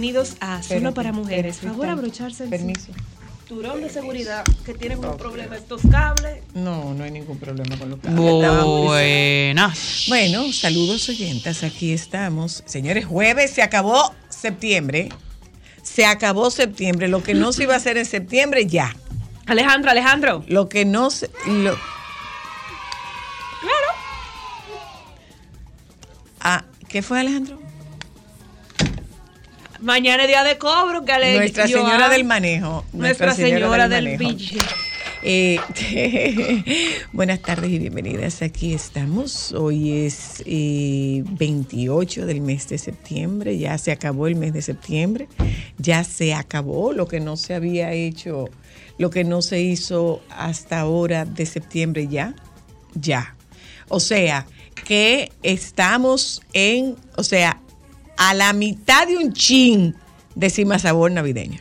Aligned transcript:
bienvenidos 0.00 0.36
a 0.40 0.62
Solo 0.62 0.94
para 0.94 1.10
Mujeres. 1.10 1.56
espérate, 1.56 1.76
Favor 1.76 1.88
abrocharse 1.90 2.44
el 2.44 2.50
Permiso. 2.50 2.92
cinturón 3.48 3.80
de 3.80 3.90
seguridad 3.90 4.44
que 4.64 4.72
tienen 4.74 5.04
un 5.04 5.16
problema 5.16 5.56
estos 5.56 5.82
cables. 5.90 6.40
No, 6.54 6.94
no 6.94 7.02
hay 7.02 7.10
ningún 7.10 7.36
problema 7.36 7.76
con 7.76 7.90
lo 7.90 8.00
que 8.00 8.06
Estábamos- 8.06 8.84
Buenas. 8.86 10.04
Bueno, 10.06 10.52
saludos 10.52 11.08
oyentas, 11.08 11.64
aquí 11.64 11.92
estamos. 11.92 12.62
Señores, 12.64 13.06
jueves 13.06 13.50
se 13.50 13.60
acabó 13.62 14.14
septiembre. 14.28 15.08
Se 15.82 16.06
acabó 16.06 16.52
septiembre. 16.52 17.08
Lo 17.08 17.24
que 17.24 17.34
no 17.34 17.50
se 17.52 17.64
iba 17.64 17.74
a 17.74 17.78
hacer 17.78 17.96
en 17.98 18.06
septiembre, 18.06 18.66
ya. 18.66 18.94
Alejandro, 19.46 19.90
Alejandro. 19.90 20.44
Lo 20.46 20.68
que 20.68 20.84
no 20.84 21.10
se. 21.10 21.26
Lo... 21.46 21.72
Claro. 23.60 23.88
Ah, 26.38 26.64
¿Qué 26.88 27.02
fue, 27.02 27.18
Alejandro? 27.18 27.58
Mañana 29.88 30.24
es 30.24 30.28
día 30.28 30.44
de 30.44 30.58
cobro. 30.58 31.06
Que 31.06 31.12
Ale- 31.12 31.34
Nuestra 31.38 31.66
Señora 31.66 32.10
del 32.10 32.22
Manejo. 32.22 32.84
Nuestra 32.92 33.32
Señora 33.34 33.88
del 33.88 34.18
Manejo. 34.18 34.58
Eh, 35.22 35.58
buenas 37.14 37.40
tardes 37.40 37.70
y 37.70 37.78
bienvenidas. 37.78 38.42
Aquí 38.42 38.74
estamos. 38.74 39.52
Hoy 39.52 40.04
es 40.04 40.42
eh, 40.44 41.24
28 41.24 42.26
del 42.26 42.42
mes 42.42 42.68
de 42.68 42.76
septiembre. 42.76 43.56
Ya 43.56 43.78
se 43.78 43.90
acabó 43.90 44.26
el 44.26 44.36
mes 44.36 44.52
de 44.52 44.60
septiembre. 44.60 45.26
Ya 45.78 46.04
se 46.04 46.34
acabó 46.34 46.92
lo 46.92 47.08
que 47.08 47.20
no 47.20 47.38
se 47.38 47.54
había 47.54 47.90
hecho, 47.94 48.44
lo 48.98 49.08
que 49.08 49.24
no 49.24 49.40
se 49.40 49.62
hizo 49.62 50.20
hasta 50.28 50.80
ahora 50.80 51.24
de 51.24 51.46
septiembre 51.46 52.08
ya. 52.08 52.34
Ya. 52.92 53.34
O 53.88 54.00
sea, 54.00 54.44
que 54.84 55.32
estamos 55.42 56.42
en, 56.52 56.96
o 57.16 57.22
sea, 57.24 57.62
a 58.18 58.34
la 58.34 58.52
mitad 58.52 59.06
de 59.06 59.16
un 59.16 59.32
chin 59.32 59.94
de 60.34 60.50
Cima 60.50 60.78
Sabor 60.78 61.10
navideño. 61.10 61.60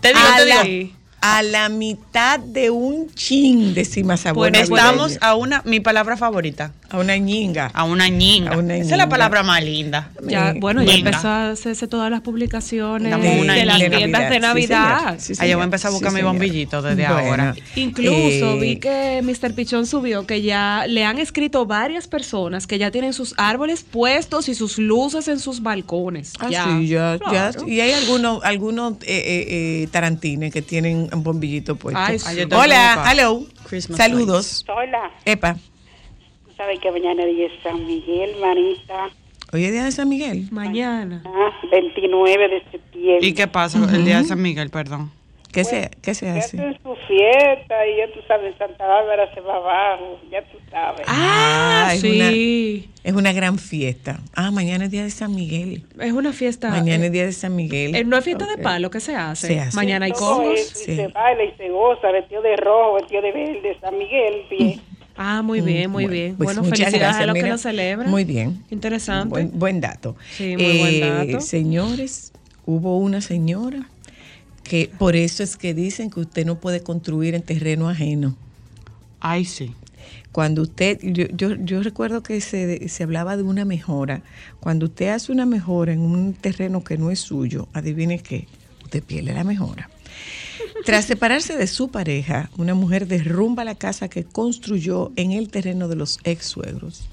Te 0.00 0.08
digo, 0.08 0.20
a 0.20 0.36
te 0.36 0.46
la, 0.46 0.62
digo. 0.62 0.92
a 1.20 1.42
la 1.42 1.68
mitad 1.68 2.38
de 2.38 2.70
un 2.70 3.12
chin 3.14 3.74
de 3.74 3.84
Cima 3.84 4.16
Sabor 4.16 4.50
Bueno, 4.50 4.58
navideño. 4.58 4.76
estamos 4.76 5.18
a 5.20 5.34
una, 5.34 5.62
mi 5.64 5.80
palabra 5.80 6.16
favorita, 6.16 6.72
a 6.90 6.98
una 6.98 7.16
ñinga. 7.16 7.70
a 7.74 7.84
una 7.84 8.08
ñinga. 8.08 8.52
A 8.52 8.58
una 8.58 8.76
Esa 8.76 8.92
es 8.92 8.98
la 8.98 9.08
palabra 9.08 9.42
más 9.42 9.62
linda. 9.62 10.10
Ya, 10.26 10.54
bueno, 10.58 10.82
ya 10.82 10.94
empezó 10.94 11.28
a 11.28 11.50
hacerse 11.50 11.88
todas 11.88 12.10
las 12.10 12.20
publicaciones 12.20 13.10
de, 13.20 13.40
una 13.40 13.54
de 13.54 13.64
las 13.64 13.78
de 13.80 13.90
tiendas 13.90 14.30
de 14.30 14.40
Navidad. 14.40 15.16
Sí, 15.18 15.32
Ah, 15.32 15.34
yo 15.34 15.34
señor. 15.36 15.56
voy 15.56 15.62
a 15.62 15.64
empezar 15.64 15.88
a 15.88 15.92
buscar 15.92 16.10
Sí, 16.10 16.16
mi 16.16 16.22
bombillito 16.22 16.82
desde 16.82 17.06
Bueno, 17.08 17.28
ahora. 17.28 17.54
Incluso 17.74 18.10
eh, 18.54 18.58
vi 18.60 18.76
que 18.76 19.20
Mr. 19.22 19.54
Pichón 19.54 19.86
subió 19.86 20.26
que 20.26 20.42
ya 20.42 20.84
le 20.88 21.04
han 21.04 21.18
escrito 21.18 21.66
varias 21.66 22.06
personas 22.08 22.66
que 22.66 22.78
ya 22.78 22.90
tienen 22.90 23.12
sus 23.12 23.34
árboles 23.36 23.82
puestos 23.84 24.48
y 24.48 24.54
sus 24.54 24.78
luces 24.78 25.28
en 25.28 25.38
sus 25.38 25.62
balcones. 25.62 26.32
Ah, 26.38 26.48
sí, 26.48 26.88
ya, 26.88 27.18
ya. 27.32 27.50
Claro. 27.52 27.68
Y 27.68 27.80
hay 27.80 27.92
algunos, 27.92 28.42
algunos 28.44 28.94
eh, 29.02 29.06
eh, 29.06 29.46
eh, 29.82 29.88
tarantines 29.90 30.52
que 30.52 30.62
tienen 30.62 31.08
un 31.12 31.22
bombillito 31.22 31.76
puesto. 31.76 31.98
Ay, 32.00 32.18
que 32.18 32.54
Hola, 32.54 33.04
hello. 33.10 33.44
Christmas 33.68 33.98
Saludos. 33.98 34.64
Hola, 34.68 35.10
Epa. 35.24 35.56
¿Sabes 36.56 36.78
que 36.80 36.90
mañana 36.90 37.24
es 37.24 37.36
día 37.36 37.48
de 37.48 37.60
San 37.62 37.86
Miguel, 37.86 38.30
manita? 38.40 39.08
Hoy 39.52 39.64
es 39.64 39.72
día 39.72 39.84
de 39.84 39.92
San 39.92 40.08
Miguel. 40.08 40.48
Mañana. 40.50 41.22
Ah, 41.26 41.52
29 41.70 42.48
de 42.48 42.62
septiembre. 42.70 43.26
¿Y 43.26 43.32
qué 43.34 43.46
pasa 43.46 43.78
el 43.94 44.04
día 44.04 44.18
de 44.18 44.24
San 44.24 44.42
Miguel, 44.42 44.70
perdón? 44.70 45.12
¿Qué 45.52 45.64
se, 45.64 45.90
qué 46.02 46.12
se 46.14 46.26
Ya 46.26 46.34
hace? 46.36 46.58
hacen 46.58 46.78
su 46.82 46.94
fiesta 47.08 47.86
y 47.86 47.96
ya 47.96 48.12
tú 48.12 48.20
sabes, 48.28 48.54
Santa 48.58 48.86
Bárbara 48.86 49.32
se 49.32 49.40
va 49.40 49.56
abajo, 49.56 50.20
ya 50.30 50.42
tú 50.42 50.58
sabes. 50.70 51.06
Ah, 51.08 51.92
es 51.94 52.00
sí. 52.02 52.90
Es 53.02 53.14
una 53.14 53.32
gran 53.32 53.58
fiesta. 53.58 54.18
Ah, 54.34 54.50
mañana 54.50 54.84
es 54.84 54.90
día 54.90 55.04
de 55.04 55.10
San 55.10 55.34
Miguel. 55.34 55.84
Es 55.98 56.12
una 56.12 56.34
fiesta. 56.34 56.68
Mañana 56.68 57.04
eh, 57.04 57.06
es 57.06 57.12
día 57.12 57.24
de 57.24 57.32
San 57.32 57.56
Miguel. 57.56 57.94
eh, 57.94 58.04
no 58.04 58.18
es 58.18 58.24
fiesta 58.24 58.44
de 58.46 58.58
palo 58.58 58.90
que 58.90 59.00
se 59.00 59.14
hace. 59.14 59.46
Se 59.46 59.60
hace. 59.60 59.76
Mañana 59.76 60.04
hay 60.06 60.12
eso, 60.12 60.44
sí. 60.74 60.92
y 60.92 60.96
se 60.96 61.08
baila 61.08 61.44
y 61.44 61.52
se 61.56 61.70
goza, 61.70 62.10
vestido 62.10 62.42
de 62.42 62.56
rojo, 62.56 62.94
vestido 62.94 63.22
de 63.22 63.32
verde, 63.32 63.78
San 63.80 63.96
Miguel, 63.96 64.42
bien. 64.50 64.80
Ah, 65.16 65.42
muy 65.42 65.60
bien, 65.60 65.90
muy 65.90 66.04
Bueno, 66.04 66.12
bien. 66.12 66.36
pues 66.36 66.46
bueno, 66.46 66.62
muchas 66.62 66.78
felicidades 66.78 67.00
gracias, 67.00 67.22
a 67.22 67.26
los 67.26 67.42
que 67.42 67.48
lo 67.50 67.58
celebran. 67.58 68.10
Muy 68.10 68.24
bien. 68.24 68.62
Interesante. 68.70 69.28
Buen, 69.30 69.58
buen 69.58 69.80
dato. 69.80 70.16
Sí, 70.36 70.56
muy 70.56 70.78
buen 70.78 71.00
dato. 71.00 71.40
Señores, 71.40 72.32
hubo 72.66 72.98
una 72.98 73.20
señora 73.20 73.88
que 74.62 74.90
por 74.98 75.16
eso 75.16 75.42
es 75.42 75.56
que 75.56 75.74
dicen 75.74 76.10
que 76.10 76.20
usted 76.20 76.44
no 76.44 76.58
puede 76.58 76.82
construir 76.82 77.34
en 77.34 77.42
terreno 77.42 77.88
ajeno. 77.88 78.36
Ay, 79.20 79.44
sí. 79.44 79.74
Cuando 80.32 80.62
usted, 80.62 80.98
yo, 81.02 81.26
yo, 81.28 81.54
yo 81.54 81.82
recuerdo 81.82 82.22
que 82.22 82.40
se, 82.42 82.88
se 82.88 83.02
hablaba 83.02 83.36
de 83.38 83.42
una 83.42 83.64
mejora. 83.64 84.22
Cuando 84.60 84.86
usted 84.86 85.08
hace 85.08 85.32
una 85.32 85.46
mejora 85.46 85.92
en 85.94 86.00
un 86.00 86.34
terreno 86.34 86.84
que 86.84 86.98
no 86.98 87.10
es 87.10 87.20
suyo, 87.20 87.68
adivine 87.72 88.18
qué, 88.18 88.46
usted 88.84 89.02
pierde 89.02 89.32
la 89.32 89.44
mejora. 89.44 89.88
Tras 90.86 91.06
separarse 91.06 91.56
de 91.56 91.66
su 91.66 91.88
pareja, 91.88 92.48
una 92.56 92.74
mujer 92.74 93.08
derrumba 93.08 93.64
la 93.64 93.74
casa 93.74 94.08
que 94.08 94.22
construyó 94.22 95.10
en 95.16 95.32
el 95.32 95.48
terreno 95.48 95.88
de 95.88 95.96
los 95.96 96.20
ex 96.22 96.46
suegros. 96.46 97.08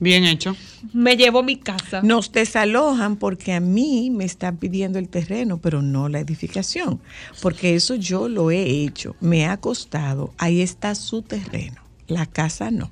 Bien 0.00 0.24
hecho. 0.24 0.56
Me 0.92 1.16
llevo 1.16 1.44
mi 1.44 1.54
casa. 1.54 2.02
Nos 2.02 2.32
desalojan 2.32 3.14
porque 3.14 3.52
a 3.52 3.60
mí 3.60 4.10
me 4.10 4.24
están 4.24 4.56
pidiendo 4.56 4.98
el 4.98 5.08
terreno, 5.08 5.58
pero 5.58 5.80
no 5.80 6.08
la 6.08 6.18
edificación, 6.18 7.00
porque 7.40 7.76
eso 7.76 7.94
yo 7.94 8.28
lo 8.28 8.50
he 8.50 8.64
hecho, 8.64 9.14
me 9.20 9.46
ha 9.46 9.58
costado, 9.58 10.34
ahí 10.36 10.60
está 10.60 10.96
su 10.96 11.22
terreno, 11.22 11.80
la 12.08 12.26
casa 12.26 12.72
no. 12.72 12.90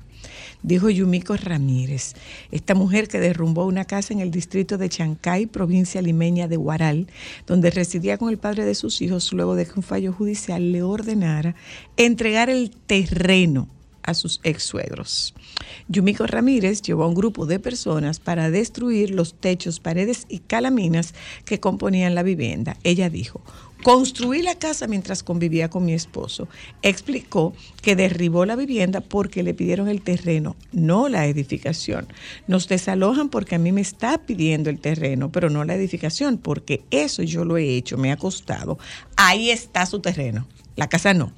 Dijo 0.62 0.90
Yumiko 0.90 1.37
Ramírez, 1.37 2.14
esta 2.50 2.75
mujer 2.75 3.08
que 3.08 3.20
derrumbó 3.20 3.67
una 3.67 3.84
casa 3.84 4.12
en 4.12 4.20
el 4.20 4.31
distrito 4.31 4.78
de 4.78 4.88
Chancay, 4.88 5.46
provincia 5.46 6.02
limeña 6.02 6.49
de 6.49 6.56
Guaral, 6.56 7.06
donde 7.46 7.70
residía 7.70 8.19
con 8.19 8.31
el 8.31 8.38
padre 8.38 8.64
de 8.64 8.75
sus 8.75 9.00
hijos 9.02 9.32
luego 9.32 9.55
de 9.55 9.67
que 9.67 9.73
un 9.76 9.82
fallo 9.82 10.12
judicial 10.12 10.73
le 10.73 10.82
ordenara 10.82 11.55
entregar 11.96 12.50
el 12.50 12.70
terreno 12.70 13.69
a 14.06 14.14
sus 14.14 14.40
ex 14.44 14.62
suegros. 14.62 15.34
Yumiko 15.88 16.26
Ramírez 16.26 16.81
llevó 16.81 17.05
a 17.05 17.08
un 17.08 17.14
grupo 17.14 17.44
de 17.44 17.58
personas 17.58 18.20
para 18.20 18.50
destruir 18.50 19.11
los 19.11 19.34
techos, 19.34 19.81
paredes 19.81 20.26
y 20.28 20.38
calaminas 20.38 21.14
que 21.44 21.61
componían 21.61 22.14
la 22.14 22.23
vivienda. 22.23 22.76
Ella 22.84 23.11
dijo, 23.11 23.43
construí 23.87 24.43
la 24.43 24.56
casa 24.56 24.88
mientras 24.88 25.23
convivía 25.23 25.71
con 25.71 25.85
mi 25.85 25.93
esposo. 25.93 26.49
Explicó 26.83 27.55
que 27.83 27.94
derribó 27.94 28.44
la 28.44 28.56
vivienda 28.56 29.00
porque 29.00 29.44
le 29.44 29.55
pidieron 29.55 29.87
el 29.87 30.03
terreno, 30.03 30.56
no 30.73 31.09
la 31.09 31.27
edificación. 31.27 32.09
Nos 32.49 32.67
desalojan 32.67 33.29
porque 33.29 33.55
a 33.55 33.61
mí 33.61 33.71
me 33.71 33.83
está 33.83 34.19
pidiendo 34.27 34.71
el 34.71 34.81
terreno, 34.81 35.31
pero 35.31 35.50
no 35.50 35.62
la 35.65 35.77
edificación, 35.77 36.37
porque 36.37 36.83
eso 36.91 37.23
yo 37.23 37.44
lo 37.44 37.59
he 37.59 37.77
hecho, 37.77 37.97
me 37.97 38.11
ha 38.11 38.17
costado. 38.17 38.77
Ahí 39.15 39.50
está 39.50 39.87
su 39.87 40.00
terreno, 40.00 40.49
la 40.75 40.88
casa 40.88 41.15
no 41.15 41.33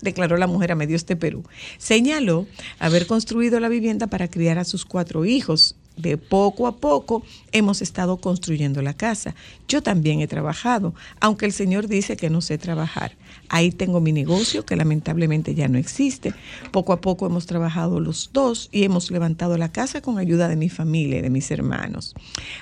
declaró 0.00 0.38
la 0.38 0.46
mujer 0.46 0.72
a 0.72 0.76
Medios 0.76 1.04
de 1.04 1.16
Perú. 1.16 1.44
Señaló 1.76 2.46
haber 2.78 3.06
construido 3.06 3.60
la 3.60 3.68
vivienda 3.68 4.06
para 4.06 4.28
criar 4.28 4.58
a 4.58 4.64
sus 4.64 4.86
cuatro 4.86 5.26
hijos. 5.26 5.76
De 6.00 6.16
poco 6.16 6.66
a 6.66 6.76
poco 6.76 7.22
hemos 7.52 7.82
estado 7.82 8.16
construyendo 8.16 8.80
la 8.80 8.94
casa. 8.94 9.34
Yo 9.68 9.82
también 9.82 10.20
he 10.20 10.28
trabajado, 10.28 10.94
aunque 11.20 11.46
el 11.46 11.52
Señor 11.52 11.88
dice 11.88 12.16
que 12.16 12.30
no 12.30 12.40
sé 12.40 12.56
trabajar. 12.56 13.16
Ahí 13.48 13.70
tengo 13.70 14.00
mi 14.00 14.12
negocio 14.12 14.64
que 14.64 14.76
lamentablemente 14.76 15.54
ya 15.54 15.68
no 15.68 15.78
existe. 15.78 16.34
Poco 16.70 16.92
a 16.92 17.00
poco 17.00 17.26
hemos 17.26 17.46
trabajado 17.46 18.00
los 18.00 18.30
dos 18.32 18.68
y 18.72 18.84
hemos 18.84 19.10
levantado 19.10 19.56
la 19.56 19.72
casa 19.72 20.00
con 20.00 20.18
ayuda 20.18 20.48
de 20.48 20.56
mi 20.56 20.68
familia 20.68 21.18
y 21.18 21.22
de 21.22 21.30
mis 21.30 21.50
hermanos. 21.50 22.14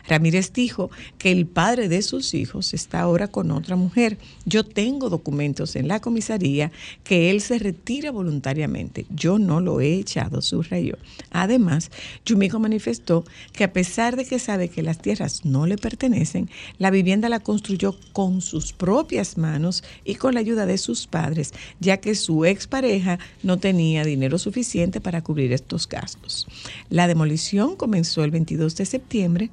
Ramírez 0.08 0.52
dijo 0.52 0.90
que 1.18 1.32
el 1.32 1.46
padre 1.46 1.88
de 1.88 2.02
sus 2.02 2.34
hijos 2.34 2.74
está 2.74 3.00
ahora 3.00 3.28
con 3.28 3.50
otra 3.50 3.76
mujer. 3.76 4.18
Yo 4.44 4.64
tengo 4.64 5.10
documentos 5.10 5.76
en 5.76 5.88
la 5.88 6.00
comisaría 6.00 6.72
que 7.04 7.30
él 7.30 7.40
se 7.40 7.58
retira 7.58 8.10
voluntariamente. 8.10 9.06
Yo 9.10 9.38
no 9.38 9.60
lo 9.60 9.80
he 9.80 9.94
echado, 9.94 10.42
subrayó. 10.42 10.96
Además, 11.30 11.90
Yumiko 12.24 12.58
manifestó 12.58 13.24
que 13.52 13.64
a 13.64 13.72
pesar 13.72 14.16
de 14.16 14.24
que 14.24 14.38
sabe 14.38 14.68
que 14.68 14.82
las 14.82 14.98
tierras 14.98 15.44
no 15.44 15.66
le 15.66 15.76
pertenecen, 15.76 16.48
la 16.78 16.90
vivienda 16.90 17.28
la 17.28 17.40
construyó 17.40 17.96
con 18.12 18.40
sus 18.40 18.72
propias 18.72 19.36
manos 19.36 19.84
y 20.04 20.14
con 20.14 20.34
la 20.34 20.40
ayuda 20.40 20.57
de 20.66 20.78
sus 20.78 21.06
padres, 21.06 21.52
ya 21.81 21.99
que 21.99 22.14
su 22.14 22.44
expareja 22.44 23.19
no 23.43 23.58
tenía 23.58 24.05
dinero 24.05 24.38
suficiente 24.38 25.00
para 25.00 25.22
cubrir 25.22 25.52
estos 25.52 25.88
gastos. 25.88 26.46
La 26.90 27.06
demolición 27.06 27.76
comenzó 27.76 28.25
el 28.25 28.31
22 28.31 28.76
de 28.76 28.87
septiembre 28.87 29.50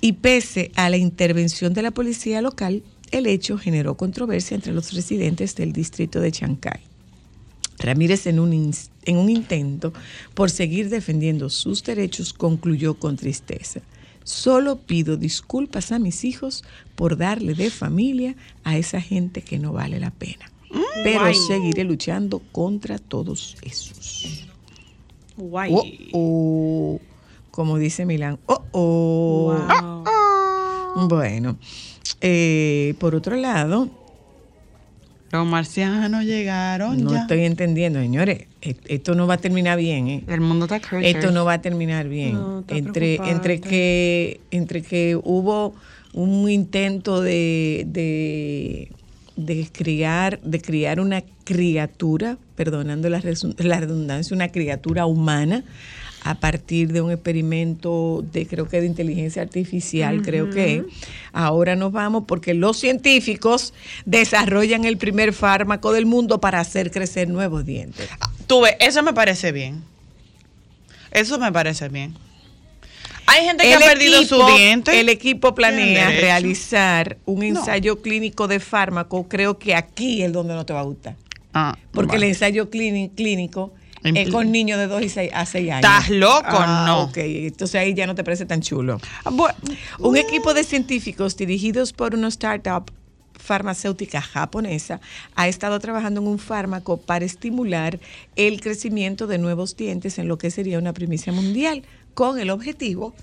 y 0.00 0.12
pese 0.12 0.72
a 0.76 0.88
la 0.88 0.96
intervención 0.96 1.74
de 1.74 1.82
la 1.82 1.90
policía 1.90 2.40
local, 2.40 2.82
el 3.10 3.26
hecho 3.26 3.58
generó 3.58 3.96
controversia 3.96 4.54
entre 4.54 4.72
los 4.72 4.92
residentes 4.92 5.54
del 5.56 5.72
distrito 5.72 6.20
de 6.20 6.32
Chancay. 6.32 6.80
Ramírez, 7.78 8.26
en 8.26 8.38
un, 8.38 8.72
en 9.04 9.16
un 9.16 9.30
intento 9.30 9.92
por 10.34 10.50
seguir 10.50 10.90
defendiendo 10.90 11.48
sus 11.48 11.82
derechos, 11.82 12.32
concluyó 12.32 12.94
con 12.94 13.16
tristeza. 13.16 13.80
Solo 14.30 14.76
pido 14.76 15.16
disculpas 15.16 15.90
a 15.90 15.98
mis 15.98 16.24
hijos 16.24 16.62
por 16.94 17.16
darle 17.16 17.54
de 17.54 17.68
familia 17.68 18.36
a 18.62 18.78
esa 18.78 19.00
gente 19.00 19.42
que 19.42 19.58
no 19.58 19.72
vale 19.72 19.98
la 19.98 20.12
pena. 20.12 20.52
Pero 21.02 21.20
guay. 21.20 21.34
seguiré 21.34 21.82
luchando 21.82 22.40
contra 22.52 22.98
todos 22.98 23.56
esos. 23.62 24.46
Guay. 25.36 25.74
Oh, 26.12 26.94
oh, 26.94 27.00
como 27.50 27.76
dice 27.76 28.06
Milán. 28.06 28.38
Oh, 28.46 28.62
oh. 28.70 30.04
Wow. 30.94 31.08
Bueno, 31.08 31.58
eh, 32.20 32.94
por 33.00 33.16
otro 33.16 33.34
lado, 33.34 33.88
Los 35.32 35.46
marcianos 35.46 36.24
llegaron 36.24 37.02
no 37.04 37.12
ya. 37.12 37.20
estoy 37.20 37.44
entendiendo, 37.44 38.00
señores. 38.00 38.46
e- 38.62 38.76
Esto 38.88 39.14
no 39.14 39.26
va 39.26 39.34
a 39.34 39.38
terminar 39.38 39.78
bien, 39.78 40.08
¿eh? 40.08 40.24
El 40.26 40.40
mundo 40.40 40.64
está 40.64 40.80
crazy. 40.80 41.06
Esto 41.06 41.30
no 41.30 41.44
va 41.44 41.54
a 41.54 41.62
terminar 41.62 42.08
bien. 42.08 42.32
No, 42.34 42.60
está 42.60 42.76
entre, 42.76 43.14
entre 43.30 43.60
que 43.60 44.40
entre 44.50 44.82
que 44.82 45.16
hubo 45.22 45.74
un 46.12 46.50
intento 46.50 47.20
de, 47.20 47.84
de, 47.86 48.90
de 49.36 49.68
criar, 49.72 50.40
de 50.42 50.60
criar 50.60 50.98
una 50.98 51.22
criatura, 51.44 52.36
perdonando 52.56 53.08
la, 53.08 53.22
la 53.58 53.80
redundancia, 53.80 54.34
una 54.34 54.48
criatura 54.48 55.06
humana 55.06 55.62
a 56.22 56.34
partir 56.34 56.92
de 56.92 57.00
un 57.00 57.10
experimento 57.10 58.24
de 58.32 58.46
creo 58.46 58.68
que 58.68 58.80
de 58.80 58.86
inteligencia 58.86 59.40
artificial, 59.42 60.22
creo 60.22 60.50
que 60.50 60.84
ahora 61.32 61.76
nos 61.76 61.92
vamos 61.92 62.24
porque 62.26 62.52
los 62.54 62.76
científicos 62.78 63.72
desarrollan 64.04 64.84
el 64.84 64.96
primer 64.98 65.32
fármaco 65.32 65.92
del 65.92 66.06
mundo 66.06 66.40
para 66.40 66.60
hacer 66.60 66.90
crecer 66.90 67.28
nuevos 67.28 67.64
dientes. 67.64 68.08
Tú 68.46 68.60
ves, 68.62 68.74
eso 68.80 69.02
me 69.02 69.12
parece 69.14 69.52
bien. 69.52 69.82
Eso 71.10 71.38
me 71.38 71.50
parece 71.50 71.88
bien. 71.88 72.14
Hay 73.26 73.44
gente 73.44 73.64
que 73.64 73.74
ha 73.74 73.78
perdido 73.78 74.24
su 74.24 74.44
diente. 74.56 74.98
El 75.00 75.08
equipo 75.08 75.54
planea 75.54 76.10
realizar 76.10 77.16
un 77.26 77.42
ensayo 77.44 78.02
clínico 78.02 78.48
de 78.48 78.58
fármaco. 78.60 79.28
Creo 79.28 79.58
que 79.58 79.74
aquí 79.74 80.22
es 80.22 80.32
donde 80.32 80.54
no 80.54 80.66
te 80.66 80.72
va 80.72 80.80
a 80.80 80.84
gustar. 80.84 81.16
Ah, 81.54 81.76
Porque 81.92 82.16
el 82.16 82.24
ensayo 82.24 82.70
clíni- 82.70 83.10
clínico 83.14 83.72
con 84.32 84.50
niños 84.52 84.78
de 84.78 84.86
2 84.86 85.02
y 85.02 85.08
6 85.08 85.30
a 85.34 85.46
6 85.46 85.70
años. 85.70 85.84
¿Estás 85.90 86.10
loco? 86.10 86.44
Ah, 86.48 86.84
No. 86.86 87.02
Ok, 87.04 87.16
entonces 87.18 87.74
ahí 87.80 87.94
ya 87.94 88.06
no 88.06 88.14
te 88.14 88.24
parece 88.24 88.46
tan 88.46 88.60
chulo. 88.60 89.00
Ah, 89.24 89.30
bu- 89.30 89.52
Un 89.98 90.16
equipo 90.16 90.54
de 90.54 90.64
científicos 90.64 91.36
dirigidos 91.36 91.92
por 91.92 92.14
una 92.14 92.28
startup 92.28 92.90
farmacéutica 93.38 94.20
japonesa 94.20 95.00
ha 95.34 95.48
estado 95.48 95.80
trabajando 95.80 96.20
en 96.20 96.28
un 96.28 96.38
fármaco 96.38 96.98
para 96.98 97.24
estimular 97.24 97.98
el 98.36 98.60
crecimiento 98.60 99.26
de 99.26 99.38
nuevos 99.38 99.76
dientes 99.76 100.18
en 100.18 100.28
lo 100.28 100.36
que 100.38 100.50
sería 100.50 100.78
una 100.78 100.92
primicia 100.92 101.32
mundial, 101.32 101.82
con 102.14 102.38
el 102.38 102.50
objetivo 102.50 103.14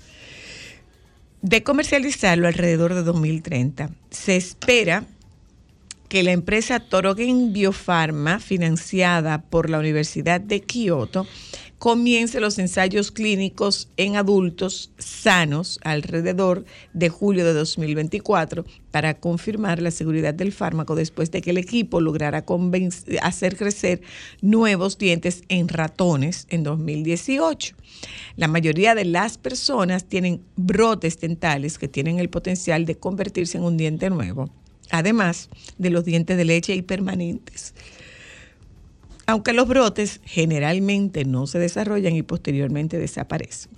de 1.42 1.62
comercializarlo 1.62 2.48
alrededor 2.48 2.94
de 2.94 3.02
2030. 3.04 3.90
Se 4.10 4.36
espera 4.36 5.04
que 6.08 6.22
la 6.22 6.32
empresa 6.32 6.80
Torogen 6.80 7.52
Biopharma, 7.52 8.40
financiada 8.40 9.42
por 9.42 9.68
la 9.68 9.78
Universidad 9.78 10.40
de 10.40 10.62
Kioto, 10.62 11.26
comience 11.78 12.40
los 12.40 12.58
ensayos 12.58 13.12
clínicos 13.12 13.88
en 13.96 14.16
adultos 14.16 14.90
sanos 14.98 15.78
alrededor 15.84 16.64
de 16.92 17.08
julio 17.08 17.44
de 17.44 17.52
2024 17.52 18.64
para 18.90 19.20
confirmar 19.20 19.80
la 19.80 19.92
seguridad 19.92 20.34
del 20.34 20.52
fármaco 20.52 20.96
después 20.96 21.30
de 21.30 21.40
que 21.40 21.50
el 21.50 21.58
equipo 21.58 22.00
lograra 22.00 22.44
hacer 23.22 23.56
crecer 23.56 24.00
nuevos 24.40 24.98
dientes 24.98 25.42
en 25.48 25.68
ratones 25.68 26.46
en 26.50 26.64
2018. 26.64 27.76
La 28.36 28.48
mayoría 28.48 28.94
de 28.94 29.04
las 29.04 29.38
personas 29.38 30.04
tienen 30.04 30.42
brotes 30.56 31.20
dentales 31.20 31.78
que 31.78 31.86
tienen 31.86 32.18
el 32.18 32.28
potencial 32.28 32.86
de 32.86 32.96
convertirse 32.96 33.58
en 33.58 33.64
un 33.64 33.76
diente 33.76 34.10
nuevo 34.10 34.50
además 34.90 35.48
de 35.78 35.90
los 35.90 36.04
dientes 36.04 36.36
de 36.36 36.44
leche 36.44 36.74
y 36.74 36.82
permanentes. 36.82 37.74
Aunque 39.26 39.52
los 39.52 39.68
brotes 39.68 40.20
generalmente 40.24 41.24
no 41.24 41.46
se 41.46 41.58
desarrollan 41.58 42.16
y 42.16 42.22
posteriormente 42.22 42.98
desaparecen. 42.98 43.72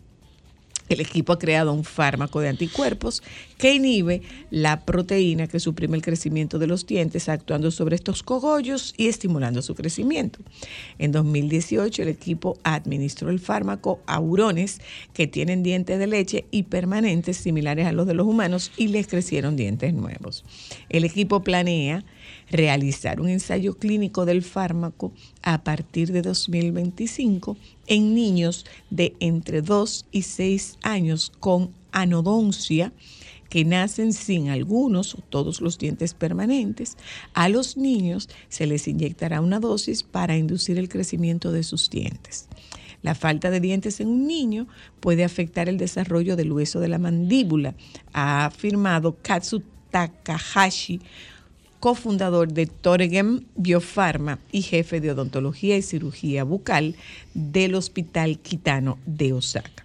El 0.91 1.01
equipo 1.01 1.33
ha 1.33 1.39
creado 1.39 1.73
un 1.73 1.85
fármaco 1.85 2.41
de 2.41 2.49
anticuerpos 2.49 3.23
que 3.59 3.73
inhibe 3.75 4.23
la 4.51 4.85
proteína 4.85 5.47
que 5.47 5.61
suprime 5.61 5.97
el 5.97 6.03
crecimiento 6.03 6.59
de 6.59 6.67
los 6.67 6.85
dientes, 6.85 7.29
actuando 7.29 7.71
sobre 7.71 7.95
estos 7.95 8.25
cogollos 8.25 8.93
y 8.97 9.07
estimulando 9.07 9.63
su 9.63 9.77
crecimiento. 9.77 10.41
En 10.99 11.13
2018, 11.13 12.03
el 12.03 12.09
equipo 12.09 12.59
administró 12.65 13.31
el 13.31 13.39
fármaco 13.39 14.01
a 14.07 14.19
hurones 14.19 14.81
que 15.15 15.29
tienen 15.29 15.63
dientes 15.63 15.97
de 16.01 16.09
leche 16.09 16.47
y 16.51 16.65
permanentes 16.65 17.37
similares 17.37 17.87
a 17.87 17.93
los 17.93 18.09
de 18.09 18.15
los 18.15 18.27
humanos 18.27 18.73
y 18.77 18.89
les 18.89 19.07
crecieron 19.07 19.55
dientes 19.55 19.95
nuevos. 19.95 20.45
El 20.89 21.05
equipo 21.05 21.45
planea 21.45 22.05
realizar 22.51 23.21
un 23.21 23.29
ensayo 23.29 23.77
clínico 23.77 24.25
del 24.27 24.43
fármaco 24.43 25.13
a 25.43 25.63
partir 25.63 26.13
de 26.13 26.23
2025 26.23 27.57
en 27.87 28.15
niños 28.15 28.67
de 28.91 29.15
entre 29.21 29.63
2 29.63 30.07
y 30.11 30.23
6 30.23 30.79
años 30.83 31.33
con 31.41 31.71
anodoncia 31.93 32.93
que 33.49 33.65
nacen 33.65 34.13
sin 34.13 34.49
algunos 34.49 35.15
o 35.15 35.19
todos 35.29 35.61
los 35.61 35.77
dientes 35.77 36.15
permanentes. 36.15 36.97
A 37.35 37.49
los 37.49 37.77
niños 37.77 38.29
se 38.49 38.67
les 38.67 38.87
inyectará 38.87 39.41
una 39.41 39.59
dosis 39.59 40.05
para 40.05 40.37
inducir 40.37 40.79
el 40.79 40.89
crecimiento 40.89 41.51
de 41.51 41.65
sus 41.65 41.91
dientes. 41.91 42.49
La 43.03 43.15
falta 43.15 43.51
de 43.51 43.61
dientes 43.61 44.01
en 44.01 44.09
un 44.09 44.27
niño 44.27 44.69
puede 45.01 45.25
afectar 45.25 45.69
el 45.69 45.79
desarrollo 45.79 46.37
del 46.37 46.53
hueso 46.53 46.81
de 46.81 46.89
la 46.89 46.99
mandíbula, 46.99 47.75
ha 48.13 48.47
afirmado 48.47 49.17
Katsu 49.23 49.63
Takahashi, 49.91 51.01
cofundador 51.81 52.53
de 52.53 52.67
Toregen 52.67 53.47
Biopharma 53.57 54.39
y 54.53 54.63
jefe 54.63 55.01
de 55.01 55.11
odontología 55.11 55.77
y 55.77 55.83
cirugía 55.83 56.45
bucal 56.45 56.95
del 57.35 57.75
Hospital 57.75 58.39
Kitano 58.39 58.99
de 59.07 59.33
Osaka. 59.33 59.85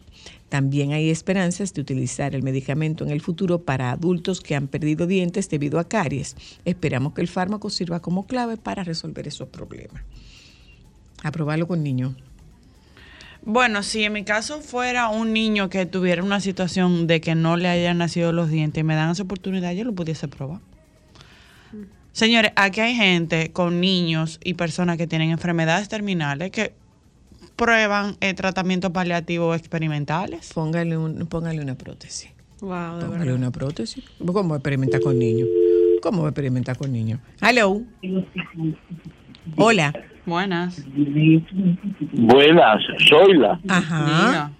También 0.49 0.91
hay 0.91 1.09
esperanzas 1.09 1.73
de 1.73 1.81
utilizar 1.81 2.35
el 2.35 2.43
medicamento 2.43 3.03
en 3.03 3.11
el 3.11 3.21
futuro 3.21 3.61
para 3.61 3.91
adultos 3.91 4.41
que 4.41 4.55
han 4.55 4.67
perdido 4.67 5.07
dientes 5.07 5.49
debido 5.49 5.79
a 5.79 5.87
caries. 5.87 6.35
Esperamos 6.65 7.13
que 7.13 7.21
el 7.21 7.27
fármaco 7.27 7.69
sirva 7.69 8.01
como 8.01 8.27
clave 8.27 8.57
para 8.57 8.83
resolver 8.83 9.27
esos 9.27 9.49
problemas. 9.49 10.03
Aprobarlo 11.23 11.67
con 11.67 11.81
niños. 11.81 12.13
Bueno, 13.41 13.83
si 13.83 14.03
en 14.03 14.13
mi 14.13 14.23
caso 14.23 14.61
fuera 14.61 15.09
un 15.09 15.33
niño 15.33 15.69
que 15.69 15.85
tuviera 15.85 16.23
una 16.23 16.39
situación 16.39 17.07
de 17.07 17.21
que 17.21 17.35
no 17.35 17.57
le 17.57 17.67
hayan 17.67 17.97
nacido 17.97 18.31
los 18.31 18.49
dientes 18.49 18.81
y 18.81 18.83
me 18.83 18.95
dan 18.95 19.11
esa 19.11 19.23
oportunidad, 19.23 19.71
yo 19.73 19.83
lo 19.83 19.93
pudiese 19.93 20.27
probar. 20.27 20.61
Señores, 22.15 22.51
aquí 22.55 22.79
hay 22.79 22.95
gente 22.95 23.51
con 23.51 23.81
niños 23.81 24.39
y 24.41 24.53
personas 24.53 24.95
que 24.95 25.05
tienen 25.05 25.31
enfermedades 25.31 25.89
terminales 25.89 26.49
que 26.49 26.71
prueban 27.57 28.15
eh, 28.21 28.33
tratamientos 28.33 28.91
paliativos 28.91 29.57
experimentales. 29.59 30.53
Póngale, 30.53 30.95
un- 30.95 31.27
póngale 31.27 31.59
una 31.61 31.75
prótesis. 31.75 32.31
Wow, 32.61 32.99
de 32.99 33.01
Póngale 33.05 33.17
verdad. 33.25 33.35
una 33.35 33.51
prótesis. 33.51 34.05
¿Cómo 34.25 34.47
va 34.47 34.55
a 34.55 34.59
experimentar 34.59 35.01
con 35.01 35.19
niños? 35.19 35.49
¿Cómo 36.01 36.21
va 36.21 36.29
a 36.29 36.31
experimentar 36.31 36.77
con 36.77 36.93
niños? 36.93 37.19
Hello. 37.41 37.81
Hola. 39.57 39.93
Buenas. 40.25 40.85
Buenas, 42.13 42.81
soy 43.09 43.37
la. 43.37 43.59
Ajá. 43.67 44.05
Diga. 44.05 44.51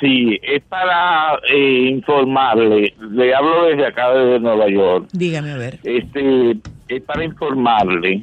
Sí, 0.00 0.40
es 0.42 0.62
para 0.62 1.38
eh, 1.46 1.88
informarle, 1.90 2.94
le 3.10 3.34
hablo 3.34 3.66
desde 3.66 3.86
acá 3.86 4.10
desde 4.14 4.40
Nueva 4.40 4.68
York, 4.68 5.08
Dígame 5.12 5.52
a 5.52 5.56
ver. 5.58 5.78
este, 5.84 6.56
es 6.88 7.02
para 7.02 7.24
informarle 7.24 8.20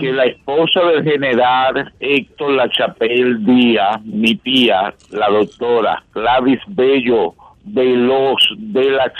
que 0.00 0.12
la 0.12 0.24
esposa 0.24 0.80
del 0.80 1.04
general 1.04 1.92
Héctor 2.00 2.50
Lachapelle 2.52 3.38
Díaz, 3.38 4.04
mi 4.04 4.34
tía, 4.36 4.92
la 5.10 5.28
doctora 5.28 6.02
Gladys 6.14 6.60
Bello 6.66 7.34
Veloz 7.64 8.42
de 8.56 8.90
la 8.90 9.12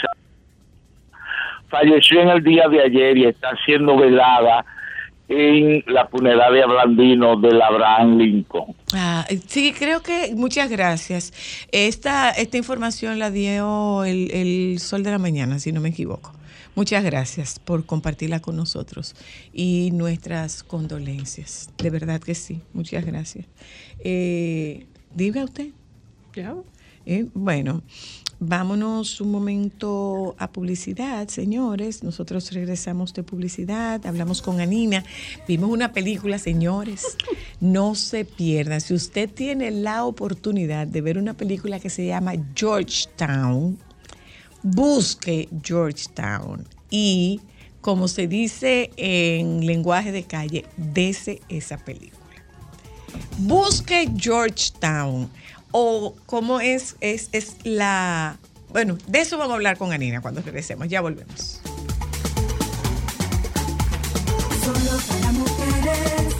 falleció 1.69 2.21
en 2.21 2.29
el 2.29 2.43
día 2.43 2.67
de 2.67 2.81
ayer 2.81 3.17
y 3.17 3.25
está 3.25 3.51
siendo 3.65 3.95
velada 3.97 4.65
en 5.29 5.83
la 5.87 6.07
funeraria 6.07 6.65
Blandino 6.65 7.39
de 7.39 7.61
Abraham 7.63 8.17
Lincoln. 8.17 8.75
Ah, 8.93 9.25
sí, 9.47 9.73
creo 9.77 10.01
que 10.01 10.33
muchas 10.35 10.69
gracias. 10.69 11.31
Esta, 11.71 12.31
esta 12.31 12.57
información 12.57 13.19
la 13.19 13.31
dio 13.31 14.03
el, 14.03 14.31
el 14.31 14.79
Sol 14.79 15.03
de 15.03 15.11
la 15.11 15.19
Mañana, 15.19 15.59
si 15.59 15.71
no 15.71 15.79
me 15.81 15.89
equivoco. 15.89 16.33
Muchas 16.75 17.03
gracias 17.03 17.59
por 17.59 17.85
compartirla 17.85 18.39
con 18.39 18.55
nosotros 18.55 19.15
y 19.53 19.91
nuestras 19.91 20.63
condolencias. 20.63 21.69
De 21.77 21.89
verdad 21.89 22.21
que 22.21 22.35
sí, 22.35 22.61
muchas 22.73 23.05
gracias. 23.05 23.45
Eh, 23.99 24.85
Diga 25.13 25.43
usted. 25.43 25.69
Ya. 26.33 26.55
Eh, 27.05 27.25
bueno, 27.33 27.81
vámonos 28.39 29.19
un 29.21 29.31
momento 29.31 30.35
a 30.37 30.51
publicidad, 30.51 31.27
señores. 31.27 32.03
Nosotros 32.03 32.51
regresamos 32.51 33.13
de 33.13 33.23
publicidad, 33.23 34.05
hablamos 34.05 34.41
con 34.41 34.61
Anina, 34.61 35.03
vimos 35.47 35.69
una 35.69 35.91
película, 35.91 36.39
señores. 36.39 37.17
No 37.59 37.95
se 37.95 38.25
pierdan. 38.25 38.81
Si 38.81 38.93
usted 38.93 39.29
tiene 39.29 39.71
la 39.71 40.05
oportunidad 40.05 40.87
de 40.87 41.01
ver 41.01 41.17
una 41.17 41.33
película 41.33 41.79
que 41.79 41.89
se 41.89 42.05
llama 42.05 42.33
Georgetown, 42.55 43.77
busque 44.63 45.49
Georgetown 45.63 46.65
y, 46.89 47.41
como 47.81 48.07
se 48.07 48.27
dice 48.27 48.91
en 48.97 49.65
lenguaje 49.65 50.11
de 50.11 50.23
calle, 50.23 50.65
dese 50.77 51.41
esa 51.49 51.77
película 51.77 52.19
busque 53.39 54.11
Georgetown 54.17 55.29
o 55.71 56.15
cómo 56.25 56.59
es, 56.59 56.95
es, 56.99 57.29
es 57.31 57.55
la... 57.63 58.37
Bueno, 58.69 58.97
de 59.07 59.21
eso 59.21 59.37
vamos 59.37 59.53
a 59.53 59.55
hablar 59.55 59.77
con 59.77 59.91
Anina 59.91 60.21
cuando 60.21 60.41
regresemos. 60.41 60.87
Ya 60.87 61.01
volvemos. 61.01 61.59
Solo 64.63 64.99
para 65.07 65.31
mujeres, 65.31 66.35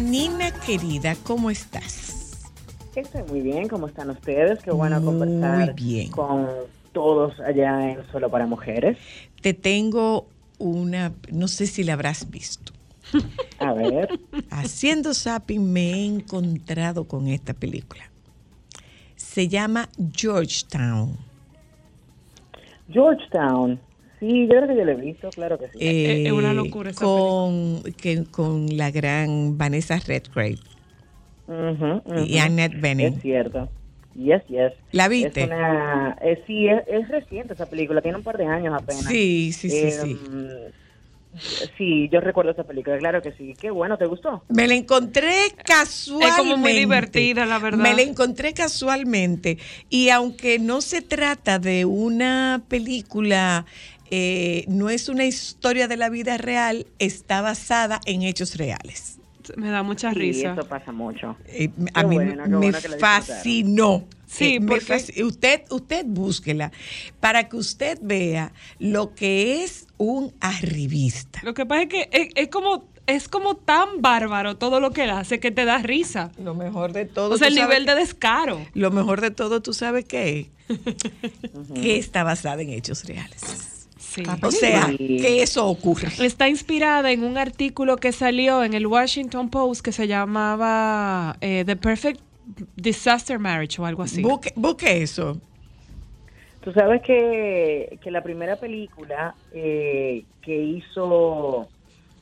solo. 0.00 0.06
Anina 0.06 0.50
querida, 0.66 1.14
¿cómo 1.24 1.50
estás? 1.50 2.50
Estoy 2.94 3.22
muy 3.24 3.40
bien, 3.40 3.68
¿cómo 3.68 3.88
están 3.88 4.10
ustedes? 4.10 4.62
Qué 4.62 4.70
bueno 4.70 5.00
Muy 5.00 5.06
conversar 5.06 5.74
bien. 5.74 6.10
con 6.10 6.48
todos 6.92 7.38
allá 7.40 7.90
en 7.90 8.06
Solo 8.12 8.30
para 8.30 8.46
Mujeres. 8.46 8.98
Te 9.40 9.52
tengo 9.54 10.26
una, 10.58 11.12
no 11.32 11.48
sé 11.48 11.66
si 11.66 11.82
la 11.82 11.94
habrás 11.94 12.30
visto. 12.30 12.72
A 13.58 13.72
ver, 13.72 14.08
Haciendo 14.50 15.12
zapping 15.14 15.72
me 15.72 15.92
he 15.92 16.04
encontrado 16.06 17.04
con 17.04 17.28
esta 17.28 17.52
película. 17.52 18.10
Se 19.16 19.48
llama 19.48 19.88
Georgetown. 20.14 21.16
Georgetown. 22.88 23.80
Sí, 24.24 24.46
yo 24.46 24.48
creo 24.48 24.68
que 24.68 24.76
yo 24.76 24.84
lo 24.84 24.92
he 24.92 24.94
visto, 24.94 25.30
claro 25.30 25.58
que 25.58 25.66
sí. 25.66 25.78
Eh, 25.80 26.24
es 26.26 26.32
una 26.32 26.54
locura 26.54 26.90
esa 26.90 27.04
con, 27.04 27.82
que- 28.00 28.24
con 28.30 28.74
la 28.76 28.90
gran 28.90 29.58
Vanessa 29.58 29.98
Redgrave 29.98 30.58
y 32.26 32.38
Annette 32.38 32.80
Bening. 32.80 33.14
Es 33.14 33.20
cierto. 33.22 33.68
Yes, 34.14 34.42
yes. 34.48 34.72
¿La 34.92 35.08
viste? 35.08 35.42
Es 35.42 35.46
una, 35.46 36.16
eh, 36.22 36.42
sí, 36.46 36.68
es, 36.68 36.82
es 36.86 37.08
reciente 37.08 37.52
esa 37.52 37.66
película, 37.66 38.00
tiene 38.00 38.16
un 38.16 38.24
par 38.24 38.38
de 38.38 38.46
años 38.46 38.72
apenas. 38.74 39.06
Sí, 39.08 39.52
sí, 39.52 39.68
sí, 39.68 39.76
Eh, 39.76 39.90
sí. 39.90 40.18
Sí, 41.76 42.08
yo 42.12 42.20
recuerdo 42.20 42.52
esa 42.52 42.62
película, 42.62 42.96
claro 42.98 43.20
que 43.20 43.32
sí. 43.32 43.54
Qué 43.60 43.70
bueno, 43.70 43.98
¿te 43.98 44.06
gustó? 44.06 44.44
Me 44.48 44.68
la 44.68 44.74
encontré 44.74 45.32
casualmente. 45.64 46.28
Es 46.28 46.36
como 46.36 46.56
muy 46.56 46.72
divertida, 46.72 47.44
la 47.44 47.58
verdad. 47.58 47.80
Me 47.82 47.92
la 47.94 48.02
encontré 48.02 48.54
casualmente. 48.54 49.58
Y 49.90 50.10
aunque 50.10 50.58
no 50.60 50.80
se 50.80 51.02
trata 51.02 51.58
de 51.58 51.84
una 51.84 52.62
película, 52.68 53.66
eh, 54.16 54.64
no 54.68 54.90
es 54.90 55.08
una 55.08 55.24
historia 55.24 55.88
de 55.88 55.96
la 55.96 56.08
vida 56.08 56.36
real, 56.36 56.86
está 56.98 57.40
basada 57.40 58.00
en 58.06 58.22
hechos 58.22 58.56
reales. 58.56 59.18
Me 59.56 59.68
da 59.70 59.82
mucha 59.82 60.12
Sí, 60.12 60.18
risa. 60.18 60.52
eso 60.52 60.66
pasa 60.68 60.90
mucho. 60.92 61.36
Eh, 61.46 61.68
a 61.94 62.00
Qué 62.02 62.06
mí 62.06 62.14
bueno, 62.14 62.46
me 62.46 62.56
bueno 62.56 62.78
fascinó. 62.98 64.04
Sí, 64.26 64.54
Eh, 64.54 64.60
me 64.60 64.66
porque- 64.76 64.86
fasc- 64.94 65.22
usted, 65.24 65.62
usted 65.70 66.06
búsquela 66.06 66.72
para 67.20 67.48
que 67.48 67.56
usted 67.56 67.98
vea 68.02 68.52
lo 68.78 69.14
que 69.14 69.62
es 69.64 69.86
un 69.98 70.32
arribista. 70.40 71.40
Lo 71.42 71.52
que 71.54 71.66
pasa 71.66 71.82
es 71.82 71.88
que 71.88 72.08
es, 72.12 72.28
es 72.36 72.48
como 72.48 72.86
es 73.06 73.28
como 73.28 73.54
tan 73.54 74.00
bárbaro 74.00 74.56
todo 74.56 74.80
lo 74.80 74.92
que 74.92 75.04
él 75.04 75.10
hace 75.10 75.38
que 75.38 75.50
te 75.50 75.66
da 75.66 75.76
risa. 75.76 76.32
Lo 76.42 76.54
mejor 76.54 76.94
de 76.94 77.04
todo. 77.04 77.34
O 77.34 77.36
sea, 77.36 77.48
el 77.48 77.54
nivel 77.54 77.84
de 77.84 77.94
descaro. 77.96 78.66
Lo 78.72 78.90
mejor 78.90 79.20
de 79.20 79.30
todo, 79.30 79.60
¿tú 79.60 79.74
sabes 79.74 80.06
qué? 80.06 80.50
es? 80.68 81.74
que 81.74 81.98
está 81.98 82.24
basada 82.24 82.62
en 82.62 82.70
hechos 82.70 83.04
reales. 83.04 83.42
Sí. 84.14 84.22
O 84.42 84.50
sea, 84.50 84.86
Sí. 84.86 84.96
que 85.20 85.42
eso 85.42 85.66
ocurre. 85.66 86.08
Está 86.20 86.48
inspirada 86.48 87.10
en 87.10 87.24
un 87.24 87.36
artículo 87.36 87.96
que 87.96 88.12
salió 88.12 88.62
en 88.62 88.74
el 88.74 88.86
Washington 88.86 89.48
Post 89.50 89.84
que 89.84 89.92
se 89.92 90.06
llamaba 90.06 91.36
eh, 91.40 91.64
The 91.66 91.76
Perfect 91.76 92.20
Disaster 92.76 93.38
Marriage 93.38 93.80
o 93.80 93.86
algo 93.86 94.02
así. 94.02 94.22
Busque, 94.22 94.52
busque 94.54 95.02
eso. 95.02 95.40
Tú 96.62 96.72
sabes 96.72 97.02
que, 97.02 97.98
que 98.02 98.10
la 98.10 98.22
primera 98.22 98.56
película 98.56 99.34
eh, 99.52 100.24
que 100.42 100.62
hizo 100.62 101.68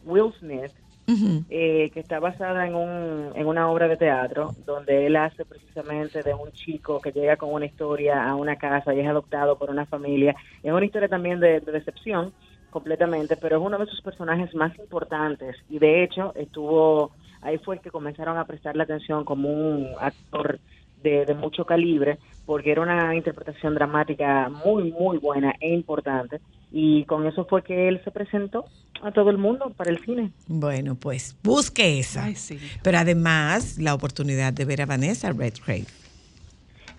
Will 0.04 0.32
Smith, 0.40 0.72
Eh, 1.06 1.90
que 1.92 2.00
está 2.00 2.20
basada 2.20 2.66
en, 2.66 2.74
un, 2.74 3.32
en 3.34 3.46
una 3.46 3.70
obra 3.70 3.88
de 3.88 3.96
teatro, 3.96 4.54
donde 4.64 5.06
él 5.06 5.16
hace 5.16 5.44
precisamente 5.44 6.22
de 6.22 6.32
un 6.32 6.50
chico 6.52 7.00
que 7.00 7.12
llega 7.12 7.36
con 7.36 7.52
una 7.52 7.66
historia 7.66 8.24
a 8.24 8.34
una 8.34 8.56
casa 8.56 8.94
y 8.94 9.00
es 9.00 9.08
adoptado 9.08 9.58
por 9.58 9.70
una 9.70 9.84
familia. 9.84 10.34
Es 10.62 10.72
una 10.72 10.84
historia 10.84 11.08
también 11.08 11.40
de, 11.40 11.60
de 11.60 11.72
decepción 11.72 12.32
completamente, 12.70 13.36
pero 13.36 13.58
es 13.58 13.62
uno 13.62 13.78
de 13.78 13.86
sus 13.86 14.00
personajes 14.00 14.54
más 14.54 14.78
importantes 14.78 15.56
y 15.68 15.78
de 15.78 16.02
hecho 16.02 16.32
estuvo, 16.34 17.12
ahí 17.42 17.58
fue 17.58 17.78
que 17.80 17.90
comenzaron 17.90 18.38
a 18.38 18.46
prestarle 18.46 18.84
atención 18.84 19.24
como 19.24 19.50
un 19.50 19.88
actor 20.00 20.58
de 21.02 21.34
mucho 21.34 21.64
calibre, 21.64 22.18
porque 22.46 22.72
era 22.72 22.82
una 22.82 23.14
interpretación 23.14 23.74
dramática 23.74 24.48
muy, 24.64 24.92
muy 24.92 25.18
buena 25.18 25.54
e 25.60 25.72
importante. 25.72 26.40
Y 26.70 27.04
con 27.04 27.26
eso 27.26 27.44
fue 27.44 27.62
que 27.62 27.88
él 27.88 28.00
se 28.02 28.10
presentó 28.10 28.64
a 29.02 29.12
todo 29.12 29.30
el 29.30 29.38
mundo 29.38 29.72
para 29.76 29.90
el 29.90 29.98
cine. 30.04 30.32
Bueno, 30.46 30.94
pues 30.94 31.36
busque 31.42 31.98
esa. 31.98 32.24
Ay, 32.24 32.34
sí. 32.34 32.58
Pero 32.82 32.98
además, 32.98 33.78
la 33.78 33.94
oportunidad 33.94 34.52
de 34.52 34.64
ver 34.64 34.82
a 34.82 34.86
Vanessa 34.86 35.30
Redgrave. 35.32 35.86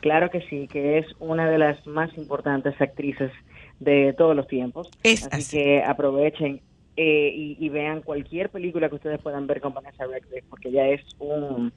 Claro 0.01 0.29
que 0.29 0.41
sí, 0.49 0.67
que 0.67 0.99
es 0.99 1.07
una 1.19 1.49
de 1.49 1.57
las 1.57 1.87
más 1.87 2.15
importantes 2.17 2.79
actrices 2.79 3.31
de 3.79 4.13
todos 4.17 4.35
los 4.35 4.47
tiempos. 4.47 4.89
Es 5.01 5.25
así, 5.27 5.35
así. 5.37 5.57
que 5.57 5.83
aprovechen 5.83 6.61
eh, 6.97 7.33
y, 7.33 7.57
y 7.59 7.69
vean 7.69 8.01
cualquier 8.01 8.49
película 8.49 8.89
que 8.89 8.95
ustedes 8.95 9.21
puedan 9.21 9.47
ver 9.47 9.61
con 9.61 9.73
Vanessa 9.73 10.05
Redgrave, 10.05 10.43
porque 10.49 10.69
ella 10.69 10.89
es 10.89 11.01
un, 11.19 11.71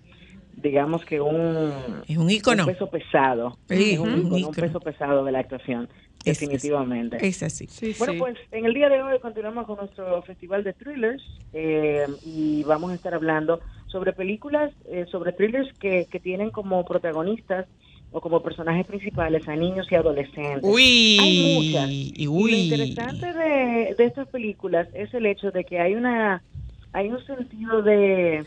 digamos 0.56 1.04
que 1.04 1.20
un, 1.20 2.02
Es 2.08 2.16
un 2.16 2.30
ícono. 2.30 2.64
un 2.64 2.72
peso 2.72 2.88
pesado, 2.88 3.56
Sí, 3.68 3.92
es 3.92 3.98
un, 3.98 4.08
un 4.10 4.18
ícono, 4.20 4.34
un 4.34 4.38
ícono. 4.40 4.52
peso 4.56 4.80
pesado 4.80 5.24
de 5.24 5.32
la 5.32 5.40
actuación, 5.40 5.88
Es- 6.24 6.40
definitivamente. 6.40 7.18
Es 7.26 7.42
así. 7.42 7.66
Sí, 7.66 7.94
Bueno, 7.98 8.14
sí. 8.14 8.18
pues 8.18 8.36
en 8.52 8.64
el 8.66 8.74
día 8.74 8.88
de 8.88 9.02
hoy 9.02 9.18
continuamos 9.20 9.66
con 9.66 9.76
nuestro 9.76 10.22
festival 10.22 10.64
de 10.64 10.72
thrillers 10.72 11.22
eh, 11.52 12.06
y 12.24 12.62
vamos 12.64 12.90
a 12.90 12.94
estar 12.94 13.14
hablando 13.14 13.60
sobre 13.86 14.12
películas, 14.12 14.72
eh, 14.90 15.06
sobre 15.10 15.32
thrillers 15.32 15.72
que, 15.78 16.06
que 16.10 16.20
tienen 16.20 16.50
como 16.50 16.84
protagonistas 16.84 17.66
o 18.12 18.20
como 18.20 18.40
personajes 18.42 18.86
principales 18.86 19.46
a 19.48 19.56
niños 19.56 19.86
y 19.90 19.94
adolescentes. 19.94 20.64
Hay 20.64 21.54
muchas. 21.56 21.88
Uy, 21.88 22.14
Y 22.16 22.26
lo 22.26 22.56
interesante 22.56 23.32
de, 23.32 23.94
de 23.96 24.04
estas 24.04 24.28
películas 24.28 24.88
es 24.94 25.12
el 25.12 25.26
hecho 25.26 25.50
de 25.50 25.64
que 25.64 25.80
hay 25.80 25.94
una 25.94 26.42
hay 26.92 27.08
un 27.10 27.22
sentido 27.26 27.82
de 27.82 28.46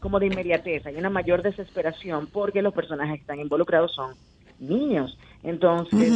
como 0.00 0.20
de 0.20 0.26
inmediatez, 0.26 0.86
hay 0.86 0.96
una 0.96 1.10
mayor 1.10 1.42
desesperación 1.42 2.26
porque 2.26 2.62
los 2.62 2.74
personajes 2.74 3.16
que 3.16 3.20
están 3.22 3.40
involucrados 3.40 3.92
son 3.94 4.14
niños. 4.58 5.18
Entonces, 5.42 6.12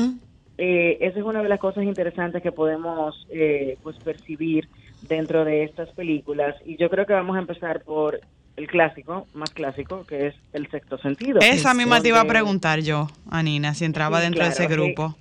eh, 0.59 0.99
esa 1.01 1.19
es 1.19 1.25
una 1.25 1.43
de 1.43 1.49
las 1.49 1.59
cosas 1.59 1.85
interesantes 1.85 2.43
que 2.43 2.53
podemos 2.53 3.27
eh, 3.31 3.79
pues 3.83 3.97
percibir 3.99 4.69
dentro 5.09 5.45
de 5.45 5.65
estas 5.65 5.89
películas 5.91 6.55
y 6.65 6.77
yo 6.77 6.91
creo 6.91 7.07
que 7.07 7.15
vamos 7.15 7.37
a 7.37 7.41
empezar 7.41 7.83
por 7.83 8.21
el 8.57 8.67
clásico, 8.67 9.27
más 9.33 9.51
clásico, 9.51 10.05
que 10.07 10.29
es 10.29 10.35
el 10.53 10.71
sexto 10.71 10.99
sentido. 10.99 11.41
Esa 11.41 11.73
misma 11.73 12.01
te 12.03 12.09
iba 12.09 12.21
a 12.21 12.27
preguntar 12.27 12.81
yo, 12.81 13.09
Anina, 13.31 13.75
si 13.75 13.85
entraba 13.87 14.19
Sí, 14.19 14.25
dentro 14.25 14.45
de 14.45 14.51
ese 14.51 14.67
grupo. 14.67 15.17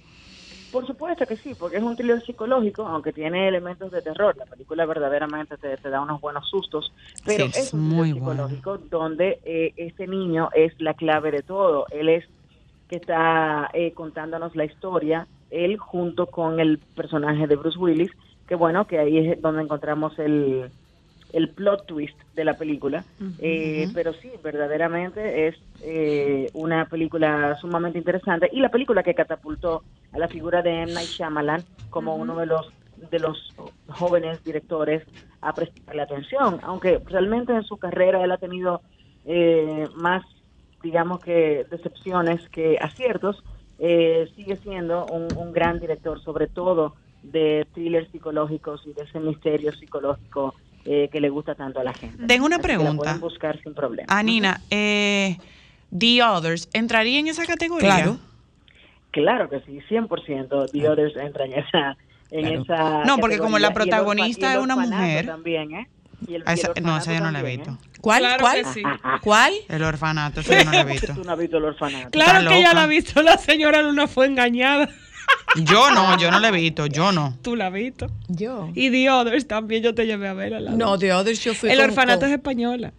Por 0.71 0.85
supuesto 0.85 1.25
que 1.25 1.37
sí, 1.37 1.55
porque 1.55 1.77
es 1.77 1.83
un 1.83 1.95
thriller 1.95 2.21
psicológico, 2.23 2.85
aunque 2.85 3.11
tiene 3.11 3.47
elementos 3.47 3.91
de 3.91 4.01
terror. 4.01 4.37
La 4.37 4.45
película 4.45 4.85
verdaderamente 4.85 5.57
te, 5.57 5.77
te 5.77 5.89
da 5.89 6.01
unos 6.01 6.21
buenos 6.21 6.47
sustos, 6.49 6.93
pero 7.25 7.45
Sí, 7.45 7.51
es 7.55 7.57
es 7.67 7.73
un 7.73 7.81
muy 7.89 8.09
thriller 8.11 8.23
bueno. 8.23 8.47
psicológico 8.49 8.89
donde 8.89 9.39
eh, 9.45 9.73
este 9.77 10.05
niño 10.07 10.49
es 10.53 10.79
la 10.79 10.93
clave 10.93 11.31
de 11.31 11.41
todo. 11.41 11.85
Él 11.91 12.09
es 12.09 12.25
que 12.87 12.97
está 12.97 13.69
eh, 13.73 13.93
contándonos 13.93 14.55
la 14.55 14.65
historia, 14.65 15.27
él 15.51 15.77
junto 15.77 16.27
con 16.27 16.59
el 16.59 16.77
personaje 16.95 17.47
de 17.47 17.55
Bruce 17.55 17.77
Willis, 17.77 18.11
que 18.47 18.55
bueno, 18.55 18.85
que 18.87 18.97
ahí 18.99 19.17
es 19.29 19.41
donde 19.41 19.61
encontramos 19.63 20.17
el, 20.19 20.71
el 21.33 21.49
plot 21.49 21.85
twist 21.85 22.17
de 22.35 22.43
la 22.43 22.55
película. 22.55 23.03
Eh, 23.39 23.87
Pero 23.93 24.13
sí, 24.13 24.31
verdaderamente 24.43 25.47
es 25.47 25.55
eh, 25.81 26.49
una 26.53 26.85
película 26.85 27.57
sumamente 27.59 27.97
interesante 27.97 28.49
y 28.51 28.59
la 28.59 28.69
película 28.69 29.03
que 29.03 29.13
catapultó 29.13 29.83
a 30.11 30.19
la 30.19 30.27
figura 30.27 30.61
de 30.61 30.81
M. 30.83 30.93
Night 30.93 31.09
Shyamalan 31.09 31.63
como 31.89 32.15
uno 32.15 32.37
de 32.37 32.45
los 32.45 32.71
de 33.11 33.19
los 33.19 33.55
jóvenes 33.87 34.43
directores 34.43 35.03
a 35.39 35.53
prestarle 35.53 36.01
atención, 36.01 36.59
aunque 36.63 36.99
realmente 37.05 37.53
en 37.53 37.63
su 37.63 37.77
carrera 37.77 38.21
él 38.21 38.31
ha 38.31 38.37
tenido 38.37 38.81
eh, 39.25 39.87
más, 39.95 40.23
digamos 40.83 41.21
que 41.21 41.65
decepciones 41.71 42.47
que 42.49 42.77
aciertos, 42.81 43.41
eh, 43.79 44.29
sigue 44.35 44.57
siendo 44.57 45.05
un, 45.05 45.27
un 45.37 45.53
gran 45.53 45.79
director, 45.79 46.21
sobre 46.21 46.47
todo 46.47 46.95
de 47.23 47.65
thrillers 47.73 48.11
psicológicos 48.11 48.85
y 48.85 48.91
de 48.91 49.03
ese 49.03 49.19
misterio 49.21 49.71
psicológico 49.73 50.53
eh, 50.85 51.09
que 51.11 51.19
le 51.21 51.29
gusta 51.29 51.55
tanto 51.55 51.79
a 51.79 51.83
la 51.83 51.93
gente. 51.93 52.25
Tengo 52.27 52.45
una 52.45 52.55
Así 52.57 52.63
que 52.63 52.67
la 52.73 52.77
pregunta. 52.79 53.03
pueden 53.03 53.19
buscar 53.21 53.61
sin 53.63 53.73
problema. 53.73 54.07
Anina, 54.11 54.61
eh, 54.69 55.37
The 55.97 56.23
Others, 56.23 56.69
¿entraría 56.73 57.19
en 57.19 57.27
esa 57.27 57.45
categoría? 57.45 57.95
Claro. 57.95 58.17
Claro 59.11 59.49
que 59.49 59.59
sí, 59.61 59.79
100%. 59.89 60.71
The 60.71 60.89
Others 60.89 61.15
entra 61.17 61.45
en 61.45 61.53
esa. 61.53 61.97
En 62.31 62.63
Claro. 62.63 62.99
esa 63.01 63.05
No, 63.05 63.17
porque 63.17 63.39
como 63.39 63.57
la 63.57 63.69
categoría. 63.73 64.27
Y 64.27 64.31
el 64.31 64.35
orfa- 64.37 64.43
protagonista 64.43 64.45
y 64.47 64.51
el 64.53 64.57
es 64.59 64.63
una 64.63 64.75
mujer. 64.75 65.25
También, 65.25 65.71
¿eh? 65.73 65.87
Y 66.27 66.35
el- 66.35 66.43
Ah, 66.45 66.51
y 66.51 66.53
el 66.53 66.59
esa- 66.59 66.73
no, 66.81 66.97
esa 66.97 67.13
yo 67.13 67.19
no 67.21 67.31
la 67.31 67.39
he 67.39 67.43
visto. 67.43 67.63
también, 67.65 67.89
¿Cuál? 68.01 68.19
Claro 68.21 68.41
¿Cuál? 68.41 68.65
sí. 68.65 68.83
¿Cuál? 69.23 69.53
El 69.67 69.83
orfanato, 69.83 70.41
eso 70.41 70.53
yo 70.53 70.63
no 70.65 70.71
lo 70.71 70.77
he 70.77 70.81
¿eh? 70.81 70.85
visto. 70.85 71.13
Tú 71.15 71.23
no 71.23 71.31
has 71.31 71.39
visto 71.39 71.57
el 71.57 71.65
orfanato. 71.65 72.09
Claro 72.11 72.39
Está 72.39 72.49
que 72.51 72.59
ella 72.59 72.67
loca. 72.69 72.73
la 72.75 72.83
ha 72.83 72.87
visto, 72.87 73.21
la 73.23 73.37
señora 73.37 73.81
Luna 73.81 74.07
fue 74.07 74.27
engañada. 74.27 74.89
Yo 75.55 75.89
no, 75.91 76.17
yo 76.17 76.29
no 76.31 76.39
lo 76.39 76.47
he 76.47 76.51
visto, 76.51 76.85
yo 76.85 77.11
no. 77.11 77.37
Tú 77.41 77.55
la 77.55 77.67
has 77.67 77.73
visto. 77.73 78.07
Yo. 78.27 78.69
Y 78.75 78.89
The 78.91 79.09
Others 79.09 79.47
también 79.47 79.81
yo 79.83 79.93
te 79.95 80.05
llevé 80.05 80.27
a 80.27 80.33
ver. 80.33 80.51
la 80.61 80.71
No, 80.71 80.97
The 80.97 81.13
Others 81.13 81.43
yo 81.43 81.53
fui 81.53 81.69
El 81.69 81.77
con- 81.79 81.89
orfanato 81.89 82.21
con- 82.21 82.29
es 82.29 82.35
española. 82.35 82.93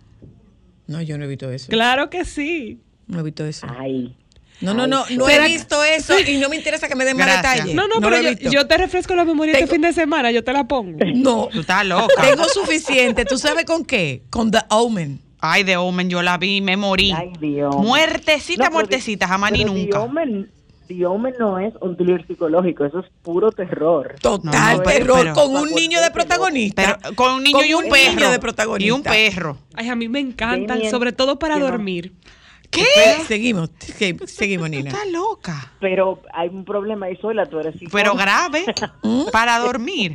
No, 0.86 1.00
yo 1.02 1.16
no 1.18 1.24
he 1.24 1.28
visto 1.28 1.50
eso. 1.50 1.68
Claro 1.68 2.10
que 2.10 2.24
sí. 2.24 2.80
No 3.06 3.20
he 3.20 3.22
visto 3.22 3.44
eso. 3.44 3.66
Ay. 3.78 4.16
No, 4.60 4.74
no, 4.74 4.86
no, 4.86 5.04
no 5.16 5.26
¿Será 5.26 5.46
he 5.46 5.48
visto 5.48 5.82
eso 5.84 6.14
y 6.20 6.36
no 6.36 6.50
me 6.50 6.56
interesa 6.56 6.86
que 6.86 6.94
me 6.94 7.04
den 7.06 7.16
más 7.16 7.34
detalles. 7.36 7.74
No, 7.74 7.88
no, 7.88 7.94
pero 8.00 8.20
yo, 8.50 8.66
te 8.66 8.76
refresco 8.76 9.14
la 9.14 9.24
memoria 9.24 9.54
este 9.54 9.66
fin 9.66 9.80
de 9.80 9.92
semana, 9.92 10.30
yo 10.32 10.44
te 10.44 10.52
la 10.52 10.66
pongo. 10.68 10.98
No, 11.14 11.48
Tú 11.50 11.60
estás 11.60 11.86
loca. 11.86 12.08
tengo 12.20 12.44
suficiente. 12.44 13.24
¿Tú 13.24 13.38
sabes 13.38 13.64
con 13.64 13.84
qué? 13.86 14.22
Con 14.28 14.50
The 14.50 14.58
Omen. 14.68 15.20
Ay, 15.38 15.64
The 15.64 15.78
Omen, 15.78 16.10
yo 16.10 16.20
la 16.20 16.36
vi, 16.36 16.60
me 16.60 16.76
morí. 16.76 17.12
Ay, 17.12 17.32
Dios. 17.40 17.74
Muertecita, 17.76 18.64
No, 18.64 18.68
pero 18.68 18.72
muertecita, 18.74 19.26
jamás 19.26 19.52
ni 19.52 19.60
pero 19.60 19.72
The 19.72 19.80
nunca. 19.80 20.00
Omen, 20.00 20.50
The 20.90 21.06
Omen 21.06 21.34
no 21.38 21.56
es 21.60 21.72
un 21.80 21.96
thriller 21.96 22.26
psicológico, 22.26 22.84
eso 22.84 22.98
es 22.98 23.06
puro 23.22 23.52
terror. 23.52 24.16
Total 24.20 24.50
No, 24.52 24.76
no, 24.78 24.82
terror 24.82 25.20
pero- 25.20 25.34
con 25.34 25.54
un 25.54 25.70
niño 25.70 26.00
de 26.00 26.10
protagonista. 26.10 26.98
Pero 27.00 27.14
con 27.14 27.34
un 27.34 27.44
niño 27.44 27.58
Con 27.58 27.66
y 27.66 27.74
un, 27.74 27.84
un 27.84 27.90
perro. 27.90 28.14
niño 28.16 28.30
de 28.30 28.38
protagonista. 28.40 28.86
Y 28.88 28.90
un 28.90 29.02
perro. 29.04 29.56
Ay, 29.74 29.88
a 29.88 29.94
mí 29.94 30.08
me 30.08 30.18
encantan, 30.18 30.82
sobre 30.90 31.12
todo 31.12 31.38
para 31.38 31.56
no. 31.56 31.66
dormir. 31.66 32.12
¿Qué? 32.70 32.84
Seguimos, 33.26 33.70
seguimos, 34.26 34.68
Nina. 34.70 34.90
Estás 34.90 35.08
loca. 35.10 35.72
Pero 35.80 36.22
hay 36.32 36.48
un 36.48 36.64
problema 36.64 37.06
ahí 37.06 37.16
sola, 37.16 37.46
tú 37.46 37.58
eres 37.60 37.74
psicóloga. 37.78 37.92
Pero 38.02 38.14
grave, 38.14 38.64
para 39.32 39.58
dormir. 39.60 40.14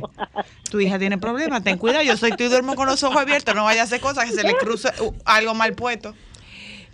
Tu 0.70 0.80
hija 0.80 0.98
tiene 0.98 1.18
problemas, 1.18 1.62
ten 1.64 1.78
cuidado. 1.78 2.02
Yo 2.02 2.16
soy 2.16 2.32
tú 2.32 2.44
y 2.44 2.48
duermo 2.48 2.74
con 2.74 2.86
los 2.86 3.02
ojos 3.02 3.16
abiertos. 3.18 3.54
No 3.54 3.64
vaya 3.64 3.82
a 3.82 3.84
hacer 3.84 4.00
cosas 4.00 4.24
que 4.26 4.32
se 4.32 4.42
le 4.42 4.54
cruce 4.56 4.88
uh, 5.02 5.12
algo 5.24 5.54
mal 5.54 5.74
puesto. 5.74 6.14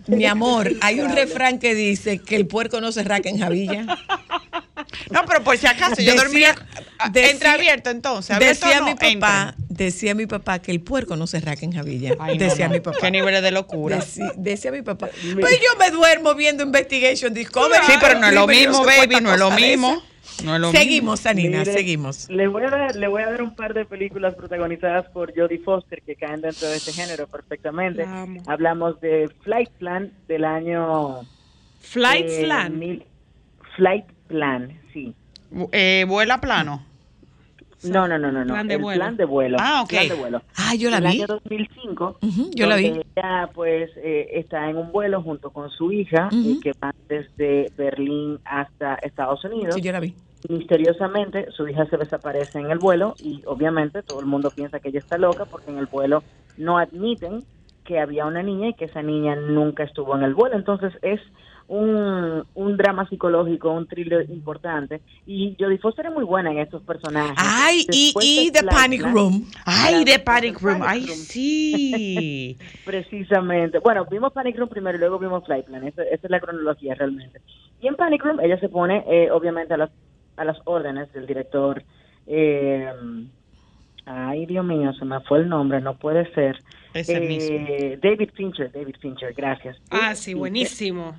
Mi 0.07 0.25
amor, 0.25 0.71
hay 0.81 0.99
un 0.99 1.15
refrán 1.15 1.59
que 1.59 1.75
dice 1.75 2.19
que 2.19 2.35
el 2.35 2.45
puerco 2.47 2.81
no 2.81 2.91
se 2.91 3.03
raca 3.03 3.29
en 3.29 3.39
Javilla. 3.39 3.85
No, 5.09 5.21
pero 5.27 5.43
por 5.43 5.57
si 5.57 5.65
acaso, 5.67 5.95
yo 6.01 6.11
Decía- 6.13 6.15
dormía 6.23 6.55
ah, 6.99 7.09
decía- 7.09 7.31
entreabierto 7.31 7.89
entonces. 7.89 8.31
abierto 8.35 8.65
Decía 8.65 8.79
no, 8.81 8.85
mi 8.87 8.93
papá, 8.95 9.55
entren. 9.57 9.65
decía 9.69 10.13
mi 10.15 10.25
papá 10.27 10.59
que 10.59 10.71
el 10.71 10.81
puerco 10.81 11.15
no 11.15 11.25
se 11.27 11.39
raca 11.39 11.65
en 11.65 11.71
Javilla. 11.73 12.15
Ay, 12.19 12.37
decía 12.37 12.67
no. 12.67 12.73
mi 12.73 12.79
papá. 12.79 12.97
Qué 12.99 13.11
niveles 13.11 13.41
de 13.41 13.51
locura. 13.51 14.03
Decía 14.35 14.71
mi 14.71 14.81
papá. 14.81 15.09
Pues 15.39 15.59
yo 15.59 15.77
me 15.79 15.89
duermo 15.91 16.35
viendo 16.35 16.63
Investigation 16.63 17.33
Discovery. 17.33 17.85
Sí, 17.85 17.93
pero 17.99 18.19
no 18.19 18.27
es 18.27 18.33
lo 18.33 18.47
mismo, 18.47 18.83
baby, 18.83 19.17
no 19.21 19.33
es 19.33 19.39
lo 19.39 19.51
mismo. 19.51 20.01
No 20.43 20.57
lo 20.57 20.67
mismo. 20.67 20.79
Seguimos, 20.79 21.25
Anina, 21.25 21.59
Mire, 21.59 21.73
seguimos. 21.73 22.29
Le 22.29 22.47
voy, 22.47 22.63
a 22.63 22.69
dar, 22.69 22.95
le 22.95 23.07
voy 23.07 23.21
a 23.21 23.29
dar 23.31 23.41
un 23.41 23.55
par 23.55 23.73
de 23.73 23.85
películas 23.85 24.35
protagonizadas 24.35 25.05
por 25.09 25.33
Jodie 25.35 25.59
Foster 25.59 26.01
que 26.01 26.15
caen 26.15 26.41
dentro 26.41 26.67
de 26.69 26.77
este 26.77 26.93
género 26.93 27.27
perfectamente. 27.27 28.05
La 28.05 28.21
amo. 28.23 28.41
Hablamos 28.47 28.99
de 29.01 29.29
Flight 29.43 29.69
Plan 29.71 30.11
del 30.27 30.45
año... 30.45 31.21
Flight 31.81 32.27
eh, 32.29 32.69
mil- 32.71 33.05
Flight 33.75 34.05
Plan, 34.27 34.79
sí. 34.93 35.13
Eh, 35.71 36.05
vuela 36.07 36.39
plano. 36.39 36.85
No, 37.89 38.07
no, 38.07 38.17
no, 38.17 38.31
no, 38.31 38.45
no. 38.45 38.53
Plan 38.53 38.67
de 38.67 38.75
el 38.75 38.81
vuelo. 38.81 38.99
plan 38.99 39.17
de 39.17 39.25
vuelo. 39.25 39.57
Ah, 39.59 39.81
ok. 39.83 39.89
Plan 39.89 40.07
de 40.09 40.15
vuelo. 40.15 40.41
Ah, 40.57 40.75
yo 40.75 40.89
la 40.89 40.97
el 40.97 41.03
vi. 41.03 41.09
año 41.09 41.27
2005. 41.27 42.17
Ujú, 42.21 42.51
yo 42.55 42.65
la 42.67 42.75
vi. 42.75 42.85
Ella, 43.15 43.49
pues, 43.53 43.89
eh, 43.97 44.27
está 44.33 44.69
en 44.69 44.77
un 44.77 44.91
vuelo 44.91 45.21
junto 45.21 45.49
con 45.51 45.69
su 45.69 45.91
hija, 45.91 46.29
eh, 46.31 46.57
que 46.61 46.71
van 46.79 46.93
desde 47.07 47.71
Berlín 47.77 48.39
hasta 48.45 48.95
Estados 48.95 49.43
Unidos. 49.45 49.75
Sí, 49.75 49.81
yo 49.81 49.91
la 49.91 49.99
vi. 49.99 50.13
Misteriosamente, 50.49 51.51
su 51.51 51.67
hija 51.67 51.85
se 51.85 51.97
desaparece 51.97 52.59
en 52.59 52.69
el 52.71 52.79
vuelo 52.79 53.15
y 53.19 53.41
obviamente 53.45 54.01
todo 54.01 54.19
el 54.19 54.25
mundo 54.25 54.49
piensa 54.51 54.79
que 54.79 54.89
ella 54.89 54.99
está 54.99 55.17
loca 55.17 55.45
porque 55.45 55.71
en 55.71 55.77
el 55.77 55.85
vuelo 55.85 56.23
no 56.57 56.77
admiten 56.77 57.43
que 57.85 57.99
había 57.99 58.25
una 58.25 58.43
niña 58.43 58.69
y 58.69 58.73
que 58.73 58.85
esa 58.85 59.01
niña 59.01 59.35
nunca 59.35 59.83
estuvo 59.83 60.15
en 60.15 60.23
el 60.23 60.33
vuelo. 60.33 60.55
Entonces 60.55 60.93
es 61.01 61.19
un, 61.67 62.43
un 62.53 62.77
drama 62.77 63.07
psicológico, 63.09 63.71
un 63.71 63.87
thriller 63.87 64.29
importante. 64.29 65.01
Y 65.25 65.55
Jodie 65.59 65.77
Foster 65.79 66.05
es 66.07 66.13
muy 66.13 66.23
buena 66.23 66.51
en 66.51 66.59
estos 66.59 66.81
personajes. 66.83 67.35
Ay, 67.37 67.85
y, 67.91 68.05
Después 68.07 68.25
y 68.25 68.49
de 68.51 68.59
The 68.61 68.65
Panic 68.67 69.01
Room. 69.03 69.45
Ay, 69.65 70.03
de 70.05 70.19
Panic 70.19 70.57
The 70.59 70.65
Room. 70.65 70.79
Panic 70.79 70.89
Ay, 70.89 71.05
Room. 71.07 71.17
sí. 71.17 72.57
Precisamente. 72.85 73.79
Bueno, 73.79 74.05
vimos 74.09 74.33
Panic 74.33 74.57
Room 74.57 74.69
primero 74.69 74.97
y 74.97 74.99
luego 74.99 75.19
vimos 75.19 75.43
Flight 75.45 75.65
Plan. 75.65 75.87
Esa, 75.87 76.03
esa 76.03 76.27
es 76.27 76.29
la 76.29 76.39
cronología 76.39 76.95
realmente. 76.95 77.39
Y 77.81 77.87
en 77.87 77.95
Panic 77.95 78.23
Room 78.23 78.39
ella 78.41 78.59
se 78.59 78.69
pone, 78.69 79.03
eh, 79.07 79.31
obviamente, 79.31 79.73
a 79.73 79.77
las, 79.77 79.89
a 80.37 80.45
las 80.45 80.57
órdenes 80.65 81.11
del 81.13 81.25
director. 81.27 81.83
eh, 82.27 82.91
ay, 84.05 84.45
Dios 84.45 84.65
mío, 84.65 84.93
se 84.93 85.05
me 85.05 85.19
fue 85.21 85.39
el 85.39 85.49
nombre, 85.49 85.79
no 85.81 85.95
puede 85.97 86.31
ser. 86.33 86.57
Ese 86.93 87.17
Eh, 87.17 87.19
mismo. 87.21 87.99
David 88.01 88.29
Fincher, 88.35 88.71
David 88.71 88.95
Fincher, 88.99 89.33
gracias. 89.33 89.77
Ah, 89.89 89.97
David 89.99 90.15
sí, 90.15 90.23
Fincher 90.25 90.37
buenísimo. 90.39 91.15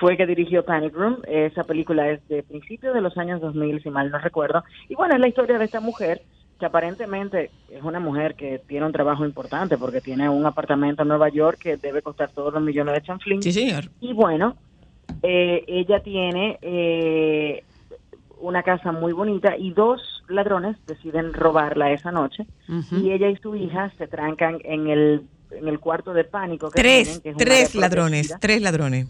Fue 0.00 0.16
que 0.16 0.26
dirigió 0.26 0.64
Panic 0.64 0.94
Room. 0.94 1.18
Esa 1.26 1.64
película 1.64 2.10
es 2.10 2.26
de 2.28 2.42
principios 2.42 2.94
de 2.94 3.00
los 3.00 3.16
años 3.16 3.40
2000, 3.40 3.82
si 3.82 3.90
mal 3.90 4.10
no 4.10 4.18
recuerdo. 4.18 4.62
Y 4.88 4.94
bueno, 4.94 5.14
es 5.14 5.20
la 5.20 5.28
historia 5.28 5.58
de 5.58 5.64
esta 5.64 5.80
mujer 5.80 6.22
que 6.58 6.66
aparentemente 6.66 7.50
es 7.70 7.82
una 7.82 8.00
mujer 8.00 8.34
que 8.34 8.60
tiene 8.66 8.86
un 8.86 8.92
trabajo 8.92 9.26
importante 9.26 9.76
porque 9.76 10.00
tiene 10.00 10.28
un 10.28 10.46
apartamento 10.46 11.02
en 11.02 11.08
Nueva 11.08 11.28
York 11.28 11.58
que 11.58 11.76
debe 11.76 12.02
costar 12.02 12.30
todos 12.30 12.52
los 12.52 12.62
millones 12.62 12.94
de 12.94 13.02
chanflín. 13.02 13.42
Sí, 13.42 13.52
señor. 13.52 13.90
Y 14.00 14.14
bueno, 14.14 14.56
eh, 15.22 15.64
ella 15.66 16.00
tiene 16.00 16.58
eh, 16.62 17.62
una 18.40 18.62
casa 18.62 18.92
muy 18.92 19.12
bonita 19.12 19.56
y 19.56 19.72
dos 19.72 20.22
ladrones 20.28 20.76
deciden 20.86 21.32
robarla 21.32 21.92
esa 21.92 22.10
noche 22.10 22.46
y 22.90 23.12
ella 23.12 23.28
y 23.28 23.36
su 23.36 23.54
hija 23.54 23.92
se 23.96 24.08
trancan 24.08 24.58
en 24.64 24.88
el, 24.88 25.22
en 25.50 25.68
el 25.68 25.78
cuarto 25.78 26.12
de 26.12 26.24
pánico. 26.24 26.70
Que 26.70 26.80
Tres, 26.80 27.04
tienen, 27.04 27.22
que 27.22 27.28
es 27.30 27.34
un 27.34 27.38
tres 27.38 27.74
ladrones, 27.74 28.34
tres 28.40 28.62
ladrones. 28.62 29.06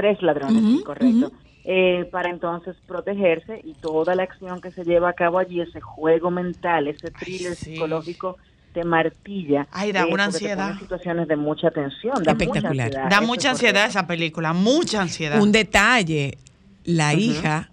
Tres 0.00 0.22
ladrones, 0.22 0.82
correcto. 0.84 1.32
Eh, 1.64 2.08
para 2.12 2.30
entonces 2.30 2.76
protegerse 2.86 3.60
y 3.64 3.74
toda 3.74 4.14
la 4.14 4.22
acción 4.22 4.60
que 4.60 4.70
se 4.70 4.84
lleva 4.84 5.08
a 5.10 5.12
cabo 5.12 5.38
allí, 5.38 5.60
ese 5.60 5.80
juego 5.80 6.30
mental, 6.30 6.86
ese 6.88 7.10
thriller 7.10 7.54
sí. 7.56 7.72
psicológico, 7.72 8.36
te 8.72 8.84
martilla. 8.84 9.66
Ay, 9.72 9.90
da 9.92 10.06
una 10.06 10.26
porque 10.26 10.38
te 10.38 10.52
ansiedad. 10.52 10.78
situaciones 10.78 11.26
de 11.26 11.36
mucha 11.36 11.70
tensión. 11.72 12.22
Da 12.22 12.32
Espectacular. 12.32 12.72
Mucha 12.72 12.84
ansiedad. 12.84 13.10
Da 13.10 13.20
mucha 13.20 13.50
ansiedad 13.50 13.86
esa 13.86 14.06
película, 14.06 14.52
mucha 14.52 15.02
ansiedad. 15.02 15.42
Un 15.42 15.50
detalle, 15.52 16.38
la 16.84 17.14
hija 17.14 17.70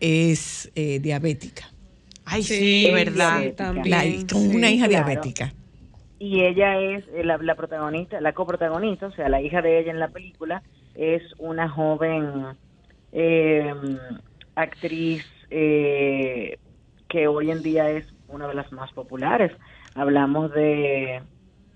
es 0.00 0.70
eh, 0.74 0.98
diabética. 1.00 1.64
Ay, 2.26 2.42
sí, 2.42 2.84
Sí, 2.86 2.90
verdad. 2.92 3.42
La- 3.84 4.04
con 4.30 4.54
una 4.54 4.70
hija 4.70 4.86
claro. 4.86 5.06
diabética. 5.06 5.52
Y 6.18 6.40
ella 6.42 6.78
es 6.78 7.04
eh, 7.14 7.24
la, 7.24 7.36
la 7.38 7.54
protagonista, 7.54 8.20
la 8.20 8.32
coprotagonista, 8.32 9.06
o 9.06 9.12
sea, 9.12 9.28
la 9.28 9.40
hija 9.42 9.60
de 9.62 9.80
ella 9.80 9.90
en 9.90 9.98
la 9.98 10.08
película 10.08 10.62
es 10.94 11.22
una 11.38 11.68
joven 11.68 12.46
eh, 13.12 13.74
actriz 14.54 15.24
eh, 15.50 16.58
que 17.08 17.28
hoy 17.28 17.50
en 17.50 17.62
día 17.62 17.90
es 17.90 18.06
una 18.28 18.48
de 18.48 18.54
las 18.54 18.70
más 18.72 18.92
populares. 18.92 19.52
Hablamos 19.94 20.52
de... 20.52 21.22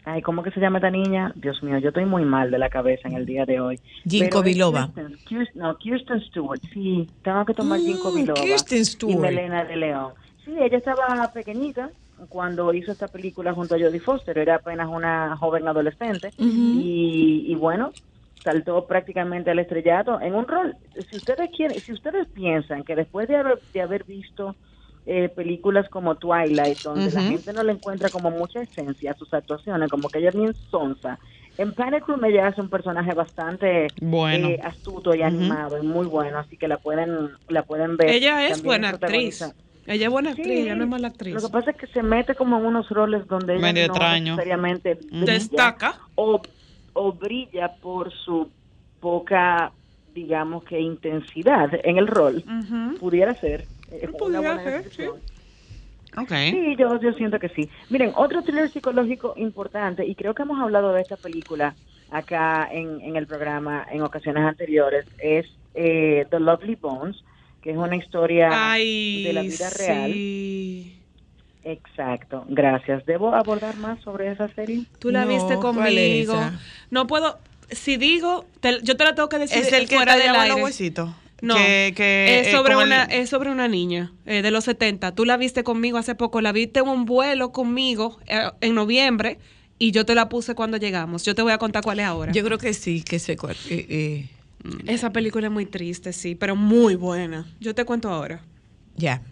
Ay, 0.04 0.22
¿cómo 0.22 0.42
que 0.42 0.50
se 0.52 0.60
llama 0.60 0.78
esta 0.78 0.90
niña? 0.90 1.32
Dios 1.36 1.62
mío, 1.62 1.76
yo 1.78 1.88
estoy 1.88 2.06
muy 2.06 2.24
mal 2.24 2.50
de 2.50 2.58
la 2.58 2.70
cabeza 2.70 3.08
en 3.08 3.14
el 3.14 3.26
día 3.26 3.44
de 3.44 3.60
hoy. 3.60 3.78
Ginkgo 4.08 4.42
biloba. 4.42 4.88
Kirsten- 4.94 5.18
Kirsten- 5.26 5.54
no, 5.56 5.76
Kirsten 5.76 6.20
Stewart, 6.22 6.60
sí, 6.72 7.06
tengo 7.22 7.44
que 7.44 7.52
tomar 7.52 7.78
Mm, 7.78 7.82
Ginkgo 7.82 8.12
biloba. 8.12 8.40
Kirsten 8.40 8.84
Y. 9.10 9.16
Melena 9.16 9.64
de 9.64 9.76
León. 9.76 10.12
Sí, 10.44 10.54
ella 10.58 10.78
estaba 10.78 11.30
pequeñita 11.34 11.90
cuando 12.30 12.72
hizo 12.72 12.90
esta 12.90 13.08
película 13.08 13.52
junto 13.52 13.74
a 13.74 13.78
Jodie 13.78 14.00
Foster, 14.00 14.38
era 14.38 14.54
apenas 14.56 14.88
una 14.88 15.36
joven 15.36 15.68
adolescente 15.68 16.32
y, 16.38 17.44
y 17.46 17.54
bueno, 17.56 17.92
saltó 18.48 18.86
prácticamente 18.86 19.50
al 19.50 19.58
estrellato 19.58 20.18
en 20.22 20.34
un 20.34 20.48
rol. 20.48 20.74
Si 21.10 21.16
ustedes 21.16 21.50
quieren, 21.54 21.82
si 21.84 21.92
ustedes 21.92 22.26
piensan 22.28 22.82
que 22.82 22.96
después 22.96 23.28
de 23.28 23.36
haber, 23.36 23.60
de 23.74 23.82
haber 23.82 24.04
visto 24.04 24.56
eh, 25.04 25.28
películas 25.28 25.86
como 25.90 26.16
Twilight, 26.16 26.80
donde 26.82 27.10
la 27.10 27.20
gente 27.22 27.52
no 27.52 27.62
le 27.62 27.72
encuentra 27.72 28.08
como 28.08 28.30
mucha 28.30 28.62
esencia 28.62 29.10
a 29.12 29.14
sus 29.16 29.32
actuaciones, 29.34 29.90
como 29.90 30.08
que 30.10 30.18
ella 30.20 30.30
es 30.30 30.34
bien 30.34 30.54
sonsa, 30.70 31.18
en 31.58 31.74
Panic 31.74 32.06
Room 32.08 32.24
ella 32.24 32.46
hace 32.46 32.60
un 32.62 32.70
personaje 32.70 33.12
bastante 33.12 33.88
Bueno. 34.00 34.48
eh, 34.48 34.60
astuto 34.62 35.14
y 35.14 35.20
animado 35.22 35.76
y 35.82 35.86
muy 35.86 36.06
bueno, 36.06 36.38
así 36.38 36.56
que 36.56 36.68
la 36.68 36.78
pueden 36.78 37.30
la 37.48 37.64
pueden 37.64 37.96
ver. 37.98 38.08
Ella 38.10 38.44
es 38.44 38.52
También 38.52 38.64
buena 38.66 38.88
actriz. 38.90 39.54
Ella 39.86 40.06
es 40.06 40.12
buena 40.12 40.30
actriz, 40.30 40.46
Sí. 40.46 40.60
ella 40.62 40.74
no 40.74 40.84
es 40.84 40.90
mala 40.90 41.08
actriz. 41.08 41.34
Lo 41.34 41.40
que 41.40 41.52
pasa 41.52 41.70
es 41.70 41.76
que 41.78 41.86
se 41.88 42.02
mete 42.02 42.34
como 42.34 42.58
en 42.58 42.66
unos 42.66 42.88
roles 42.90 43.26
donde 43.26 43.54
ella 43.56 43.62
Medio 43.72 43.88
no 43.88 43.94
Destaca. 45.10 45.94
o, 46.14 46.40
o 46.98 47.12
brilla 47.12 47.74
por 47.80 48.12
su 48.12 48.48
poca, 49.00 49.72
digamos 50.14 50.64
que 50.64 50.80
intensidad 50.80 51.70
en 51.84 51.98
el 51.98 52.06
rol. 52.08 52.42
Pudiera 52.98 53.34
ser. 53.34 53.64
eh, 53.90 54.08
una 54.08 54.18
Pudiera 54.18 54.40
buena 54.40 54.62
ser, 54.64 54.72
descripción. 54.72 55.16
Ok. 56.16 56.32
Sí, 56.50 56.76
yo, 56.76 57.00
yo 57.00 57.12
siento 57.12 57.38
que 57.38 57.48
sí. 57.50 57.68
Miren, 57.90 58.12
otro 58.16 58.42
thriller 58.42 58.68
psicológico 58.70 59.34
importante, 59.36 60.04
y 60.04 60.14
creo 60.14 60.34
que 60.34 60.42
hemos 60.42 60.60
hablado 60.60 60.92
de 60.92 61.02
esta 61.02 61.16
película 61.16 61.74
acá 62.10 62.68
en, 62.72 63.00
en 63.02 63.16
el 63.16 63.26
programa 63.26 63.86
en 63.90 64.02
ocasiones 64.02 64.42
anteriores, 64.44 65.06
es 65.18 65.46
eh, 65.74 66.26
The 66.30 66.40
Lovely 66.40 66.74
Bones, 66.76 67.22
que 67.62 67.70
es 67.70 67.76
una 67.76 67.94
historia 67.96 68.48
Ay, 68.72 69.22
de 69.24 69.32
la 69.32 69.42
vida 69.42 69.70
real. 69.70 70.12
Exacto, 71.64 72.44
gracias. 72.48 73.04
¿Debo 73.06 73.34
abordar 73.34 73.76
más 73.76 74.00
sobre 74.02 74.32
esa 74.32 74.48
serie? 74.54 74.82
Tú 74.98 75.10
la 75.10 75.22
No, 75.24 75.28
viste 75.28 75.56
¿cuál 75.58 75.98
es 75.98 76.26
conmigo. 76.26 76.50
No 76.90 77.06
puedo, 77.06 77.38
si 77.70 77.96
digo, 77.96 78.46
te- 78.60 78.80
yo 78.82 78.96
te 78.96 79.04
la 79.04 79.14
tengo 79.14 79.28
que 79.28 79.38
decir 79.38 79.58
Es 79.58 79.72
el 79.72 79.88
que 79.88 79.96
fuera 79.96 80.16
del 80.16 80.34
aire. 80.34 80.62
huesitos. 80.62 81.10
No, 81.40 81.54
Que, 81.54 81.92
que, 81.96 82.40
es, 82.40 82.48
eh, 82.48 82.50
sobre 82.50 82.74
el- 82.74 82.80
una, 82.80 83.04
es 83.04 83.28
sobre 83.30 83.50
una 83.52 83.68
niña 83.68 84.12
eh, 84.26 84.42
de 84.42 84.50
los 84.50 84.64
70. 84.64 85.14
Tú 85.14 85.24
la 85.24 85.36
viste 85.36 85.62
conmigo 85.62 85.96
hace 85.98 86.14
poco, 86.16 86.40
la 86.40 86.50
viste 86.52 86.80
en 86.80 86.88
un 86.88 87.04
vuelo 87.04 87.52
conmigo 87.52 88.18
eh, 88.26 88.50
en 88.60 88.74
noviembre 88.74 89.38
y 89.78 89.92
yo 89.92 90.04
te 90.04 90.16
la 90.16 90.28
puse 90.28 90.56
cuando 90.56 90.78
llegamos. 90.78 91.24
Yo 91.24 91.36
te 91.36 91.42
voy 91.42 91.52
a 91.52 91.58
contar 91.58 91.84
cuál 91.84 92.00
es 92.00 92.06
ahora. 92.06 92.32
Yo 92.32 92.42
creo 92.44 92.58
que 92.58 92.72
sí, 92.74 93.02
que 93.02 93.20
sé 93.20 93.36
cuál. 93.36 93.54
eh, 93.70 93.86
eh, 93.88 94.28
Esa 94.88 95.12
película 95.12 95.46
es 95.46 95.52
muy 95.52 95.66
triste, 95.66 96.12
sí, 96.12 96.34
pero 96.34 96.56
muy 96.56 96.96
buena. 96.96 97.46
Yo 97.60 97.72
te 97.74 97.84
cuento 97.84 98.08
ahora. 98.10 98.40
ya. 98.96 99.22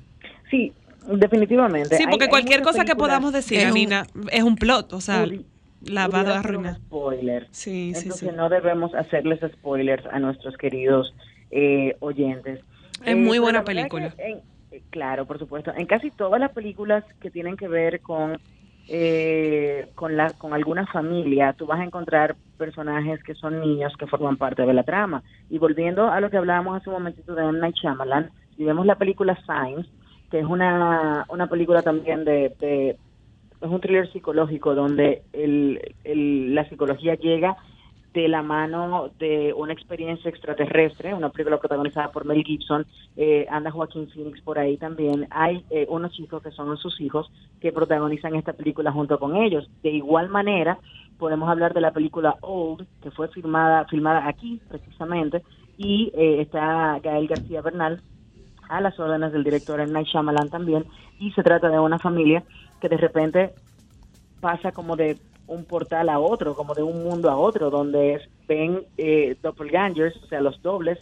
Sí, 0.49 0.73
definitivamente. 1.09 1.97
Sí, 1.97 2.03
Hay- 2.05 2.11
porque 2.11 2.25
hay 2.25 2.31
cualquier 2.31 2.61
muchas 2.61 2.73
cosa 2.77 2.85
que 2.85 2.97
podamos 2.97 3.33
decir, 3.33 3.59
Es 3.59 3.65
un- 3.65 3.71
Anina, 3.71 4.07
es 4.33 4.43
un 4.43 4.57
plot, 4.57 4.93
o 4.93 5.01
sea, 5.01 5.25
pudi- 5.25 5.45
la 5.83 6.09
va 6.09 6.21
a 6.21 6.25
un 6.25 6.29
arruinar. 6.31 6.77
spoiler. 6.77 7.47
Sí, 7.51 7.93
sí, 7.95 8.03
Entonces 8.05 8.31
sí. 8.31 8.37
no 8.37 8.49
debemos 8.49 8.95
hacerles 8.95 9.41
spoilers 9.53 10.05
a 10.07 10.19
nuestros 10.19 10.57
queridos 10.57 11.15
eh, 11.53 11.97
oyentes. 12.01 12.61
Es 13.05 13.17
muy 13.17 13.33
pero 13.33 13.43
buena 13.43 13.65
película. 13.65 14.11
que 14.11 14.23
en- 14.31 14.41
eh, 14.73 14.83
claro, 14.91 15.27
por 15.27 15.39
supuesto. 15.39 15.73
En 15.77 15.87
casi 15.87 16.11
todas 16.11 16.41
las 16.41 16.51
películas 16.51 17.05
que 17.21 17.31
tienen 17.31 17.57
que 17.57 17.69
ver 17.69 18.01
con 18.01 18.39
eh, 18.89 19.89
con 19.97 20.17
la 20.17 20.31
con 20.31 20.53
alguna 20.55 20.87
familia, 20.87 21.53
tú 21.53 21.67
vas 21.67 21.81
a 21.81 21.85
encontrar 21.85 22.37
personajes 22.57 23.21
que 23.25 23.35
son 23.35 23.61
niños 23.61 23.93
que 23.99 24.07
forman 24.07 24.37
parte 24.37 24.63
de 24.65 24.73
la 24.75 24.85
trama. 24.85 25.23
Y 25.51 25.59
volviendo 25.59 26.09
a 26.09 26.21
lo 26.21 26.31
que 26.31 26.37
hablábamos 26.37 26.77
hace 26.81 26.89
un 26.91 26.95
momentito 26.95 27.35
de 27.35 27.43
M. 27.45 27.59
Night 27.59 27.75
Shyamalan, 27.77 28.31
si 28.57 28.65
vemos 28.65 28.87
la 28.87 28.95
película 28.97 29.37
Signs, 29.45 29.87
que 30.31 30.41
es 30.41 30.47
una, 30.47 31.25
una 31.29 31.47
película 31.49 31.83
también 31.83 32.25
de, 32.25 32.97
es 33.61 33.69
un 33.69 33.81
thriller 33.81 34.11
psicológico 34.13 34.75
donde 34.75 35.23
el- 35.33 35.81
la 36.55 36.69
psicología 36.69 37.15
llega 37.15 37.57
de 38.13 38.29
la 38.29 38.43
mano 38.43 39.11
de 39.19 39.53
una 39.53 39.75
experiencia 39.75 40.31
extraterrestre, 40.31 41.13
una 41.13 41.29
película 41.29 41.59
protagonizada 41.59 42.11
por 42.11 42.25
Mel 42.25 42.43
Gibson, 42.45 42.87
eh, 43.15 43.47
anda 43.51 43.71
Joaquín 43.71 44.09
Phoenix 44.09 44.41
por 44.41 44.59
ahí 44.59 44.79
también. 44.79 45.29
Hay 45.31 45.65
eh, 45.69 45.85
unos 45.91 46.13
chicos 46.13 46.43
que 46.43 46.51
son 46.51 46.75
sus 46.79 46.99
hijos 47.03 47.31
que 47.61 47.73
protagonizan 47.73 48.35
esta 48.35 48.55
película 48.55 48.91
junto 48.91 49.19
con 49.19 49.37
ellos. 49.37 49.69
De 49.83 49.91
igual 49.91 50.31
manera, 50.31 50.79
podemos 51.19 51.47
hablar 51.51 51.75
de 51.75 51.83
la 51.83 51.93
película 51.93 52.37
Old, 52.41 52.87
que 53.03 53.11
fue 53.11 53.29
filmada, 53.29 53.85
filmada 53.85 54.27
aquí 54.27 54.63
precisamente, 54.67 55.43
y 55.77 56.11
eh, 56.15 56.41
está 56.41 56.99
Gael 57.03 57.29
García 57.29 57.61
Bernal 57.61 58.01
a 58.69 58.81
las 58.81 58.99
órdenes 58.99 59.33
del 59.33 59.45
director 59.45 59.81
M. 59.81 59.93
Night 59.93 60.09
Shyamalan 60.09 60.51
también, 60.51 60.85
y 61.19 61.33
se 61.33 61.43
trata 61.43 61.69
de 61.69 61.79
una 61.79 61.99
familia 61.99 62.43
que 62.81 62.89
de 62.89 62.97
repente 62.97 63.55
pasa 64.41 64.73
como 64.73 64.97
de 64.97 65.19
un 65.47 65.65
portal 65.65 66.09
a 66.09 66.19
otro, 66.19 66.55
como 66.55 66.75
de 66.75 66.83
un 66.83 67.05
mundo 67.05 67.31
a 67.31 67.37
otro, 67.37 67.71
donde 67.71 68.21
ven 68.49 68.83
eh, 68.97 69.37
doppelgangers, 69.43 70.17
o 70.23 70.27
sea, 70.27 70.41
los 70.41 70.61
dobles, 70.63 70.99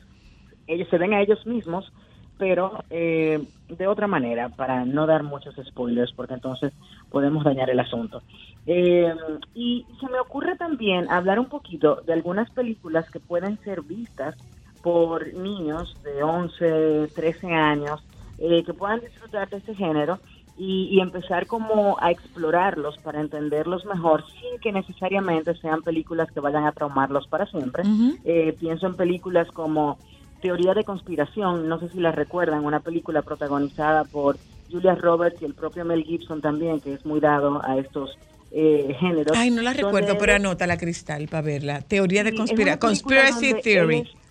ellos 0.66 0.88
se 0.88 0.98
ven 0.98 1.14
a 1.14 1.20
ellos 1.20 1.46
mismos, 1.46 1.92
pero 2.38 2.84
eh, 2.90 3.42
de 3.68 3.86
otra 3.86 4.06
manera, 4.06 4.48
para 4.48 4.84
no 4.84 5.06
dar 5.06 5.22
muchos 5.22 5.54
spoilers, 5.64 6.12
porque 6.12 6.34
entonces 6.34 6.72
podemos 7.10 7.44
dañar 7.44 7.70
el 7.70 7.80
asunto. 7.80 8.22
Eh, 8.66 9.14
y 9.54 9.86
se 10.00 10.08
me 10.08 10.18
ocurre 10.18 10.56
también 10.56 11.10
hablar 11.10 11.38
un 11.38 11.48
poquito 11.48 12.02
de 12.06 12.12
algunas 12.12 12.50
películas 12.50 13.10
que 13.10 13.20
pueden 13.20 13.58
ser 13.62 13.82
vistas 13.82 14.36
por 14.84 15.32
niños 15.32 15.96
de 16.04 16.22
11, 16.22 17.08
13 17.14 17.46
años, 17.46 18.00
eh, 18.38 18.62
que 18.64 18.74
puedan 18.74 19.00
disfrutar 19.00 19.48
de 19.48 19.56
este 19.56 19.74
género 19.74 20.20
y, 20.58 20.88
y 20.92 21.00
empezar 21.00 21.46
como 21.46 21.96
a 22.00 22.10
explorarlos 22.10 22.98
para 22.98 23.20
entenderlos 23.20 23.86
mejor 23.86 24.22
sin 24.38 24.60
que 24.60 24.72
necesariamente 24.72 25.54
sean 25.56 25.82
películas 25.82 26.30
que 26.32 26.40
vayan 26.40 26.66
a 26.66 26.72
traumarlos 26.72 27.26
para 27.28 27.46
siempre. 27.46 27.82
Eh, 28.24 28.54
pienso 28.60 28.86
en 28.86 28.94
películas 28.94 29.48
como 29.52 29.98
Teoría 30.42 30.74
de 30.74 30.84
Conspiración, 30.84 31.66
no 31.66 31.80
sé 31.80 31.88
si 31.88 31.98
la 31.98 32.12
recuerdan, 32.12 32.66
una 32.66 32.80
película 32.80 33.22
protagonizada 33.22 34.04
por 34.04 34.36
Julia 34.70 34.94
Roberts 34.94 35.40
y 35.40 35.46
el 35.46 35.54
propio 35.54 35.86
Mel 35.86 36.04
Gibson 36.04 36.42
también, 36.42 36.80
que 36.80 36.92
es 36.92 37.06
muy 37.06 37.20
dado 37.20 37.62
a 37.64 37.78
estos 37.78 38.10
eh, 38.50 38.94
géneros. 39.00 39.36
Ay, 39.36 39.50
no 39.50 39.62
la 39.62 39.72
recuerdo, 39.72 40.16
pero 40.18 40.32
es- 40.32 40.40
anota 40.40 40.66
la 40.66 40.76
cristal 40.76 41.26
para 41.28 41.42
verla. 41.42 41.80
Teoría 41.80 42.22
de 42.22 42.30
Sí, 42.30 42.36
conspira 42.36 42.72
es 42.74 42.76
una 42.76 42.88
película 42.88 43.30
conspiracy 43.30 43.62
theory. 43.62 43.96
Él 44.00 44.06
es, 44.06 44.23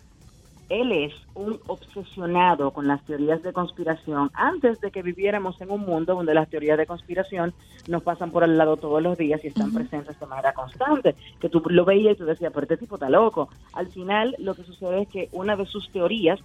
él 0.74 0.92
es 0.92 1.14
un 1.36 1.60
obsesionado 1.68 2.72
con 2.72 2.88
las 2.88 3.04
teorías 3.06 3.44
de 3.44 3.54
conspiración 3.54 4.32
antes 4.34 4.82
de 4.82 4.92
que 4.92 5.02
viviéramos 5.02 5.60
en 5.62 5.70
un 5.72 5.82
mundo 5.82 6.16
donde 6.16 6.34
las 6.34 6.50
teorías 6.50 6.78
de 6.78 6.86
conspiración 6.86 7.54
nos 7.88 8.04
pasan 8.04 8.32
por 8.32 8.44
al 8.44 8.58
lado 8.58 8.78
todos 8.78 9.02
los 9.02 9.18
días 9.18 9.44
y 9.44 9.48
están 9.48 9.72
presentes 9.74 10.20
de 10.20 10.26
manera 10.26 10.54
constante. 10.54 11.16
Que 11.40 11.50
tú 11.50 11.62
lo 11.68 11.86
veías 11.86 12.16
y 12.16 12.18
tú 12.18 12.26
decías, 12.26 12.52
pero 12.54 12.64
este 12.64 12.78
tipo 12.78 12.96
está 12.96 13.10
loco. 13.10 13.50
Al 13.74 13.88
final, 13.88 14.36
lo 14.40 14.56
que 14.56 14.64
sucede 14.64 15.04
es 15.04 15.08
que 15.08 15.30
una 15.32 15.56
de 15.56 15.66
sus 15.66 15.92
teorías 15.92 16.40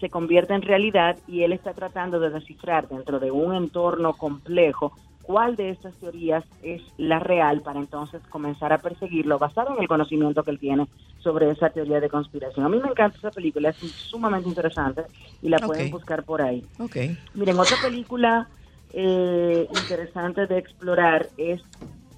se 0.00 0.10
convierte 0.10 0.54
en 0.54 0.62
realidad 0.62 1.16
y 1.28 1.42
él 1.42 1.52
está 1.52 1.74
tratando 1.74 2.18
de 2.18 2.30
descifrar 2.30 2.88
dentro 2.88 3.20
de 3.20 3.30
un 3.30 3.54
entorno 3.54 4.14
complejo 4.14 4.92
cuál 5.22 5.56
de 5.56 5.70
estas 5.70 5.94
teorías 5.96 6.44
es 6.62 6.82
la 6.98 7.18
real 7.20 7.62
para 7.62 7.78
entonces 7.78 8.20
comenzar 8.28 8.72
a 8.72 8.82
perseguirlo 8.82 9.38
basado 9.38 9.74
en 9.74 9.82
el 9.82 9.88
conocimiento 9.88 10.42
que 10.42 10.50
él 10.50 10.58
tiene 10.58 10.88
sobre 11.18 11.50
esa 11.50 11.70
teoría 11.70 12.00
de 12.00 12.08
conspiración. 12.10 12.66
A 12.66 12.68
mí 12.68 12.78
me 12.82 12.88
encanta 12.88 13.16
esa 13.18 13.30
película, 13.30 13.70
es 13.70 13.76
sumamente 14.10 14.48
interesante 14.48 15.06
y 15.40 15.48
la 15.48 15.60
pueden 15.60 15.86
Ok. 15.86 15.92
buscar 15.92 16.24
por 16.24 16.42
ahí. 16.42 16.64
Ok. 16.78 16.96
Miren, 17.34 17.58
otra 17.60 17.78
película 17.80 18.48
eh, 18.92 19.66
interesante 19.72 20.46
de 20.46 20.58
explorar 20.58 21.30
es 21.36 21.62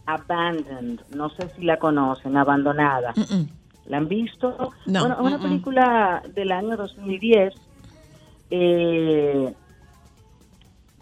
Abandoned. 0.07 1.01
No 1.11 1.29
sé 1.31 1.49
si 1.57 1.63
la 1.63 1.79
conocen, 1.79 2.37
Abandonada. 2.37 3.13
Mm, 3.17 3.35
mm. 3.35 3.49
¿La 3.87 3.99
han 3.99 4.09
visto? 4.09 4.73
No. 4.87 5.01
Bueno, 5.01 5.15
es 5.15 5.21
una 5.21 5.37
Mm-mm. 5.39 5.43
película 5.43 6.23
del 6.35 6.53
año 6.53 6.77
2010, 6.77 7.55
eh, 8.51 9.55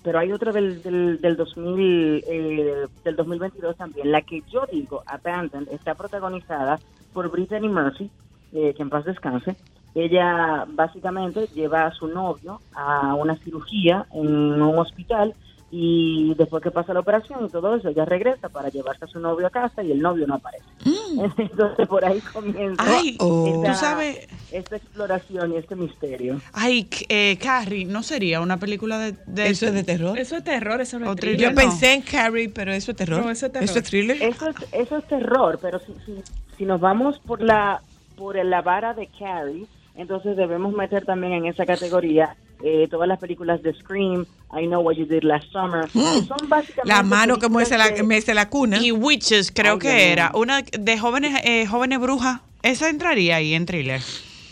pero 0.02 0.18
hay 0.18 0.32
otra 0.32 0.52
del, 0.52 0.82
del, 0.82 1.20
del, 1.20 1.36
2000, 1.36 2.24
eh, 2.26 2.86
del 3.04 3.16
2022 3.16 3.76
también. 3.76 4.10
La 4.10 4.22
que 4.22 4.42
yo 4.50 4.66
digo, 4.70 5.02
Abandoned, 5.06 5.68
está 5.68 5.94
protagonizada 5.94 6.78
por 7.12 7.30
Brittany 7.30 7.68
Murphy, 7.68 8.10
eh, 8.52 8.74
que 8.76 8.82
en 8.82 8.90
paz 8.90 9.04
descanse. 9.04 9.56
Ella 9.94 10.64
básicamente 10.68 11.46
lleva 11.54 11.84
a 11.84 11.92
su 11.92 12.08
novio 12.08 12.60
a 12.74 13.14
una 13.14 13.36
cirugía 13.36 14.06
en 14.12 14.62
un 14.62 14.78
hospital 14.78 15.34
y 15.74 16.34
después 16.34 16.62
que 16.62 16.70
pasa 16.70 16.92
la 16.92 17.00
operación 17.00 17.46
y 17.46 17.48
todo 17.48 17.74
eso, 17.74 17.88
ella 17.88 18.04
regresa 18.04 18.50
para 18.50 18.68
llevarse 18.68 19.06
a 19.06 19.08
su 19.08 19.18
novio 19.18 19.46
a 19.46 19.50
casa 19.50 19.82
y 19.82 19.90
el 19.90 20.00
novio 20.02 20.26
no 20.26 20.34
aparece. 20.34 20.66
Entonces 21.38 21.88
por 21.88 22.04
ahí 22.04 22.20
comienza 22.32 22.82
Ay, 22.86 23.16
Oh. 23.18 23.62
tú 23.64 23.74
sabes, 23.74 24.28
esta 24.52 24.76
exploración 24.76 25.52
y 25.54 25.56
este 25.56 25.74
misterio. 25.74 26.40
ay, 26.52 26.86
eh, 27.08 27.38
Carrie, 27.42 27.86
¿no 27.86 28.02
sería 28.02 28.42
una 28.42 28.58
película 28.58 28.98
de, 28.98 29.14
de- 29.26 29.48
Eso 29.48 29.66
es 29.66 29.72
de 29.72 29.82
terror. 29.82 30.18
Eso 30.18 30.36
es 30.36 30.44
terror, 30.44 30.80
eso 30.82 30.98
no 30.98 31.10
es 31.12 31.16
thriller. 31.16 31.40
Yo 31.40 31.50
no. 31.50 31.56
pensé 31.56 31.94
en 31.94 32.02
Carrie, 32.02 32.50
pero 32.50 32.70
eso 32.72 32.90
es 32.90 32.96
terror. 32.98 33.24
No, 33.24 33.30
eso 33.30 33.46
es 33.46 33.52
terror. 33.52 33.64
Eso 33.64 33.78
es 33.78 33.84
thriller. 33.86 34.22
Eso 34.22 34.48
es, 34.50 34.56
eso 34.72 34.96
es 34.98 35.04
terror, 35.08 35.58
pero 35.62 35.78
si, 35.78 35.94
si, 36.04 36.22
si 36.58 36.64
nos 36.66 36.80
vamos 36.80 37.18
por 37.18 37.40
la 37.40 37.80
por 38.16 38.36
la 38.44 38.60
vara 38.60 38.92
de 38.92 39.08
Carrie, 39.18 39.66
entonces 39.96 40.36
debemos 40.36 40.74
meter 40.74 41.04
también 41.06 41.32
en 41.32 41.46
esa 41.46 41.64
categoría 41.64 42.36
eh, 42.62 42.86
todas 42.90 43.08
las 43.08 43.18
películas 43.18 43.62
de 43.62 43.74
Scream, 43.74 44.24
I 44.52 44.66
Know 44.66 44.82
What 44.82 44.94
You 44.94 45.06
Did 45.06 45.24
Last 45.24 45.50
Summer, 45.50 45.88
que 45.88 45.98
son 46.26 46.48
básicamente 46.48 46.82
Mm. 46.84 46.88
La 46.88 47.02
mano 47.02 47.38
que 47.38 47.48
muece 47.48 47.76
la, 47.76 47.92
que 47.92 48.34
la 48.34 48.48
cuna. 48.48 48.78
Y 48.78 48.92
Witches, 48.92 49.52
creo 49.52 49.74
Ay, 49.74 49.78
que 49.78 50.12
era. 50.12 50.30
Una 50.34 50.62
de 50.62 50.98
jóvenes 50.98 51.40
eh, 51.44 51.66
jóvenes 51.66 52.00
brujas. 52.00 52.40
Esa 52.62 52.88
entraría 52.88 53.36
ahí 53.36 53.54
en 53.54 53.66
thriller. 53.66 54.00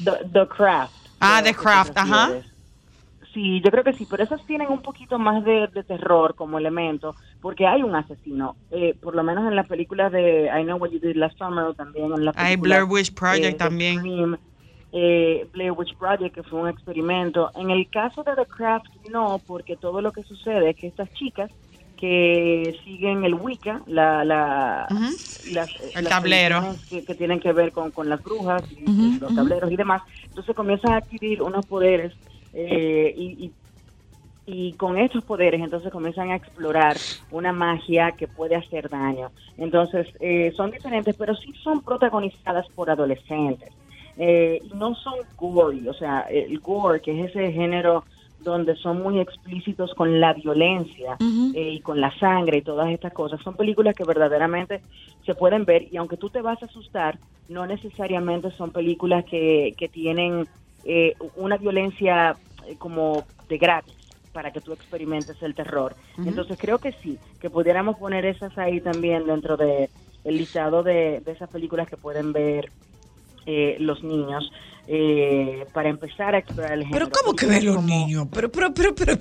The, 0.03 0.13
The 0.33 0.47
Craft. 0.49 0.93
Ah, 1.21 1.41
The 1.43 1.55
Craft, 1.55 1.97
ajá. 1.97 2.31
Sí, 3.33 3.61
yo 3.65 3.71
creo 3.71 3.85
que 3.85 3.93
sí, 3.93 4.07
pero 4.11 4.25
esas 4.25 4.45
tienen 4.45 4.69
un 4.71 4.83
poquito 4.83 5.17
más 5.19 5.45
de, 5.45 5.69
de 5.69 5.85
terror 5.85 6.35
como 6.35 6.59
elemento, 6.59 7.15
porque 7.41 7.65
hay 7.65 7.85
un 7.85 7.95
asesino, 7.95 8.57
eh, 8.73 8.97
por 9.01 9.15
lo 9.15 9.23
menos 9.23 9.47
en 9.47 9.55
las 9.55 9.69
películas 9.69 10.11
de 10.11 10.47
I 10.47 10.65
Know 10.65 10.79
What 10.79 10.91
You 10.91 10.99
Did 10.99 11.15
Last 11.15 11.39
Summer, 11.39 11.67
o 11.67 11.75
también 11.75 12.13
en 12.13 12.25
la 12.25 12.33
Hay 12.35 12.57
Blair 12.57 12.85
Witch 12.85 13.15
Project 13.15 13.57
también. 13.57 14.37
Eh, 14.93 15.47
Blair 15.53 15.73
Witch 15.73 15.95
Project, 15.97 16.35
que 16.35 16.43
fue 16.43 16.61
un 16.61 16.69
experimento. 16.69 17.51
En 17.55 17.71
el 17.71 17.89
caso 17.91 18.23
de 18.23 18.35
The 18.35 18.47
Craft, 18.47 18.87
no, 19.11 19.41
porque 19.47 19.77
todo 19.77 20.01
lo 20.01 20.13
que 20.13 20.23
sucede 20.23 20.71
es 20.71 20.77
que 20.77 20.87
estas 20.89 21.13
chicas 21.15 21.51
que 21.97 22.79
siguen 22.83 23.25
el 23.25 23.35
Wicca, 23.35 23.83
la, 23.87 24.25
la, 24.25 24.87
las, 25.53 25.69
El 25.95 26.05
las 26.05 26.09
tablero. 26.09 26.75
que 26.89 27.15
tienen 27.15 27.41
que 27.41 27.53
ver 27.53 27.73
con, 27.73 27.91
con 27.91 28.09
las 28.09 28.23
brujas, 28.25 28.63
y 28.73 29.19
los 29.21 29.35
tableros 29.35 29.71
y 29.71 29.77
demás, 29.77 30.03
entonces 30.25 30.57
comienzan 30.57 30.93
a 30.93 30.97
adquirir 30.97 31.43
unos 31.43 31.67
poderes 31.67 32.15
eh, 32.55 33.15
y, 33.17 33.45
y 33.45 33.53
y 34.47 34.73
con 34.73 34.99
estos 34.99 35.23
poderes 35.23 35.61
entonces 35.61 35.93
comienzan 35.93 36.31
a 36.31 36.37
explorar 36.37 36.97
una 37.31 37.53
magia 37.53 38.13
que 38.13 38.27
puede 38.27 38.57
hacer 38.57 38.89
daño. 38.89 39.31
Entonces 39.57 40.09
eh, 40.19 40.53
son 40.57 40.73
diferentes, 40.73 41.15
pero 41.17 41.37
sí 41.37 41.53
son 41.63 41.83
protagonizadas 41.83 42.67
por 42.75 42.91
adolescentes. 42.91 43.71
Eh, 44.23 44.61
no 44.75 44.95
son 44.97 45.15
gory, 45.39 45.89
o 45.89 45.95
sea, 45.95 46.27
el 46.29 46.61
gore, 46.61 47.01
que 47.01 47.19
es 47.19 47.31
ese 47.31 47.53
género 47.53 48.05
donde 48.41 48.77
son 48.77 49.03
muy 49.03 49.21
explícitos 49.21 49.95
con 49.95 50.21
la 50.21 50.33
violencia 50.33 51.17
eh, 51.55 51.71
y 51.73 51.81
con 51.81 52.01
la 52.01 52.17
sangre 52.19 52.59
y 52.59 52.63
todas 52.63 52.91
estas 52.91 53.13
cosas. 53.13 53.41
Son 53.43 53.55
películas 53.55 53.95
que 53.95 54.05
verdaderamente 54.05 54.83
se 55.25 55.35
pueden 55.35 55.65
ver 55.65 55.89
y 55.91 55.97
aunque 55.97 56.17
tú 56.17 56.31
te 56.31 56.43
vas 56.43 56.63
a 56.63 56.67
asustar, 56.67 57.19
no 57.49 57.67
necesariamente 57.67 58.51
son 58.53 58.71
películas 58.71 59.25
que, 59.25 59.75
que 59.77 59.89
tienen 59.89 60.47
eh, 60.85 61.15
una 61.37 61.57
violencia 61.57 62.37
eh, 62.67 62.77
como 62.79 63.25
de 63.49 63.59
gratis 63.59 63.97
para 64.33 64.53
que 64.53 64.61
tú 64.61 64.73
experimentes 64.73 65.43
el 65.43 65.55
terror. 65.55 65.97
Entonces 66.25 66.57
creo 66.59 66.79
que 66.79 66.93
sí, 67.03 67.19
que 67.41 67.51
pudiéramos 67.51 67.97
poner 67.97 68.25
esas 68.25 68.57
ahí 68.59 68.81
también 68.81 69.27
dentro 69.27 69.57
de 69.57 69.91
el 70.25 70.37
listado 70.37 70.83
de, 70.83 71.21
de 71.25 71.33
esas 71.33 71.49
películas 71.49 71.89
que 71.89 71.97
pueden 71.97 72.33
ver 72.33 72.71
eh, 73.47 73.77
los 73.81 74.03
niños 74.03 74.51
eh, 74.87 75.67
para 75.73 75.89
empezar 75.89 76.35
a 76.35 76.39
explorar 76.39 76.73
el 76.73 76.85
género. 76.85 77.09
Pero 77.09 77.21
¿cómo 77.23 77.37
que 77.37 77.47
ven 77.47 77.65
los 77.65 77.77
Como- 77.77 77.89
niños? 77.89 78.27
Pero, 78.33 78.51
pero, 78.51 78.73
pero, 78.75 78.95
pero. 78.95 79.17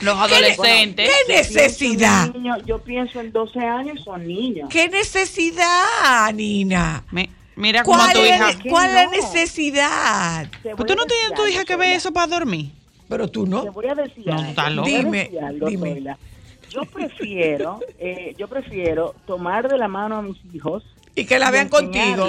Los 0.00 0.16
adolescentes. 0.16 1.10
¿Qué 1.26 1.32
necesidad? 1.34 2.26
Yo 2.26 2.32
pienso 2.32 2.36
en 2.36 2.42
niños- 2.42 2.66
Yo 2.66 2.78
pienso 2.78 3.20
en 3.20 3.32
12 3.32 3.58
años 3.60 4.00
son 4.04 4.26
niños. 4.26 4.68
¿Qué 4.70 4.88
necesidad, 4.88 6.32
Nina? 6.34 7.04
Mi- 7.10 7.28
mira 7.56 7.82
cómo 7.82 7.98
¿Cuál 7.98 8.12
tu 8.12 8.20
es, 8.20 8.28
hija. 8.36 8.58
¿Qué 8.62 8.68
¿cuál 8.70 8.88
es 8.90 8.94
la 8.94 9.04
no? 9.06 9.10
necesidad? 9.10 10.46
Te 10.62 10.76
Pues 10.76 10.86
tú 10.86 10.94
no 10.94 11.04
decir 11.04 11.06
tienes 11.20 11.34
tu 11.34 11.46
hija 11.46 11.64
que 11.64 11.76
ve 11.76 11.94
eso 11.94 12.12
para 12.12 12.26
dormir. 12.28 12.70
Pero 13.08 13.26
tú 13.28 13.44
Te 13.44 13.50
no. 13.50 13.72
voy 13.72 13.86
a 13.86 13.94
decir 13.94 14.26
No, 14.26 14.34
algo. 14.38 14.52
te 14.54 14.80
voy 14.80 14.94
a 14.94 14.98
Dime, 14.98 15.18
decir 15.24 15.40
algo, 15.40 15.66
dime. 15.68 16.16
Yo 16.70 16.82
prefiero, 16.82 17.80
eh, 17.98 18.34
yo 18.38 18.46
prefiero 18.46 19.14
tomar 19.26 19.68
de 19.68 19.78
la 19.78 19.88
mano 19.88 20.16
a 20.18 20.22
mis 20.22 20.36
hijos 20.52 20.84
Y 21.14 21.24
que 21.24 21.38
la 21.38 21.50
vean 21.50 21.70
contigo. 21.70 22.26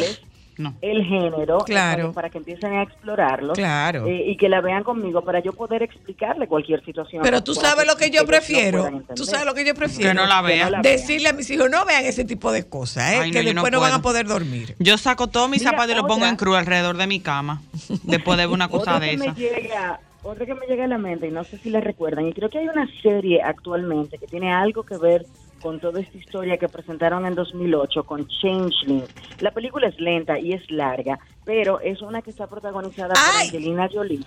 No. 0.60 0.76
el 0.82 1.06
género 1.06 1.60
Claro. 1.60 2.12
para, 2.12 2.30
que 2.30 2.38
empiecen 2.38 2.74
a 2.74 2.84
explorarlo 2.84 3.54
Claro. 3.54 4.06
eh, 4.06 4.26
y 4.28 4.36
que 4.36 4.50
la 4.50 4.60
vean 4.60 4.84
conmigo 4.84 5.22
para 5.24 5.40
yo 5.40 5.54
poder 5.54 5.82
explicarle 5.84 6.48
cualquier 6.48 6.84
situación. 6.84 7.24
Pero 7.24 7.42
tú 7.42 7.56
sabes 7.56 7.88
lo 7.88 7.96
que 7.96 8.10
yo 8.12 8.22
no 8.22 8.28
prefiero. 8.28 8.82
puedan 8.82 9.06
tú 9.16 9.24
sabes 9.24 9.46
lo 9.46 9.54
que 9.54 9.66
yo 9.66 9.74
prefiero. 9.74 10.10
Que 10.10 10.14
no 10.14 10.26
la 10.28 10.44
Que 10.46 10.60
no 10.60 10.72
vea. 10.72 10.82
Decirle 10.82 11.30
a 11.30 11.34
mis 11.34 11.50
hijos, 11.50 11.70
no 11.72 11.86
vean 11.86 12.04
ese 12.04 12.26
tipo 12.26 12.52
de 12.52 12.68
cosas, 12.68 13.14
¿eh? 13.14 13.20
Ay, 13.22 13.32
que 13.32 13.40
no, 13.40 13.44
yo 13.48 13.54
no 13.54 13.62
después 13.62 13.72
no, 13.72 13.80
van 13.80 13.94
a 13.94 14.02
poder 14.02 14.28
dormir. 14.28 14.76
Yo 14.80 14.98
saco 14.98 15.28
todos 15.28 15.50
mis 15.50 15.62
Mira, 15.62 15.72
zapatos 15.72 15.94
y 15.94 15.96
los 15.96 16.06
pongo 16.08 16.26
en 16.26 16.36
cruz 16.36 16.58
alrededor 16.58 16.98
de 16.98 17.08
mi 17.08 17.22
cama. 17.22 17.62
Después 18.04 18.38
de 18.38 18.46
ver 18.46 18.54
una 18.54 18.68
cosa 18.68 18.96
Otra 18.98 19.00
de 19.00 19.12
que 19.12 19.18
me 19.18 19.26
esa. 19.28 19.36
llega, 19.36 20.00
otra 20.24 20.46
que 20.46 20.56
me 20.56 20.66
llega 20.68 20.84
a 20.84 20.88
la 20.88 20.98
mente 20.98 21.28
y 21.28 21.32
no 21.32 21.46
sé 21.46 21.58
si 21.58 21.70
la 21.70 21.80
recuerdan 21.80 22.28
y 22.28 22.34
creo 22.34 22.50
que 22.50 22.58
hay 22.58 22.68
una 22.68 22.86
serie 23.02 23.42
actualmente 23.42 24.18
que 24.18 24.28
tiene 24.28 24.52
algo 24.52 24.84
que 24.84 24.98
ver 24.98 25.26
con 25.60 25.80
toda 25.80 26.00
esta 26.00 26.18
historia 26.18 26.58
que 26.58 26.68
presentaron 26.68 27.26
en 27.26 27.36
2008 27.36 28.04
con 28.04 28.28
Changeling. 28.28 29.04
La 29.40 29.52
película 29.52 29.88
es 29.88 30.00
lenta 30.00 30.40
y 30.40 30.54
es 30.54 30.70
larga, 30.72 31.20
pero 31.46 31.80
es 31.80 32.02
una 32.02 32.22
que 32.22 32.32
está 32.32 32.48
protagonizada 32.48 33.14
por. 33.14 33.42
Angelina 33.42 33.90
Jolie, 33.92 34.24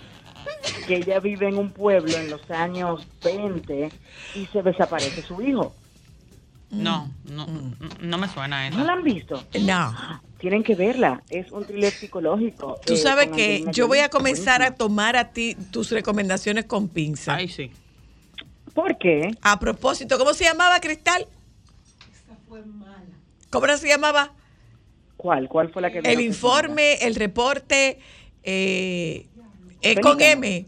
que 0.87 0.97
ella 0.97 1.21
vive 1.21 1.49
en 1.49 1.59
un 1.59 1.71
pueblo 1.71 2.17
en 2.17 2.31
los 2.31 2.51
años 2.51 3.07
20 3.25 3.91
y 4.35 4.47
se 4.47 4.63
desaparece 4.63 5.23
su 5.23 5.41
hijo. 5.43 5.75
No, 6.71 7.11
no, 7.31 7.47
no 8.01 8.19
me 8.19 8.29
suena 8.29 8.71
¿No 8.71 8.77
eso. 8.77 8.87
la 8.87 8.93
han 8.95 9.03
visto? 9.03 9.45
No. 9.61 9.95
Tienen 10.39 10.65
que 10.65 10.75
verla, 10.75 11.23
es 11.29 11.53
un 11.53 11.67
thriller 11.67 11.93
psicológico. 11.93 12.81
Tú 12.85 12.95
eh, 12.95 12.97
sabes 12.97 13.29
que 13.29 13.45
Angelina 13.45 13.73
yo 13.73 13.89
voy 13.89 13.99
a 13.99 14.09
comenzar 14.09 14.63
a 14.63 14.75
tomar 14.75 15.17
a 15.17 15.33
ti 15.33 15.55
tus 15.71 15.91
recomendaciones 15.91 16.65
con 16.65 16.89
pinza. 16.89 17.35
Ay, 17.35 17.49
sí. 17.49 17.71
¿Por 18.75 18.97
qué? 18.99 19.31
A 19.43 19.59
propósito, 19.59 20.19
¿cómo 20.19 20.33
se 20.33 20.45
llamaba 20.45 20.81
Cristal? 20.81 21.27
¿Cómo 23.51 23.67
se 23.77 23.89
llamaba? 23.89 24.33
¿Cuál? 25.19 25.49
¿Cuál 25.49 25.71
fue 25.71 25.83
la 25.83 25.93
que 25.93 25.99
El 25.99 26.21
informe, 26.21 26.95
el 26.95 27.15
reporte, 27.15 27.99
eh, 28.43 29.27
eh, 29.83 30.01
con. 30.01 30.21
M. 30.21 30.67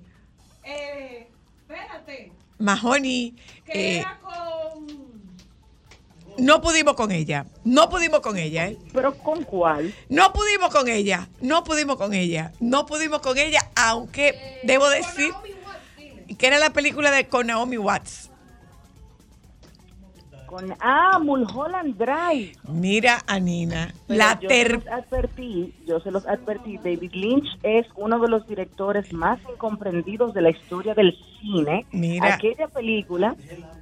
Eh, 0.64 1.28
espérate, 1.62 2.32
Mahoney. 2.58 3.34
que 3.64 3.96
eh, 3.96 3.98
era 4.00 4.20
con... 4.20 4.86
no 6.38 6.60
pudimos 6.60 6.94
con 6.94 7.10
ella. 7.10 7.46
No 7.64 7.88
pudimos 7.88 8.20
con 8.20 8.36
ella, 8.36 8.68
¿eh? 8.68 8.78
¿Pero 8.92 9.16
con 9.16 9.44
cuál? 9.44 9.94
No 10.10 10.32
pudimos 10.34 10.70
con 10.70 10.88
ella. 10.88 11.28
No 11.40 11.64
pudimos 11.64 11.96
con 11.96 12.12
ella. 12.12 12.52
No 12.60 12.84
pudimos 12.84 13.20
con 13.20 13.38
ella, 13.38 13.70
aunque 13.74 14.60
debo 14.64 14.88
decir 14.90 15.32
que 16.38 16.46
era 16.46 16.58
la 16.58 16.70
película 16.70 17.10
de 17.10 17.28
con 17.28 17.46
Naomi 17.46 17.78
Watts. 17.78 18.30
Con, 20.46 20.72
ah, 20.80 21.18
Mulholland 21.20 21.96
Drive. 21.96 22.52
Mira 22.68 23.24
a 23.26 23.40
Nina. 23.40 23.92
Pero 24.06 24.18
La 24.18 24.38
yo 24.40 24.48
ter 24.48 24.68
se 24.68 24.76
los 24.76 24.86
advertí, 24.86 25.74
yo 25.84 26.00
se 26.00 26.10
los 26.12 26.26
advertí, 26.26 26.78
David 26.78 27.12
Lynch 27.12 27.58
es 27.64 27.86
uno 27.96 28.20
de 28.20 28.28
los 28.28 28.46
directores 28.46 29.12
más 29.12 29.40
incomprendidos 29.52 30.32
de 30.32 30.42
la 30.42 30.50
historia 30.50 30.94
del 30.94 31.16
cine. 31.40 31.86
Mira. 31.90 32.34
Aquella 32.34 32.68
película 32.68 33.34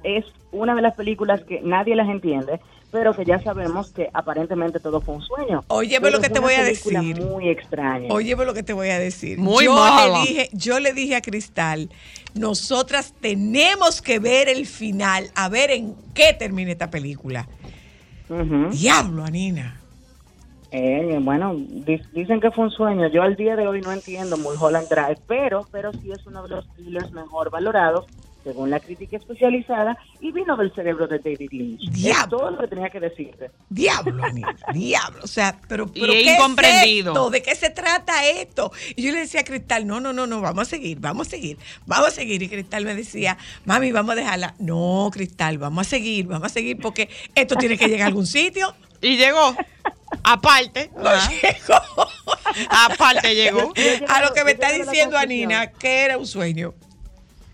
es 0.03 0.25
una 0.51 0.73
de 0.73 0.81
las 0.81 0.95
películas 0.95 1.41
que 1.43 1.61
nadie 1.61 1.95
las 1.95 2.09
entiende, 2.09 2.59
pero 2.93 3.13
que 3.15 3.25
ya 3.25 3.39
sabemos 3.39 3.91
que 3.91 4.09
aparentemente 4.13 4.79
todo 4.79 5.01
fue 5.01 5.15
un 5.15 5.21
sueño. 5.23 5.63
Pero 5.67 6.09
lo 6.11 6.21
que 6.21 6.29
te 6.29 6.39
voy 6.39 6.53
a 6.53 6.63
película 6.63 7.01
decir. 7.01 7.21
Muy 7.25 7.49
extraña. 7.49 8.07
Oye, 8.13 8.35
lo 8.35 8.53
que 8.53 8.63
te 8.63 8.73
voy 8.73 8.89
a 8.89 8.99
decir. 8.99 9.39
Muy 9.39 9.65
yo 9.65 9.73
mala. 9.73 10.19
le 10.19 10.27
dije, 10.27 10.49
yo 10.53 10.79
le 10.79 10.93
dije 10.93 11.15
a 11.15 11.21
Cristal, 11.21 11.89
nosotras 12.35 13.13
tenemos 13.21 14.01
que 14.01 14.19
ver 14.19 14.49
el 14.49 14.65
final, 14.65 15.25
a 15.35 15.49
ver 15.49 15.71
en 15.71 15.95
qué 16.13 16.33
termina 16.37 16.71
esta 16.71 16.89
película. 16.89 17.47
Ujú. 18.29 18.69
Diablo, 18.71 19.23
Anina. 19.23 19.79
Eh, 20.71 21.19
bueno, 21.21 21.53
di- 21.55 22.01
dicen 22.13 22.39
que 22.41 22.49
fue 22.49 22.63
un 22.65 22.71
sueño. 22.71 23.07
Yo 23.09 23.21
al 23.21 23.35
día 23.35 23.55
de 23.55 23.67
hoy 23.67 23.81
no 23.81 23.91
entiendo 23.91 24.37
Mulholland 24.37 24.87
Drive, 24.89 25.19
pero, 25.27 25.67
pero 25.71 25.91
sí 25.93 26.11
es 26.11 26.25
uno 26.25 26.41
de 26.43 26.49
los 26.49 26.67
thrillers 26.73 27.11
mejor 27.11 27.51
valorados 27.51 28.05
según 28.43 28.69
la 28.69 28.79
crítica 28.79 29.17
especializada 29.17 29.97
y 30.19 30.31
vino 30.31 30.55
del 30.57 30.73
cerebro 30.73 31.07
de 31.07 31.19
David 31.19 31.49
Lynch. 31.51 31.83
Es 31.87 31.93
Diablo. 31.93 32.37
todo 32.37 32.51
lo 32.51 32.57
que 32.59 32.67
tenía 32.67 32.89
que 32.89 32.99
decirte. 32.99 33.51
Diablo, 33.69 34.23
Anina, 34.23 34.55
diablo. 34.73 35.19
O 35.23 35.27
sea, 35.27 35.59
pero, 35.67 35.89
Y 35.93 36.01
pero 36.01 36.13
es 36.13 36.23
¿qué 36.23 36.33
incomprendido. 36.33 37.11
esto? 37.13 37.29
¿De 37.29 37.41
qué 37.41 37.55
se 37.55 37.69
trata 37.69 38.25
esto? 38.27 38.71
Y 38.95 39.03
yo 39.03 39.11
le 39.13 39.19
decía 39.19 39.41
a 39.41 39.43
Cristal, 39.43 39.87
no, 39.87 39.99
no, 39.99 40.13
no, 40.13 40.27
no, 40.27 40.41
vamos 40.41 40.67
a 40.67 40.69
seguir, 40.69 40.99
vamos 40.99 41.27
a 41.27 41.29
seguir, 41.31 41.57
vamos 41.85 42.07
a 42.09 42.11
seguir. 42.11 42.41
Y 42.43 42.49
Cristal 42.49 42.85
me 42.85 42.95
decía, 42.95 43.37
mami, 43.65 43.91
vamos 43.91 44.13
a 44.13 44.15
dejarla. 44.15 44.55
No, 44.59 45.09
Cristal, 45.11 45.57
vamos 45.57 45.87
a 45.87 45.89
seguir, 45.89 46.27
vamos 46.27 46.45
a 46.47 46.49
seguir 46.53 46.77
porque 46.81 47.09
esto 47.35 47.55
tiene 47.55 47.77
que 47.77 47.87
llegar 47.87 48.05
a 48.05 48.07
algún 48.07 48.27
sitio. 48.27 48.73
Y 49.01 49.17
llegó. 49.17 49.55
Aparte. 50.23 50.89
ah, 50.97 51.29
Llegó. 51.41 52.07
aparte 52.69 53.35
llegó. 53.35 53.73
a 54.07 54.21
lo 54.21 54.33
que 54.33 54.43
me 54.43 54.51
está 54.51 54.71
diciendo. 54.71 55.17
Anina 55.17 55.71
que 55.71 56.03
era 56.05 56.17
un 56.17 56.25
sueño. 56.27 56.73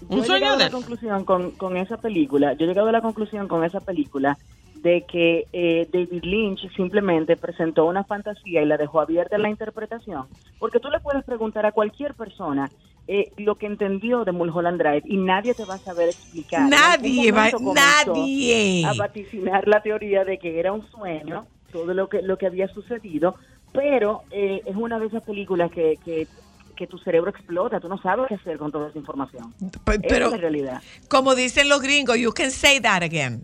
Un 0.10 0.22
yo 0.22 0.24
he 0.24 0.26
sueño 0.26 0.39
llegado 0.39 0.58
de 0.58 0.63
a 0.63 0.67
él. 0.67 0.72
la 0.72 0.72
conclusión 0.72 1.26
con, 1.26 1.52
con 1.52 1.78
esa 1.78 1.98
película, 1.98 2.54
yo 2.54 2.65
he 2.65 2.67
llegado 2.67 2.89
a 2.89 2.91
la 2.91 3.02
conclusión 3.02 3.48
con 3.48 3.63
esa 3.63 3.80
película 3.80 4.38
de 4.82 5.06
que 5.06 5.45
eh, 5.52 5.88
David 5.91 6.24
Lynch 6.24 6.74
simplemente 6.76 7.36
presentó 7.38 7.86
una 7.86 8.04
fantasía 8.04 8.62
y 8.62 8.65
la 8.65 8.78
dejó 8.78 9.02
abierta 9.02 9.36
en 9.36 9.41
la 9.41 9.50
interpretación, 9.50 10.26
porque 10.58 10.80
tú 10.80 10.89
le 10.89 11.00
puedes 11.00 11.24
preguntar 11.24 11.65
a 11.65 11.72
cualquier 11.72 12.13
persona 12.13 12.69
eh, 13.08 13.32
lo 13.38 13.56
que 13.56 13.65
entendió 13.65 14.24
de 14.24 14.32
Mulholland 14.32 14.80
Drive 14.80 15.04
y 15.06 15.17
nadie 15.17 15.54
te 15.54 15.65
va 15.65 15.76
a 15.76 15.80
saber 15.80 16.10
explicar. 16.10 16.69
Nadie 16.69 17.32
va, 17.32 17.50
nadie. 17.74 18.86
a 18.86 18.93
vaticinar 18.93 19.67
la 19.67 19.82
teoría 19.82 20.24
de 20.24 20.38
que 20.38 20.60
era 20.60 20.72
un 20.72 20.88
sueño, 20.91 21.45
todo 21.72 21.93
lo 21.93 22.08
que 22.08 22.22
lo 22.22 22.38
que 22.38 22.45
había 22.45 22.67
sucedido, 22.67 23.36
pero 23.74 24.22
eh, 24.32 24.62
es 24.65 24.76
una 24.76 25.00
de 25.00 25.08
esas 25.08 25.24
películas 25.24 25.72
que, 25.72 25.98
que, 26.06 26.28
que 26.80 26.88
tu 26.88 26.98
cerebro 26.98 27.30
explota, 27.30 27.82
tú 27.82 27.89
no 27.89 27.98
sabes 28.02 28.28
qué 28.30 28.36
hacer 28.36 28.58
con 28.58 28.72
toda 28.72 28.88
esa 28.88 28.98
información. 28.98 29.54
Pe- 29.84 29.96
Esa 29.96 30.02
Pero, 30.08 30.26
es 30.28 30.32
la 30.32 30.38
realidad. 30.38 30.82
como 31.10 31.36
dicen 31.36 31.68
los 31.68 31.82
gringos, 31.82 32.18
you 32.18 32.32
can 32.32 32.50
say 32.52 32.80
that 32.80 33.04
again. 33.04 33.44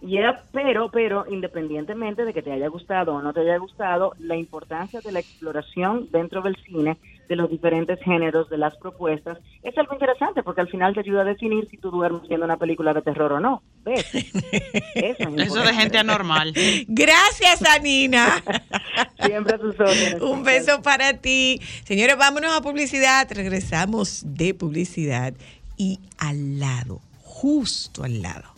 Yeah, 0.00 0.42
pero, 0.50 0.90
pero, 0.90 1.26
independientemente 1.28 2.24
de 2.24 2.32
que 2.32 2.40
te 2.40 2.50
haya 2.50 2.68
gustado 2.68 3.12
o 3.14 3.20
no 3.20 3.34
te 3.34 3.40
haya 3.40 3.58
gustado, 3.58 4.14
la 4.18 4.34
importancia 4.36 5.02
de 5.02 5.12
la 5.12 5.18
exploración 5.20 6.08
dentro 6.10 6.40
del 6.40 6.56
cine, 6.64 6.96
de 7.30 7.36
los 7.36 7.48
diferentes 7.48 8.00
géneros, 8.02 8.50
de 8.50 8.58
las 8.58 8.76
propuestas, 8.76 9.38
es 9.62 9.78
algo 9.78 9.94
interesante 9.94 10.42
porque 10.42 10.62
al 10.62 10.68
final 10.68 10.94
te 10.94 11.00
ayuda 11.00 11.20
a 11.20 11.24
definir 11.24 11.68
si 11.70 11.76
tú 11.76 11.92
duermes 11.92 12.26
viendo 12.28 12.44
una 12.44 12.56
película 12.56 12.92
de 12.92 13.02
terror 13.02 13.34
o 13.34 13.40
no. 13.40 13.62
¿Ves? 13.84 14.04
Eso, 14.94 15.28
es 15.36 15.46
Eso 15.46 15.60
de 15.60 15.72
gente 15.72 15.96
anormal. 15.96 16.52
Gracias, 16.88 17.62
Anina. 17.62 18.42
Siempre 19.24 19.54
a 19.54 19.58
tus 19.58 19.78
órdenes. 19.78 20.20
Un 20.20 20.42
beso 20.42 20.82
para 20.82 21.18
ti. 21.18 21.60
Señores, 21.84 22.16
vámonos 22.18 22.52
a 22.52 22.62
publicidad. 22.62 23.28
Regresamos 23.30 24.24
de 24.26 24.52
publicidad. 24.52 25.32
Y 25.76 26.00
al 26.18 26.58
lado, 26.58 27.00
justo 27.22 28.02
al 28.02 28.22
lado, 28.22 28.50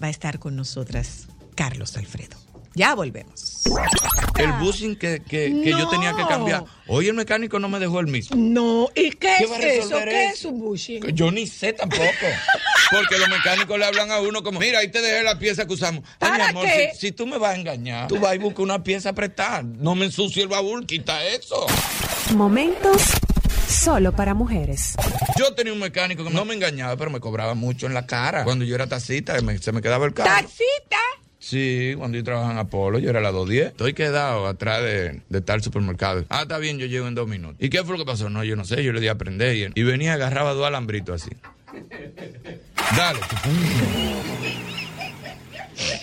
va 0.00 0.08
a 0.08 0.10
estar 0.10 0.38
con 0.38 0.54
nosotras 0.54 1.28
Carlos 1.54 1.96
Alfredo. 1.96 2.36
Ya 2.74 2.94
volvemos. 2.94 3.64
El 4.38 4.52
bushing 4.54 4.96
que, 4.96 5.20
que, 5.22 5.60
que 5.62 5.70
yo 5.70 5.88
tenía 5.88 6.12
que 6.14 6.24
cambiar. 6.26 6.64
Hoy 6.86 7.08
el 7.08 7.14
mecánico 7.14 7.58
no 7.58 7.68
me 7.68 7.78
dejó 7.78 8.00
el 8.00 8.06
mismo. 8.06 8.36
No, 8.36 8.88
¿y 8.94 9.10
qué, 9.10 9.34
¿Qué 9.38 9.46
va 9.46 9.56
a 9.56 9.58
resolver 9.60 10.08
eso? 10.08 10.48
un 10.48 10.60
bushing? 10.60 11.02
Yo 11.14 11.30
ni 11.30 11.46
sé 11.46 11.72
tampoco. 11.72 12.02
Porque 12.90 13.16
los 13.18 13.28
mecánicos 13.28 13.78
le 13.78 13.84
hablan 13.86 14.10
a 14.10 14.20
uno 14.20 14.42
como, 14.42 14.60
mira, 14.60 14.80
ahí 14.80 14.90
te 14.90 15.00
dejé 15.00 15.22
la 15.22 15.38
pieza 15.38 15.66
que 15.66 15.72
usamos. 15.72 16.02
Ay, 16.20 16.30
mi 16.32 16.38
¿Para 16.38 16.48
amor, 16.50 16.66
qué? 16.66 16.90
Si, 16.94 17.00
si 17.06 17.12
tú 17.12 17.26
me 17.26 17.38
vas 17.38 17.54
a 17.54 17.56
engañar, 17.58 18.08
tú 18.08 18.18
vas 18.18 18.34
y 18.34 18.38
buscas 18.38 18.60
una 18.60 18.82
pieza 18.82 19.12
prestada. 19.14 19.62
No 19.62 19.94
me 19.94 20.04
ensucie 20.06 20.42
el 20.42 20.48
baúl, 20.48 20.86
quita 20.86 21.24
eso. 21.24 21.66
Momentos 22.34 23.02
solo 23.68 24.12
para 24.12 24.34
mujeres. 24.34 24.94
Yo 25.38 25.54
tenía 25.54 25.72
un 25.72 25.78
mecánico 25.78 26.24
que 26.24 26.30
no 26.30 26.44
me 26.44 26.54
engañaba, 26.54 26.96
pero 26.96 27.10
me 27.10 27.20
cobraba 27.20 27.54
mucho 27.54 27.86
en 27.86 27.94
la 27.94 28.06
cara. 28.06 28.44
Cuando 28.44 28.64
yo 28.64 28.74
era 28.74 28.86
taxista, 28.86 29.40
me- 29.40 29.56
se 29.58 29.72
me 29.72 29.80
quedaba 29.80 30.04
el 30.06 30.12
carro. 30.12 30.28
¡Taxita! 30.30 30.98
Sí, 31.42 31.94
cuando 31.98 32.16
yo 32.16 32.22
trabajaba 32.22 32.52
en 32.52 32.58
Apolo, 32.58 33.00
yo 33.00 33.10
era 33.10 33.20
la 33.20 33.32
210. 33.32 33.72
Estoy 33.72 33.94
quedado 33.94 34.46
atrás 34.46 34.80
de, 34.80 35.22
de 35.28 35.40
tal 35.40 35.60
supermercado. 35.60 36.24
Ah, 36.28 36.42
está 36.42 36.58
bien, 36.58 36.78
yo 36.78 36.86
llego 36.86 37.08
en 37.08 37.16
dos 37.16 37.26
minutos. 37.26 37.56
¿Y 37.58 37.68
qué 37.68 37.82
fue 37.82 37.98
lo 37.98 38.04
que 38.04 38.08
pasó? 38.08 38.30
No, 38.30 38.44
yo 38.44 38.54
no 38.54 38.64
sé, 38.64 38.84
yo 38.84 38.92
le 38.92 39.00
di 39.00 39.08
a 39.08 39.12
aprender. 39.12 39.56
Y, 39.56 39.68
y 39.74 39.82
venía, 39.82 40.12
agarraba 40.12 40.54
dos 40.54 40.64
alambritos 40.64 41.20
así. 41.20 41.34
Dale. 42.96 43.18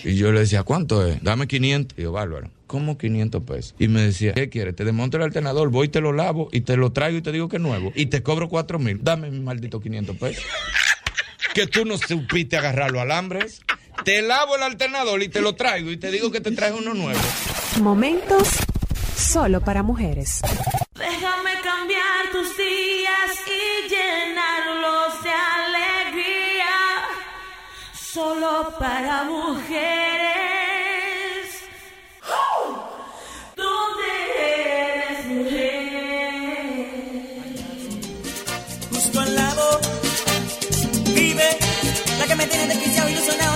Y 0.04 0.16
yo 0.16 0.30
le 0.30 0.40
decía, 0.40 0.62
¿cuánto 0.62 1.06
es? 1.06 1.22
Dame 1.22 1.46
500. 1.46 1.98
Y 1.98 2.02
yo, 2.02 2.12
bárbaro. 2.12 2.50
¿Cómo 2.66 2.98
500 2.98 3.42
pesos? 3.42 3.74
Y 3.78 3.88
me 3.88 4.02
decía, 4.02 4.34
¿qué 4.34 4.50
quieres? 4.50 4.76
Te 4.76 4.84
desmonto 4.84 5.16
el 5.16 5.22
alternador, 5.22 5.70
voy 5.70 5.86
y 5.86 5.88
te 5.88 6.02
lo 6.02 6.12
lavo 6.12 6.50
y 6.52 6.60
te 6.60 6.76
lo 6.76 6.92
traigo 6.92 7.16
y 7.16 7.22
te 7.22 7.32
digo 7.32 7.48
que 7.48 7.56
es 7.56 7.62
nuevo. 7.62 7.92
Y 7.94 8.06
te 8.06 8.22
cobro 8.22 8.50
4 8.50 8.78
mil. 8.78 8.98
Dame 9.02 9.30
mi 9.30 9.40
maldito 9.40 9.80
500 9.80 10.16
pesos. 10.18 10.44
que 11.54 11.66
tú 11.66 11.86
no 11.86 11.96
supiste 11.96 12.58
agarrar 12.58 12.90
los 12.90 13.00
alambres. 13.00 13.62
Te 14.04 14.22
lavo 14.22 14.56
el 14.56 14.62
alternador 14.62 15.22
y 15.22 15.28
te 15.28 15.40
lo 15.40 15.54
traigo 15.54 15.90
y 15.90 15.96
te 15.96 16.10
digo 16.10 16.30
que 16.30 16.40
te 16.40 16.50
traes 16.52 16.74
uno 16.74 16.94
nuevo. 16.94 17.20
Momentos 17.80 18.48
solo 19.16 19.60
para 19.60 19.82
mujeres. 19.82 20.40
Déjame 20.94 21.52
cambiar 21.62 22.30
tus 22.32 22.56
días 22.56 23.30
y 23.46 23.88
llenarlos 23.88 25.22
de 25.22 25.30
alegría. 25.30 26.66
Solo 28.12 28.74
para 28.78 29.24
mujeres. 29.24 30.30
¿Dónde 33.56 34.08
eres 34.38 35.26
mujer? 35.26 35.80
justo 38.90 39.20
al 39.20 39.34
lado 39.34 39.80
vive 41.14 41.58
la 42.18 42.26
que 42.26 42.36
me 42.36 42.46
tiene 42.46 42.66
desquiciado, 42.66 43.08
ilusionado, 43.08 43.49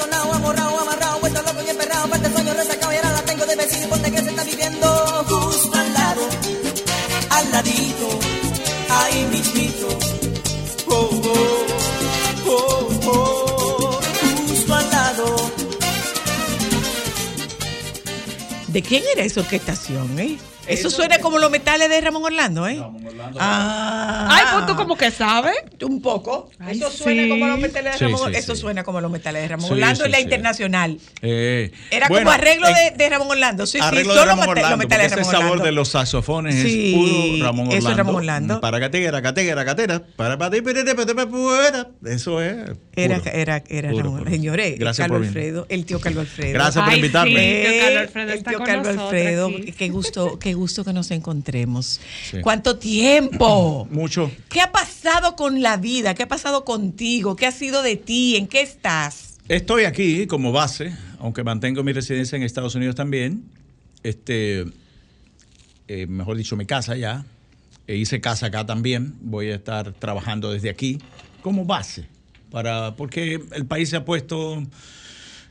trastornado, 0.00 0.32
amorrado, 0.32 0.80
amarrado, 0.80 1.20
vuelto 1.20 1.42
loco 1.42 1.62
y 1.66 1.70
emperrado, 1.70 2.08
parte 2.08 2.32
sueño 2.32 2.54
resacado 2.54 2.92
y 2.92 2.96
ahora 2.96 3.12
la 3.12 3.22
tengo 3.22 3.46
de 3.46 3.56
vecino. 3.56 3.86
Y 3.86 3.88
ponte 3.88 4.10
que 4.10 4.18
se 4.18 4.30
está 4.30 4.44
viviendo 4.44 4.86
justo 5.28 5.78
al 5.78 5.92
lado, 5.92 6.22
al 7.30 7.50
ladito, 7.50 8.08
ahí 8.88 9.26
mismito, 9.26 9.88
oh, 10.88 11.10
oh, 11.24 11.69
¿De 18.72 18.82
quién 18.82 19.02
era 19.14 19.24
esa 19.24 19.40
orquestación, 19.40 20.18
eh? 20.18 20.38
Eso 20.66 20.88
suena 20.90 21.18
como 21.18 21.38
los 21.38 21.50
metales 21.50 21.88
de 21.88 22.00
Ramón 22.00 22.22
Orlando, 22.24 22.68
¿eh? 22.68 22.80
Ah. 23.38 24.28
Ay, 24.30 24.44
pues 24.52 24.66
tú 24.66 24.76
como 24.76 24.96
que 24.96 25.10
sabes. 25.10 25.56
Un 25.82 26.00
poco. 26.00 26.50
Ay, 26.60 26.76
eso 26.76 26.90
suena 26.90 27.22
sí. 27.24 27.28
como 27.28 27.46
los 27.48 27.58
metales 27.58 27.92
de 27.94 27.98
Sí, 27.98 28.04
Ramón 28.04 28.30
sí, 28.32 28.38
Eso 28.38 28.54
sí. 28.54 28.60
suena 28.60 28.84
como 28.84 29.00
los 29.00 29.10
metales 29.10 29.42
de 29.42 29.48
Ramón 29.48 29.66
Sí, 29.68 29.72
Orlando 29.72 30.04
sí, 30.04 30.08
y 30.08 30.12
la 30.12 30.18
sí. 30.18 30.22
internacional. 30.24 30.98
Eh, 31.22 31.72
Era 31.90 32.06
bueno, 32.08 32.24
como 32.26 32.34
arreglo 32.34 32.68
en- 32.68 32.74
de, 32.74 32.90
de 33.04 33.10
Ramón 33.10 33.28
Orlando. 33.30 33.66
Sí, 33.66 33.78
sí, 33.80 34.04
solo 34.04 34.24
Ramón 34.24 34.48
Orlando, 34.48 34.70
los 34.70 34.78
metales 34.78 35.02
de 35.02 35.06
ese 35.06 35.16
Ramón 35.16 35.30
sabor 35.32 35.44
Orlando. 35.46 35.64
de 35.64 35.72
los 35.72 35.88
saxofones 35.88 36.54
Sí, 36.54 36.92
es 36.92 36.94
puro 37.38 37.44
Ramón 37.44 37.66
Orlando. 37.66 37.76
eso 37.76 37.90
es 37.90 37.96
Ramón 37.96 38.14
Orlando. 38.16 38.60
Para 38.60 38.78
gatera, 38.78 39.20
gatera, 39.20 39.64
gatera, 39.64 40.02
para 40.16 40.38
para 40.38 40.50
ti, 40.54 40.60
para 40.62 40.84
ti, 40.84 40.94
para 40.94 41.06
ti, 41.06 41.14
para 41.14 41.26
ti, 41.84 41.90
Eso 42.06 42.40
es. 42.42 42.56
Era, 42.94 43.18
puro. 43.18 43.30
era, 43.32 43.62
era 43.68 43.90
Puro, 43.90 44.04
Ramón. 44.04 44.18
puro. 44.20 44.30
Señores, 44.30 44.78
Gracias 44.78 45.04
Carlos 45.08 45.26
por 45.26 45.34
venir. 45.34 45.38
Alfredo, 45.48 45.66
el 45.68 45.84
tío 45.86 46.00
Carlos 46.00 46.20
Alfredo. 46.28 46.52
Gracias 46.52 46.84
por 46.84 46.94
invitarme. 46.94 47.30
El 47.32 47.62
tío 47.72 47.80
Carlos 47.80 47.96
Eh, 47.96 47.98
Alfredo 48.06 48.32
el 48.32 48.38
está 48.38 48.50
tío 48.50 48.58
con 48.58 48.59
Carlos 48.66 48.86
nosotros 48.86 49.12
Alfredo, 49.12 49.46
aquí. 49.48 49.72
qué 49.72 49.88
gusto, 49.88 50.38
qué 50.40 50.54
gusto 50.54 50.84
que 50.84 50.92
nos 50.92 51.10
encontremos. 51.10 52.00
Sí. 52.30 52.40
¿Cuánto 52.42 52.78
tiempo? 52.78 53.86
Mucho. 53.90 54.30
¿Qué 54.48 54.60
ha 54.60 54.72
pasado 54.72 55.36
con 55.36 55.62
la 55.62 55.76
vida? 55.76 56.14
¿Qué 56.14 56.24
ha 56.24 56.28
pasado 56.28 56.64
contigo? 56.64 57.36
¿Qué 57.36 57.46
ha 57.46 57.52
sido 57.52 57.82
de 57.82 57.96
ti? 57.96 58.36
¿En 58.36 58.46
qué 58.46 58.62
estás? 58.62 59.38
Estoy 59.48 59.84
aquí 59.84 60.26
como 60.26 60.52
base, 60.52 60.96
aunque 61.18 61.42
mantengo 61.42 61.82
mi 61.82 61.92
residencia 61.92 62.36
en 62.36 62.42
Estados 62.42 62.74
Unidos 62.74 62.94
también. 62.94 63.44
Este, 64.02 64.64
eh, 65.88 66.06
mejor 66.06 66.36
dicho, 66.36 66.56
mi 66.56 66.66
casa 66.66 66.96
ya. 66.96 67.24
E 67.86 67.96
hice 67.96 68.20
casa 68.20 68.46
acá 68.46 68.64
también. 68.64 69.16
Voy 69.20 69.50
a 69.50 69.56
estar 69.56 69.92
trabajando 69.94 70.52
desde 70.52 70.70
aquí 70.70 71.00
como 71.42 71.64
base, 71.64 72.06
para, 72.50 72.94
porque 72.94 73.40
el 73.52 73.66
país 73.66 73.88
se 73.88 73.96
ha 73.96 74.04
puesto 74.04 74.62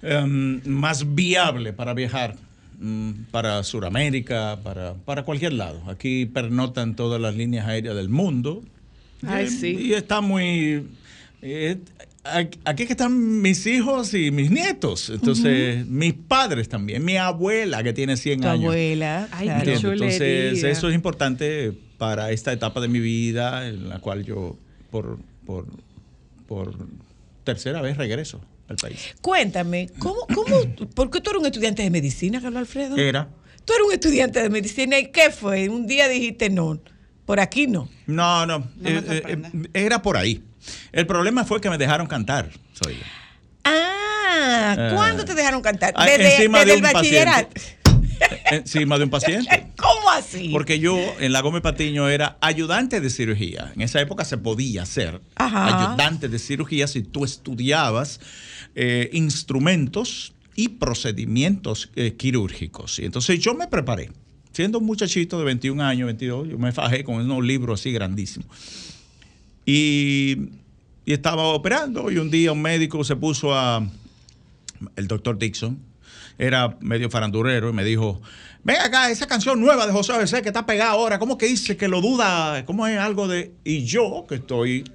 em, 0.02 0.62
más 0.66 1.14
viable 1.14 1.74
para 1.74 1.94
viajar. 1.94 2.38
Mm, 2.80 3.12
Para 3.32 3.64
Sudamérica, 3.64 4.60
para, 4.64 4.94
para 4.96 5.24
cualquier 5.24 5.54
lado. 5.54 5.82
Aquí 5.88 6.26
pernotan 6.26 6.96
todas 6.96 7.20
las 7.22 7.36
líneas 7.36 7.68
aéreas 7.68 7.96
del 7.96 8.10
mundo. 8.10 8.64
Ay, 9.28 9.46
Eh, 9.46 9.50
sí. 9.50 9.78
Y 9.80 9.94
está 9.94 10.22
muy... 10.22 10.88
eh, 11.42 11.78
aquí 12.24 12.86
que 12.86 12.92
están 12.94 13.42
mis 13.42 13.66
hijos 13.66 14.14
y 14.14 14.32
mis 14.32 14.52
nietos. 14.52 15.10
Entonces, 15.10 15.86
mis 15.88 16.14
padres 16.14 16.70
también. 16.70 17.04
Mi 17.04 17.18
abuela 17.18 17.82
que 17.84 17.94
tiene 17.94 18.18
100 18.18 18.42
Tu 18.42 18.48
años. 18.48 18.64
abuela. 18.66 19.28
Ay, 19.32 19.48
claro. 19.48 19.72
Entonces, 19.94 20.64
eso 20.64 20.90
es 20.90 20.96
importante 20.96 21.74
para 21.98 22.32
esta 22.32 22.52
etapa 22.54 22.80
de 22.82 22.88
mi 22.88 23.00
vida 23.00 23.68
en 23.68 23.90
la 23.90 24.00
cual 24.00 24.24
yo, 24.26 24.58
por, 24.92 25.20
por, 25.46 25.66
por 26.48 26.76
tercera 27.44 27.82
vez, 27.82 27.98
regreso 27.98 28.42
al 28.70 28.76
país. 28.78 29.16
Cuéntame, 29.22 29.90
¿cómo, 30.00 30.26
cómo, 30.34 30.56
¿por 30.96 31.10
qué 31.10 31.20
tú 31.22 31.32
eres 31.32 31.40
un 31.42 31.46
estudiante 31.48 31.82
de 31.84 31.90
medicina, 31.90 32.40
Carlos 32.42 32.60
Alfredo? 32.60 32.96
Era. 32.98 33.30
Tú 33.66 33.74
eres 33.74 33.86
un 33.88 33.94
estudiante 33.94 34.42
de 34.42 34.50
medicina 34.50 34.98
y 35.00 35.08
¿qué 35.12 35.30
fue? 35.32 35.68
Un 35.70 35.86
día 35.88 36.08
dijiste 36.08 36.50
no, 36.50 36.80
por 37.26 37.40
aquí 37.40 37.68
no. 37.68 37.90
No, 38.08 38.46
no. 38.46 38.58
eh, 38.84 39.02
eh, 39.08 39.24
eh, 39.54 39.70
era 39.74 40.02
por 40.02 40.18
ahí. 40.18 40.44
El 40.92 41.06
problema 41.08 41.46
fue 41.46 41.60
que 41.62 41.70
me 41.70 41.78
dejaron 41.78 42.08
cantar. 42.08 42.50
Soy 42.74 42.96
yo. 42.96 43.04
Ah, 43.64 44.76
Eh, 44.78 44.92
¿cuándo 44.94 45.26
te 45.26 45.34
dejaron 45.34 45.62
cantar? 45.62 45.94
ah, 45.96 46.06
Desde, 46.06 46.36
encima 46.36 46.60
desde 46.60 46.72
de 46.74 46.78
el 46.80 46.86
un 46.86 46.94
bachillerato. 46.94 47.50
Encima 48.52 48.98
de 48.98 49.06
un 49.06 49.10
paciente. 49.10 49.68
¿Cómo 49.78 50.10
así? 50.12 50.50
Porque 50.52 50.80
yo 50.80 50.98
en 51.20 51.32
la 51.32 51.42
Gómez 51.42 51.62
Patiño 51.62 52.10
era 52.10 52.38
ayudante 52.42 53.02
de 53.02 53.10
cirugía. 53.10 53.72
En 53.76 53.82
esa 53.82 54.02
época 54.02 54.26
se 54.26 54.38
podía 54.38 54.86
ser 54.86 55.22
Ajá. 55.36 55.92
ayudante 55.92 56.30
de 56.30 56.40
cirugía 56.40 56.88
si 56.88 57.04
tú 57.04 57.26
estudiabas 57.26 58.20
eh, 58.76 59.10
instrumentos 59.14 60.34
y 60.56 60.70
procedimientos 60.70 61.90
eh, 61.96 62.16
quirúrgicos. 62.16 63.00
Y 63.00 63.06
entonces 63.06 63.40
yo 63.40 63.54
me 63.54 63.68
preparé. 63.68 64.12
Siendo 64.52 64.80
un 64.80 64.86
muchachito 64.86 65.38
de 65.38 65.46
21 65.46 65.84
años, 65.84 66.08
22, 66.08 66.50
yo 66.50 66.58
me 66.58 66.72
fajé 66.72 67.04
con 67.04 67.16
unos 67.16 67.44
libros 67.44 67.80
así 67.80 67.92
grandísimos. 67.92 68.48
Y 69.66 70.50
y 71.10 71.14
estaba 71.14 71.42
operando 71.42 72.12
y 72.12 72.20
un 72.20 72.30
día 72.30 72.52
un 72.52 72.62
médico 72.62 73.04
se 73.04 73.16
puso 73.16 73.52
a, 73.52 73.84
el 74.96 75.08
doctor 75.08 75.40
Dixon, 75.40 75.80
era 76.40 76.78
medio 76.80 77.10
farandurero 77.10 77.70
y 77.70 77.74
me 77.74 77.84
dijo, 77.84 78.22
ven 78.64 78.78
acá, 78.78 79.12
esa 79.12 79.28
canción 79.28 79.60
nueva 79.60 79.86
de 79.86 79.92
José 79.92 80.14
ABC 80.14 80.42
que 80.42 80.50
está 80.50 80.66
pegada 80.66 80.92
ahora, 80.92 81.20
¿cómo 81.20 81.38
que 81.38 81.46
dice 81.46 81.78
que 81.78 81.88
lo 81.88 82.02
duda? 82.02 82.66
¿Cómo 82.66 82.88
es 82.88 82.98
algo 82.98 83.28
de...? 83.28 83.52
Y 83.66 83.86
yo, 83.86 84.26
que 84.28 84.36
estoy 84.36 84.90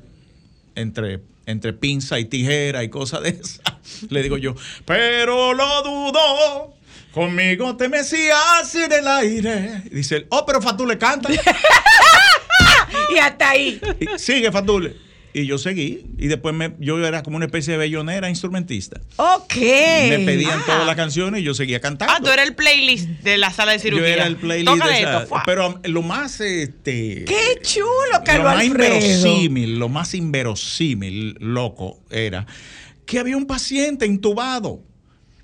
entre, 0.75 1.21
entre 1.45 1.75
pinza 1.75 2.19
y 2.19 2.25
tijera 2.25 2.83
y 2.83 2.89
cosas 2.89 3.23
de 3.23 3.29
esas, 3.29 3.61
le 4.11 4.23
digo 4.23 4.39
yo, 4.39 4.55
pero 4.87 5.53
lo 5.53 5.83
dudo. 5.83 6.75
Conmigo 7.13 7.77
te 7.77 7.89
mecías 7.89 8.75
en 8.75 8.91
el 8.91 9.07
aire. 9.07 9.83
Y 9.85 9.91
dice 9.91 10.17
él, 10.17 10.27
oh, 10.31 10.45
pero 10.45 10.61
Fatule 10.61 10.99
canta. 10.99 11.29
y 13.15 13.19
hasta 13.19 13.51
ahí. 13.51 13.81
Y 14.01 14.19
sigue 14.19 14.51
Fatule. 14.51 14.97
Y 15.37 15.47
yo 15.47 15.59
seguí. 15.59 16.07
Y 16.17 16.29
después 16.29 16.55
me, 16.55 16.75
yo 16.79 17.05
era 17.05 17.25
como 17.25 17.37
una 17.37 17.47
especie 17.47 17.73
de 17.73 17.79
bellonera 17.79 18.29
instrumentista. 18.31 19.01
Ok. 19.17 19.57
Me 19.57 20.21
pedían 20.25 20.61
Ah. 20.61 20.65
todas 20.65 20.87
las 20.87 20.95
canciones 20.95 21.41
y 21.41 21.45
yo 21.45 21.55
seguía 21.55 21.81
cantando. 21.81 22.15
Ah, 22.17 22.21
tú 22.23 22.31
eres 22.31 22.47
el 22.47 22.55
playlist 22.55 23.09
de 23.23 23.37
la 23.37 23.53
sala 23.53 23.73
de 23.73 23.81
cirugía. 23.81 24.07
Yo 24.07 24.13
era 24.15 24.27
el 24.29 24.37
playlist 24.37 24.73
Tócale 24.73 24.93
de 24.93 25.01
esa- 25.01 25.23
esto. 25.25 25.35
Pero 25.45 25.81
lo 25.83 26.03
más 26.03 26.41
este 26.41 27.25
¡Qué 27.25 27.59
chulo, 27.63 27.87
lo 28.13 28.23
Carlos 28.25 28.45
más 28.45 28.61
Alfredo! 28.61 28.95
inverosímil, 28.95 29.79
lo 29.81 29.89
más 29.89 30.15
inverosímil, 30.15 31.37
loco, 31.41 32.01
era 32.11 32.47
que 33.07 33.19
había 33.19 33.37
un 33.37 33.47
paciente 33.47 34.07
intubado. 34.07 34.71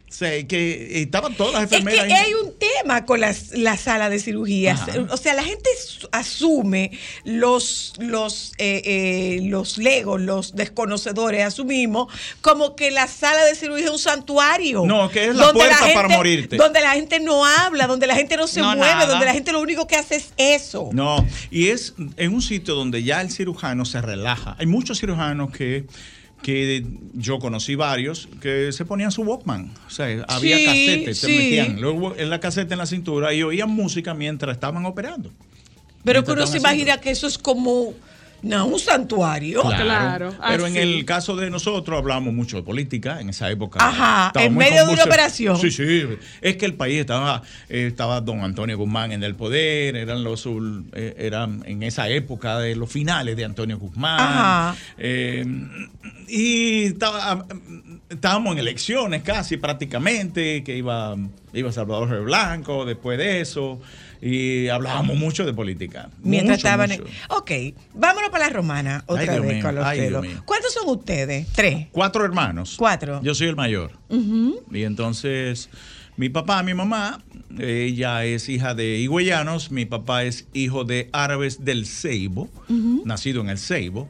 O 0.08 0.12
sea, 0.12 0.44
que 0.48 1.02
estaban 1.02 1.34
todas 1.36 1.52
las 1.54 1.64
Es 1.64 1.68
que 1.70 1.76
enfermeras. 1.76 2.20
hay 2.26 2.34
un 2.34 2.58
tema 2.82 3.04
con 3.04 3.20
las- 3.20 3.50
la 3.52 3.76
sala 3.76 4.08
de 4.10 4.18
cirugías. 4.18 4.80
Ajá. 4.82 5.06
O 5.10 5.16
sea, 5.16 5.34
la 5.34 5.42
gente 5.42 5.68
su- 5.84 6.08
asume 6.12 6.90
los, 7.24 7.92
los, 7.98 8.52
eh, 8.58 8.82
eh, 8.84 9.40
los 9.44 9.78
legos, 9.78 10.20
los 10.20 10.54
desconocedores, 10.54 11.44
asumimos 11.44 12.12
como 12.40 12.76
que 12.76 12.90
la 12.90 13.06
sala 13.06 13.44
de 13.44 13.54
cirugía 13.54 13.86
es 13.86 13.90
un 13.90 13.98
santuario. 13.98 14.84
No, 14.86 15.08
que 15.10 15.26
es 15.26 15.34
la 15.36 15.52
puerta 15.52 15.86
para 15.94 16.08
morirte. 16.08 16.56
Donde 16.56 16.80
la 16.80 16.92
gente 16.92 17.20
no 17.20 17.44
habla, 17.44 17.86
donde 17.86 18.06
la 18.06 18.14
gente 18.16 18.36
no 18.36 18.46
se 18.46 18.60
No, 18.60 18.74
mueve, 18.76 18.92
nada. 18.94 19.06
donde 19.06 19.26
la 19.26 19.32
gente 19.32 19.52
lo 19.52 19.60
único 19.60 19.86
que 19.86 19.96
hace 19.96 20.16
es 20.16 20.32
eso. 20.36 20.90
No, 20.92 21.26
y 21.50 21.68
es 21.68 21.94
en 22.16 22.34
un 22.34 22.42
sitio 22.42 22.74
donde 22.74 23.02
ya 23.02 23.20
el 23.20 23.30
cirujano 23.30 23.84
se 23.84 24.00
relaja. 24.00 24.56
Hay 24.58 24.66
muchos 24.66 24.98
cirujanos 25.00 25.50
que, 25.50 25.84
que 26.42 26.86
yo 27.14 27.38
conocí 27.38 27.74
varios 27.74 28.28
que 28.40 28.72
se 28.72 28.84
ponían 28.84 29.12
su 29.12 29.22
Walkman. 29.22 29.70
O 29.86 29.90
sea, 29.90 30.06
había 30.28 30.56
Sí, 30.56 30.64
casetes, 30.64 31.18
se 31.18 31.26
sí. 31.26 31.32
metían 31.36 31.80
luego 31.80 32.14
en 32.16 32.30
la 32.30 32.40
caseta 32.40 32.74
en 32.74 32.78
la 32.78 32.86
cintura 32.86 33.34
y 33.34 33.42
oían 33.42 33.70
música 33.70 34.14
mientras 34.14 34.54
estaban 34.54 34.86
operando. 34.86 35.30
Pero 36.04 36.24
que 36.24 36.32
uno 36.32 36.46
se 36.46 36.56
imagina 36.56 36.98
que 36.98 37.10
eso 37.10 37.26
es 37.26 37.36
como 37.36 37.92
no, 38.42 38.66
un 38.66 38.78
santuario. 38.78 39.62
Pero 39.68 40.66
en 40.66 40.72
así. 40.72 40.78
el 40.78 41.04
caso 41.04 41.36
de 41.36 41.50
nosotros 41.50 41.98
hablamos 41.98 42.32
mucho 42.32 42.56
de 42.56 42.62
política 42.62 43.20
en 43.20 43.30
esa 43.30 43.50
época. 43.50 43.78
Ajá, 43.82 44.32
en 44.34 44.56
medio 44.56 44.86
de 44.86 44.92
una 44.92 45.04
operación. 45.04 45.58
Sí, 45.58 45.70
sí. 45.70 46.04
Es 46.40 46.56
que 46.56 46.66
el 46.66 46.74
país 46.74 47.00
estaba, 47.00 47.42
estaba 47.68 48.20
don 48.20 48.42
Antonio 48.42 48.76
Guzmán 48.76 49.12
en 49.12 49.22
el 49.22 49.34
poder, 49.34 49.96
eran 49.96 50.24
los 50.24 50.46
eh, 50.46 51.14
eran 51.18 51.62
en 51.66 51.82
esa 51.82 52.08
época 52.08 52.58
de 52.58 52.76
los 52.76 52.90
finales 52.90 53.36
de 53.36 53.44
Antonio 53.44 53.78
Guzmán. 53.78 54.20
Ajá. 54.20 54.76
Eh, 54.98 55.44
y 56.28 56.84
estaba, 56.84 57.46
estábamos 58.08 58.52
en 58.52 58.58
elecciones 58.58 59.22
casi 59.22 59.56
prácticamente, 59.56 60.62
que 60.62 60.76
iba, 60.76 61.16
iba 61.52 61.72
Salvador 61.72 62.24
Blanco 62.24 62.84
después 62.84 63.18
de 63.18 63.40
eso. 63.40 63.80
Y 64.22 64.68
hablábamos 64.68 65.16
mucho 65.16 65.46
de 65.46 65.54
política. 65.54 66.10
Mientras 66.22 66.58
Mucho, 66.58 66.68
estaban 66.68 66.90
mucho. 66.90 67.04
en... 67.06 67.12
Ok, 67.30 67.50
vámonos 67.94 68.30
para 68.30 68.46
la 68.48 68.52
romana 68.52 69.04
otra 69.06 69.22
Ay, 69.22 69.28
Dios 69.30 69.42
vez, 69.42 69.54
mío, 69.54 69.62
Carlos 69.62 69.84
ay. 69.86 70.40
¿Cuántos 70.44 70.74
son 70.74 70.88
ustedes? 70.88 71.46
Tres. 71.54 71.86
Cuatro 71.90 72.24
hermanos. 72.24 72.74
Cuatro. 72.78 73.22
Yo 73.22 73.34
soy 73.34 73.48
el 73.48 73.56
mayor. 73.56 73.92
Y 74.70 74.82
entonces, 74.82 75.70
mi 76.16 76.28
papá, 76.28 76.62
mi 76.62 76.74
mamá, 76.74 77.22
ella 77.58 78.24
es 78.24 78.48
hija 78.50 78.74
de 78.74 78.98
higüeyanos, 78.98 79.70
mi 79.70 79.86
papá 79.86 80.24
es 80.24 80.46
hijo 80.52 80.84
de 80.84 81.08
árabes 81.12 81.64
del 81.64 81.86
Ceibo, 81.86 82.50
nacido 83.04 83.40
en 83.40 83.48
el 83.48 83.58
Ceibo. 83.58 84.06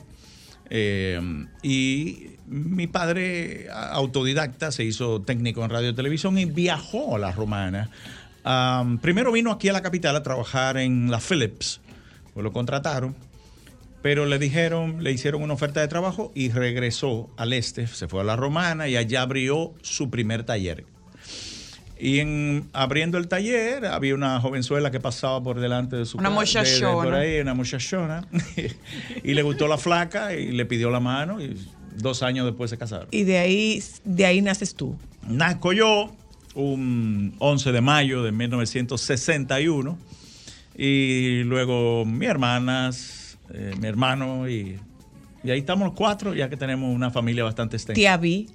Eh, 0.73 1.21
y 1.63 2.31
mi 2.47 2.87
padre, 2.87 3.69
autodidacta, 3.71 4.73
se 4.73 4.85
hizo 4.85 5.21
técnico 5.21 5.65
en 5.65 5.71
radio 5.71 5.91
y 5.91 5.95
televisión 5.95 6.37
y 6.39 6.45
viajó 6.47 7.17
a 7.17 7.19
la 7.19 7.33
romana. 7.33 7.91
Primero 9.01 9.33
vino 9.33 9.51
aquí 9.51 9.69
a 9.69 9.73
la 9.73 9.83
capital 9.83 10.17
a 10.17 10.23
trabajar 10.23 10.77
en 10.77 11.11
la 11.11 11.21
Philips, 11.21 11.81
pues 12.35 12.45
lo 12.45 12.53
contrataron. 12.53 13.15
Pero 14.03 14.25
le 14.25 14.39
dijeron, 14.39 15.05
le 15.05 15.13
hicieron 15.13 15.43
una 15.43 15.53
oferta 15.53 15.81
de 15.81 15.89
trabajo 15.89 16.33
y 16.35 16.49
regresó 16.51 17.29
al 17.37 17.53
este, 17.53 17.87
se 17.87 18.09
fue 18.09 18.23
a 18.23 18.25
la 18.25 18.35
Romana 18.35 18.89
y 18.89 18.97
allá 18.97 19.23
abrió 19.23 19.75
su 19.83 20.09
primer 20.09 20.45
taller. 20.45 20.87
Y 21.99 22.21
en 22.21 22.71
abriendo 22.73 23.19
el 23.19 23.29
taller 23.29 23.85
había 23.85 24.15
una 24.15 24.41
jovenzuela 24.41 24.91
que 24.91 25.01
pasaba 25.01 25.43
por 25.43 25.61
delante 25.61 25.97
de 25.97 26.07
su 26.07 26.17
Una 26.17 26.31
muchachona. 26.31 27.05
por 27.05 27.15
ahí, 27.15 27.41
una 27.41 27.53
muchachona. 27.53 28.27
y 29.23 29.35
le 29.35 29.43
gustó 29.43 29.69
la 29.69 29.77
flaca 29.77 30.33
y 30.35 30.51
le 30.51 30.65
pidió 30.65 30.89
la 30.89 31.01
mano 31.01 31.43
y 31.43 31.59
dos 31.97 32.23
años 32.23 32.47
después 32.47 32.71
se 32.71 32.79
casaron. 32.79 33.09
Y 33.11 33.25
de 33.25 33.37
ahí, 33.37 33.85
de 34.05 34.25
ahí 34.25 34.41
naces 34.41 34.75
tú. 34.75 34.97
Nazco 35.29 35.75
yo 35.75 36.11
un 36.55 37.35
11 37.39 37.73
de 37.73 37.81
mayo 37.81 38.23
de 38.23 38.33
1961 38.33 39.99
y 40.77 41.43
luego 41.45 42.05
mis 42.05 42.29
hermanas, 42.29 43.39
eh, 43.53 43.75
mi 43.81 43.87
hermano 43.87 44.49
y, 44.49 44.79
y 45.45 45.51
ahí 45.51 45.61
estamos 45.61 45.87
los 45.89 45.95
cuatro 45.97 46.35
ya 46.35 46.49
que 46.49 46.57
tenemos 46.57 46.95
una 46.95 47.11
familia 47.11 47.45
bastante 47.45 47.77
extensa. 47.77 47.95
Tía 47.97 48.17
Vi, 48.17 48.49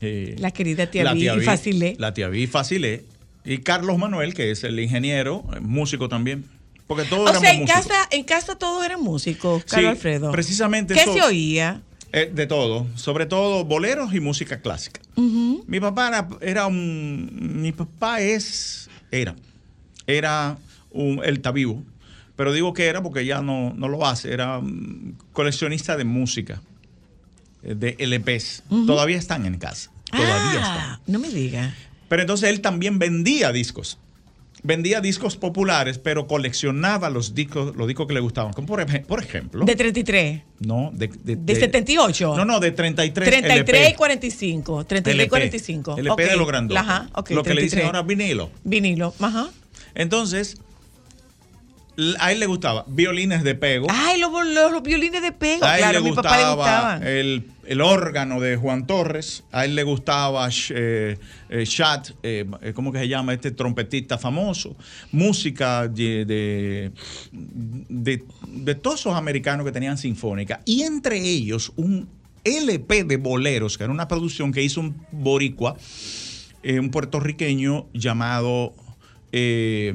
Eh, 0.00 0.36
la 0.38 0.50
querida 0.50 0.90
tía 0.90 1.04
la 1.04 1.14
Vi 1.14 1.28
y 1.28 1.38
Vi, 1.38 1.44
Facilé. 1.44 1.96
La 1.98 2.12
tía 2.12 2.28
Vi 2.28 2.46
Facilé 2.46 3.04
y 3.44 3.58
Carlos 3.58 3.98
Manuel 3.98 4.34
que 4.34 4.50
es 4.50 4.64
el 4.64 4.78
ingeniero, 4.80 5.44
eh, 5.56 5.60
músico 5.60 6.08
también. 6.08 6.44
Porque 6.86 7.04
todos 7.04 7.22
O 7.22 7.28
éramos 7.30 7.40
sea, 7.40 7.52
en 7.54 7.60
músicos. 7.62 7.86
casa, 7.86 8.08
en 8.10 8.24
casa 8.24 8.58
todos 8.58 8.84
eran 8.84 9.00
músicos, 9.02 9.62
Sí, 9.62 9.70
Carlos 9.70 9.90
Alfredo. 9.92 10.30
precisamente 10.32 10.92
¿Qué 10.92 11.00
eso- 11.00 11.14
se 11.14 11.22
oía? 11.22 11.80
Eh, 12.16 12.30
de 12.32 12.46
todo, 12.46 12.86
sobre 12.94 13.26
todo 13.26 13.64
boleros 13.64 14.14
y 14.14 14.20
música 14.20 14.60
clásica. 14.60 15.00
Mi 15.66 15.80
papá 15.80 16.06
era, 16.08 16.28
era 16.40 16.66
un. 16.68 17.28
Mi 17.60 17.72
papá 17.72 18.20
es. 18.20 18.88
Era. 19.10 19.34
Era 20.06 20.56
un. 20.92 21.20
Él 21.24 21.34
está 21.38 21.50
vivo. 21.50 21.82
Pero 22.36 22.52
digo 22.52 22.72
que 22.72 22.86
era 22.86 23.02
porque 23.02 23.26
ya 23.26 23.42
no, 23.42 23.72
no 23.74 23.88
lo 23.88 24.06
hace. 24.06 24.32
Era 24.32 24.60
coleccionista 25.32 25.96
de 25.96 26.04
música. 26.04 26.62
eh, 27.64 27.74
De 27.74 27.96
LPs. 27.98 28.62
Todavía 28.86 29.16
están 29.16 29.44
en 29.46 29.58
casa. 29.58 29.90
Todavía 30.10 30.60
están. 30.60 30.78
Ah, 30.78 31.00
no 31.08 31.18
me 31.18 31.28
diga. 31.30 31.74
Pero 32.08 32.22
entonces 32.22 32.48
él 32.50 32.60
también 32.60 33.00
vendía 33.00 33.50
discos. 33.50 33.98
Vendía 34.66 35.02
discos 35.02 35.36
populares, 35.36 35.98
pero 35.98 36.26
coleccionaba 36.26 37.10
los 37.10 37.34
discos, 37.34 37.76
los 37.76 37.86
discos 37.86 38.06
que 38.06 38.14
le 38.14 38.20
gustaban. 38.20 38.54
Como 38.54 38.66
por, 38.66 38.80
ej- 38.80 39.04
por 39.04 39.22
ejemplo. 39.22 39.62
De 39.64 39.76
33. 39.76 40.40
no, 40.60 40.90
de, 40.94 41.08
de, 41.22 41.36
De 41.36 41.54
78. 41.54 42.34
No, 42.34 42.46
no, 42.46 42.60
de 42.60 42.70
33. 42.72 43.28
33 43.28 43.78
y 43.78 43.84
LP. 43.84 43.96
45. 43.96 44.84
33 44.86 45.14
y 45.14 45.18
LP. 45.20 45.28
45. 45.28 45.96
LP 45.98 46.10
Ok. 46.24 46.30
de 46.30 46.36
lo 46.38 46.46
grandote. 46.46 46.80
Ajá, 46.80 47.08
ok. 47.14 47.30
lo 47.32 47.42
que 47.42 47.52
le 47.54 47.62
dicen 47.62 47.80
33. 47.80 47.84
ahora 47.86 48.02
vinilo. 48.02 48.50
Vinilo. 48.64 49.14
Ajá. 49.20 49.48
Entonces, 49.94 50.56
a 52.18 52.32
él 52.32 52.40
le 52.40 52.46
gustaba 52.46 52.84
violines 52.88 53.44
de 53.44 53.54
pego. 53.54 53.86
Ay, 53.90 54.18
los, 54.18 54.32
los- 54.32 54.72
los 54.72 54.82
violines 54.82 55.20
de 55.22 55.32
pego. 55.32 55.64
a 55.64 55.74
él 55.76 55.82
claro, 55.82 56.00
le 56.00 56.08
mi 56.10 56.16
papá 56.16 56.36
le 56.38 56.44
gustaba 56.44 56.54
gustaban. 56.56 57.06
el, 57.06 57.50
el 57.66 57.80
órgano 57.80 58.40
de 58.40 58.56
Juan 58.56 58.86
Torres. 58.86 59.44
A 59.52 59.64
él 59.64 59.74
le 59.74 59.82
gustaba 59.82 60.48
eh, 60.70 61.18
eh, 61.48 61.64
Chat, 61.66 62.10
eh, 62.22 62.44
¿cómo 62.74 62.92
que 62.92 62.98
se 63.00 63.08
llama? 63.08 63.32
Este 63.34 63.50
trompetista 63.50 64.18
famoso. 64.18 64.76
Música 65.12 65.88
de, 65.88 66.24
de, 66.24 66.92
de- 67.32 68.24
de 68.46 68.74
todos 68.74 69.00
esos 69.00 69.14
americanos 69.14 69.64
que 69.66 69.72
tenían 69.72 69.98
sinfónica. 69.98 70.60
Y 70.64 70.82
entre 70.82 71.18
ellos 71.20 71.72
un 71.76 72.08
LP 72.44 73.04
de 73.04 73.16
boleros, 73.16 73.78
que 73.78 73.84
era 73.84 73.92
una 73.92 74.06
producción 74.08 74.52
que 74.52 74.62
hizo 74.62 74.80
un 74.80 74.94
boricua, 75.12 75.76
eh, 76.62 76.78
un 76.78 76.90
puertorriqueño 76.90 77.86
llamado 77.94 78.74
eh, 79.32 79.94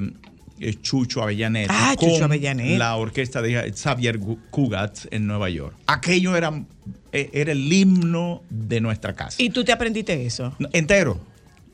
eh, 0.60 0.74
Chucho 0.82 1.22
Avellaneda. 1.24 1.68
Ah, 1.72 1.96
Chucho 1.96 2.14
con 2.16 2.24
Avellaneda. 2.24 2.78
La 2.78 2.96
orquesta 2.98 3.42
de 3.42 3.72
Xavier 3.74 4.20
Cugat 4.50 5.06
en 5.12 5.28
Nueva 5.28 5.50
York. 5.50 5.76
Aquello 5.88 6.36
era, 6.36 6.50
eh, 6.50 6.64
era 7.12 7.52
el 7.52 7.72
himno 7.72 8.42
de 8.50 8.82
nuestra 8.82 9.16
casa. 9.16 9.42
¿Y 9.42 9.50
tú 9.50 9.64
te 9.64 9.72
aprendiste 9.72 10.26
eso? 10.26 10.56
Entero. 10.74 11.20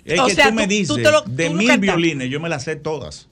Es 0.04 0.20
O 0.20 0.28
que 0.28 0.36
sea, 0.36 0.50
tú 0.50 0.54
me 0.54 0.68
dices, 0.68 0.88
tú 0.88 0.96
te 0.96 1.12
lo- 1.12 1.22
de 1.24 1.50
mil 1.50 1.78
violines, 1.80 2.30
yo 2.30 2.40
me 2.40 2.48
las 2.50 2.64
sé 2.64 2.76
todas. 2.76 3.28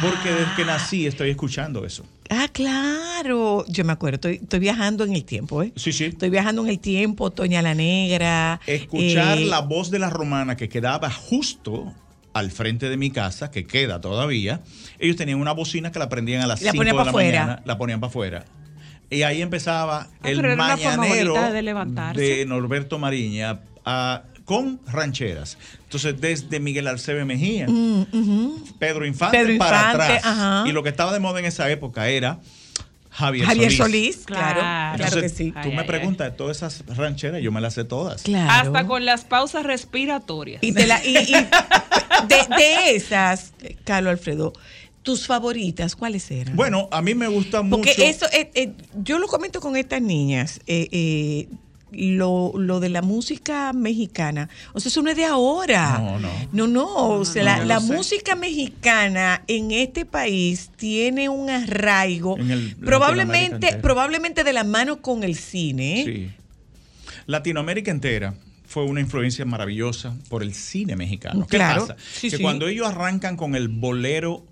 Porque 0.00 0.30
desde 0.30 0.54
que 0.56 0.64
nací 0.64 1.06
estoy 1.06 1.28
escuchando 1.28 1.84
eso. 1.84 2.06
Ah, 2.30 2.48
claro. 2.50 3.66
Yo 3.68 3.84
me 3.84 3.92
acuerdo, 3.92 4.14
estoy, 4.14 4.36
estoy 4.42 4.58
viajando 4.60 5.04
en 5.04 5.12
el 5.12 5.24
tiempo, 5.26 5.62
¿eh? 5.62 5.72
Sí, 5.76 5.92
sí. 5.92 6.04
Estoy 6.06 6.30
viajando 6.30 6.62
en 6.64 6.70
el 6.70 6.78
tiempo, 6.78 7.30
Toña 7.30 7.60
la 7.60 7.74
Negra. 7.74 8.60
Escuchar 8.66 9.36
eh, 9.38 9.44
la 9.44 9.60
voz 9.60 9.90
de 9.90 9.98
la 9.98 10.08
romana 10.08 10.56
que 10.56 10.70
quedaba 10.70 11.10
justo 11.10 11.92
al 12.32 12.50
frente 12.50 12.88
de 12.88 12.96
mi 12.96 13.10
casa, 13.10 13.50
que 13.50 13.66
queda 13.66 14.00
todavía. 14.00 14.62
Ellos 14.98 15.16
tenían 15.16 15.38
una 15.40 15.52
bocina 15.52 15.92
que 15.92 15.98
la 15.98 16.08
prendían 16.08 16.40
a 16.40 16.46
las 16.46 16.62
La 16.62 16.72
5 16.72 16.80
ponían 16.80 16.96
de 16.96 17.04
la 17.04 17.10
afuera. 17.10 17.40
mañana, 17.42 17.62
la 17.66 17.76
ponían 17.78 18.00
para 18.00 18.08
afuera. 18.08 18.44
Y 19.14 19.22
ahí 19.22 19.42
empezaba 19.42 20.08
el 20.22 20.38
Ah, 20.38 20.42
forma 20.42 20.56
mañanero 20.76 21.34
de 21.34 22.12
de 22.14 22.46
Norberto 22.46 22.98
Mariña 22.98 23.60
a- 23.84 24.22
con 24.44 24.78
rancheras. 24.86 25.56
Entonces, 25.84 26.20
desde 26.20 26.60
Miguel 26.60 26.86
Arcebe 26.86 27.24
Mejía, 27.24 27.66
Mm. 27.66 28.74
Pedro 28.78 29.06
Infante 29.06 29.38
Pedro 29.38 29.56
para 29.58 29.90
atrás. 29.90 30.20
ajá. 30.24 30.64
Y 30.66 30.72
lo 30.72 30.82
que 30.82 30.90
estaba 30.90 31.12
de 31.12 31.20
moda 31.20 31.38
en 31.38 31.46
esa 31.46 31.70
época 31.70 32.08
era 32.08 32.40
Javier, 33.10 33.46
Javier 33.46 33.70
Solís. 33.72 34.14
Solís, 34.16 34.26
claro, 34.26 34.60
Claro. 34.60 34.96
claro 34.96 35.12
que 35.12 35.16
Entonces, 35.18 35.36
sí. 35.38 35.52
Tú 35.52 35.68
Ay, 35.68 35.70
me 35.76 35.80
ay, 35.82 35.86
preguntas 35.86 36.30
de 36.30 36.36
todas 36.36 36.56
esas 36.58 36.84
rancheras, 36.96 37.40
yo 37.40 37.52
me 37.52 37.60
las 37.60 37.74
sé 37.74 37.84
todas. 37.84 38.22
Claro. 38.22 38.50
Hasta 38.50 38.86
con 38.86 39.04
las 39.06 39.24
pausas 39.24 39.64
respiratorias. 39.64 40.62
Y, 40.62 40.72
te 40.72 40.86
la- 40.86 41.02
y- 41.04 41.16
y 41.16 41.32
de, 42.28 42.56
de 42.56 42.96
esas, 42.96 43.52
Carlos 43.84 44.10
Alfredo, 44.10 44.52
tus 45.04 45.26
favoritas, 45.28 45.94
¿cuáles 45.94 46.28
eran? 46.32 46.56
Bueno, 46.56 46.88
a 46.90 47.00
mí 47.00 47.14
me 47.14 47.28
gusta 47.28 47.62
Porque 47.62 47.90
mucho. 47.90 48.02
eso, 48.02 48.26
eh, 48.32 48.50
eh, 48.54 48.72
yo 49.04 49.20
lo 49.20 49.28
comento 49.28 49.60
con 49.60 49.76
estas 49.76 50.02
niñas, 50.02 50.60
eh, 50.66 50.88
eh, 50.90 51.48
lo, 51.92 52.52
lo 52.56 52.80
de 52.80 52.88
la 52.88 53.02
música 53.02 53.72
mexicana, 53.72 54.48
o 54.72 54.80
sea, 54.80 54.88
eso 54.88 55.00
no 55.02 55.10
es 55.10 55.16
de 55.16 55.26
ahora. 55.26 55.98
No, 55.98 56.18
no. 56.18 56.28
No, 56.52 56.66
no, 56.66 57.08
o 57.10 57.24
sea, 57.24 57.58
no, 57.58 57.64
la, 57.66 57.78
sé. 57.80 57.92
música 57.92 58.34
mexicana 58.34 59.44
en 59.46 59.70
este 59.70 60.04
país 60.04 60.70
tiene 60.76 61.28
un 61.28 61.50
arraigo, 61.50 62.36
En 62.36 62.50
el- 62.50 62.68
Latinoamérica 62.70 62.86
probablemente, 62.86 63.76
probablemente 63.76 64.42
de 64.42 64.52
la 64.52 64.64
mano 64.64 65.00
con 65.02 65.22
el 65.22 65.36
cine. 65.36 66.02
Sí. 66.04 66.30
Latinoamérica 67.26 67.90
entera 67.90 68.34
fue 68.66 68.84
una 68.84 69.00
influencia 69.00 69.44
maravillosa 69.44 70.14
por 70.28 70.42
el 70.42 70.54
cine 70.54 70.96
mexicano. 70.96 71.46
¿Qué 71.46 71.56
Claro, 71.58 71.82
pasa? 71.86 71.96
sí, 72.14 72.28
que 72.30 72.38
sí. 72.38 72.42
cuando 72.42 72.66
ellos 72.66 72.86
arrancan 72.88 73.36
con 73.36 73.54
el 73.54 73.68
bolero 73.68 74.44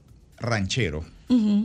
ranchero, 0.42 1.04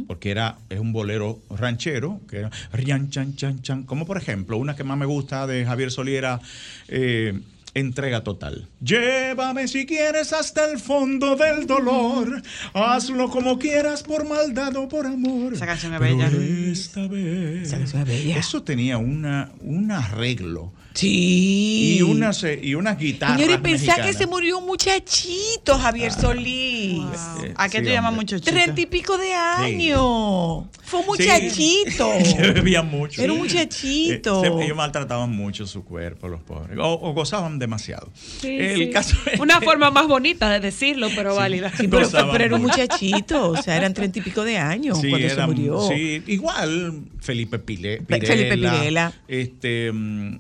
porque 0.08 0.32
era 0.32 0.58
es 0.70 0.80
un 0.80 0.94
bolero 0.94 1.40
ranchero, 1.50 2.22
que 2.30 2.38
era 2.38 2.52
rian, 2.72 3.10
chan, 3.10 3.36
chan, 3.36 3.62
chan, 3.62 3.84
como 3.84 4.06
por 4.06 4.18
ejemplo, 4.18 4.58
una 4.58 4.76
que 4.76 4.84
más 4.84 4.98
me 4.98 5.06
gusta 5.06 5.46
de 5.48 5.66
Javier 5.66 5.92
Soliera, 5.92 6.40
eh, 6.88 7.40
Entrega 7.78 8.24
total. 8.24 8.68
Llévame 8.82 9.68
si 9.68 9.86
quieres 9.86 10.34
hasta 10.34 10.66
el 10.72 10.80
fondo 10.80 11.36
del 11.36 11.68
dolor. 11.68 12.42
Hazlo 12.74 13.30
como 13.30 13.60
quieras 13.60 14.02
por 14.02 14.28
maldad 14.28 14.76
o 14.78 14.88
por 14.88 15.06
amor. 15.06 15.54
Esa 15.54 15.68
canción 15.68 15.94
es 15.94 16.00
Pero 16.00 16.18
bella. 16.18 16.72
Esta 16.72 17.08
vez. 17.08 17.68
Esa 17.68 17.78
canción 17.78 18.02
es 18.02 18.08
bella. 18.08 18.40
Eso 18.40 18.64
tenía 18.64 18.98
una, 18.98 19.52
un 19.62 19.92
arreglo. 19.92 20.74
Sí. 20.98 21.98
Y 21.98 22.02
unas, 22.02 22.44
eh, 22.44 22.60
y 22.62 22.74
unas 22.76 22.98
guitarras. 22.98 23.38
Señores, 23.40 23.60
pensá 23.62 24.02
que 24.02 24.14
se 24.14 24.26
murió 24.28 24.58
un 24.58 24.66
muchachito, 24.66 25.78
Javier 25.78 26.12
Solís. 26.12 27.02
Eh, 27.44 27.54
¿A 27.56 27.70
qué 27.70 27.80
sí, 27.80 27.84
tú 27.86 27.90
llamas 27.92 28.10
hombre. 28.12 28.24
muchachito? 28.26 28.52
Treinta 28.52 28.82
y 28.82 28.86
pico 28.88 29.18
de 29.18 29.34
años. 29.34 30.66
Fue 30.84 31.00
un 31.02 31.06
muchachito. 31.06 32.10
Se 32.26 32.52
bebía 32.52 32.82
mucho. 32.82 33.22
Era 33.22 33.34
un 33.34 33.40
muchachito. 33.40 34.44
Eh, 34.44 34.52
se- 34.58 34.64
ellos 34.66 34.78
maltrataban 34.78 35.30
mucho 35.36 35.68
su 35.68 35.84
cuerpo, 35.84 36.28
los 36.30 36.42
pobres. 36.42 36.78
O, 36.80 36.94
o 36.94 37.14
gozaban 37.14 37.60
demasiado. 37.60 38.10
Sí, 38.42 38.56
el 38.58 38.78
sí. 38.78 38.90
caso 38.90 39.16
es 39.32 39.40
Una 39.40 39.60
forma 39.62 39.92
más 39.92 40.08
bonita 40.08 40.50
de 40.50 40.60
decirlo, 40.60 41.10
pero 41.16 41.36
válida. 41.36 41.72
Sí, 41.78 41.88
pero, 41.88 42.08
pero 42.32 42.44
era 42.44 42.56
un 42.56 42.62
muchachito, 42.62 43.50
o 43.52 43.62
sea, 43.62 43.76
eran 43.78 43.94
treinta 43.94 44.20
y 44.20 44.22
pico 44.22 44.44
de 44.44 44.58
años 44.58 45.00
Sí, 45.02 45.10
cuando 45.10 45.30
se 45.30 45.46
murió. 45.46 45.88
sí, 45.90 46.24
igual 46.28 47.02
Felipe 47.20 47.60
Pile, 47.60 48.02
Pirela. 48.02 48.26
Felipe 48.28 48.58
Pirela. 48.58 49.14
Este, 49.28 49.92
mm, 49.92 50.40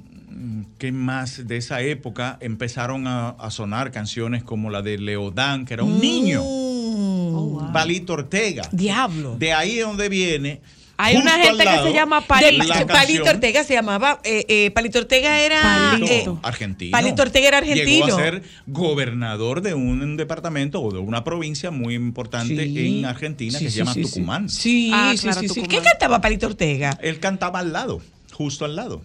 ¿qué 0.78 0.92
más 0.92 1.48
de 1.48 1.58
esa 1.58 1.82
época? 1.82 2.38
Empezaron 2.42 3.08
a, 3.08 3.30
a 3.30 3.52
sonar 3.52 3.92
canciones 3.92 4.44
como 4.44 4.70
la 4.70 4.82
de 4.82 4.98
Leodán, 4.98 5.66
que 5.66 5.74
era 5.74 5.84
un 5.84 6.00
niño. 6.00 6.42
Mm. 6.44 7.74
Palito 7.74 8.14
Ortega. 8.14 8.68
Diablo. 8.72 9.36
De 9.38 9.54
ahí 9.54 9.80
es 9.80 9.86
donde 9.86 10.10
viene. 10.10 10.62
Hay 11.00 11.16
una 11.16 11.38
gente 11.38 11.64
que 11.64 11.78
se 11.84 11.94
llama 11.94 12.22
Palito. 12.22 12.64
la 12.64 12.74
Palito 12.88 12.88
canción- 12.88 13.28
Ortega 13.28 13.64
se 13.64 13.74
llamaba, 13.76 14.20
eh, 14.24 14.46
eh, 14.48 14.72
Palito 14.72 14.98
Ortega 14.98 15.42
era 15.42 15.62
Palito. 15.92 16.12
eh, 16.34 16.40
argentino. 16.42 16.92
Palito 16.92 17.22
Ortega 17.22 17.48
era 17.50 17.58
argentino. 17.60 18.06
Llegó 18.08 18.18
a 18.18 18.20
ser 18.24 18.42
gobernador 18.66 19.62
de 19.62 19.76
un 19.76 20.18
departamento 20.18 20.82
o 20.82 20.92
de 20.92 20.98
una 20.98 21.24
provincia 21.24 21.70
muy 21.70 21.94
importante 21.94 22.64
Sí. 22.66 22.98
en 23.00 23.06
Argentina 23.06 23.60
Sí, 23.60 23.66
que 23.66 23.70
sí, 23.72 23.78
se 23.78 23.86
llama. 23.86 23.94
Tucumán. 23.94 24.50
Sí, 24.50 24.90
Ah, 24.92 25.12
sí, 25.16 25.22
claro, 25.22 25.42
sí, 25.42 25.50
sí. 25.50 25.54
Tucumán. 25.62 25.70
¿Qué 25.70 25.82
cantaba 25.88 26.20
Palito 26.20 26.48
Ortega? 26.48 26.98
Él 27.04 27.20
cantaba 27.20 27.60
al 27.60 27.74
lado, 27.74 28.02
justo 28.34 28.66
al 28.66 28.76
lado. 28.76 29.04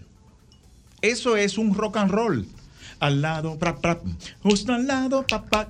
Eso 1.03 1.37
es 1.37 1.59
un 1.59 1.75
rock 1.75 1.97
and 1.99 2.11
roll. 2.11 2.47
Al 3.01 3.21
lado, 3.21 3.59
pra, 3.59 3.79
pra, 3.79 3.99
justo 4.45 4.73
al 4.73 4.87
lado, 4.87 5.25
ta, 5.25 5.67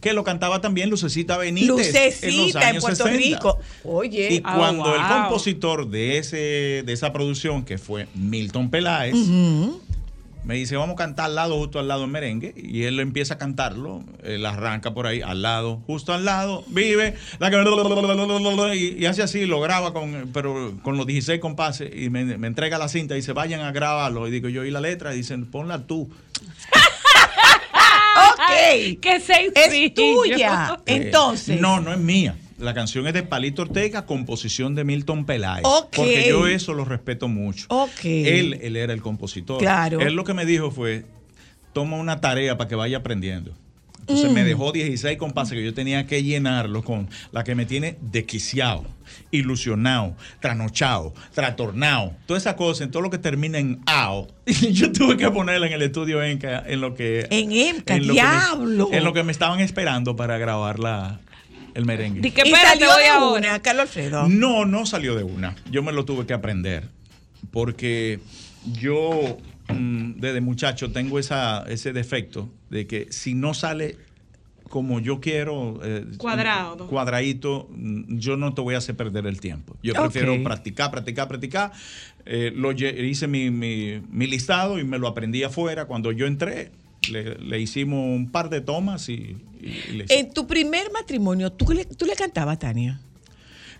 que 0.00 0.14
lo 0.14 0.24
cantaba 0.24 0.62
también 0.62 0.88
Lucecita 0.88 1.36
Benítez. 1.36 1.68
en, 1.68 1.76
los 1.76 1.86
Lucecita 1.86 2.70
en, 2.70 2.80
Puerto 2.80 3.04
60. 3.04 3.10
Rico. 3.18 3.58
Oye, 3.84 4.32
Y 4.36 4.40
Ah, 4.42 4.54
cuando 4.56 4.94
el 4.94 5.02
wow. 5.02 5.20
compositor 5.24 5.90
de, 5.90 6.16
ese, 6.16 6.82
de 6.86 6.92
esa 6.94 7.12
producción, 7.12 7.62
que 7.62 7.76
fue 7.76 8.08
Milton 8.14 8.70
Peláez. 8.70 9.14
Me 10.44 10.54
dice, 10.54 10.76
vamos 10.76 10.94
a 10.94 10.96
cantar 10.96 11.26
al 11.26 11.34
lado, 11.34 11.56
justo 11.58 11.78
al 11.78 11.88
lado 11.88 12.04
en 12.04 12.10
merengue. 12.10 12.54
Y 12.56 12.84
él 12.84 12.98
empieza 13.00 13.34
a 13.34 13.38
cantarlo, 13.38 14.02
él 14.24 14.44
arranca 14.46 14.92
por 14.94 15.06
ahí, 15.06 15.20
al 15.22 15.42
lado, 15.42 15.82
justo 15.86 16.12
al 16.12 16.24
lado, 16.24 16.64
vive, 16.68 17.14
la 17.38 17.50
que- 17.50 18.76
y, 18.76 18.96
y 19.02 19.06
hace 19.06 19.22
así, 19.22 19.46
lo 19.46 19.60
graba 19.60 19.92
con, 19.92 20.30
pero 20.32 20.74
con 20.82 20.96
los 20.96 21.06
16 21.06 21.40
compases 21.40 21.90
y 21.94 22.10
me, 22.10 22.24
me 22.38 22.46
entrega 22.46 22.78
la 22.78 22.88
cinta 22.88 23.14
y 23.14 23.18
dice, 23.18 23.32
vayan 23.32 23.60
a 23.60 23.72
grabarlo. 23.72 24.26
Y 24.28 24.30
digo 24.30 24.48
yo, 24.48 24.64
¿y 24.64 24.70
la 24.70 24.80
letra? 24.80 25.12
Y 25.14 25.18
dicen, 25.18 25.46
ponla 25.50 25.86
tú. 25.86 26.10
ok, 28.32 28.98
¡Qué 29.00 29.20
sencillo! 29.20 29.52
es 29.54 29.94
tuya. 29.94 30.78
Eh, 30.86 30.96
Entonces, 30.96 31.60
No, 31.60 31.80
no 31.80 31.92
es 31.92 31.98
mía. 31.98 32.34
La 32.60 32.74
canción 32.74 33.06
es 33.06 33.14
de 33.14 33.22
Palito 33.22 33.62
Ortega, 33.62 34.06
composición 34.06 34.74
de 34.74 34.84
Milton 34.84 35.24
Peláez. 35.24 35.62
Porque 35.62 36.26
yo 36.28 36.46
eso 36.46 36.74
lo 36.74 36.84
respeto 36.84 37.26
mucho. 37.28 37.66
Ok. 37.68 38.04
Él, 38.04 38.58
él 38.62 38.76
era 38.76 38.92
el 38.92 39.00
compositor. 39.02 39.58
Claro. 39.58 40.00
Él 40.00 40.14
lo 40.14 40.24
que 40.24 40.34
me 40.34 40.44
dijo 40.44 40.70
fue, 40.70 41.04
toma 41.72 41.96
una 41.96 42.20
tarea 42.20 42.56
para 42.58 42.68
que 42.68 42.74
vaya 42.74 42.98
aprendiendo. 42.98 43.52
Entonces 44.00 44.30
Mm. 44.30 44.34
me 44.34 44.44
dejó 44.44 44.72
16 44.72 45.18
compases 45.18 45.52
que 45.54 45.64
yo 45.64 45.72
tenía 45.74 46.06
que 46.06 46.22
llenarlo 46.24 46.82
con 46.82 47.08
la 47.32 47.44
que 47.44 47.54
me 47.54 47.64
tiene 47.64 47.96
desquiciado, 48.00 48.84
ilusionado, 49.30 50.16
tranochado, 50.40 51.14
trastornado, 51.34 52.14
toda 52.26 52.38
esa 52.38 52.56
cosa, 52.56 52.82
en 52.84 52.90
todo 52.90 53.02
lo 53.02 53.10
que 53.10 53.18
termina 53.18 53.58
en 53.58 53.80
AO. 53.86 54.26
Yo 54.72 54.90
tuve 54.90 55.16
que 55.16 55.30
ponerla 55.30 55.66
en 55.66 55.74
el 55.74 55.82
estudio 55.82 56.22
Enca, 56.22 56.62
en 56.66 56.80
lo 56.80 56.94
que... 56.94 57.26
En 57.30 57.52
Enca, 57.52 57.94
lo 57.98 58.00
que 58.02 58.06
me- 58.08 58.12
diablo. 58.14 58.88
en 58.92 59.04
lo 59.04 59.12
que 59.12 59.22
me 59.22 59.32
estaban 59.32 59.60
esperando 59.60 60.16
para 60.16 60.38
grabar 60.38 60.78
la, 60.80 61.20
el 61.74 61.84
merengue. 61.86 62.20
Di 62.20 62.30
que 62.30 62.42
y 62.48 62.50
salió 62.52 62.88
voy 62.88 63.02
de 63.02 63.08
ahora. 63.08 63.38
una, 63.38 63.62
Carlos 63.62 63.82
Alfredo. 63.82 64.28
No, 64.28 64.64
no 64.64 64.86
salió 64.86 65.14
de 65.14 65.24
una. 65.24 65.54
Yo 65.70 65.82
me 65.82 65.92
lo 65.92 66.04
tuve 66.04 66.26
que 66.26 66.32
aprender. 66.34 66.88
Porque 67.50 68.20
yo, 68.72 69.38
mm, 69.68 70.12
desde 70.20 70.40
muchacho, 70.40 70.92
tengo 70.92 71.18
esa, 71.18 71.64
ese 71.68 71.92
defecto 71.92 72.48
de 72.68 72.86
que 72.86 73.06
si 73.10 73.34
no 73.34 73.54
sale 73.54 73.96
como 74.68 75.00
yo 75.00 75.18
quiero, 75.20 75.80
eh, 75.82 76.04
Cuadrado. 76.16 76.86
cuadradito, 76.86 77.68
mm, 77.72 78.18
yo 78.18 78.36
no 78.36 78.54
te 78.54 78.60
voy 78.60 78.76
a 78.76 78.78
hacer 78.78 78.96
perder 78.96 79.26
el 79.26 79.40
tiempo. 79.40 79.76
Yo 79.82 79.94
prefiero 79.94 80.40
practicar, 80.44 80.92
practicar, 80.92 81.26
practicar. 81.26 81.72
Eh, 82.24 82.52
lo 82.54 82.70
hice 82.70 83.26
mi, 83.26 83.50
mi- 83.50 84.00
mi 84.10 84.28
listado 84.28 84.78
y 84.78 84.84
me 84.84 84.98
lo 84.98 85.08
aprendí 85.08 85.42
afuera. 85.42 85.86
Cuando 85.86 86.12
yo 86.12 86.26
entré, 86.26 86.70
le, 87.08 87.36
le 87.36 87.60
hicimos 87.60 87.98
un 88.04 88.30
par 88.30 88.50
de 88.50 88.60
tomas 88.60 89.08
y, 89.08 89.36
y- 89.60 89.82
y 89.88 89.92
le 89.92 90.04
En 90.08 90.32
tu 90.32 90.46
primer 90.46 90.90
matrimonio, 90.92 91.50
¿tú 91.52 91.72
le, 91.72 91.84
tú 91.84 92.04
le 92.06 92.14
cantabas, 92.14 92.58
Tania? 92.58 93.00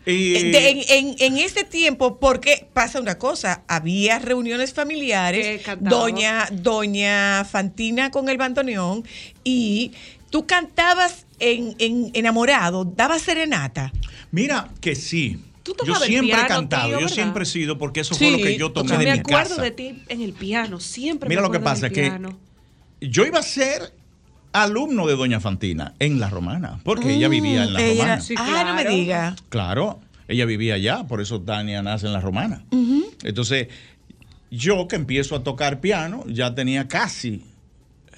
y- 0.06 0.32
De- 0.50 0.70
en, 0.70 0.78
en- 0.88 1.16
en 1.18 1.38
ese 1.38 1.64
tiempo, 1.64 2.18
porque 2.18 2.66
pasa 2.72 3.00
una 3.00 3.18
cosa, 3.18 3.62
había 3.68 4.18
reuniones 4.18 4.72
familiares, 4.72 5.60
doña, 5.80 6.48
doña 6.52 7.44
Fantina 7.44 8.10
con 8.10 8.28
el 8.30 8.38
bandoneón, 8.38 9.04
y 9.44 9.92
tú 10.30 10.46
cantabas 10.46 11.26
en, 11.38 11.74
en 11.78 12.10
enamorado, 12.14 12.84
dabas 12.84 13.22
serenata. 13.22 13.92
Mira 14.30 14.70
que 14.80 14.94
sí. 14.94 15.38
Tú 15.62 15.74
Yo 15.84 15.94
siempre 15.96 16.40
he 16.40 16.46
cantado, 16.46 16.88
tío, 16.88 17.00
yo 17.00 17.08
siempre 17.08 17.42
he 17.42 17.46
sido, 17.46 17.76
porque 17.76 18.00
eso 18.00 18.14
Sí, 18.14 18.24
fue 18.24 18.32
lo 18.38 18.42
que 18.42 18.56
yo 18.56 18.72
tomé 18.72 18.96
de 18.96 19.04
me 19.04 19.12
mi 19.12 19.18
acuerdo 19.18 19.50
casa. 19.50 19.62
de 19.62 19.70
ti 19.72 20.02
en 20.08 20.22
el 20.22 20.32
piano, 20.32 20.80
siempre 20.80 21.28
Mira 21.28 21.42
me 21.42 21.48
lo 21.48 21.52
que 21.52 21.58
acuerdo 21.58 21.74
pasa, 21.74 21.88
que 21.90 22.02
piano. 22.02 22.38
Yo 23.00 23.24
iba 23.26 23.38
a 23.38 23.42
ser 23.42 23.92
alumno 24.52 25.06
de 25.06 25.16
Doña 25.16 25.40
Fantina 25.40 25.94
en 25.98 26.18
La 26.20 26.28
Romana, 26.28 26.80
porque 26.84 27.14
ella 27.14 27.28
vivía 27.28 27.64
en 27.64 27.72
La 27.72 27.78
Mm, 27.80 27.82
Ella 27.82 28.02
Romana. 28.04 28.20
Sí, 28.20 28.34
ah, 28.36 28.64
no 28.66 28.74
me 28.74 28.82
claro. 28.82 28.96
diga. 28.96 29.36
Claro, 29.48 30.00
ella 30.28 30.44
vivía 30.44 30.74
allá, 30.74 31.04
por 31.06 31.20
eso 31.20 31.40
Tania 31.40 31.82
nace 31.82 32.06
en 32.06 32.12
La 32.12 32.20
Romana. 32.20 32.64
Entonces, 33.22 33.68
yo 34.50 34.88
que 34.88 34.96
empiezo 34.96 35.36
a 35.36 35.44
tocar 35.44 35.80
piano, 35.80 36.24
ya 36.26 36.54
tenía 36.54 36.88
casi 36.88 37.44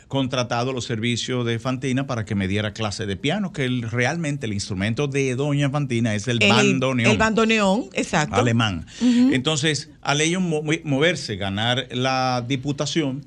contratado 0.08 0.74
los 0.74 0.84
servicios 0.84 1.46
de 1.46 1.58
Fantina 1.58 2.06
para 2.06 2.26
que 2.26 2.34
me 2.34 2.46
diera 2.46 2.72
clase 2.74 3.06
de 3.06 3.16
piano, 3.16 3.50
que 3.52 3.64
el- 3.64 3.82
realmente 3.90 4.44
el 4.44 4.52
instrumento 4.52 5.06
de 5.08 5.34
Doña 5.36 5.70
Fantina 5.70 6.14
es 6.14 6.28
el, 6.28 6.38
bandoneón 6.38 7.10
El 7.12 7.16
bandoneón, 7.16 7.86
exacto. 7.94 8.36
alemán. 8.36 8.84
Entonces, 9.00 9.88
al 10.02 10.20
ellos 10.20 10.42
mo- 10.42 10.62
moverse, 10.84 11.36
ganar 11.36 11.88
la 11.92 12.44
diputación, 12.46 13.24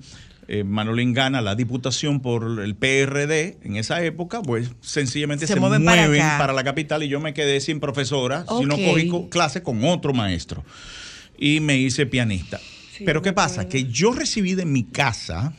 eh, 0.48 0.64
Manolín 0.64 1.14
gana 1.14 1.41
la 1.41 1.56
diputación 1.56 2.20
por 2.20 2.60
el 2.62 2.76
PRD 2.76 3.58
en 3.64 3.76
esa 3.78 4.04
época, 4.04 4.41
pues 4.41 4.70
sencillamente 4.82 5.48
Se 5.48 5.54
se, 5.54 5.60
mueven 5.60 5.84
mueven, 5.84 6.22
para 6.38 6.54
la 6.54 6.64
capital 6.64 7.02
y 7.04 7.08
yo 7.08 7.20
me 7.20 7.34
quedé 7.34 7.60
sin 7.62 7.80
profesora, 7.80 8.46
sino 8.60 8.76
cogí 8.78 9.08
co- 9.08 9.30
clase 9.30 9.64
con 9.64 9.84
otro 9.86 10.14
maestro. 10.14 10.64
y 11.38 11.60
me 11.60 11.78
hice 11.78 12.06
pianista. 12.06 12.60
Pero 13.06 13.22
¿qué 13.22 13.34
pasa? 13.34 13.68
Que 13.68 13.86
yo 13.86 14.14
recibí 14.14 14.54
de 14.56 14.66
mi 14.66 14.84
casa, 14.86 15.54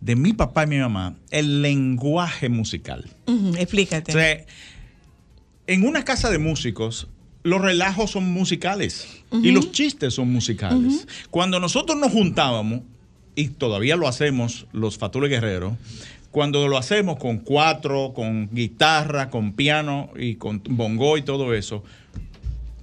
de 0.00 0.16
mi 0.16 0.32
papá 0.32 0.64
y 0.64 0.66
mi 0.66 0.78
mamá, 0.78 1.16
el 1.30 1.62
lenguaje 1.62 2.48
musical. 2.48 3.08
Explícate. 3.56 4.12
O 4.12 4.14
sea, 4.14 4.44
en 5.66 5.86
una 5.86 6.04
casa 6.04 6.30
de 6.30 6.38
músicos, 6.38 7.08
los 7.42 7.60
relajos 7.60 8.10
son 8.10 8.24
musicales 8.32 9.06
y 9.30 9.50
los 9.52 9.70
chistes 9.72 10.14
son 10.14 10.32
musicales. 10.32 11.06
Cuando 11.30 11.60
nosotros 11.60 11.98
nos 11.98 12.10
juntábamos, 12.12 12.80
y 13.36 13.48
todavía 13.48 13.96
lo 13.96 14.08
hacemos 14.08 14.66
los 14.72 14.98
Fatules 14.98 15.30
Guerreros, 15.30 15.74
cuando 16.30 16.66
lo 16.68 16.76
hacemos 16.78 17.18
con 17.18 17.38
cuatro, 17.38 18.12
con 18.14 18.48
guitarra, 18.52 19.30
con 19.30 19.52
piano 19.52 20.10
y 20.18 20.34
con 20.34 20.60
bongo 20.68 21.16
y 21.16 21.22
todo 21.22 21.54
eso, 21.54 21.84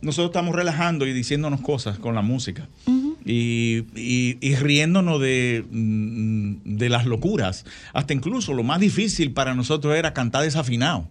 nosotros 0.02 0.30
estamos 0.30 0.56
relajando 0.56 1.06
y 1.06 1.14
diciéndonos 1.14 1.62
cosas 1.62 2.00
con 2.00 2.16
la 2.16 2.22
música. 2.22 2.68
Y, 3.24 3.84
y- 3.96 4.38
y 4.42 4.56
riéndonos 4.56 5.22
de, 5.22 5.64
mm, 5.70 6.56
de 6.78 6.90
las 6.90 7.06
locuras. 7.06 7.66
Hasta 7.94 8.14
incluso 8.14 8.54
lo 8.54 8.64
más 8.64 8.80
difícil 8.80 9.32
para 9.32 9.54
nosotros 9.54 9.96
era 9.96 10.14
cantar 10.14 10.42
desafinado. 10.44 11.08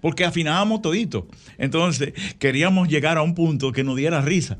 Porque 0.00 0.24
afinábamos 0.24 0.82
todito. 0.82 1.26
Entonces 1.58 2.12
queríamos 2.38 2.88
llegar 2.88 3.18
a 3.18 3.22
un 3.22 3.34
punto 3.34 3.72
que 3.72 3.84
nos 3.84 3.96
diera 3.96 4.20
risa. 4.20 4.58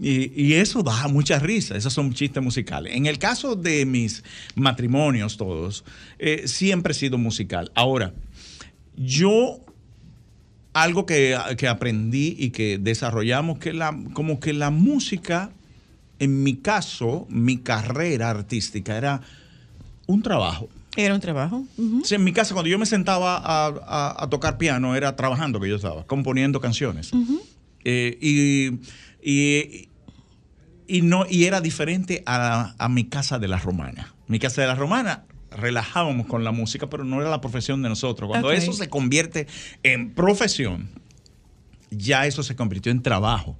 y, 0.00 0.42
y 0.42 0.54
eso 0.54 0.82
da 0.82 1.08
mucha 1.08 1.38
risa. 1.38 1.76
Esos 1.76 1.92
son 1.92 2.12
chistes 2.14 2.42
musicales. 2.42 2.94
En 2.94 3.06
el 3.06 3.18
caso 3.18 3.54
de 3.56 3.84
mis 3.84 4.24
matrimonios 4.54 5.36
todos, 5.36 5.84
eh, 6.18 6.42
siempre 6.46 6.92
he 6.92 6.94
sido 6.94 7.18
musical. 7.18 7.70
Ahora, 7.74 8.14
yo 8.96 9.60
algo 10.72 11.06
que, 11.06 11.36
que 11.56 11.68
aprendí 11.68 12.36
y 12.38 12.50
que 12.50 12.78
desarrollamos, 12.78 13.58
que 13.58 13.72
la, 13.72 13.96
como 14.12 14.40
que 14.40 14.52
la 14.52 14.70
música, 14.70 15.50
en 16.18 16.42
mi 16.42 16.56
caso, 16.56 17.26
mi 17.28 17.58
carrera 17.58 18.30
artística 18.30 18.96
era 18.96 19.20
un 20.06 20.22
trabajo. 20.22 20.68
Era 20.96 21.14
un 21.14 21.20
trabajo. 21.20 21.64
Sea, 22.04 22.16
en 22.16 22.24
mi 22.24 22.32
casa, 22.32 22.54
cuando 22.54 22.68
yo 22.68 22.78
me 22.78 22.86
sentaba 22.86 23.36
a, 23.36 23.66
a- 23.66 24.24
a 24.24 24.30
tocar 24.30 24.58
piano, 24.58 24.96
era 24.96 25.14
trabajando 25.16 25.60
que 25.60 25.68
yo 25.68 25.76
estaba, 25.76 26.04
componiendo 26.06 26.60
canciones. 26.60 27.10
Eh, 27.84 28.18
y, 28.20 28.80
y, 29.22 29.88
y 30.88 31.02
no, 31.02 31.24
y 31.28 31.44
era 31.44 31.60
diferente 31.60 32.22
a, 32.26 32.74
a 32.78 32.88
mi 32.88 33.04
casa 33.04 33.38
de 33.38 33.48
la 33.48 33.58
romana. 33.58 34.14
Mi 34.26 34.38
casa 34.38 34.60
de 34.62 34.66
la 34.66 34.74
romana 34.74 35.24
relajábamos 35.50 36.26
con 36.26 36.44
la 36.44 36.52
música, 36.52 36.90
pero 36.90 37.04
no 37.04 37.20
era 37.20 37.30
la 37.30 37.40
profesión 37.40 37.82
de 37.82 37.88
nosotros. 37.88 38.28
Cuando 38.28 38.48
eso 38.52 38.72
se 38.72 38.88
convierte 38.88 39.46
en 39.82 40.10
profesión, 40.14 40.90
ya 41.90 42.26
eso 42.26 42.42
se 42.42 42.56
convirtió 42.56 42.92
en 42.92 43.02
trabajo. 43.02 43.56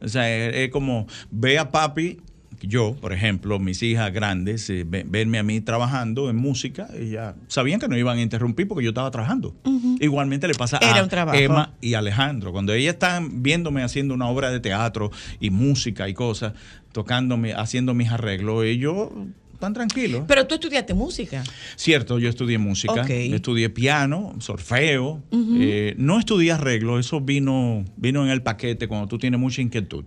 O 0.00 0.08
sea, 0.08 0.30
es, 0.34 0.54
es 0.54 0.70
como 0.70 1.06
ve 1.30 1.58
a 1.58 1.70
papi, 1.70 2.20
yo, 2.62 2.94
por 3.00 3.12
ejemplo, 3.12 3.58
mis 3.58 3.82
hijas 3.82 4.12
grandes, 4.12 4.68
eh, 4.70 4.84
ve- 4.86 5.04
verme 5.08 5.38
a 5.38 5.42
mí 5.42 5.60
trabajando 5.60 6.30
en 6.30 6.36
música, 6.36 6.88
ya 7.10 7.34
sabían 7.48 7.80
que 7.80 7.88
no 7.88 7.96
iban 7.96 8.18
a 8.18 8.22
interrumpir 8.22 8.66
porque 8.68 8.84
yo 8.84 8.90
estaba 8.90 9.10
trabajando. 9.10 9.54
Igualmente 10.00 10.46
le 10.48 10.54
pasa 10.54 10.78
Era 10.78 11.00
a. 11.00 11.36
Emma 11.44 11.74
y 11.80 11.94
Alejandro. 11.94 12.52
Cuando 12.52 12.72
ellas 12.72 12.94
están 12.94 13.42
viéndome 13.42 13.82
haciendo 13.82 14.14
una 14.14 14.28
obra 14.28 14.50
de 14.50 14.60
teatro 14.60 15.10
y 15.40 15.50
música 15.50 16.08
y 16.08 16.14
cosas, 16.14 16.52
tocándome, 16.92 17.52
haciendo 17.54 17.94
mis 17.94 18.10
arreglos, 18.10 18.64
ellos 18.64 19.08
están 19.52 19.72
tranquilos. 19.72 20.24
Pero 20.28 20.46
tú 20.46 20.54
estudiaste 20.56 20.92
música. 20.92 21.42
Cierto, 21.76 22.18
yo 22.18 22.28
estudié 22.28 22.58
música, 22.58 22.92
estudié 23.34 23.70
piano, 23.70 24.34
solfeo, 24.38 25.22
Ujú. 25.30 25.56
eh, 25.58 25.94
no 25.96 26.18
estudié 26.18 26.52
arreglo, 26.52 26.98
eso 26.98 27.20
vino, 27.22 27.84
vino 27.96 28.22
en 28.24 28.30
el 28.30 28.42
paquete 28.42 28.86
cuando 28.86 29.08
tú 29.08 29.18
tienes 29.18 29.40
mucha 29.40 29.62
inquietud. 29.62 30.04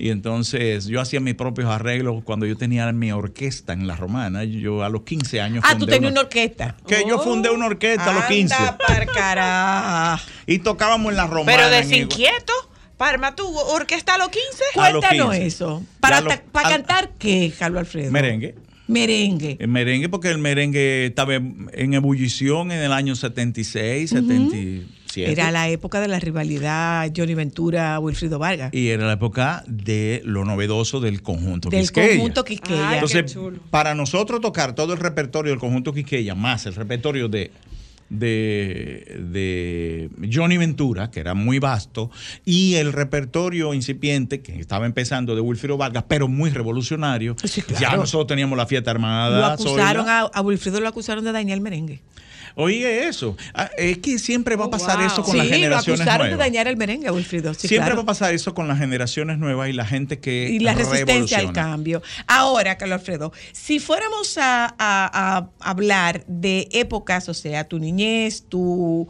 Y 0.00 0.10
entonces 0.10 0.86
yo 0.86 1.00
hacía 1.00 1.20
mis 1.20 1.34
propios 1.34 1.68
arreglos 1.68 2.24
cuando 2.24 2.46
yo 2.46 2.56
tenía 2.56 2.90
mi 2.92 3.12
orquesta 3.12 3.72
en 3.74 3.86
La 3.86 3.96
Romana. 3.96 4.44
Yo 4.44 4.82
a 4.82 4.88
los 4.88 5.02
15 5.02 5.40
años 5.40 5.62
Ah, 5.66 5.74
tú 5.74 5.80
fundé 5.80 5.92
tenías 5.92 6.12
una- 6.12 6.20
una 6.22 6.28
orquesta. 6.28 6.76
Que 6.86 7.04
yo 7.06 7.18
fundé 7.22 7.50
una 7.50 7.66
orquesta 7.66 8.10
a 8.10 8.14
los 8.14 8.24
15. 8.24 8.54
Anda 8.54 8.78
pa'l 8.78 9.06
carajo. 9.06 10.24
Y 10.46 10.58
tocábamos 10.60 11.10
en 11.10 11.16
La 11.16 11.26
Romana. 11.26 11.56
Pero 11.56 11.68
desinquieto, 11.70 12.52
Parma, 12.96 13.34
tu 13.34 13.46
orquesta 13.48 14.14
a 14.14 14.18
los 14.18 14.28
15. 14.28 14.64
A 14.76 14.90
los 14.90 15.00
Cuéntanos 15.04 15.30
15. 15.34 15.46
eso. 15.46 15.82
¿Para, 16.00 16.22
para 16.52 16.68
al- 16.68 16.74
cantar 16.74 17.10
qué, 17.18 17.52
Carlos 17.58 17.80
Alfredo? 17.80 18.10
Merengue. 18.10 18.54
Merengue. 18.88 19.56
El 19.60 19.68
merengue, 19.68 20.08
porque 20.08 20.28
el 20.30 20.38
merengue 20.38 21.06
estaba 21.06 21.34
en 21.34 21.94
ebullición 21.94 22.72
en 22.72 22.80
el 22.80 22.92
año 22.92 23.14
76, 23.14 24.12
77. 25.10 25.32
Era 25.32 25.50
la 25.50 25.68
época 25.68 26.00
de 26.00 26.08
la 26.08 26.20
rivalidad 26.20 27.10
Johnny 27.16 27.34
Ventura, 27.34 27.98
Wilfrido 27.98 28.38
Vargas. 28.38 28.72
Y 28.72 28.88
era 28.88 29.06
la 29.06 29.14
época 29.14 29.64
de 29.66 30.22
lo 30.24 30.44
novedoso 30.44 31.00
del 31.00 31.22
conjunto 31.22 31.68
Del 31.68 31.80
Quisqueya. 31.80 32.08
conjunto 32.16 32.44
Quisqueya. 32.44 32.88
Ay, 32.88 32.94
Entonces, 32.94 33.36
para 33.70 33.94
nosotros 33.94 34.40
tocar 34.40 34.74
todo 34.74 34.92
el 34.92 34.98
repertorio 34.98 35.50
del 35.50 35.60
conjunto 35.60 35.92
Quisqueya, 35.92 36.34
más 36.34 36.66
el 36.66 36.74
repertorio 36.74 37.28
de, 37.28 37.50
de, 38.08 39.18
de 39.30 40.30
Johnny 40.32 40.56
Ventura, 40.58 41.10
que 41.10 41.20
era 41.20 41.34
muy 41.34 41.58
vasto, 41.58 42.10
y 42.44 42.74
el 42.74 42.92
repertorio 42.92 43.74
incipiente, 43.74 44.40
que 44.42 44.58
estaba 44.60 44.86
empezando 44.86 45.34
de 45.34 45.40
Wilfrido 45.40 45.76
Vargas, 45.76 46.04
pero 46.08 46.28
muy 46.28 46.50
revolucionario, 46.50 47.36
ya 47.42 47.62
claro. 47.78 47.98
nosotros 47.98 48.26
teníamos 48.28 48.56
la 48.56 48.66
fiesta 48.66 48.90
armada. 48.90 49.38
Lo 49.38 49.46
acusaron 49.46 50.08
a, 50.08 50.20
a 50.20 50.40
Wilfrido 50.42 50.80
lo 50.80 50.88
acusaron 50.88 51.24
de 51.24 51.32
dañar 51.32 51.54
el 51.56 51.60
merengue. 51.62 52.00
Oye, 52.54 53.06
eso. 53.08 53.36
Ah, 53.54 53.70
Es 53.76 53.98
que 53.98 54.18
siempre 54.18 54.56
va 54.56 54.66
a 54.66 54.70
pasar 54.70 54.98
Wow. 54.98 55.06
eso 55.06 55.22
con 55.22 55.32
sí, 55.32 55.38
las 55.38 55.46
generaciones 55.48 55.98
lo 56.00 56.02
acusaron 56.04 56.26
nuevas. 56.28 56.38
de 56.38 56.50
dañar 56.50 56.68
el 56.68 56.76
merengue 56.76 57.10
Wilfrido. 57.10 57.54
Sí, 57.54 57.68
Siempre 57.68 57.86
claro. 57.86 57.96
va 57.96 58.02
a 58.02 58.06
pasar 58.06 58.34
eso 58.34 58.54
con 58.54 58.68
las 58.68 58.78
generaciones 58.78 59.38
nuevas 59.38 59.68
y 59.68 59.72
la 59.72 59.86
gente 59.86 60.18
que 60.18 60.48
y 60.50 60.58
la 60.60 60.74
resistencia 60.74 61.38
al 61.38 61.52
cambio. 61.52 62.02
Ahora, 62.26 62.76
Carlos 62.78 63.00
Alfredo, 63.00 63.32
si 63.52 63.78
fuéramos 63.78 64.36
a, 64.38 64.66
a- 64.78 65.38
a 65.38 65.48
hablar 65.60 66.24
de 66.26 66.68
épocas, 66.72 67.28
o 67.28 67.34
sea, 67.34 67.64
tu 67.68 67.78
niñez, 67.78 68.44
tu, 68.48 69.08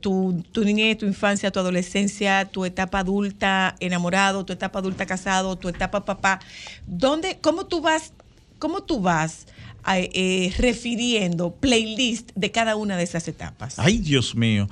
tu, 0.00 0.42
tu 0.52 0.64
niñez, 0.64 0.98
tu 0.98 1.06
infancia, 1.06 1.50
tu 1.50 1.60
adolescencia, 1.60 2.44
tu 2.46 2.64
etapa 2.64 3.00
adulta 3.00 3.74
enamorado, 3.80 4.44
tu 4.44 4.52
etapa 4.52 4.78
adulta 4.78 5.06
casado, 5.06 5.56
tu 5.56 5.68
etapa 5.68 6.04
papá, 6.04 6.40
¿dónde, 6.86 7.38
cómo 7.40 7.66
tú 7.66 7.80
vas, 7.80 8.12
cómo 8.58 8.82
tú 8.82 9.00
vas 9.00 9.46
eh, 9.86 10.52
refiriendo 10.58 11.54
playlist 11.56 12.30
de 12.34 12.50
cada 12.50 12.76
una 12.76 12.96
de 12.96 13.02
esas 13.04 13.26
etapas? 13.28 13.78
Ay, 13.78 13.98
Dios 13.98 14.34
mío. 14.34 14.68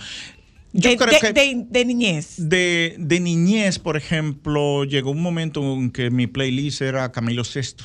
Yo 0.72 0.90
de, 0.90 0.96
creo 0.96 1.12
de- 1.12 1.18
que 1.20 1.32
de- 1.32 1.66
de 1.68 1.84
niñez. 1.84 2.34
de, 2.38 3.18
niñez, 3.20 3.78
por 3.80 3.96
ejemplo, 3.96 4.84
llegó 4.84 5.10
un 5.10 5.20
momento 5.20 5.62
en 5.74 5.90
que 5.90 6.10
mi 6.10 6.26
playlist 6.28 6.80
era 6.82 7.10
Camilo 7.10 7.42
VI 7.42 7.82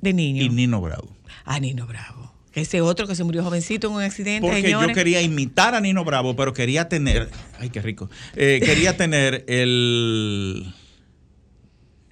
De 0.00 0.12
niño. 0.14 0.42
y 0.42 0.48
Nino 0.48 0.80
Bravo. 0.80 1.14
Ah, 1.44 1.60
Nino 1.60 1.86
Bravo. 1.86 2.32
Ese 2.54 2.80
otro 2.82 3.06
que 3.06 3.14
se 3.14 3.24
murió 3.24 3.42
jovencito 3.44 3.88
en 3.88 3.94
un 3.94 4.02
accidente, 4.02 4.46
Porque 4.46 4.70
yo 4.70 4.86
quería 4.94 5.20
imitar 5.22 5.74
a 5.74 5.80
Nino 5.80 6.04
Bravo, 6.04 6.34
pero 6.36 6.52
quería 6.52 6.88
tener, 6.88 7.30
ay, 7.58 7.68
qué 7.70 7.80
rico, 7.82 8.08
Eh, 8.36 8.60
quería 8.64 8.96
tener 8.96 9.44
el, 9.48 10.72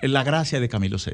la 0.03 0.23
gracia 0.25 0.61
de 0.61 0.69
Camilo 0.69 0.97
VI. 0.99 1.13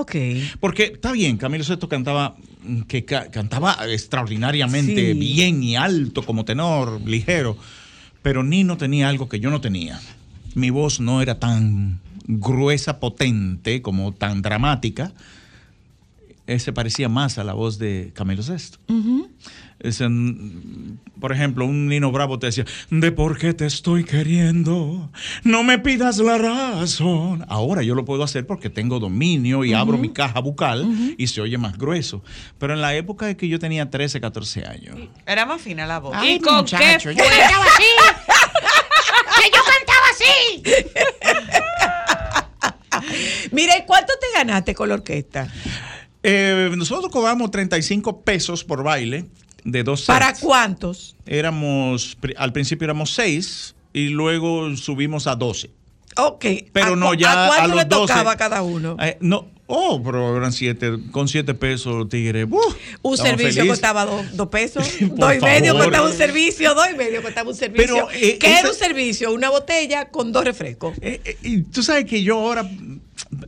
Ok. 0.00 0.14
Porque 0.60 0.84
está 0.94 1.12
bien, 1.12 1.36
Camilo 1.36 1.64
VI 1.64 1.88
cantaba, 1.88 2.36
mm, 2.62 2.82
que 2.82 3.04
ca- 3.04 3.30
cantaba 3.30 3.76
extraordinariamente 3.88 5.12
Sí. 5.12 5.18
bien 5.18 5.62
y 5.62 5.76
alto 5.76 6.22
como 6.22 6.44
tenor, 6.44 7.00
ligero, 7.06 7.56
pero 8.22 8.42
Nino 8.42 8.76
tenía 8.76 9.08
algo 9.08 9.28
que 9.28 9.40
yo 9.40 9.50
no 9.50 9.60
tenía. 9.60 10.00
Mi 10.54 10.70
voz 10.70 11.00
no 11.00 11.20
era 11.22 11.38
tan 11.38 12.00
gruesa, 12.26 13.00
potente, 13.00 13.80
como 13.82 14.12
tan 14.12 14.42
dramática. 14.42 15.12
Ese 16.46 16.72
parecía 16.72 17.08
más 17.08 17.38
a 17.38 17.44
la 17.44 17.52
voz 17.52 17.78
de 17.78 18.10
Camilo. 18.14 18.40
Ese, 18.42 18.78
mm, 18.88 19.22
por 21.20 21.32
ejemplo, 21.32 21.64
un 21.64 21.86
Nino 21.88 22.10
Bravo 22.10 22.38
te 22.38 22.46
decía, 22.46 22.64
de 22.90 23.12
por 23.12 23.38
qué 23.38 23.54
te 23.54 23.64
estoy 23.66 24.04
queriendo, 24.04 25.10
no 25.44 25.62
me 25.62 25.78
pidas 25.78 26.18
la 26.18 26.36
razón. 26.38 27.44
Ahora 27.48 27.82
yo 27.82 27.94
lo 27.94 28.04
puedo 28.04 28.22
hacer 28.24 28.46
porque 28.46 28.70
tengo 28.70 28.98
dominio 28.98 29.64
y 29.64 29.72
abro 29.74 29.96
mi 29.98 30.08
caja 30.12 30.40
bucal 30.40 30.86
y 31.16 31.26
se 31.28 31.40
oye 31.40 31.58
más 31.58 31.78
grueso. 31.78 32.22
Pero 32.58 32.74
en 32.74 32.80
la 32.80 32.94
época 32.96 33.26
de 33.26 33.36
que 33.36 33.48
yo 33.48 33.58
tenía 33.58 33.88
13, 33.90 34.20
14 34.20 34.66
años, 34.66 34.96
Era 35.26 35.46
más 35.46 35.60
fina 35.62 35.86
la 35.86 35.98
voz. 36.00 36.12
Ay, 36.16 36.34
¿Y 36.34 36.40
con 36.40 36.56
muchacho, 36.56 37.10
qué 37.10 37.14
yo 37.16 37.24
cantaba 37.24 37.64
así. 37.64 37.84
que 39.42 39.50
yo 39.54 39.62
cantaba 39.64 40.06
así. 40.12 40.62
Mira, 43.52 43.76
¿y 43.78 43.82
cuánto 43.86 44.12
te 44.20 44.38
ganaste 44.38 44.74
con 44.74 44.88
la 44.88 44.94
orquesta? 44.96 45.46
eh, 46.22 46.70
nosotros 46.76 47.12
cobramos 47.12 47.50
35 47.50 48.22
pesos 48.22 48.64
por 48.64 48.82
baile 48.82 49.26
de 49.64 49.82
dos 49.82 50.04
¿Para 50.04 50.34
cuántos? 50.34 51.16
Éramos, 51.26 52.16
al 52.36 52.52
principio 52.52 52.84
éramos 52.84 53.14
6 53.14 53.74
y 53.92 54.08
luego 54.08 54.76
subimos 54.76 55.26
a 55.26 55.36
12. 55.36 55.70
Ok. 56.16 56.44
Pero 56.72 56.92
¿A 56.92 56.96
no, 56.96 57.14
ya 57.14 57.32
¿A 57.32 57.44
a 57.44 57.48
cuánto 57.48 57.68
los 57.68 57.76
le 57.76 57.84
tocaba 57.84 58.22
12, 58.22 58.34
a 58.34 58.36
cada 58.36 58.62
uno? 58.62 58.96
Eh, 59.00 59.18
no, 59.20 59.48
Oh, 59.70 60.02
pero 60.02 60.34
eran 60.36 60.50
siete, 60.52 60.92
con 61.10 61.28
siete 61.28 61.52
pesos, 61.52 62.08
tigre. 62.08 62.44
¡uh! 62.44 62.58
Un 63.02 63.16
servicio 63.18 63.66
costaba 63.66 64.06
dos, 64.06 64.24
dos 64.34 64.48
pesos, 64.48 64.82
dos 65.00 65.34
y 65.36 65.40
medio 65.40 65.74
costaba 65.74 66.06
un 66.08 66.14
servicio, 66.16 66.74
dos 66.74 66.86
y 66.92 66.96
medio 66.96 67.22
costaba 67.22 67.50
un 67.50 67.54
servicio. 67.56 68.08
Pero, 68.08 68.10
eh, 68.12 68.38
¿Qué 68.38 68.46
esa- 68.46 68.60
era 68.60 68.68
un 68.70 68.74
servicio? 68.74 69.32
Una 69.34 69.50
botella 69.50 70.08
con 70.08 70.32
dos 70.32 70.44
refrescos. 70.44 70.96
Eh, 71.02 71.36
Y 71.42 71.62
tú 71.62 71.82
sabes 71.82 72.06
que 72.06 72.22
yo 72.22 72.38
ahora, 72.40 72.68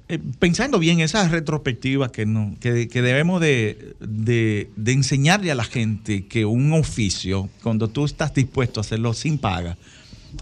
eh, 0.09 0.19
pensando 0.39 0.79
bien 0.79 1.01
esas 1.01 1.31
retrospectivas 1.31 2.11
que, 2.13 2.27
no, 2.27 2.55
que, 2.61 2.89
que 2.89 3.01
debemos 3.01 3.41
de, 3.41 3.95
de- 4.01 4.69
de 4.77 4.93
enseñarle 4.93 5.51
a 5.51 5.55
la 5.55 5.65
gente 5.65 6.27
que 6.27 6.45
un 6.45 6.75
oficio, 6.75 7.49
cuando 7.63 7.89
tú 7.89 8.05
estás 8.05 8.35
dispuesto 8.35 8.79
a 8.81 8.83
hacerlo 8.83 9.15
sin 9.15 9.39
paga, 9.39 9.79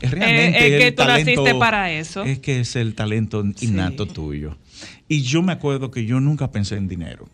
realmente 0.00 0.58
Eh, 0.58 0.74
es 0.74 0.78
que 0.80 0.86
el 0.88 0.94
tú 0.94 1.04
naciste 1.04 1.54
para 1.54 1.90
eso. 1.92 2.22
Es 2.24 2.38
que 2.38 2.60
es 2.60 2.76
el 2.76 2.94
talento 2.94 3.44
innato 3.60 4.06
tuyo. 4.06 4.56
Y 5.08 5.22
yo 5.22 5.42
me 5.42 5.52
acuerdo 5.52 5.90
que 5.90 6.04
yo 6.04 6.20
nunca 6.20 6.50
pensé 6.50 6.76
en 6.76 6.88
dinero. 6.88 7.28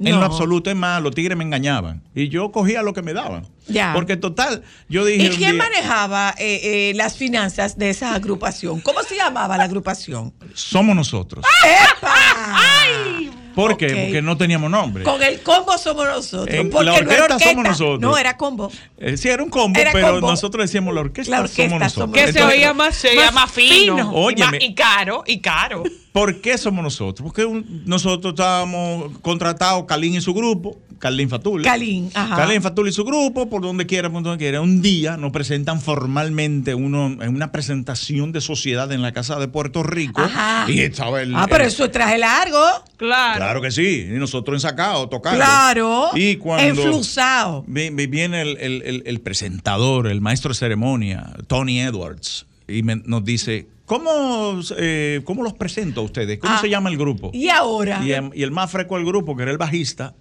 En 0.00 0.12
lo 0.18 0.24
absoluto, 0.24 0.70
es 0.70 0.76
más, 0.76 1.02
los 1.02 1.12
tigres 1.12 1.36
me 1.36 1.42
engañaban. 1.42 2.02
Y 2.14 2.28
yo 2.28 2.52
cogía 2.52 2.82
lo 2.82 2.92
que 2.94 3.02
me 3.02 3.12
daban. 3.12 3.44
Ya. 3.66 3.92
Porque 3.94 4.16
total, 4.16 4.62
yo 4.88 5.04
dije... 5.04 5.26
¿Y 5.26 5.30
quién 5.30 5.54
día- 5.56 5.64
manejaba 5.64 6.34
eh, 6.38 6.90
eh, 6.90 6.92
las 6.94 7.16
finanzas 7.16 7.76
de 7.76 7.90
esa 7.90 8.14
agrupación? 8.14 8.80
¿Cómo 8.80 9.02
se 9.02 9.16
llamaba 9.16 9.56
la 9.58 9.64
agrupación? 9.64 10.32
Somos 10.54 10.94
nosotros. 10.94 11.44
¡Epa! 11.64 12.14
¿Por 13.58 13.76
qué? 13.76 13.86
Porque 13.88 14.22
no 14.22 14.36
teníamos 14.36 14.70
nombre. 14.70 15.02
Con 15.02 15.20
el 15.22 15.40
combo 15.40 15.76
somos 15.78 16.06
nosotros. 16.06 16.54
En 16.54 16.70
porque 16.70 16.84
la 16.86 16.92
no 16.92 16.96
era 16.98 17.24
orquesta 17.24 17.24
orquesta. 17.34 17.50
somos 17.50 17.64
nosotros. 17.64 18.00
No, 18.00 18.16
era 18.16 18.36
combo. 18.36 18.70
Eh, 18.98 19.16
sí, 19.16 19.28
era 19.28 19.42
un 19.42 19.50
combo, 19.50 19.78
Era 19.80 19.90
pero 19.92 20.12
combo. 20.12 20.30
nosotros 20.30 20.62
decíamos 20.64 20.94
la 20.94 21.00
orquesta, 21.00 21.30
La 21.32 21.40
orquesta 21.42 21.64
somos 21.64 21.80
nosotros. 21.80 22.12
Que 22.12 22.20
se 22.32 22.38
Entonces, 22.38 22.58
oía 22.58 22.72
más, 22.74 22.94
Se 22.94 23.08
oía 23.10 23.30
más 23.32 23.50
fino. 23.50 23.96
fino. 23.96 24.30
Y, 24.30 24.36
más- 24.36 24.52
caro, 24.76 25.24
y 25.26 25.40
caro. 25.40 25.82
¿Por 26.12 26.40
qué 26.40 26.56
somos 26.56 26.82
nosotros? 26.84 27.24
Porque 27.24 27.44
un- 27.44 27.82
nosotros 27.84 28.32
estábamos 28.34 29.18
contratados, 29.22 29.84
Calín 29.86 30.14
y 30.14 30.20
su 30.20 30.34
grupo, 30.34 30.76
Carlín 30.98 31.28
Fatul. 31.28 31.62
Calín, 31.62 32.10
ajá. 32.12 32.34
Calín 32.34 32.60
Fatul 32.60 32.88
y 32.88 32.92
su 32.92 33.04
grupo, 33.04 33.48
por 33.48 33.62
donde 33.62 33.86
quiera, 33.86 34.10
por 34.10 34.22
donde 34.24 34.38
quiera. 34.38 34.60
Un 34.60 34.82
día 34.82 35.16
nos 35.16 35.30
presentan 35.30 35.80
formalmente 35.80 36.74
uno, 36.74 37.06
en 37.22 37.28
una 37.34 37.52
presentación 37.52 38.32
de 38.32 38.40
sociedad 38.40 38.90
en 38.90 39.02
la 39.02 39.12
Casa 39.12 39.38
de 39.38 39.46
Puerto 39.46 39.84
Rico. 39.84 40.22
Ajá. 40.22 40.64
Y 40.68 40.80
estaba 40.80 41.22
el. 41.22 41.36
Ah, 41.36 41.46
pero 41.48 41.62
el- 41.62 41.68
eso 41.70 41.84
es 41.84 41.92
traje 41.92 42.18
largo. 42.18 42.58
Claro. 42.96 43.36
Claro 43.36 43.47
que 43.60 43.70
sí. 43.70 44.06
Y 44.08 44.18
nosotros 44.18 44.56
ensacados, 44.56 45.08
tocando. 45.10 45.38
Claro. 45.38 46.10
Y 46.14 46.36
cuando. 46.36 46.82
Enflusado. 46.82 47.64
Vi- 47.66 47.90
vi- 47.90 48.06
Viene 48.06 48.42
el, 48.42 48.56
el- 48.58 48.82
el- 48.82 49.02
el 49.06 49.20
presentador, 49.20 50.06
el 50.06 50.20
maestro 50.20 50.50
de 50.50 50.54
ceremonia, 50.54 51.32
Tony 51.46 51.80
Edwards, 51.80 52.46
y 52.68 52.82
me- 52.82 52.96
nos 53.04 53.24
dice, 53.24 53.66
¿cómo, 53.86 54.60
eh, 54.76 55.20
¿cómo 55.24 55.42
los 55.42 55.54
presento 55.54 56.00
a 56.02 56.04
ustedes? 56.04 56.38
¿Cómo 56.38 56.54
Ah. 56.54 56.60
se 56.60 56.68
llama 56.68 56.90
el 56.90 56.98
grupo? 56.98 57.30
Y 57.34 57.48
ahora. 57.48 58.00
Y, 58.04 58.12
em- 58.12 58.30
y 58.34 58.42
el 58.42 58.50
más 58.50 58.70
fresco 58.70 58.96
del 58.96 59.04
grupo, 59.06 59.36
que 59.36 59.42
era 59.42 59.52
el 59.52 59.58
bajista, 59.58 60.14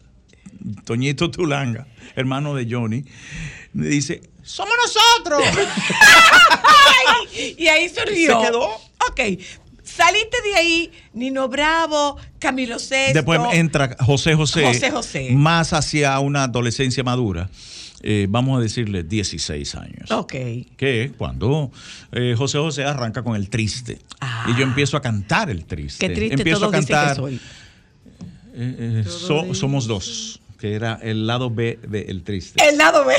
Toñito 0.86 1.30
Tulanga, 1.32 1.88
hermano 2.16 2.56
de 2.56 2.68
Johnny, 2.70 3.04
me 3.74 3.88
dice, 3.88 4.22
¡somos 4.44 4.74
nosotros! 4.84 5.44
Y 7.58 7.68
ahí 7.68 7.88
se 7.90 8.04
rió. 8.06 8.40
Se 8.42 8.48
quedó. 8.48 8.66
Ok. 9.10 9.20
Saliste 9.98 10.38
de 10.50 10.56
ahí, 10.56 10.92
Nino 11.14 11.48
Bravo, 11.50 12.18
Camilo 12.40 12.78
Sesto. 12.78 13.14
Después 13.16 13.40
entra 13.54 13.96
José 14.00 14.36
José, 14.36 14.64
José 14.66 14.92
José. 14.92 15.30
más 15.32 15.74
hacia 15.74 16.20
una 16.20 16.44
adolescencia 16.44 17.04
madura. 17.04 17.50
eh, 18.04 18.28
vamos 18.30 18.60
a 18.60 18.62
decirle 18.62 19.02
16 19.04 19.74
años. 19.76 20.12
Ok. 20.12 20.32
que 20.78 21.12
cuando 21.18 21.72
eh, 22.12 22.36
José 22.38 22.60
José 22.60 22.84
arranca 22.84 23.24
con 23.24 23.36
el 23.36 23.50
triste. 23.50 23.98
Y 24.48 24.56
yo 24.56 24.64
empiezo 24.64 24.98
a 24.98 25.02
cantar 25.02 25.50
el 25.50 25.66
triste. 25.66 26.06
Ah. 26.06 26.10
Qué 26.10 26.14
triste 26.16 26.36
empiezo 26.36 26.60
todos 26.60 26.74
a 26.76 26.78
dicen 26.80 26.96
cantar. 26.96 27.16
que 27.16 27.22
soy. 27.22 27.36
eh, 28.56 29.04
eh, 29.04 29.04
so- 29.10 29.54
somos 29.56 29.88
dos, 29.88 30.40
que 30.60 30.74
era 30.74 30.98
el 31.02 31.28
lado 31.28 31.50
B 31.50 31.78
del 31.88 32.24
triste. 32.24 32.68
El 32.68 32.78
lado 32.78 33.06
B. 33.06 33.16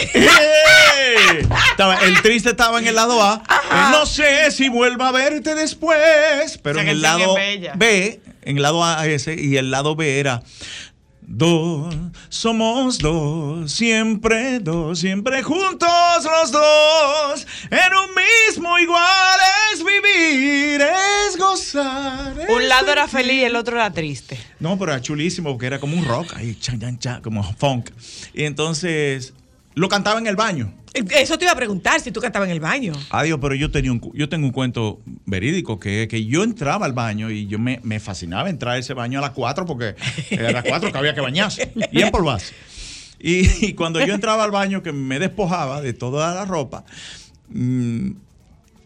Estaba- 1.70 1.96
el 2.04 2.20
triste 2.22 2.50
estaba 2.50 2.78
en 2.78 2.86
el 2.86 2.94
lado 2.96 3.22
A. 3.22 3.42
no 3.92 4.06
sé 4.06 4.50
si 4.50 4.68
vuelva 4.68 5.08
a 5.08 5.12
verte 5.12 5.54
después. 5.54 6.58
Pero 6.62 6.80
en 6.80 6.88
el 6.88 7.02
lado. 7.02 7.34
B, 7.76 8.20
en 8.42 8.56
el 8.56 8.62
lado 8.62 8.84
A 8.84 9.06
ese, 9.06 9.34
y 9.40 9.56
el 9.56 9.70
lado 9.70 9.94
B 9.96 10.18
era. 10.18 10.42
Dos, 11.30 11.94
somos 12.30 12.96
dos, 12.98 13.70
siempre 13.70 14.60
dos, 14.60 14.98
siempre 14.98 15.42
juntos 15.42 15.88
los 16.24 16.50
dos. 16.50 17.46
En 17.70 17.92
un 17.94 18.14
mismo 18.14 18.78
igual 18.78 19.38
es 19.70 19.84
vivir, 19.84 20.80
es 20.80 21.36
gozar. 21.36 22.34
es 22.40 22.48
Un 22.48 22.66
lado 22.66 22.90
era 22.90 23.06
feliz 23.08 23.42
y 23.42 23.44
el 23.44 23.56
otro 23.56 23.76
era 23.76 23.92
triste. 23.92 24.40
No, 24.58 24.78
pero 24.78 24.92
era 24.92 25.02
chulísimo 25.02 25.50
porque 25.50 25.66
era 25.66 25.78
como 25.78 25.98
un 25.98 26.06
rock, 26.06 26.32
ahí, 26.34 26.54
chan, 26.54 26.80
chan, 26.80 26.98
chan, 26.98 27.20
como 27.20 27.42
funk. 27.42 27.90
Y 28.32 28.44
entonces 28.44 29.34
lo 29.78 29.88
cantaba 29.88 30.18
en 30.18 30.26
el 30.26 30.36
baño. 30.36 30.72
Eso 30.92 31.38
te 31.38 31.44
iba 31.44 31.52
a 31.52 31.56
preguntar 31.56 32.00
si 32.00 32.10
tú 32.10 32.20
cantabas 32.20 32.48
en 32.48 32.54
el 32.54 32.60
baño. 32.60 32.92
Adiós, 33.10 33.38
pero 33.40 33.54
yo 33.54 33.70
tenía 33.70 33.92
un, 33.92 34.00
yo 34.12 34.28
tengo 34.28 34.46
un 34.46 34.52
cuento 34.52 35.00
verídico 35.24 35.78
que 35.78 36.08
que 36.08 36.24
yo 36.26 36.42
entraba 36.42 36.84
al 36.84 36.92
baño 36.92 37.30
y 37.30 37.46
yo 37.46 37.58
me, 37.60 37.78
me 37.84 38.00
fascinaba 38.00 38.50
entrar 38.50 38.74
a 38.74 38.78
ese 38.78 38.94
baño 38.94 39.20
a 39.20 39.22
las 39.22 39.30
4 39.30 39.66
porque 39.66 39.94
era 40.30 40.48
a 40.48 40.52
las 40.52 40.64
4 40.64 40.90
que 40.90 40.98
había 40.98 41.14
que 41.14 41.20
bañarse 41.20 41.72
y 41.92 42.02
empolvarse. 42.02 42.54
Y, 43.20 43.66
y 43.66 43.74
cuando 43.74 44.04
yo 44.04 44.14
entraba 44.14 44.42
al 44.42 44.50
baño 44.50 44.82
que 44.82 44.92
me 44.92 45.18
despojaba 45.20 45.80
de 45.80 45.92
toda 45.92 46.34
la 46.34 46.44
ropa, 46.44 46.84
mm, 47.50 48.10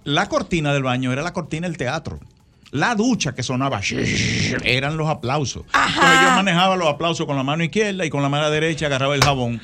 la 0.04 0.28
cortina 0.28 0.74
del 0.74 0.82
baño 0.82 1.12
era 1.12 1.22
la 1.22 1.32
cortina 1.32 1.66
del 1.66 1.78
teatro. 1.78 2.20
La 2.70 2.94
ducha 2.94 3.34
que 3.34 3.42
sonaba 3.42 3.80
eran 4.64 4.96
los 4.96 5.08
aplausos. 5.08 5.64
Entonces 5.66 6.20
yo 6.22 6.30
manejaba 6.30 6.76
los 6.76 6.88
aplausos 6.88 7.26
con 7.26 7.36
la 7.36 7.42
mano 7.42 7.64
izquierda 7.64 8.04
y 8.06 8.10
con 8.10 8.22
la 8.22 8.30
mano 8.30 8.50
derecha 8.50 8.86
agarraba 8.86 9.14
el 9.14 9.22
jabón. 9.22 9.60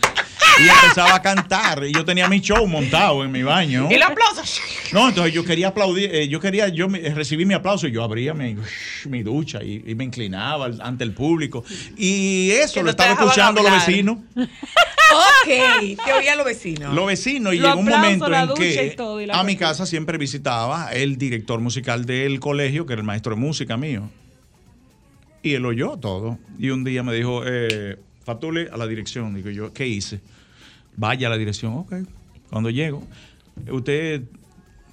Y 0.61 0.69
empezaba 0.69 1.15
a 1.15 1.23
cantar. 1.23 1.85
Y 1.85 1.93
yo 1.93 2.05
tenía 2.05 2.29
mi 2.29 2.41
show 2.41 2.67
montado 2.67 3.25
en 3.25 3.31
mi 3.33 3.43
baño. 3.43 3.89
Y 3.91 3.95
el 3.95 4.03
aplauso. 4.03 4.43
No, 4.93 5.09
entonces 5.09 5.33
yo 5.33 5.45
quería 5.45 5.69
aplaudir, 5.69 6.15
eh, 6.15 6.29
yo 6.29 6.41
quería 6.41 6.69
yo 6.69 6.89
me- 6.89 7.01
recibir 7.11 7.47
mi 7.47 7.55
aplauso 7.55 7.87
y 7.87 7.93
yo 7.93 8.03
abría 8.03 8.35
mi, 8.35 8.57
mi 9.07 9.23
ducha 9.23 9.63
y, 9.63 9.85
y 9.87 9.95
me 9.95 10.05
inclinaba 10.05 10.71
ante 10.81 11.05
el 11.05 11.13
público. 11.13 11.65
Y 11.97 12.51
eso 12.51 12.83
lo 12.83 12.91
estaba 12.91 13.13
escuchando 13.13 13.63
los 13.63 13.71
vecinos. 13.73 14.19
Ok, 14.37 15.97
te 16.05 16.13
oían 16.13 16.37
los 16.37 16.47
vecinos. 16.47 16.95
Los 16.95 17.07
vecinos 17.07 17.55
y 17.55 17.59
Los 17.59 17.69
llegó 17.71 17.81
un 17.81 17.89
aplausos, 17.93 18.19
momento 18.29 18.63
en 18.63 18.69
que 18.89 18.95
todo, 18.97 19.19
a 19.33 19.43
mi 19.45 19.57
casa 19.57 19.87
siempre 19.87 20.19
visitaba 20.19 20.91
el 20.93 21.17
director 21.17 21.61
musical 21.61 22.05
del 22.05 22.41
colegio, 22.41 22.85
que 22.87 22.93
era 22.95 23.01
el 23.01 23.07
maestro 23.07 23.35
de 23.35 23.41
música 23.41 23.77
mío. 23.77 24.11
Y 25.43 25.55
él 25.55 25.65
oyó 25.65 25.97
todo. 25.99 26.39
Y 26.59 26.71
un 26.71 26.85
día 26.85 27.03
me 27.03 27.15
dijo, 27.15 27.43
eh, 27.47 27.97
Fatule, 28.25 28.69
a 28.73 28.77
la 28.77 28.87
dirección. 28.87 29.35
Digo 29.35 29.51
yo, 29.51 29.73
¿qué 29.73 29.87
hice? 29.87 30.21
Vaya 30.99 31.29
a 31.29 31.31
la 31.31 31.39
dirección. 31.39 31.75
Ok. 31.75 31.95
Cuando 32.51 32.71
llego, 32.71 33.03
usted 33.71 34.23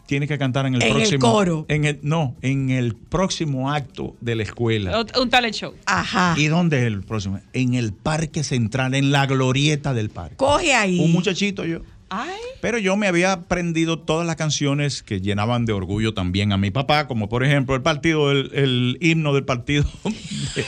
tiene 0.05 0.27
que 0.27 0.37
cantar 0.37 0.67
en 0.67 0.75
el 0.75 0.83
En 0.83 0.87
el 0.89 0.93
próximo... 0.93 1.19
coro. 1.19 1.65
En 1.67 1.85
el, 1.85 1.99
no, 2.03 2.35
en 2.41 2.69
el 2.69 2.95
próximo 2.95 3.71
acto 3.71 4.15
de 4.21 4.35
la 4.35 4.43
escuela. 4.43 5.05
Un 5.19 5.29
talent 5.29 5.55
show. 5.55 5.73
Ajá. 5.85 6.35
¿Y 6.37 6.45
dónde 6.45 6.79
es 6.79 6.83
el 6.85 7.01
próximo? 7.01 7.39
En 7.53 7.73
el 7.73 7.91
Parque 7.91 8.43
Central, 8.43 8.93
en 8.93 9.11
la 9.11 9.25
glorieta 9.25 9.93
del 9.93 10.09
parque. 10.09 10.35
Coge 10.35 10.75
ahí. 10.75 10.99
Un 10.99 11.11
muchachito 11.11 11.65
yo. 11.65 11.79
Ay. 12.09 12.29
Pero 12.61 12.77
yo 12.77 12.95
me 12.97 13.07
había 13.07 13.31
aprendido 13.31 13.99
todas 13.99 14.25
las 14.27 14.35
canciones 14.35 15.01
que 15.03 15.21
llenaban 15.21 15.65
de 15.65 15.73
orgullo 15.73 16.13
también 16.13 16.51
a 16.53 16.57
mi 16.57 16.71
papá, 16.71 17.07
como 17.07 17.29
por 17.29 17.43
ejemplo 17.43 17.75
el 17.75 17.81
partido, 17.81 18.31
el, 18.31 18.51
el 18.53 18.97
himno 19.01 19.33
del 19.33 19.43
partido 19.43 19.83
del 20.03 20.65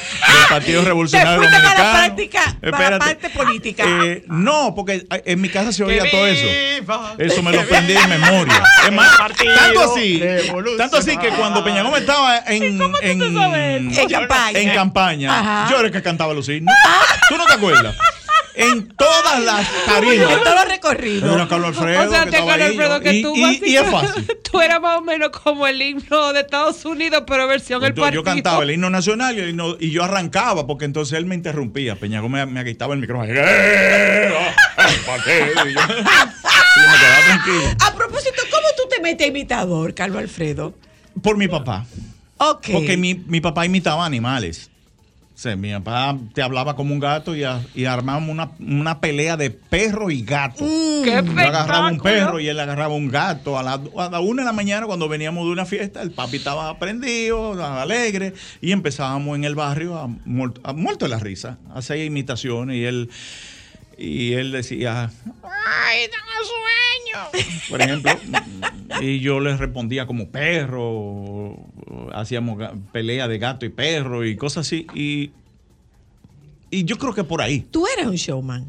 Partido 0.49 0.81
Te 0.81 0.87
Revolucionario 0.87 1.41
para 1.43 1.51
la 1.51 1.59
Dominicano. 1.59 1.97
práctica, 1.97 2.57
para 2.71 2.89
la 2.91 2.99
parte 2.99 3.29
política. 3.29 3.83
Eh, 4.03 4.23
no, 4.27 4.73
porque 4.75 5.05
en 5.09 5.41
mi 5.41 5.49
casa 5.49 5.71
se 5.71 5.83
oía 5.83 6.03
Que 6.03 6.09
todo 6.09 6.27
eso. 6.27 6.47
viva, 6.81 7.15
Eso 7.17 7.43
me 7.43 7.51
lo 7.51 7.61
aprendí 7.61 7.93
de 7.93 8.07
memoria. 8.07 8.63
Es 8.85 8.91
más, 8.93 9.11
el 9.11 9.17
partido 9.17 9.55
tanto 9.55 9.79
así, 9.93 10.19
revolucionario. 10.19 10.77
tanto 10.77 10.97
así 10.97 11.17
que 11.17 11.29
cuando 11.29 11.63
Peña 11.63 11.83
Gómez 11.83 12.01
estaba 12.01 12.39
en, 12.47 12.79
en, 13.01 13.21
En 13.93 14.09
campaña. 14.09 14.59
en 14.59 14.73
campaña, 14.73 15.39
Ajá. 15.39 15.67
yo 15.69 15.77
era 15.77 15.87
el 15.87 15.93
que 15.93 16.01
cantaba 16.01 16.33
los 16.33 16.47
himnos. 16.49 16.73
¿Tú 17.29 17.37
no 17.37 17.45
te 17.45 17.53
acuerdas? 17.53 17.95
En 18.57 18.87
todas 18.95 19.43
las 19.43 19.59
En 19.61 19.85
tarimas. 19.85 20.29
todos 20.43 20.55
los 20.55 20.67
recorridos. 20.67 21.35
Era 21.35 21.47
Carlos 21.47 21.77
Alfredo. 21.77 22.07
o 22.07 22.09
sea, 22.11 22.25
que 22.25 22.31
Carlos 22.31 22.67
Alfredo 22.69 22.99
que 23.01 23.13
y, 23.13 23.21
tú 23.21 23.35
y- 23.35 23.61
y 23.65 23.77
es 23.77 23.85
fácil. 23.89 24.25
Tú 24.51 24.61
eras 24.61 24.81
más 24.81 24.97
o 24.97 25.01
menos 25.01 25.29
como 25.29 25.67
el 25.67 25.81
himno 25.81 26.33
de 26.33 26.39
Estados 26.41 26.83
Unidos, 26.85 27.23
pero 27.27 27.47
versión 27.47 27.83
el 27.83 27.93
Yo, 27.93 28.01
partido. 28.01 28.21
yo 28.21 28.25
cantaba 28.25 28.63
el 28.63 28.71
himno 28.71 28.89
nacional 28.89 29.37
y, 29.37 29.41
el 29.41 29.49
himno- 29.55 29.77
y 29.79 29.91
yo 29.91 30.03
arrancaba 30.03 30.65
porque 30.65 30.85
entonces 30.85 31.17
él 31.17 31.25
me 31.25 31.35
interrumpía. 31.35 31.95
Peña 31.95 32.19
Gómez 32.21 32.45
me, 32.47 32.53
me 32.53 32.59
agitaba 32.61 32.93
el 32.93 32.99
micrófono. 33.01 33.31
¡Eh! 33.33 34.31
¡El. 35.27 35.77
A 37.79 37.93
propósito, 37.95 38.41
¿cómo 38.51 38.67
tú 38.75 38.83
te 38.89 39.01
metes 39.01 39.25
a 39.25 39.29
imitador, 39.29 39.93
Carlos 39.93 40.19
Alfredo? 40.19 40.73
Por 41.21 41.37
mi 41.37 41.47
papá. 41.47 41.85
Ok. 42.37 42.67
Porque 42.71 42.97
mi, 42.97 43.15
mi 43.15 43.41
papá 43.41 43.65
imitaba 43.65 44.05
animales. 44.05 44.69
Sea, 45.39 45.55
mi 45.55 45.71
papá 45.71 46.17
te 46.33 46.41
hablaba 46.41 46.75
como 46.75 46.93
un 46.93 46.99
gato 46.99 47.35
y, 47.35 47.43
a- 47.43 47.61
y 47.75 47.85
armábamos 47.85 48.29
una, 48.29 48.51
una 48.59 48.99
pelea 48.99 49.37
de 49.37 49.51
perro 49.51 50.09
y 50.09 50.23
gato. 50.23 50.65
¡Qué 50.65 51.21
Yo 51.23 51.39
agarraba 51.41 51.89
un 51.91 51.99
perro 51.99 52.39
y 52.39 52.47
él 52.47 52.59
agarraba 52.59 52.93
un 52.95 53.07
gato. 53.09 53.57
A 53.59 53.61
la, 53.63 53.73
a 53.97 54.09
la 54.09 54.19
una 54.19 54.41
de 54.41 54.45
la 54.47 54.53
mañana, 54.53 54.87
cuando 54.87 55.07
veníamos 55.07 55.45
de 55.45 55.51
una 55.51 55.65
fiesta, 55.65 56.01
el 56.01 56.09
papi 56.11 56.37
estaba 56.37 56.77
prendido, 56.79 57.53
alegre, 57.63 58.33
y 58.61 58.71
empezábamos 58.71 59.35
en 59.37 59.43
el 59.43 59.53
barrio 59.53 59.97
a 59.97 60.07
muerto 60.73 61.05
de 61.05 61.09
la 61.09 61.19
risa, 61.19 61.57
a 61.73 61.79
hacer 61.79 61.99
imitaciones. 62.03 62.75
Y 62.77 62.85
él, 62.85 63.09
y 63.97 64.33
él 64.33 64.51
decía, 64.51 65.11
¡Ay, 65.43 66.07
tengo 66.07 67.33
sueño! 67.33 67.47
por 67.69 67.81
ejemplo, 67.81 68.11
y 69.01 69.19
yo 69.19 69.39
les 69.39 69.59
respondía 69.59 70.05
como 70.05 70.29
perro, 70.29 71.57
hacíamos 72.13 72.57
pelea 72.91 73.27
de 73.27 73.37
gato 73.37 73.65
y 73.65 73.69
perro 73.69 74.25
y 74.25 74.35
cosas 74.35 74.67
así. 74.67 74.87
Y, 74.93 75.31
y 76.69 76.83
yo 76.83 76.97
creo 76.97 77.13
que 77.13 77.23
por 77.23 77.41
ahí. 77.41 77.61
Tú 77.61 77.85
eras 77.87 78.07
un 78.07 78.15
showman. 78.15 78.65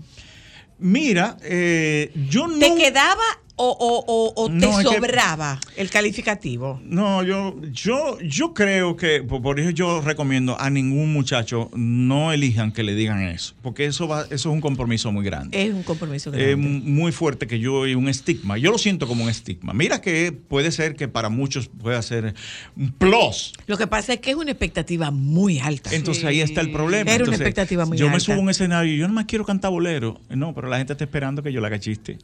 Mira, 0.79 1.37
eh, 1.43 2.12
yo 2.29 2.47
no. 2.47 2.59
¿Te 2.59 2.74
quedaba 2.76 3.24
o, 3.59 3.77
o- 3.79 4.05
o- 4.07 4.33
o 4.45 4.47
te 4.49 4.55
No, 4.55 4.81
es 4.81 4.87
que- 4.89 4.95
sobraba 4.95 5.61
el 5.77 5.91
calificativo? 5.91 6.81
No, 6.85 7.23
yo, 7.23 7.57
yo, 7.73 8.19
yo 8.21 8.55
creo 8.55 8.97
que, 8.97 9.23
por, 9.23 9.61
eso 9.61 9.71
yo 9.71 10.01
recomiendo 10.01 10.59
a 10.61 10.71
ningún 10.71 11.13
muchacho 11.13 11.69
no 11.75 12.33
elijan 12.33 12.73
que 12.73 12.83
le 12.83 12.95
digan 12.95 13.23
eso, 13.23 13.55
porque 13.63 13.85
eso 13.87 14.09
va, 14.09 14.23
eso 14.23 14.35
es 14.35 14.47
un 14.47 14.61
compromiso 14.61 15.13
muy 15.13 15.25
grande. 15.25 15.61
Es 15.63 15.73
un 15.75 15.83
compromiso 15.83 16.33
Eh, 16.35 16.55
grande. 16.55 16.57
muy 16.57 17.13
fuerte 17.13 17.47
que 17.47 17.59
yo 17.59 17.87
y 17.87 17.95
un 17.95 18.09
estigma. 18.09 18.57
Yo 18.59 18.71
lo 18.71 18.79
siento 18.79 19.07
como 19.07 19.25
un 19.25 19.31
estigma. 19.31 19.73
Mira 19.75 20.01
que 20.01 20.33
puede 20.33 20.71
ser 20.73 20.97
que 20.97 21.09
para 21.09 21.29
muchos 21.29 21.69
pueda 21.69 22.01
ser 22.03 22.35
un 22.77 22.91
plus. 22.93 23.53
Lo 23.67 23.77
que 23.77 23.87
pasa 23.87 24.13
es 24.15 24.21
que 24.21 24.31
es 24.31 24.37
una 24.37 24.51
expectativa 24.53 25.11
muy 25.11 25.59
alta. 25.59 25.95
Entonces 25.95 26.25
ahí 26.25 26.41
está 26.41 26.61
el 26.61 26.71
problema. 26.71 27.03
Era 27.11 27.25
una 27.25 27.35
Entonces, 27.35 27.41
expectativa 27.41 27.87
muy 27.87 27.99
yo 27.99 28.07
alta. 28.07 28.17
me 28.17 28.21
subo 28.21 28.37
a 28.37 28.39
un 28.41 28.51
escenario 28.51 28.93
y 28.95 28.99
yo 28.99 29.09
no 29.09 29.15
más 29.15 29.25
quiero 29.27 29.45
cantar 29.45 29.71
bolero. 29.71 30.21
No, 30.31 30.55
pero 30.55 30.69
la 30.69 30.79
gente 30.79 30.93
está 30.93 31.05
esperando 31.05 31.43
que 31.43 31.53
yo 31.53 31.61
le 31.61 31.67
haga 31.67 31.79
chiste. 31.81 32.19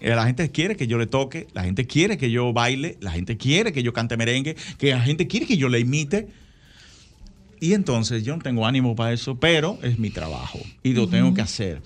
Eh, 0.00 0.10
La 0.14 0.26
gente 0.26 0.50
quiere 0.50 0.73
que 0.76 0.86
yo 0.86 0.98
le 0.98 1.06
toque, 1.06 1.46
la 1.52 1.64
gente 1.64 1.86
quiere 1.86 2.16
que 2.18 2.30
yo 2.30 2.52
baile, 2.52 2.98
la 3.00 3.12
gente 3.12 3.36
quiere 3.36 3.72
que 3.72 3.82
yo 3.82 3.92
cante 3.92 4.16
merengue, 4.16 4.56
que 4.78 4.90
la 4.90 5.00
gente 5.00 5.26
quiere 5.26 5.46
que 5.46 5.56
yo 5.56 5.68
le 5.68 5.80
imite. 5.80 6.28
Y 7.60 7.72
entonces 7.72 8.24
yo 8.24 8.36
no 8.36 8.42
tengo 8.42 8.66
ánimo 8.66 8.94
para 8.94 9.12
eso, 9.12 9.38
pero 9.38 9.78
es 9.82 9.98
mi 9.98 10.10
trabajo 10.10 10.58
y 10.82 10.92
lo 10.92 11.08
tengo 11.08 11.32
que 11.32 11.40
hacer. 11.40 11.80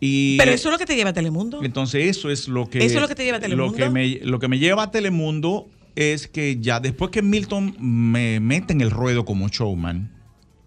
Y 0.00 0.36
Pero 0.36 0.52
eso 0.52 0.68
es 0.68 0.72
lo 0.72 0.78
que 0.78 0.86
te 0.86 0.96
lleva 0.96 1.10
a 1.10 1.14
Telemundo. 1.14 1.62
entonces 1.62 2.06
eso 2.06 2.30
es 2.30 2.48
lo 2.48 2.68
que 2.68 2.84
¿Eso 2.84 2.96
es 2.96 3.00
lo 3.00 3.08
que 3.08 3.14
te 3.14 3.24
lleva 3.24 3.38
a 3.38 3.40
Telemundo? 3.40 3.72
Lo 3.72 3.84
que 3.84 3.90
me, 3.90 4.18
lo 4.22 4.38
que 4.38 4.48
me 4.48 4.58
lleva 4.58 4.84
a 4.84 4.90
Telemundo 4.90 5.68
es 5.94 6.28
que 6.28 6.58
ya 6.60 6.80
después 6.80 7.10
que 7.10 7.22
Milton 7.22 7.76
me 7.78 8.40
mete 8.40 8.72
en 8.74 8.82
el 8.82 8.90
ruedo 8.90 9.24
como 9.24 9.48
showman 9.48 10.10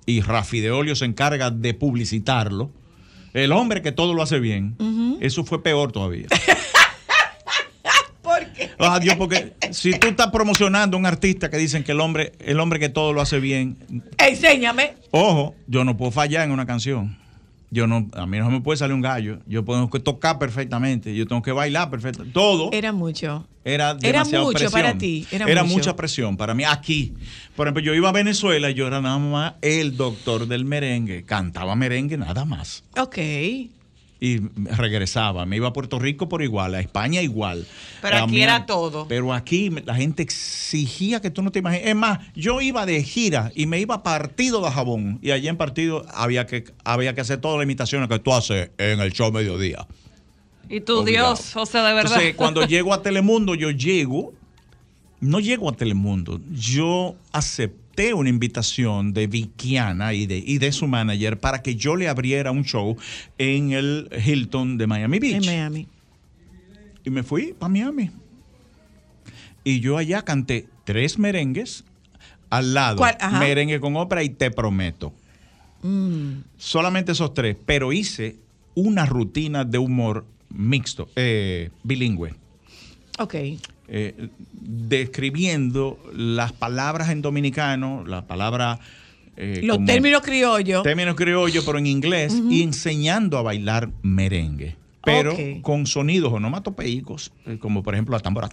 y 0.06 0.22
Rafi 0.22 0.60
de 0.60 0.72
Olio 0.72 0.96
se 0.96 1.06
encarga 1.06 1.52
de 1.52 1.76
publicitarlo, 1.76 2.72
el 3.34 3.52
hombre 3.52 3.84
que 3.84 3.92
todo 3.92 4.16
lo 4.16 4.24
hace 4.24 4.40
bien, 4.40 4.76
eso 5.22 5.44
fue 5.44 5.62
peor 5.62 5.92
todavía. 5.92 6.28
¿Por 8.80 8.88
qué? 8.88 8.94
Ah, 8.96 9.00
Dios, 9.00 9.16
porque 9.18 9.54
si 9.72 9.92
tú 10.00 10.08
estás 10.08 10.28
promocionando 10.28 10.96
a 10.96 11.00
un 11.00 11.06
artista 11.06 11.50
que 11.50 11.58
dicen 11.58 11.84
que 11.84 11.92
el 11.92 12.00
hombre, 12.00 12.32
el 12.40 12.60
hombre 12.60 12.80
que 12.80 12.90
todo 12.90 13.12
lo 13.14 13.22
hace 13.22 13.40
bien, 13.40 13.78
Enséñame. 14.18 14.94
Ojo, 15.12 15.54
yo 15.68 15.84
no 15.84 15.98
puedo 15.98 16.12
fallar 16.12 16.46
en 16.46 16.52
una 16.52 16.66
canción. 16.66 17.18
Yo 17.72 17.86
no, 17.86 18.10
a 18.14 18.26
mí 18.26 18.40
no 18.40 18.50
me 18.50 18.62
puede 18.62 18.78
salir 18.78 18.96
un 18.96 19.02
gallo. 19.02 19.40
Yo 19.46 19.64
tengo 19.64 19.90
que 19.92 20.00
tocar 20.00 20.40
perfectamente. 20.40 21.14
Yo 21.14 21.28
tengo 21.28 21.44
que 21.44 21.52
bailar 21.52 21.92
perfectamente. 21.92 22.34
Todo 22.34 22.72
Era 22.72 22.92
mucho. 22.94 23.46
era 23.64 23.92
Era 23.92 24.24
demasiado 24.24 24.46
mucho 24.46 24.58
presión. 24.58 24.72
para 24.72 24.98
ti, 24.98 25.28
era 25.30 25.46
mucho. 25.64 25.76
mucha 25.76 25.96
presión 25.96 26.36
para 26.36 26.56
mí. 26.56 26.64
Aquí, 26.64 27.14
por 27.56 27.68
ejemplo, 27.68 27.84
yo 27.84 27.94
iba 27.94 28.10
a 28.10 28.12
Venezuela 28.12 28.72
y 28.72 28.74
yo 28.74 28.88
era 28.88 29.02
nada 29.02 29.20
más 29.20 29.54
el 29.62 29.98
doctor 29.98 30.48
del 30.48 30.66
merengue. 30.66 31.26
Cantaba 31.26 31.76
merengue 31.76 32.18
nada 32.18 32.44
más. 32.44 32.84
Ok. 32.98 33.18
Y 34.22 34.40
regresaba. 34.56 35.46
Me 35.46 35.56
iba 35.56 35.70
a 35.70 35.74
Puerto 35.74 35.98
Rico 35.98 36.28
por 36.28 36.44
igual, 36.44 36.76
a 36.76 36.82
España 36.82 37.22
igual. 37.22 37.66
Pero 38.02 38.18
A 38.18 38.24
aquí 38.24 38.32
mí- 38.34 38.42
era 38.42 38.66
todo. 38.66 39.08
Pero 39.08 39.34
aquí 39.34 39.70
la 39.86 39.96
gente 39.96 40.24
exigía 40.24 41.22
que 41.22 41.30
tú 41.30 41.42
no 41.42 41.52
te 41.52 41.60
imaginas. 41.60 41.88
Es 41.88 41.96
más, 41.96 42.20
yo 42.36 42.60
iba 42.60 42.86
de 42.86 43.02
gira 43.02 43.52
y 43.56 43.66
me 43.66 43.80
iba 43.80 43.96
a 43.96 44.04
partido 44.04 44.62
de 44.62 44.72
jabón. 44.72 45.20
Y 45.22 45.32
allí 45.32 45.48
en 45.48 45.56
partido 45.56 46.06
había 46.14 46.46
que, 46.48 46.66
había 46.84 47.16
que 47.16 47.22
hacer 47.22 47.40
todas 47.40 47.58
las 47.58 47.64
imitaciones 47.64 48.10
que 48.10 48.20
tú 48.20 48.34
haces 48.34 48.72
en 48.78 49.00
el 49.00 49.14
show 49.14 49.32
mediodía. 49.32 49.88
Y 50.68 50.82
tu 50.82 51.00
Obligado. 51.00 51.36
Dios, 51.36 51.56
o 51.56 51.66
sea, 51.66 51.88
de 51.88 51.94
verdad. 51.94 52.12
Entonces, 52.12 52.36
cuando 52.36 52.64
llego 52.68 52.94
a 52.94 53.02
Telemundo, 53.02 53.56
yo 53.56 53.72
llego, 53.72 54.34
no 55.22 55.40
llego 55.40 55.70
a 55.70 55.74
Telemundo, 55.74 56.42
yo 56.52 57.16
acepté 58.00 58.14
una 58.14 58.30
invitación 58.30 59.14
de 59.14 59.28
Vickiana 59.28 60.14
y 60.14 60.26
de, 60.26 60.38
y 60.38 60.58
de 60.58 60.72
su 60.72 60.88
manager 60.88 61.38
para 61.40 61.62
que 61.62 61.76
yo 61.76 61.96
le 61.96 62.08
abriera 62.08 62.52
un 62.52 62.64
show 62.64 62.96
en 63.38 63.74
el 63.74 64.10
Hilton 64.26 64.78
de 64.78 64.88
Miami 64.88 65.20
Beach. 65.20 65.36
En 65.36 65.46
Miami. 65.46 65.88
Y 67.04 67.10
me 67.10 67.24
fui 67.24 67.54
para 67.54 67.70
Miami. 67.70 68.12
Y 69.64 69.82
yo 69.82 69.98
allá 69.98 70.24
canté 70.24 70.68
tres 70.86 71.20
merengues 71.20 71.84
al 72.50 72.74
lado. 72.74 73.04
Merengue 73.40 73.80
con 73.80 73.96
ópera 73.98 74.24
y 74.24 74.30
te 74.30 74.50
prometo. 74.50 75.14
Mm. 75.82 76.44
Solamente 76.58 77.12
esos 77.12 77.34
tres. 77.34 77.58
Pero 77.66 77.92
hice 77.92 78.38
una 78.76 79.06
rutina 79.06 79.66
de 79.66 79.78
humor 79.78 80.26
mixto, 80.50 81.10
eh, 81.16 81.70
bilingüe. 81.84 82.34
Ok. 83.20 83.36
Eh, 83.90 84.30
describiendo 84.54 86.00
las 86.14 86.52
palabras 86.54 87.10
en 87.10 87.22
dominicano, 87.22 88.04
la 88.06 88.28
palabra... 88.28 88.80
eh, 89.36 89.62
Los 89.64 89.84
términos 89.86 90.22
criollos. 90.22 90.84
términos 90.84 91.16
criollos, 91.16 91.64
pero 91.66 91.80
en 91.80 91.88
inglés, 91.88 92.40
y 92.50 92.64
enseñando 92.64 93.38
a 93.38 93.42
bailar 93.42 93.90
merengue. 94.02 94.76
Pero 95.04 95.36
con 95.62 95.88
sonidos 95.88 96.32
onomatopeicos, 96.34 97.32
eh, 97.46 97.58
como 97.60 97.82
por 97.82 97.96
ejemplo 97.96 98.16
la 98.16 98.20
tambora, 98.20 98.50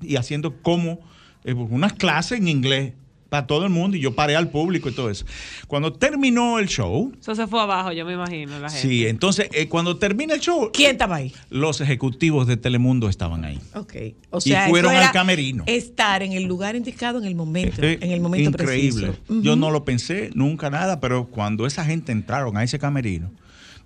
y 0.00 0.16
haciendo 0.16 0.62
como 0.62 1.00
unas 1.44 1.94
clases 1.94 2.38
en 2.38 2.48
inglés 2.48 2.92
para 3.28 3.46
todo 3.46 3.64
el 3.64 3.70
mundo, 3.70 3.96
y 3.96 4.00
yo 4.00 4.14
paré 4.14 4.36
al 4.36 4.48
público 4.48 4.88
y 4.88 4.92
todo 4.92 5.10
eso. 5.10 5.26
Cuando 5.66 5.92
terminó 5.92 6.58
el 6.58 6.66
show, 6.68 7.12
Eso 7.20 7.34
se 7.34 7.46
fue 7.46 7.60
abajo, 7.60 7.92
yo 7.92 8.06
me 8.06 8.14
imagino, 8.14 8.58
la 8.58 8.70
gente. 8.70 8.88
sí, 8.88 9.06
entonces 9.06 9.48
eh, 9.52 9.68
cuando 9.68 9.98
termina 9.98 10.32
el 10.34 10.40
show, 10.40 10.70
¿Quién 10.72 10.92
estaba 10.92 11.16
ahí? 11.16 11.34
los 11.50 11.80
ejecutivos 11.82 12.46
de 12.46 12.56
Telemundo 12.56 13.08
estaban 13.08 13.44
ahí. 13.44 13.58
Ok. 13.74 13.94
O 14.30 14.38
Y 14.38 14.40
sea, 14.40 14.68
fueron 14.68 14.94
eso 14.94 15.02
al 15.06 15.12
camerino. 15.12 15.64
Estar 15.66 16.22
en 16.22 16.32
el 16.32 16.44
lugar 16.44 16.74
indicado 16.76 17.18
en 17.18 17.24
el 17.26 17.34
momento. 17.34 17.82
Eh, 17.82 17.98
en 18.00 18.12
el 18.12 18.20
momento 18.20 18.50
increíble. 18.50 19.08
preciso. 19.08 19.24
Yo 19.42 19.52
Ujú. 19.52 19.60
no 19.60 19.70
lo 19.70 19.84
pensé 19.84 20.30
nunca 20.34 20.70
nada, 20.70 21.00
pero 21.00 21.26
cuando 21.26 21.66
esa 21.66 21.84
gente 21.84 22.12
entraron 22.12 22.56
a 22.56 22.64
ese 22.64 22.78
camerino, 22.78 23.30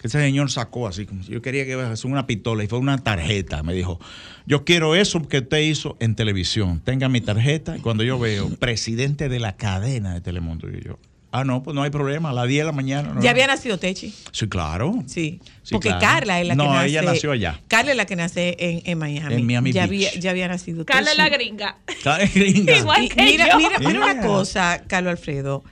que 0.02 0.08
ese 0.08 0.20
señor 0.20 0.50
sacó 0.50 0.86
así, 0.88 1.06
como 1.06 1.22
si 1.22 1.32
yo 1.32 1.40
quería 1.40 1.64
que 1.64 1.76
fuese 1.76 2.06
una 2.08 2.26
pistola 2.26 2.64
y 2.64 2.66
fue 2.66 2.78
una 2.78 2.98
tarjeta. 2.98 3.62
Me 3.62 3.72
dijo, 3.72 3.98
yo 4.46 4.64
quiero 4.64 4.94
eso 4.94 5.26
que 5.28 5.38
usted 5.38 5.60
hizo 5.60 5.96
en 6.00 6.14
televisión. 6.16 6.80
Tenga 6.80 7.08
mi 7.08 7.20
tarjeta. 7.20 7.76
Y 7.76 7.80
cuando 7.80 8.02
yo 8.04 8.18
veo 8.18 8.50
presidente 8.58 9.28
de 9.28 9.40
la 9.40 9.56
cadena 9.56 10.12
de 10.12 10.20
Telemundo, 10.20 10.68
y 10.68 10.82
yo, 10.84 10.98
ah, 11.30 11.44
no, 11.44 11.62
pues 11.62 11.74
no 11.74 11.82
hay 11.84 11.90
problema, 11.90 12.30
a 12.30 12.32
las 12.32 12.48
10 12.48 12.60
de 12.62 12.64
la 12.66 12.72
mañana. 12.72 13.14
no. 13.14 13.22
Ya 13.22 13.30
había 13.30 13.46
nacido 13.46 13.78
Techi. 13.78 14.12
Sí, 14.32 14.48
claro. 14.48 15.04
Sí. 15.06 15.40
Sí, 15.62 15.72
Porque 15.74 15.88
claro. 15.90 16.00
Carla 16.00 16.40
es 16.40 16.48
la 16.48 16.54
que 16.54 16.58
No, 16.58 16.74
nace. 16.74 16.88
ella 16.88 17.02
nació 17.02 17.30
allá. 17.30 17.60
Carla 17.68 17.92
es 17.92 17.96
la 17.96 18.04
que 18.04 18.16
nace 18.16 18.56
en, 18.58 18.82
en 18.84 18.98
Miami. 18.98 19.34
En 19.36 19.46
Miami 19.46 19.72
ya 19.72 19.86
Beach. 19.86 20.08
Había, 20.08 20.20
ya 20.20 20.30
había 20.30 20.48
nacido 20.48 20.84
Carla 20.84 21.12
es 21.12 21.16
Techi. 21.16 21.30
la 21.30 21.36
gringa. 21.36 21.78
Está 21.86 22.18
gringa. 22.26 22.76
Igual 22.78 23.08
que 23.08 23.22
mira, 23.22 23.48
yo. 23.52 23.56
mira, 23.58 23.78
mira 23.78 24.00
una 24.00 24.20
cosa, 24.20 24.82
Carlos 24.88 25.12
Alfredo. 25.12 25.62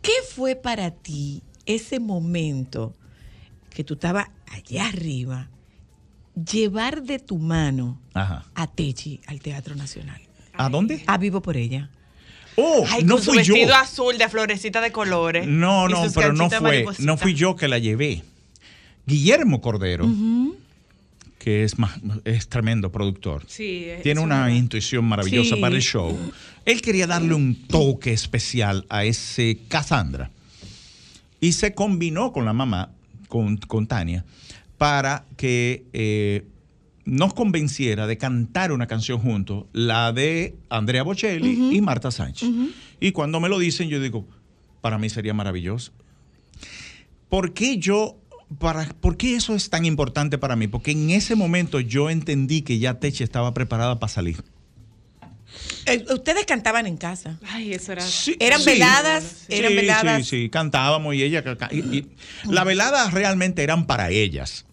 ¿Qué 0.00 0.12
fue 0.34 0.56
para 0.56 0.90
ti 0.90 1.42
ese 1.66 2.00
momento 2.00 2.94
que 3.78 3.84
tú 3.84 3.94
estabas 3.94 4.26
allá 4.50 4.88
arriba, 4.88 5.48
llevar 6.34 7.00
de 7.04 7.20
tu 7.20 7.38
mano 7.38 8.00
Ajá. 8.12 8.44
a 8.56 8.66
Techi 8.66 9.20
al 9.28 9.38
Teatro 9.38 9.76
Nacional? 9.76 10.20
¿A 10.54 10.68
dónde? 10.68 11.04
A 11.06 11.16
Vivo 11.16 11.40
por 11.40 11.56
ella. 11.56 11.88
Oh, 12.56 12.84
Ay, 12.90 13.04
no 13.04 13.14
con 13.14 13.22
su 13.22 13.30
fui 13.34 13.44
yo. 13.44 13.54
vestido 13.54 13.76
azul 13.76 14.18
de 14.18 14.28
florecita 14.28 14.80
de 14.80 14.90
colores. 14.90 15.46
No, 15.46 15.86
no, 15.88 16.02
pero 16.12 16.32
no 16.32 16.50
fue, 16.50 16.86
no 16.98 17.16
fui 17.16 17.34
yo 17.34 17.54
que 17.54 17.68
la 17.68 17.78
llevé. 17.78 18.24
Guillermo 19.06 19.60
Cordero, 19.60 20.08
que 21.38 21.62
es, 21.62 21.78
más, 21.78 22.00
es 22.24 22.48
tremendo 22.48 22.90
productor, 22.90 23.44
Sí, 23.46 23.84
es- 23.84 24.02
tiene 24.02 24.18
es 24.22 24.24
una 24.24 24.52
intuición 24.52 25.04
maravillosa 25.04 25.54
Sí. 25.54 25.60
para 25.60 25.76
el 25.76 25.82
show. 25.82 26.18
Él 26.64 26.82
quería 26.82 27.06
darle 27.06 27.32
un 27.34 27.54
toque 27.68 28.12
especial 28.12 28.86
a 28.88 29.04
ese 29.04 29.60
Cassandra. 29.68 30.32
Y 31.40 31.52
se 31.52 31.74
combinó 31.76 32.32
con 32.32 32.44
la 32.44 32.52
mamá, 32.52 32.90
con, 33.28 33.56
con 33.58 33.86
Tania, 33.86 34.24
para 34.76 35.26
que 35.36 35.84
eh, 35.92 36.46
nos 37.04 37.32
convenciera 37.34 38.06
de 38.06 38.18
cantar 38.18 38.72
una 38.72 38.86
canción 38.86 39.18
juntos, 39.18 39.64
la 39.72 40.12
de 40.12 40.56
Andrea 40.68 41.02
Bocelli 41.02 41.76
y 41.76 41.80
Marta 41.80 42.10
Sánchez. 42.10 42.50
Y 43.00 43.12
cuando 43.12 43.40
me 43.40 43.48
lo 43.48 43.58
dicen, 43.58 43.88
yo 43.88 44.00
digo, 44.00 44.26
para 44.80 44.98
mí 44.98 45.08
sería 45.08 45.34
maravilloso. 45.34 45.92
¿Por 47.28 47.52
qué 47.52 47.78
yo, 47.78 48.18
para, 48.58 48.86
por 49.00 49.16
qué 49.16 49.36
eso 49.36 49.54
es 49.54 49.70
tan 49.70 49.84
importante 49.84 50.38
para 50.38 50.56
mí? 50.56 50.68
Porque 50.68 50.90
en 50.90 51.10
ese 51.10 51.34
momento 51.34 51.80
yo 51.80 52.10
entendí 52.10 52.62
que 52.62 52.78
ya 52.78 53.00
Teche 53.00 53.24
estaba 53.24 53.54
preparada 53.54 53.98
para 53.98 54.12
salir. 54.12 54.42
Eh, 55.86 56.04
Ustedes 56.10 56.44
cantaban 56.46 56.86
en 56.86 56.96
casa. 56.96 57.38
Ay, 57.48 57.72
eso 57.72 57.92
era. 57.92 58.04
Eran 58.40 58.60
Sí. 58.60 58.70
veladas, 58.70 59.44
eran 59.48 59.70
Sí, 59.70 59.76
veladas. 59.76 60.26
Sí, 60.26 60.42
sí, 60.44 60.48
cantábamos 60.50 61.14
y 61.14 61.22
ella. 61.22 61.42
y- 61.70 61.76
y 61.78 62.06
las 62.44 62.64
veladas 62.64 63.12
realmente 63.12 63.62
eran 63.62 63.86
para 63.86 64.10
ellas. 64.10 64.64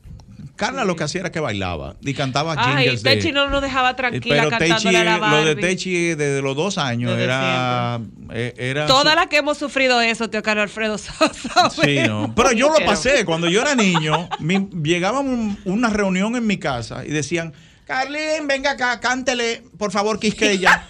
Carla 0.56 0.86
lo 0.86 0.96
que 0.96 1.04
hacía 1.04 1.20
era 1.20 1.32
que 1.34 1.42
bailaba 1.42 1.96
y 2.02 2.14
cantaba 2.14 2.56
Ay, 2.58 2.88
de- 2.88 2.98
Techi 2.98 3.34
no 3.34 3.50
nos 3.50 3.62
dejaba 3.62 3.94
tranquila 3.98 4.36
Pero 4.38 4.50
cantándole 4.52 4.98
a 5.00 5.04
la 5.04 5.12
Techi, 5.16 5.30
lo 5.30 5.38
de 5.38 5.44
Barbie. 5.56 5.62
Techi 5.62 5.94
desde 6.16 6.42
los 6.42 6.56
dos 6.56 6.78
años 6.78 7.12
Desde 7.12 7.26
era, 7.26 8.00
eh, 8.34 8.54
era 8.58 8.86
Todas 8.86 9.12
su- 9.14 9.20
las 9.20 9.28
que 9.28 9.36
hemos 9.38 9.58
sufrido 9.58 10.00
eso, 10.00 10.30
tío 10.30 10.42
Carlos 10.42 10.64
Alfredo 10.64 10.98
Sosa. 10.98 11.70
Sí, 11.72 11.98
no. 12.08 12.34
Pero 12.36 12.54
yo 12.54 12.70
lo 12.72 12.86
pasé. 12.86 13.26
Cuando 13.26 13.50
yo 13.50 13.62
era 13.62 13.76
niño, 13.76 14.30
mi- 14.40 14.70
llegaba 14.82 15.20
un- 15.20 15.60
una 15.66 15.90
reunión 15.90 16.38
en 16.38 16.48
mi 16.48 16.58
casa 16.58 17.04
y 17.06 17.10
decían, 17.10 17.54
Carlín, 17.86 18.48
venga 18.48 18.72
acá, 18.72 19.00
cántele, 19.00 19.64
por 19.78 19.92
favor, 19.92 20.20
Quisqueya. 20.20 20.88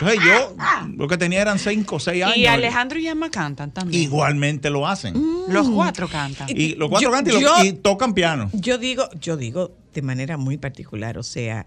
Entonces 0.00 0.20
yo 0.24 0.56
lo 0.96 1.06
que 1.08 1.18
tenía 1.18 1.42
eran 1.42 1.58
cinco 1.58 1.96
o 1.96 2.00
seis 2.00 2.24
años. 2.24 2.36
Y 2.38 2.46
Alejandro 2.46 2.98
y 2.98 3.06
Emma 3.06 3.30
cantan 3.30 3.70
también. 3.70 4.02
Igualmente 4.02 4.70
lo 4.70 4.86
hacen. 4.88 5.14
Los 5.48 5.68
cuatro 5.68 6.08
cantan. 6.08 6.48
Y 6.48 6.74
los 6.76 6.88
cuatro 6.88 7.08
Yo- 7.10 7.12
cantan 7.14 7.34
y, 7.36 7.40
lo- 7.42 7.58
yo- 7.58 7.64
y 7.64 7.72
tocan 7.74 8.14
piano. 8.14 8.48
Yo 8.54 8.78
digo, 8.78 9.08
yo 9.20 9.36
digo 9.36 9.72
de 9.92 10.00
manera 10.02 10.36
muy 10.38 10.56
particular, 10.56 11.18
o 11.18 11.22
sea, 11.22 11.66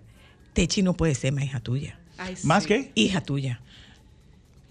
Techi 0.53 0.81
no 0.81 0.93
puede 0.93 1.13
ser 1.15 1.33
más 1.33 1.43
hija 1.43 1.59
tuya. 1.59 1.99
¿Más 2.43 2.65
qué? 2.65 2.91
Hija 2.95 3.21
tuya. 3.21 3.61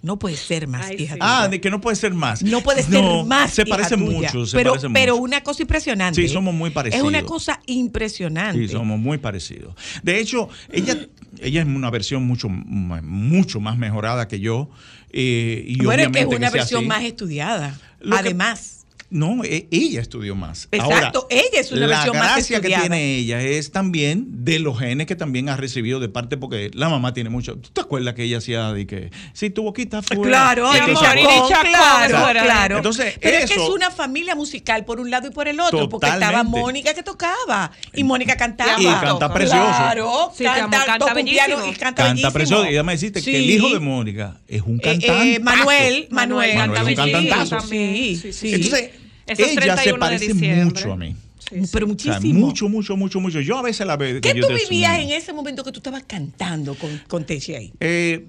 No 0.03 0.19
puede 0.19 0.37
ser 0.37 0.67
más 0.67 0.91
hija 0.91 1.15
tuya. 1.15 1.19
Ah, 1.21 1.49
de 1.49 1.61
que 1.61 1.71
no 1.71 1.81
puede 1.81 1.95
ser 1.97 2.13
más. 2.13 2.43
No 2.43 2.61
puede 2.61 2.83
ser 2.83 3.01
No, 3.03 3.25
más. 3.25 3.53
Se 3.55 3.63
hija 3.63 3.71
parece 3.77 3.97
tuya. 3.97 4.11
mucho, 4.11 4.47
se 4.47 4.57
pero, 4.57 4.71
parece 4.73 4.91
pero 4.91 5.13
mucho. 5.15 5.23
una 5.25 5.43
cosa 5.43 5.63
impresionante. 5.63 6.21
Sí, 6.21 6.29
somos 6.29 6.53
muy 6.55 6.69
Es 6.69 6.75
parecidos. 6.75 7.07
una 7.07 7.23
cosa 7.23 7.61
impresionante. 7.67 8.59
Sí, 8.67 8.69
somos 8.73 8.99
muy 8.99 9.19
parecidos. 9.19 9.75
De 10.03 10.19
hecho, 10.19 10.49
ella, 10.73 10.97
ella 11.41 11.61
es 11.63 11.67
una 11.67 11.89
versión 11.91 12.25
mucho, 12.27 12.49
mucho 12.49 13.61
más 13.61 13.79
mejorada 13.79 14.27
que 14.29 14.41
yo. 14.41 14.69
eh, 15.11 15.63
y 15.67 15.85
bueno, 15.85 16.03
es 16.05 16.09
que 16.09 16.21
es 16.21 16.27
una 16.27 16.51
versión 16.51 16.81
así. 16.81 16.89
más 16.89 17.03
estudiada. 17.05 17.79
Lo 18.01 18.13
que- 18.17 18.21
Además. 18.21 18.82
No, 19.13 19.45
e- 19.45 19.69
ella 19.71 20.01
estudió 20.01 20.35
más. 20.35 20.69
Exacto, 20.73 21.27
ella 21.31 21.61
es 21.61 21.71
una 21.71 21.83
la 21.83 21.97
versión 21.99 22.17
más 22.19 22.33
gracia 22.35 22.61
que 22.61 22.69
tiene 22.69 23.17
ella 23.19 23.43
es 23.43 23.71
también 23.71 24.45
de 24.45 24.59
los 24.59 24.79
genes 24.79 25.07
que 25.07 25.17
también 25.17 25.49
ha 25.51 25.57
recibido 25.57 26.01
de 26.01 26.09
parte, 26.09 26.37
porque 26.39 26.71
la 26.73 26.89
mamá 26.89 27.13
tiene 27.13 27.29
mucho. 27.31 27.57
¿Tú 27.57 27.69
te 27.71 27.81
acuerdas 27.83 28.15
que 28.15 28.25
ella 28.25 28.39
hacía 28.39 28.73
de 28.73 28.87
que 28.87 29.11
si 29.35 29.51
tu 29.51 29.63
boquita 29.65 30.01
fuera? 30.03 30.23
Claro, 30.23 30.75
entonces- 30.75 31.09
amor, 31.09 31.49
Chacón, 31.49 31.71
claro, 31.71 32.19
fuera. 32.19 32.43
claro. 32.43 32.77
Entonces, 32.79 33.19
Pero 33.21 33.37
es 33.37 33.51
que 33.51 33.55
es 33.63 33.69
una 33.69 33.91
familia 33.91 34.35
musical 34.35 34.85
por 34.85 34.99
un 34.99 35.11
lado 35.11 35.29
y 35.29 35.31
por 35.31 35.47
el 35.49 35.61
otro, 35.61 35.89
porque 35.89 36.09
estaba. 36.09 36.43
Mónica 36.43 36.95
que 36.95 37.03
tocaba 37.03 37.71
y 37.95 38.05
Mónica 38.05 38.37
cantaba. 38.37 38.81
Y 38.81 38.85
canta 38.87 39.33
precioso. 39.33 39.61
Claro, 39.63 40.33
Sí, 40.37 40.45
canta 40.45 40.85
piano 40.85 41.15
bellísimo. 41.15 41.67
y 41.67 41.73
canta, 41.73 41.79
Canta 41.79 42.05
bellísimo. 42.05 42.33
precioso. 42.33 42.65
Y 42.65 42.69
ella 42.69 42.83
me 42.83 42.93
dijiste 42.95 43.23
que 43.23 43.37
el 43.37 43.51
hijo 43.51 43.69
de 43.71 43.79
Mónica 43.81 44.41
es 44.49 44.63
un 44.63 44.77
Eh, 44.79 44.81
cantante. 44.83 45.35
eh, 45.35 45.41
Manuel, 45.41 46.09
Manuel, 46.11 46.57
Manuel 46.57 46.83
es 46.83 46.89
un 46.89 46.95
cantantazo. 46.95 47.61
Sí, 47.61 48.19
sí, 48.21 48.33
sí. 48.33 48.55
Entonces, 48.55 48.91
Eso 49.27 49.43
es 49.43 49.53
ella 49.53 49.77
se 49.77 49.83
31 49.91 49.93
de 49.95 49.99
parece 49.99 50.35
mucho 50.65 50.93
a 50.93 50.97
mí. 50.97 51.17
Pero 51.51 51.61
O 51.63 51.67
sea, 51.67 51.87
muchísimo. 51.87 52.39
mucho, 52.47 52.69
mucho, 52.69 52.97
mucho, 52.97 53.21
mucho. 53.21 53.41
Yo 53.41 53.59
a 53.59 53.63
veces 53.63 53.87
la 53.87 53.97
veo. 53.97 54.21
¿Qué 54.21 54.35
tú 54.35 54.47
vivías 54.49 54.99
en 55.01 55.11
ese 55.11 55.33
momento 55.33 55.63
que 55.65 55.73
tú 55.73 55.81
estabas 55.81 56.05
cantando 56.05 56.75
con, 56.75 56.99
con 57.09 57.25
Techi 57.27 57.55
ahí? 57.55 57.73
Eh, 57.81 58.27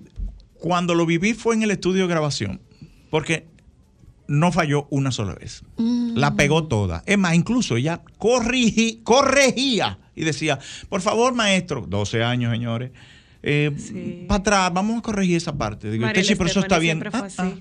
cuando 0.56 0.94
lo 0.96 1.06
viví 1.06 1.34
fue 1.34 1.56
en 1.56 1.64
el 1.64 1.72
estudio 1.72 2.04
de 2.04 2.08
grabación, 2.10 2.60
porque 3.10 3.46
no 4.28 4.52
falló 4.52 4.88
una 4.90 5.12
sola 5.12 5.36
vez. 5.36 5.64
Mm. 5.78 6.16
La 6.18 6.36
pegó 6.36 6.66
toda. 6.68 7.04
Es 7.06 7.18
más, 7.18 7.36
incluso 7.36 7.78
ella 7.78 8.02
corrigi- 8.20 9.02
corregía 9.04 10.00
y 10.16 10.24
decía, 10.24 10.60
por 10.90 11.02
favor, 11.02 11.34
maestro, 11.34 11.86
12 11.88 12.24
años, 12.24 12.52
señores, 12.52 12.92
para 14.28 14.40
atrás, 14.40 14.74
vamos 14.74 15.00
a 15.00 15.02
corregir 15.02 15.38
esa 15.38 15.56
parte. 15.58 15.92
Digo, 15.92 16.08
Techi, 16.14 16.36
pero 16.36 16.50
eso 16.50 16.60
está 16.62 16.80
bien. 16.80 17.04
Ah, 17.12 17.28
ah, 17.38 17.52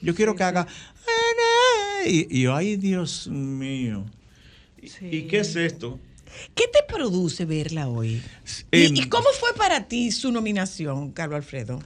yo 0.00 0.14
quiero 0.14 0.34
que 0.36 0.42
haga... 0.42 0.66
Y, 2.06 2.46
ay, 2.46 2.76
Dios 2.76 3.28
mío. 3.28 4.04
¿Y- 4.80 5.16
¿Y 5.16 5.22
qué 5.22 5.40
es 5.40 5.54
esto? 5.56 5.98
¿Qué 6.54 6.64
te 6.72 6.80
produce 6.92 7.44
verla 7.44 7.88
hoy? 7.88 8.22
¿Y, 8.70 9.00
y 9.02 9.08
cómo 9.08 9.26
fue 9.38 9.50
para 9.56 9.86
ti 9.86 10.10
su 10.10 10.32
nominación, 10.32 11.12
Carlos 11.12 11.36
Alfredo? 11.36 11.80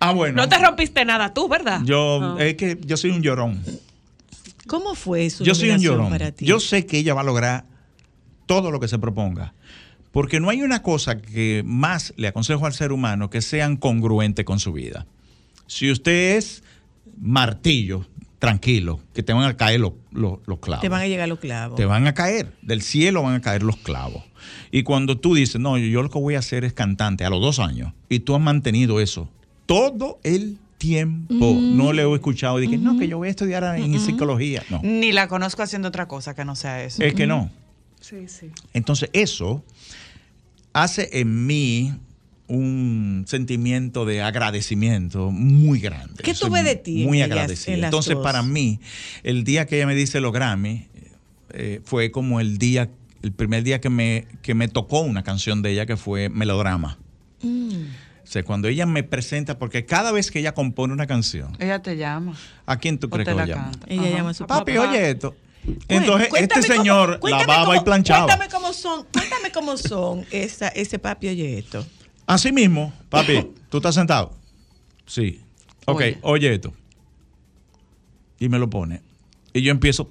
Ah, 0.00 0.12
bueno. 0.12 0.42
No 0.42 0.48
te 0.48 0.58
rompiste 0.58 1.04
nada 1.04 1.32
tú, 1.32 1.48
¿verdad? 1.48 1.80
Yo, 1.84 2.18
No. 2.20 2.38
es 2.38 2.54
que 2.56 2.78
yo 2.84 2.96
soy 2.96 3.10
un 3.10 3.22
llorón. 3.22 3.62
¿Cómo 4.66 4.94
fue 4.94 5.30
su 5.30 5.44
Yo 5.44 5.54
soy 5.54 5.68
un 5.70 5.74
nominación 5.76 5.94
llorón. 5.96 6.10
para 6.10 6.32
ti? 6.32 6.44
Yo 6.44 6.58
sé 6.60 6.84
que 6.86 6.98
ella 6.98 7.14
va 7.14 7.20
a 7.20 7.24
lograr 7.24 7.64
todo 8.46 8.70
lo 8.70 8.80
que 8.80 8.88
se 8.88 8.98
proponga. 8.98 9.54
Porque 10.10 10.40
no 10.40 10.50
hay 10.50 10.62
una 10.62 10.82
cosa 10.82 11.22
que 11.22 11.62
más 11.64 12.12
le 12.16 12.28
aconsejo 12.28 12.66
al 12.66 12.74
ser 12.74 12.92
humano 12.92 13.30
que 13.30 13.40
sean 13.40 13.76
congruentes 13.76 14.44
con 14.44 14.58
su 14.58 14.72
vida. 14.72 15.06
Si 15.68 15.90
usted 15.90 16.36
es 16.36 16.62
martillo, 17.18 18.06
tranquilo, 18.42 18.98
que 19.14 19.22
te 19.22 19.32
van 19.32 19.44
a 19.44 19.56
caer 19.56 19.78
los, 19.80 19.92
los- 20.10 20.40
los 20.46 20.58
clavos. 20.58 20.82
Te 20.82 20.88
van 20.88 21.02
a 21.02 21.06
llegar 21.06 21.28
los 21.28 21.38
clavos. 21.38 21.76
Te 21.76 21.84
van 21.86 22.06
a 22.08 22.12
caer, 22.14 22.52
del 22.60 22.82
cielo 22.82 23.22
van 23.22 23.34
a 23.36 23.40
caer 23.40 23.62
los 23.62 23.76
clavos. 23.76 24.24
Y 24.72 24.82
cuando 24.82 25.16
tú 25.18 25.34
dices, 25.36 25.60
no, 25.60 25.78
yo 25.78 26.02
lo 26.02 26.10
que 26.10 26.18
voy 26.18 26.34
a 26.34 26.40
hacer 26.40 26.64
es 26.64 26.72
cantante 26.72 27.24
a 27.24 27.30
los 27.30 27.40
dos 27.40 27.60
años, 27.60 27.92
y 28.08 28.18
tú 28.20 28.34
has 28.34 28.40
mantenido 28.42 29.00
eso 29.00 29.28
todo 29.66 30.18
el 30.24 30.58
tiempo, 30.76 31.56
no 31.60 31.92
le 31.92 32.02
he 32.02 32.12
escuchado 32.14 32.60
y 32.60 32.68
que 32.68 32.76
no, 32.78 32.98
que 32.98 33.06
yo 33.06 33.16
voy 33.18 33.28
a 33.28 33.30
estudiar 33.30 33.62
en 33.78 34.00
psicología. 34.00 34.64
No, 34.70 34.80
Ni 34.82 35.12
la 35.12 35.28
conozco 35.28 35.62
haciendo 35.62 35.86
otra 35.86 36.08
cosa 36.08 36.34
que 36.34 36.44
no 36.44 36.56
sea 36.56 36.82
eso. 36.82 37.00
es 37.04 37.14
que 37.14 37.28
no. 37.28 37.48
Sí, 38.00 38.26
sí. 38.26 38.50
Entonces 38.72 39.08
eso 39.12 39.62
hace 40.72 41.08
en 41.20 41.46
mí 41.46 41.94
un 42.48 43.24
sentimiento 43.26 44.04
de 44.04 44.22
agradecimiento 44.22 45.30
muy 45.30 45.80
grande. 45.80 46.22
¿Qué 46.22 46.34
ves 46.50 46.64
de 46.64 46.76
ti 46.76 47.02
en 47.02 47.08
Muy 47.08 47.18
ellas, 47.18 47.30
agradecido. 47.30 47.78
en 47.78 47.84
Entonces 47.84 48.14
dos? 48.14 48.22
para 48.22 48.42
mí, 48.42 48.80
el 49.22 49.44
día 49.44 49.66
que 49.66 49.76
ella 49.76 49.86
me 49.86 49.94
dice 49.94 50.20
los 50.20 50.32
Grammy, 50.32 50.86
eh, 51.50 51.80
fue 51.84 52.10
como 52.10 52.40
el 52.40 52.58
día, 52.58 52.90
el 53.22 53.32
primer 53.32 53.62
día 53.62 53.80
que 53.80 53.88
me, 53.90 54.26
que 54.42 54.54
me 54.54 54.68
tocó 54.68 55.00
una 55.00 55.22
canción 55.22 55.62
de 55.62 55.70
ella 55.72 55.86
que 55.86 55.96
fue 55.96 56.28
Melodrama. 56.28 56.98
O 57.44 58.26
sea, 58.32 58.42
cuando 58.44 58.68
ella 58.68 58.86
me 58.86 59.02
presenta, 59.02 59.58
porque 59.58 59.84
cada 59.84 60.12
vez 60.12 60.30
que 60.30 60.38
ella 60.38 60.52
compone 60.54 60.92
una 60.92 61.06
canción, 61.06 61.56
Ella 61.58 61.80
te 61.82 61.96
llama. 61.96 62.34
¿a 62.66 62.76
quién 62.78 62.98
tú 62.98 63.10
crees 63.10 63.26
te 63.26 63.32
que 63.32 63.36
la 63.36 63.46
lo 63.46 63.52
llama? 63.54 63.70
canta. 63.72 63.86
Ella 63.90 64.02
Ajá. 64.02 64.10
llama 64.16 64.30
a 64.30 64.34
su 64.34 64.46
Papi, 64.46 64.72
papá. 64.74 64.88
oye 64.90 65.10
esto. 65.10 65.34
Entonces, 65.88 66.28
este 66.38 66.60
cómo- 66.60 66.74
señor 66.74 67.18
cuéntame 67.20 67.46
lavaba 67.46 67.64
cómo- 67.66 67.80
y 67.80 67.84
planchaba. 67.84 68.26
Cuéntame 68.26 68.50
cómo 68.50 68.72
son, 68.72 69.06
cuéntame 69.12 69.52
cómo 69.52 69.76
son 69.76 70.24
esa, 70.30 70.68
ese 70.68 70.98
papi 70.98 71.28
oye 71.28 71.58
esto. 71.58 71.86
Así 72.26 72.52
mismo, 72.52 72.92
papi, 73.08 73.46
¿tú 73.70 73.78
estás 73.78 73.94
sentado? 73.94 74.34
Sí. 75.06 75.40
Ok, 75.86 76.00
oye. 76.00 76.18
Oye. 76.22 76.54
esto. 76.54 76.72
Y 78.38 78.48
me 78.48 78.58
lo 78.58 78.68
pone. 78.70 79.00
Y 79.52 79.62
yo 79.62 79.70
empiezo. 79.70 80.10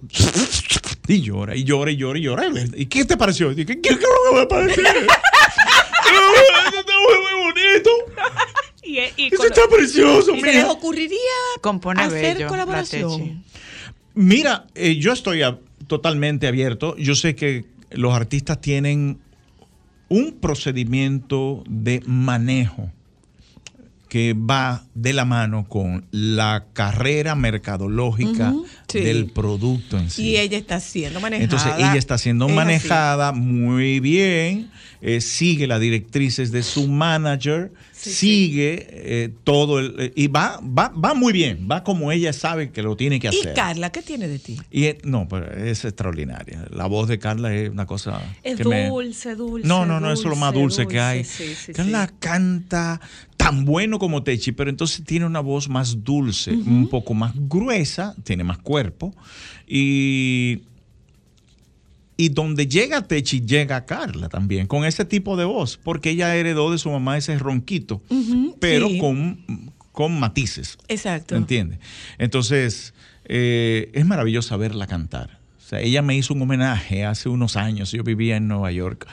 Y 1.08 1.22
llora, 1.22 1.56
y 1.56 1.64
llora, 1.64 1.92
y 1.92 1.98
llora, 1.98 2.20
y 2.20 2.22
llora. 2.22 2.44
¿Y 2.76 2.86
qué 2.86 3.04
te 3.06 3.18
pareció? 3.18 3.52
Y 3.52 3.56
dije, 3.56 3.82
¿qué, 3.82 3.90
qué 3.90 3.90
es 3.96 4.00
lo 4.02 4.32
que 4.32 4.40
me 4.40 4.46
pareció? 4.46 4.84
Esto 4.84 6.80
está 6.80 6.94
muy 6.94 7.44
bonito. 7.44 7.90
Y, 8.84 8.98
y 9.16 9.28
Eso 9.34 9.46
está 9.46 9.62
precioso, 9.72 10.36
¿Y 10.36 10.40
se 10.42 10.46
les 10.48 10.56
mira. 10.56 10.72
ocurriría 10.72 11.18
Compone 11.62 12.02
hacer 12.02 12.34
bello, 12.34 12.40
la 12.42 12.48
colaboración? 12.48 13.44
Mira, 14.16 14.66
eh, 14.74 14.96
yo 14.98 15.14
estoy 15.14 15.44
a- 15.44 15.60
totalmente 15.88 16.48
abierto. 16.48 16.98
Yo 16.98 17.14
sé 17.16 17.36
que 17.36 17.66
los 17.92 18.12
artistas 18.14 18.60
tienen 18.60 19.20
un 20.12 20.34
procedimiento 20.34 21.64
de 21.70 22.04
manejo 22.06 22.92
que 24.10 24.34
va 24.34 24.84
de 24.94 25.14
la 25.14 25.24
mano 25.24 25.66
con 25.70 26.06
la 26.12 26.66
carrera 26.74 27.34
mercadológica 27.34 28.54
sí. 28.90 29.00
del 29.00 29.28
producto 29.28 29.98
en 29.98 30.10
sí. 30.10 30.24
Y 30.24 30.36
ella 30.36 30.58
está 30.58 30.82
siendo 30.82 31.22
manejada. 31.22 31.44
Entonces 31.46 31.72
ella 31.78 31.96
está 31.96 32.18
siendo 32.18 32.48
Es 32.48 32.52
así. 32.52 32.58
manejada 32.58 33.32
muy 33.32 34.02
bien, 34.02 34.70
eh, 35.02 35.22
sigue 35.22 35.66
las 35.66 35.80
directrices 35.80 36.52
de 36.52 36.62
su 36.62 36.90
manager, 36.90 37.72
sigue 38.10 38.88
eh, 38.90 39.30
todo 39.44 39.80
el, 39.80 39.96
eh, 40.00 40.14
y 40.16 40.28
va, 40.28 40.60
va, 40.62 40.90
va 40.90 41.14
muy 41.14 41.34
bien, 41.34 41.68
va 41.70 41.84
como 41.84 42.12
ella 42.12 42.34
sabe 42.34 42.72
que 42.72 42.82
lo 42.82 42.96
tiene 42.96 43.20
que 43.20 43.28
¿Y 43.32 43.40
hacer. 43.40 43.54
Carla, 43.54 43.92
qué 43.92 44.02
tiene 44.02 44.28
de 44.28 44.40
ti? 44.40 44.58
Y 44.72 44.86
es- 44.86 45.04
no, 45.06 45.28
pero 45.28 45.52
es 45.54 45.86
extraordinaria. 45.86 46.66
La 46.72 46.88
voz 46.88 47.08
de 47.08 47.20
Carla 47.20 47.54
es 47.54 47.70
una 47.70 47.86
cosa 47.86 48.22
Es 48.44 48.58
que 48.58 48.66
me- 48.66 48.88
dulce, 48.90 49.36
dulce. 49.36 49.68
No, 49.68 49.86
no, 49.86 50.00
no, 50.00 50.12
eso 50.12 50.24
es 50.24 50.30
lo 50.30 50.36
más 50.36 50.54
dulce, 50.54 50.88
que 50.88 51.00
hay. 51.00 51.24
Sí, 51.24 51.54
sí, 51.56 51.74
Carla 51.74 52.12
canta 52.20 53.00
tan 53.38 53.66
bueno 53.66 53.98
como 54.00 54.24
Techi, 54.24 54.52
pero 54.52 54.70
entonces 54.70 55.04
tiene 55.06 55.26
una 55.26 55.40
voz 55.40 55.68
más 55.70 56.04
dulce, 56.04 56.52
un 56.52 56.88
poco 56.90 57.14
más 57.14 57.34
gruesa, 57.36 58.16
tiene 58.24 58.44
más 58.44 58.58
cuerpo. 58.60 59.14
Y, 59.68 60.62
y 62.22 62.30
donde 62.30 62.68
llega 62.68 63.02
Techi, 63.02 63.42
llega 63.42 63.88
Carla 63.88 64.30
también, 64.30 64.68
con 64.68 64.86
ese 64.86 65.06
tipo 65.06 65.38
de 65.38 65.46
voz, 65.46 65.80
porque 65.84 66.12
ella 66.12 66.36
heredó 66.36 66.70
de 66.70 66.78
su 66.78 66.92
mamá 66.92 67.18
ese 67.18 67.36
ronquito, 67.40 68.04
pero 68.60 68.90
sí. 68.90 69.00
con, 69.00 69.74
con 69.92 70.20
matices. 70.20 70.78
Exacto. 70.88 71.36
¿Entiendes? 71.36 71.80
Entonces, 72.20 72.94
eh, 73.26 73.90
es 73.96 74.06
maravilloso 74.06 74.56
verla 74.60 74.86
cantar. 74.86 75.40
O 75.58 75.68
sea, 75.68 75.82
ella 75.82 76.04
me 76.04 76.16
hizo 76.16 76.36
un 76.36 76.44
homenaje 76.44 77.06
hace 77.06 77.28
unos 77.28 77.56
años, 77.56 77.92
yo 77.92 78.04
vivía 78.04 78.38
en 78.38 78.48
Nueva 78.48 78.72
York, 78.72 79.08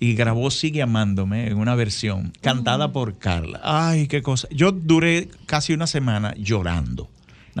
y 0.00 0.14
grabó 0.14 0.50
Sigue 0.50 0.80
Amándome 0.80 1.48
en 1.48 1.58
una 1.58 1.74
versión 1.74 2.32
cantada 2.40 2.90
por 2.90 3.18
Carla. 3.18 3.60
Ay, 3.64 4.06
qué 4.06 4.22
cosa. 4.22 4.48
Yo 4.50 4.72
duré 4.72 5.28
casi 5.44 5.74
una 5.74 5.86
semana 5.86 6.32
llorando. 6.38 7.10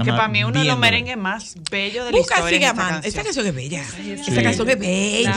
Que 0.04 0.10
para 0.10 0.28
mí 0.28 0.44
uno 0.44 0.60
de 0.60 0.66
los 0.66 0.78
merengues 0.78 1.16
más 1.16 1.54
bellos 1.70 2.04
de 2.06 2.12
la 2.12 2.18
Busca 2.18 2.34
historia. 2.36 2.50
Sigue 2.58 2.64
es 2.66 2.70
esta 2.72 2.86
Amando. 2.86 3.08
Esa 3.08 3.22
canción 3.22 3.46
es 3.46 3.54
bella. 3.54 3.84
Sí. 3.84 4.12
Esa 4.12 4.42
canción 4.42 4.70
es 4.70 4.78
bella. 4.78 5.30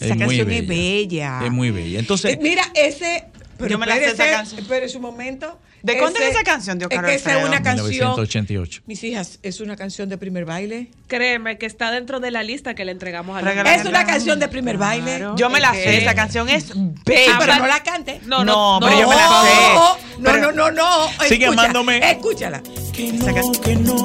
Esa 0.00 0.16
canción 0.16 0.50
es 0.50 0.66
bella. 0.68 1.40
Es 1.44 1.50
muy 1.50 1.70
bella. 1.70 1.98
Entonces, 1.98 2.34
Eh, 2.34 2.38
Mira, 2.40 2.62
ese. 2.74 3.24
Pero 3.58 3.70
Yo 3.70 3.78
me 3.78 3.86
la 3.86 3.94
sé 3.96 4.04
esa 4.06 4.26
canción. 4.30 4.60
Espérese 4.60 4.96
un 4.96 5.02
momento. 5.02 5.58
¿De 5.82 5.96
cuándo 5.98 6.18
es 6.18 6.30
esa 6.30 6.42
canción, 6.42 6.78
Dios 6.78 6.90
Es 6.90 7.00
que 7.00 7.14
esa 7.14 7.38
es 7.38 7.44
una 7.44 7.62
canción. 7.62 7.88
1988. 7.88 8.82
Mis 8.86 9.02
hijas, 9.04 9.38
es 9.42 9.60
una 9.60 9.76
canción 9.76 10.08
de 10.08 10.18
primer 10.18 10.44
baile. 10.44 10.90
Créeme 11.06 11.56
que 11.58 11.64
está 11.66 11.90
dentro 11.92 12.18
de 12.20 12.30
la 12.32 12.42
lista 12.42 12.74
que 12.74 12.84
le 12.84 12.92
entregamos 12.92 13.38
a 13.38 13.40
Regala- 13.40 13.74
Es 13.74 13.84
una 13.86 14.04
canción 14.04 14.40
de 14.40 14.48
primer 14.48 14.76
baile. 14.78 15.24
Yo 15.36 15.48
me 15.48 15.60
la 15.60 15.74
¿Y 15.78 15.82
sé, 15.82 15.98
esa 15.98 16.14
canción 16.14 16.48
es 16.48 16.72
Ah, 16.72 16.74
bella. 17.04 17.36
pero 17.38 17.56
no 17.56 17.66
la 17.68 17.82
cante. 17.82 18.20
No, 18.26 18.44
No, 18.44 18.80
no, 18.80 18.86
pero 18.86 19.00
yo 19.00 19.08
me 19.08 19.14
la 19.14 19.42
sé. 19.42 19.74
No, 19.74 19.96
Pero- 20.32 20.52
no, 20.52 20.52
no, 20.52 20.70
no. 20.72 21.08
Sigue 21.28 21.46
amándome. 21.46 22.10
Escúchala. 22.10 22.62
Que 22.96 23.12
no, 23.12 23.52
que 23.52 23.76
no. 23.76 23.96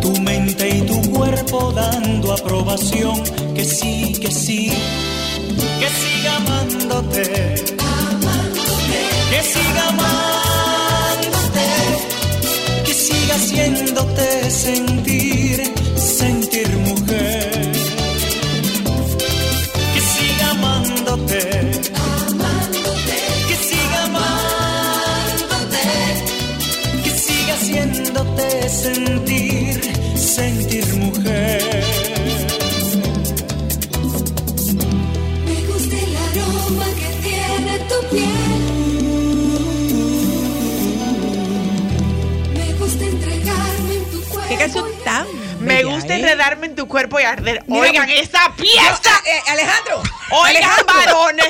Tu 0.00 0.20
mente 0.22 0.76
y 0.76 0.80
tu 0.80 0.98
cuerpo 1.10 1.72
dando 1.72 2.32
aprobación. 2.32 3.22
Que 3.54 3.64
sí, 3.66 4.14
que 4.18 4.32
sí. 4.32 4.72
Que 5.78 5.88
siga 6.00 6.36
amándote. 6.36 7.54
Que 9.30 9.42
siga 9.42 9.88
amándote. 9.88 11.66
Que 12.86 12.94
siga 12.94 13.34
haciéndote 13.34 14.50
sentir 14.50 15.77
sentir, 28.82 29.80
sentir 30.16 30.86
mujer. 30.94 31.84
Me 35.46 35.56
gusta 35.68 35.96
el 36.06 36.14
aroma 36.26 36.86
que 37.00 37.10
tiene 37.26 37.74
tu 37.90 37.98
piel. 38.12 38.54
Me 42.54 42.66
gusta 42.78 43.04
entregarme 43.04 43.94
en 43.94 44.04
tu 44.12 44.20
cuerpo. 44.30 44.48
Qué 44.48 44.56
canción 44.56 44.86
tan. 45.04 45.26
Me 45.60 45.74
bella, 45.82 45.94
gusta 45.94 46.14
¿eh? 46.14 46.18
enredarme 46.20 46.66
en 46.66 46.74
tu 46.74 46.86
cuerpo 46.88 47.18
y 47.20 47.22
arder. 47.24 47.64
Mira, 47.66 47.80
Oigan, 47.82 48.10
esa 48.10 48.52
pieza. 48.56 49.00
Yo- 49.02 49.30
eh, 49.30 49.40
Alejandro. 49.52 50.02
Oigan, 50.30 50.56
Alejandro, 50.56 50.94
varones 50.94 51.46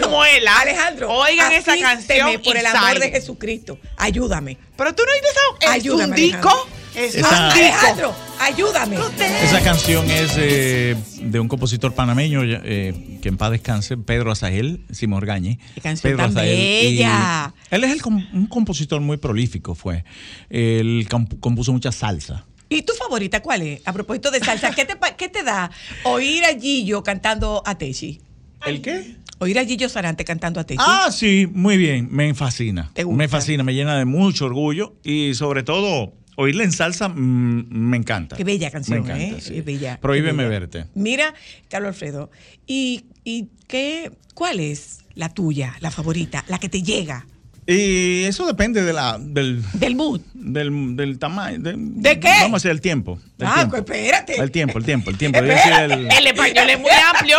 que 0.00 0.06
muela. 0.08 0.60
Alejandro. 0.60 1.10
Oigan 1.12 1.52
esa 1.52 1.78
canción 1.78 2.40
por 2.42 2.56
el 2.56 2.66
amor 2.66 2.98
de 2.98 3.10
Jesucristo. 3.10 3.78
Ayúdame. 3.96 4.56
Pero 4.76 4.94
tú 4.94 5.02
no 5.06 5.12
dices 5.12 5.30
eso. 5.30 5.56
Es 5.60 5.68
Ayúdame, 5.70 6.04
un 6.10 6.14
disco. 6.16 6.48
Alejandro. 6.48 6.80
Es 6.94 7.14
Esa-. 7.14 7.52
Alejandro, 7.52 8.14
ayúdame. 8.40 8.96
Esa 9.44 9.62
canción 9.62 10.10
es 10.10 10.32
eh, 10.36 10.96
de 11.20 11.38
un 11.38 11.46
compositor 11.46 11.94
panameño 11.94 12.40
eh, 12.44 13.18
que 13.22 13.28
en 13.28 13.36
paz 13.36 13.52
descanse, 13.52 13.96
Pedro 13.96 14.32
Azael 14.32 14.84
Simorgañi. 14.90 15.58
Qué 15.76 15.80
canción 15.82 16.10
Pedro 16.10 16.24
tan 16.24 16.36
Azael, 16.38 16.58
y 16.58 16.96
bella. 16.96 17.54
Él 17.70 17.84
es 17.84 17.92
el 17.92 18.00
un 18.04 18.46
compositor 18.48 19.00
muy 19.00 19.18
prolífico, 19.18 19.76
fue. 19.76 20.04
Él 20.48 21.06
comp- 21.08 21.38
compuso 21.38 21.72
mucha 21.72 21.92
salsa. 21.92 22.44
¿Y 22.72 22.82
tu 22.82 22.92
favorita 22.94 23.42
cuál 23.42 23.62
es? 23.62 23.82
A 23.84 23.92
propósito 23.92 24.30
de 24.30 24.38
salsa, 24.38 24.70
¿qué 24.70 24.84
te, 24.84 24.94
qué 25.18 25.28
te 25.28 25.42
da 25.42 25.70
oír 26.04 26.44
a 26.44 26.56
Gillo 26.58 27.02
cantando 27.02 27.62
a 27.66 27.76
Techi? 27.76 28.20
¿El 28.64 28.80
qué? 28.80 29.16
Oír 29.38 29.58
a 29.58 29.64
Gillo 29.64 29.88
Sarante 29.88 30.24
cantando 30.24 30.60
a 30.60 30.64
Techi. 30.64 30.80
Ah, 30.80 31.10
sí, 31.10 31.48
muy 31.52 31.76
bien, 31.76 32.08
me 32.12 32.32
fascina. 32.32 32.90
¿Te 32.94 33.02
gusta? 33.02 33.16
Me 33.18 33.26
fascina, 33.26 33.64
me 33.64 33.74
llena 33.74 33.98
de 33.98 34.04
mucho 34.04 34.46
orgullo 34.46 34.94
y 35.02 35.34
sobre 35.34 35.64
todo 35.64 36.14
oírla 36.36 36.62
en 36.62 36.70
salsa 36.70 37.08
mm, 37.08 37.66
me 37.70 37.96
encanta. 37.96 38.36
Qué 38.36 38.44
bella 38.44 38.70
canción, 38.70 39.02
me 39.02 39.04
encanta, 39.14 39.36
¿eh? 39.38 39.40
sí. 39.40 39.54
Qué 39.54 39.62
bella. 39.62 39.98
Prohíbeme 40.00 40.44
qué 40.44 40.48
bella. 40.48 40.60
verte. 40.60 40.86
Mira, 40.94 41.34
Carlos 41.68 41.88
Alfredo, 41.88 42.30
¿y, 42.68 43.06
y 43.24 43.48
qué, 43.66 44.12
cuál 44.34 44.60
es 44.60 45.00
la 45.14 45.28
tuya, 45.30 45.74
la 45.80 45.90
favorita, 45.90 46.44
la 46.46 46.58
que 46.60 46.68
te 46.68 46.84
llega? 46.84 47.26
Y 47.72 48.24
eso 48.24 48.46
depende 48.46 48.82
de 48.82 48.92
la, 48.92 49.16
del, 49.20 49.62
Del 49.74 49.94
mood. 49.94 50.20
del, 50.34 50.96
del 50.96 51.18
tamaño. 51.18 51.58
De, 51.60 51.74
¿De 51.76 52.18
qué? 52.18 52.28
Vamos 52.40 52.54
a 52.54 52.56
decir 52.56 52.70
el 52.72 52.80
tiempo. 52.80 53.18
Ah, 53.40 53.54
tiempo. 53.54 53.70
pues 53.70 53.80
espérate. 54.00 54.40
El 54.40 54.50
tiempo, 54.50 54.78
el 54.78 54.84
tiempo, 54.84 55.10
el 55.10 55.18
tiempo. 55.18 55.38
El- 55.38 55.50
El 55.50 56.26
español 56.26 56.68
es 56.70 56.80
muy 56.80 56.90
amplio. 57.14 57.38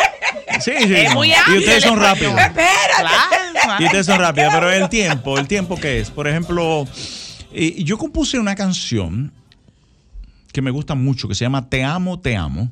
Sí, 0.62 0.72
sí. 0.84 0.94
Es 0.94 1.14
muy 1.14 1.30
y 1.30 1.34
amplio 1.34 1.60
ustedes 1.60 1.84
el 1.84 1.90
son 1.90 2.00
rápidos. 2.00 2.34
Espérate. 2.40 3.80
Y 3.80 3.86
ustedes 3.86 4.06
son 4.06 4.20
rápidas, 4.20 4.54
pero 4.54 4.72
el 4.72 4.88
tiempo, 4.90 5.38
el 5.38 5.48
tiempo 5.48 5.76
que 5.78 6.00
es. 6.00 6.10
Por 6.10 6.28
ejemplo, 6.28 6.88
eh, 7.54 7.84
yo 7.84 7.98
compuse 7.98 8.40
una 8.40 8.56
canción 8.56 9.32
que 10.54 10.62
me 10.62 10.72
gusta 10.72 10.96
mucho, 10.96 11.28
que 11.28 11.36
se 11.36 11.44
llama 11.46 11.68
Te 11.70 11.84
amo, 11.84 12.20
te 12.20 12.36
amo. 12.38 12.72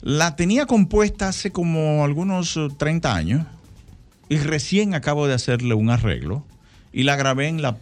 La 0.00 0.36
tenía 0.36 0.66
compuesta 0.66 1.28
hace 1.28 1.50
como 1.50 2.04
algunos 2.04 2.56
eh, 2.58 2.68
30 2.76 3.14
años 3.14 3.46
y 4.28 4.38
recién 4.38 4.94
acabo 4.94 5.26
de 5.26 5.34
hacerle 5.34 5.74
un 5.74 5.90
arreglo 5.90 6.44
y 6.92 7.02
la 7.04 7.16
grabé 7.16 7.48
en 7.48 7.60
la 7.62 7.76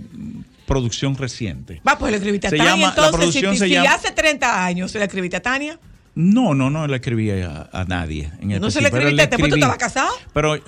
producción 0.67 1.17
reciente. 1.17 1.81
Va, 1.87 1.99
pues 1.99 2.11
le 2.13 2.17
escribiste 2.19 2.47
a 2.47 2.51
Tania. 2.51 2.65
llama- 2.65 2.83
la 2.83 2.89
entonces, 2.91 3.13
producción 3.17 3.53
si, 3.55 3.59
se 3.59 3.65
si 3.67 3.73
llama- 3.73 3.91
hace 3.93 4.11
30 4.13 4.65
años 4.65 4.91
se 4.91 4.99
le 4.99 5.05
escribiste 5.05 5.37
a 5.37 5.43
Tania, 5.43 5.79
No, 6.15 6.53
no, 6.55 6.69
no 6.69 6.87
le 6.87 6.97
escribí 6.97 7.31
a, 7.31 7.71
a 7.73 7.85
nadie. 7.85 8.31
En 8.41 8.61
¿no 8.61 8.71
se 8.71 8.83
le 8.83 8.89
escribiste? 8.89 9.27
¿Después 9.29 9.49
tú 9.49 9.55
estabas 9.57 9.79
casado? 9.79 10.11
Pero 10.35 10.57
eh, 10.57 10.63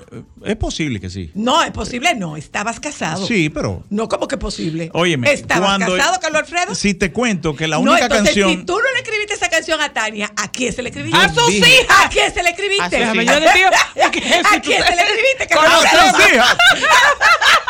es 0.47 0.57
posible 0.57 1.01
que 1.01 1.11
sí. 1.11 1.31
No, 1.35 1.63
es 1.63 1.71
posible, 1.71 2.15
no. 2.15 2.37
Estabas 2.39 2.81
casado. 2.81 3.27
Sí, 3.27 3.51
pero 3.51 3.85
No, 3.91 4.09
como 4.09 4.27
que 4.27 4.39
posible? 4.39 4.89
Óyeme, 4.95 5.31
¿Estabas 5.31 5.69
cuando- 5.77 5.97
casado, 5.99 6.19
Carlos 6.21 6.43
Alfredo? 6.43 6.75
Si 6.75 6.95
te 6.95 7.13
cuento 7.13 7.55
que 7.55 7.69
la 7.69 7.77
no, 7.77 7.83
única 7.83 8.05
entonces, 8.07 8.29
canción. 8.29 8.51
si 8.51 8.57
tú 8.65 8.73
no 8.73 8.93
le 8.95 9.01
escribiste 9.01 9.35
esa 9.35 9.51
canción 9.51 9.81
a 9.83 9.93
Tania, 9.93 10.33
¿a 10.35 10.51
quién 10.51 10.73
se 10.73 10.83
le 10.83 10.89
escribiste? 10.89 11.19
A 11.19 11.29
sus 11.35 11.47
dije- 11.49 11.83
hijas. 11.83 12.07
¿A 12.07 12.09
quién 12.09 12.33
se 12.33 12.43
le 12.43 12.49
escribiste? 12.49 12.83
A 13.05 13.13
sus 13.13 13.23
hijas. 13.23 13.35
Yo 13.35 13.41
le 13.41 13.53
digo, 13.53 13.69
¿A 13.69 14.11
quién 14.61 14.83
se 14.83 14.97
le 14.97 15.03
escribiste? 15.03 15.47
Carlos 15.51 15.73
¡A 15.73 15.79
Alfredo? 15.79 16.11
sus 16.25 16.33
hijas! 16.33 16.57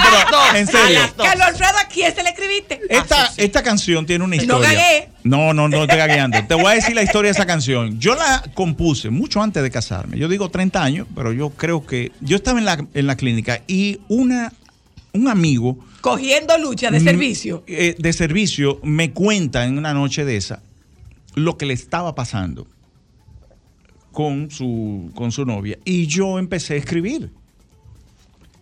No, 0.00 0.18
pero 0.30 0.58
en 0.58 0.66
serio. 0.66 1.00
Carlos 1.16 1.46
Alfredo, 1.46 1.78
¿a 1.78 1.88
quién 1.88 2.14
se 2.14 2.22
le 2.22 2.30
escribiste? 2.30 2.80
Esta, 2.88 3.32
esta 3.36 3.62
canción 3.62 4.06
tiene 4.06 4.24
una 4.24 4.36
No 4.36 4.42
historia. 4.42 4.68
gagué. 4.72 5.08
No, 5.22 5.52
no, 5.54 5.68
no 5.68 5.86
te 5.86 5.96
gagueando. 5.96 6.38
Te 6.46 6.54
voy 6.54 6.66
a 6.66 6.70
decir 6.74 6.94
la 6.94 7.02
historia 7.02 7.30
de 7.30 7.36
esa 7.38 7.46
canción. 7.46 7.98
Yo 8.00 8.14
la 8.14 8.42
compuse 8.54 9.10
mucho 9.10 9.42
antes 9.42 9.62
de 9.62 9.70
casarme. 9.70 10.18
Yo 10.18 10.28
digo 10.28 10.50
30 10.50 10.82
años, 10.82 11.06
pero 11.14 11.32
yo 11.32 11.50
creo 11.50 11.84
que. 11.86 12.12
Yo 12.20 12.36
estaba 12.36 12.58
en 12.58 12.64
la, 12.64 12.84
en 12.94 13.06
la 13.06 13.16
clínica 13.16 13.62
y 13.66 14.00
una, 14.08 14.52
un 15.12 15.28
amigo. 15.28 15.78
Cogiendo 16.00 16.56
lucha 16.58 16.90
de 16.90 17.00
mm, 17.00 17.04
servicio. 17.04 17.64
eh, 17.66 17.94
de 17.98 18.12
servicio 18.12 18.80
me 18.82 19.12
cuenta 19.12 19.64
en 19.66 19.76
una 19.76 19.92
noche 19.92 20.24
de 20.24 20.36
esa 20.36 20.62
lo 21.34 21.56
que 21.58 21.66
le 21.66 21.74
estaba 21.74 22.14
pasando 22.14 22.66
con 24.12 24.50
su, 24.50 25.10
con 25.14 25.30
su 25.32 25.44
novia. 25.44 25.78
Y 25.84 26.06
yo 26.06 26.38
empecé 26.38 26.74
a 26.74 26.76
escribir. 26.78 27.30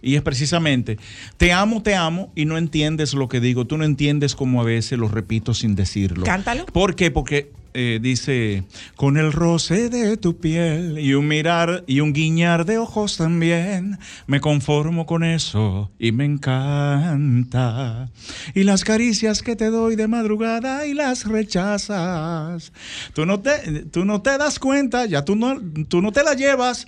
Y 0.00 0.14
es 0.14 0.22
precisamente, 0.22 0.98
te 1.36 1.52
amo, 1.52 1.82
te 1.82 1.94
amo, 1.94 2.30
y 2.34 2.44
no 2.44 2.56
entiendes 2.56 3.14
lo 3.14 3.28
que 3.28 3.40
digo. 3.40 3.66
Tú 3.66 3.78
no 3.78 3.84
entiendes 3.84 4.36
cómo 4.36 4.60
a 4.60 4.64
veces 4.64 4.98
lo 4.98 5.08
repito 5.08 5.54
sin 5.54 5.74
decirlo. 5.74 6.24
Cántalo. 6.24 6.66
¿Por 6.66 6.94
qué? 6.94 7.10
Porque 7.10 7.50
eh, 7.74 8.00
dice, 8.00 8.64
con 8.96 9.18
el 9.18 9.32
roce 9.32 9.88
de 9.88 10.16
tu 10.16 10.38
piel 10.38 10.98
y 10.98 11.14
un 11.14 11.28
mirar 11.28 11.84
y 11.86 12.00
un 12.00 12.12
guiñar 12.12 12.64
de 12.64 12.78
ojos 12.78 13.18
también, 13.18 13.98
me 14.26 14.40
conformo 14.40 15.04
con 15.04 15.22
eso 15.22 15.90
y 15.98 16.12
me 16.12 16.24
encanta. 16.24 18.08
Y 18.54 18.64
las 18.64 18.84
caricias 18.84 19.42
que 19.42 19.54
te 19.54 19.70
doy 19.70 19.96
de 19.96 20.08
madrugada 20.08 20.86
y 20.86 20.94
las 20.94 21.26
rechazas. 21.26 22.72
Tú 23.12 23.26
no 23.26 23.40
te, 23.40 23.84
tú 23.84 24.04
no 24.04 24.22
te 24.22 24.38
das 24.38 24.58
cuenta, 24.58 25.06
ya 25.06 25.24
tú 25.24 25.36
no, 25.36 25.60
tú 25.88 26.00
no 26.00 26.10
te 26.10 26.24
la 26.24 26.34
llevas. 26.34 26.86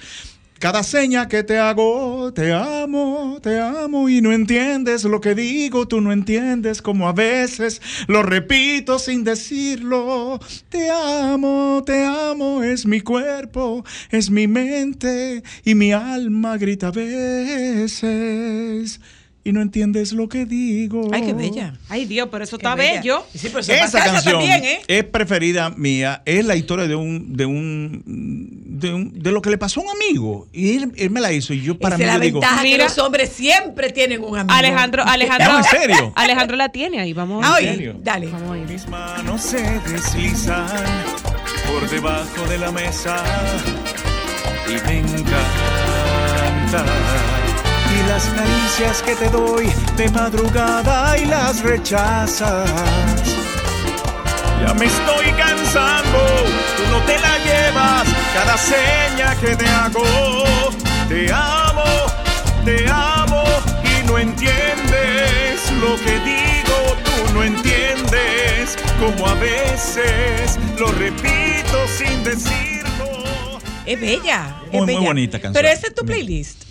Cada 0.61 0.83
seña 0.83 1.27
que 1.27 1.43
te 1.43 1.59
hago, 1.59 2.35
te 2.35 2.53
amo, 2.53 3.39
te 3.43 3.59
amo 3.59 4.11
y 4.11 4.21
no 4.21 4.31
entiendes 4.31 5.05
lo 5.05 5.19
que 5.19 5.35
digo, 5.35 5.89
tú 5.89 6.03
no 6.03 6.13
entiendes 6.13 6.83
como 6.83 7.09
a 7.09 7.15
veces 7.15 7.81
lo 8.09 8.23
repito 8.23 8.99
sin 8.99 9.25
decirlo. 9.25 10.39
Te 10.69 10.91
amo, 10.91 11.83
te 11.87 12.05
amo, 12.05 12.63
es 12.63 12.85
mi 12.85 13.01
cuerpo, 13.01 13.87
es 14.11 14.31
mi 14.31 14.49
mente 14.49 15.43
y 15.65 15.75
mi 15.75 15.93
alma 15.93 16.59
grita 16.59 16.89
a 16.89 16.91
veces 16.91 19.01
y 19.43 19.53
no 19.53 19.63
entiendes 19.63 20.13
lo 20.13 20.29
que 20.29 20.45
digo. 20.45 21.09
Ay, 21.13 21.23
qué 21.23 21.33
bella. 21.33 21.75
Ay, 21.89 22.05
Dios, 22.05 22.29
pero 22.31 22.45
eso 22.45 22.59
Qué 22.59 22.67
está 22.67 22.75
bella. 22.75 23.01
bello. 23.01 23.25
Sí, 23.35 23.49
pero 23.49 23.61
eso 23.61 23.73
es 23.73 23.83
Esa 23.85 24.05
canción 24.05 24.35
también, 24.35 24.63
¿eh? 24.65 24.81
es 24.87 25.05
preferida 25.05 25.71
mía, 25.71 26.23
es 26.27 26.45
la 26.45 26.57
historia 26.57 26.87
de 26.87 26.95
un, 26.95 27.35
de 27.37 27.47
un, 27.47 28.03
de 28.07 28.93
un- 28.95 29.13
de 29.19 29.33
lo 29.33 29.41
que 29.43 29.49
le 29.51 29.57
pasó 29.59 29.81
a 29.81 29.85
un 29.85 29.91
amigo. 29.91 30.47
Y 30.53 30.77
él, 30.77 30.93
él 30.97 31.11
me 31.11 31.21
la 31.21 31.33
hizo 31.33 31.55
y 31.55 31.63
yo 31.63 31.79
para 31.79 31.97
Esa 31.97 32.05
mí 32.05 32.07
la 32.07 32.15
yo 32.15 32.21
digo, 32.21 32.41
ventaja 32.41 32.63
que 32.63 32.69
Mira. 32.69 32.85
los 32.85 32.99
hombres 32.99 33.31
siempre 33.31 33.91
tienen 33.91 34.23
un 34.23 34.39
amigo. 34.39 34.55
Alejandro, 34.55 35.05
Alejandro. 35.07 35.53
No, 35.53 35.59
en 35.59 35.65
serio. 35.65 36.13
Alejandro 36.17 36.57
la 36.57 36.69
tiene 36.69 37.01
ahí, 37.01 37.13
vamos 37.15 37.43
Ah, 37.45 37.57
a 37.57 37.61
ver. 37.61 37.75
serio? 37.77 37.97
dale. 38.03 38.27
Vamos 38.27 38.53
a 38.53 38.59
ir. 38.59 38.67
Mis 38.69 38.87
manos 38.89 39.41
se 39.43 39.61
deslizan 39.89 40.67
por 41.67 41.89
debajo 41.89 42.47
de 42.49 42.59
la 42.59 42.71
mesa 42.73 43.17
y 44.69 44.73
me 44.87 44.99
encanta. 44.99 45.41
Y 47.95 48.09
las 48.09 48.25
caricias 48.27 49.03
que 49.03 49.15
te 49.17 49.29
doy 49.29 49.67
de 49.97 50.09
madrugada 50.11 51.19
y 51.19 51.25
las 51.27 51.63
rechazas. 51.63 52.71
Ya 54.63 54.75
me 54.75 54.87
estoy 54.87 55.33
cansando, 55.33 56.19
tú 56.77 56.83
no 56.91 57.01
te 57.07 57.19
la 57.19 57.39
llevas, 57.39 58.07
cada 58.35 58.57
seña 58.57 59.35
que 59.41 59.57
te 59.57 59.67
hago. 59.67 60.05
Te 61.09 61.33
amo, 61.33 61.85
te 62.65 62.89
amo 62.89 63.43
y 63.83 64.07
no 64.07 64.19
entiendes 64.19 65.73
lo 65.81 65.97
que 65.97 66.21
digo, 66.21 66.97
tú 67.05 67.35
no 67.35 67.43
entiendes 67.43 68.77
como 69.01 69.27
a 69.27 69.35
veces 69.35 70.59
lo 70.79 70.93
repito 70.93 71.89
sin 71.99 72.23
decirlo. 72.23 73.59
Es 73.87 74.01
bella. 74.01 74.57
es 74.71 74.81
Muy, 74.81 74.95
bonita 74.95 75.41
canción. 75.41 75.55
Pero 75.55 75.69
ese 75.69 75.89
es 75.89 75.95
tu 75.95 76.05
playlist. 76.05 76.70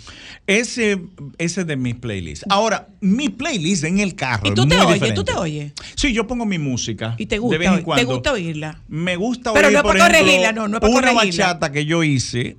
Ese, 0.50 1.00
ese 1.38 1.64
de 1.64 1.76
mis 1.76 1.94
playlists. 1.94 2.44
Ahora, 2.48 2.88
mi 3.00 3.28
playlist 3.28 3.84
en 3.84 4.00
el 4.00 4.14
carro. 4.16 4.48
¿Y 4.48 4.54
tú 4.54 4.66
te 4.66 4.76
oyes? 4.76 4.94
diferente. 4.94 5.14
¿Tú 5.14 5.24
te 5.24 5.34
oyes? 5.34 5.72
Sí, 5.94 6.12
yo 6.12 6.26
pongo 6.26 6.44
mi 6.44 6.58
música. 6.58 7.14
¿Y 7.18 7.26
te 7.26 7.36
de 7.36 7.38
gusta, 7.38 7.58
vez 7.58 7.68
en 7.68 7.82
cuando. 7.82 8.00
¿Te 8.06 8.12
gusta 8.12 8.32
oírla? 8.32 8.82
Me 8.88 9.14
gusta 9.16 9.52
Pero 9.52 9.68
oír, 9.68 9.74
no 9.74 9.78
es 9.78 9.82
por 9.84 9.98
para 9.98 10.06
corregirla, 10.12 10.52
no, 10.52 10.66
no 10.68 10.76
es 10.78 10.80
para 10.80 10.92
una 10.92 11.12
corregirla. 11.12 11.46
bachata 11.46 11.70
que 11.72 11.84
yo 11.86 12.02
hice, 12.02 12.56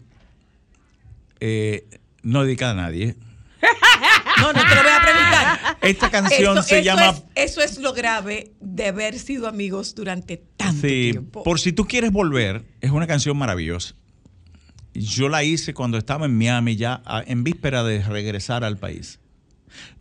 eh, 1.40 1.86
no 2.24 2.44
dedicada 2.44 2.72
a 2.72 2.76
nadie. 2.76 3.16
No, 4.38 4.54
no 4.54 4.60
te 4.68 4.74
lo 4.76 4.82
voy 4.82 4.92
a 4.92 5.02
preguntar. 5.04 5.78
Esta 5.84 6.10
canción 6.10 6.58
Eso- 6.58 6.68
se 6.68 6.76
eso 6.80 6.84
llama- 6.86 7.10
es- 7.10 7.24
eso 7.36 7.62
es 7.62 7.78
lo 7.78 7.94
grave 7.94 8.54
de 8.60 8.88
haber 8.88 9.20
sido 9.20 9.48
amigos 9.48 9.94
durante 9.94 10.38
tanto 10.58 10.82
Sí, 10.88 11.12
tiempo. 11.12 11.44
por 11.44 11.60
si 11.60 11.72
tú 11.72 11.86
quieres 11.86 12.12
volver, 12.12 12.64
es 12.82 12.90
una 12.90 13.06
canción 13.06 13.38
maravillosa. 13.38 13.94
Yo 14.94 15.30
la 15.30 15.44
hice 15.44 15.74
cuando 15.74 15.98
estaba 15.98 16.26
en 16.26 16.38
Miami 16.38 16.76
ya 16.76 17.02
en 17.26 17.44
víspera 17.44 17.84
de 17.84 18.04
regresar 18.04 18.64
al 18.64 18.78
país. 18.78 19.20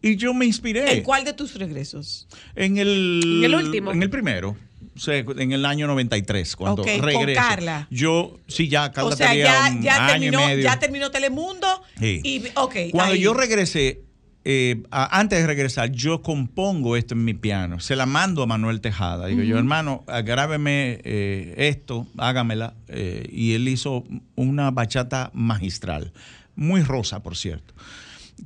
Y 0.03 0.17
yo 0.17 0.35
me 0.35 0.47
inspiré. 0.47 0.95
¿En 0.99 1.03
cuál 1.05 1.25
de 1.25 1.33
tus 1.33 1.55
regresos? 1.55 2.27
En 2.57 2.77
el, 2.79 3.21
¿En 3.25 3.45
el 3.45 3.55
último? 3.55 3.93
En 3.93 4.03
el 4.03 4.11
primero. 4.11 4.57
O 4.97 4.99
sea, 4.99 5.17
en 5.17 5.53
el 5.53 5.65
año 5.65 5.87
93, 5.87 6.57
cuando 6.57 6.83
Ok, 6.83 6.89
con 6.97 7.03
regreso. 7.03 7.41
Carla. 7.41 7.87
Yo, 7.91 8.39
sí, 8.49 8.69
ya 8.69 8.91
Carla 8.91 9.11
o 9.11 9.17
sea, 9.17 9.29
tenía 9.31 9.45
ya, 9.45 9.71
un 9.71 9.83
ya, 9.83 9.97
año 10.07 10.09
terminó, 10.13 10.43
y 10.43 10.47
medio. 10.47 10.65
ya 10.65 10.79
terminó 10.79 11.11
Telemundo. 11.11 11.83
Sí. 11.99 12.21
Y, 12.25 12.43
ok, 12.57 12.75
Cuando 12.91 13.15
ahí. 13.15 13.21
yo 13.21 13.33
regresé, 13.33 14.01
eh, 14.45 14.83
antes 14.91 15.39
de 15.39 15.47
regresar, 15.47 15.91
yo 15.93 16.23
compongo 16.23 16.97
esto 16.97 17.15
en 17.15 17.25
mi 17.25 17.35
piano. 17.35 17.81
Se 17.81 17.95
la 17.97 18.07
mando 18.07 18.43
a 18.43 18.47
Manuel 18.47 18.81
Tejada. 18.81 19.27
Digo 19.27 19.43
yo, 19.43 19.59
hermano, 19.59 20.05
grábeme 20.25 21.01
eh, 21.05 21.55
esto, 21.57 22.07
hágamela. 22.17 22.75
Eh, 22.89 23.29
y 23.31 23.53
él 23.55 23.69
hizo 23.69 24.05
una 24.37 24.71
bachata 24.71 25.31
magistral. 25.35 26.13
Muy 26.57 26.83
rosa, 26.83 27.23
por 27.23 27.37
cierto. 27.37 27.75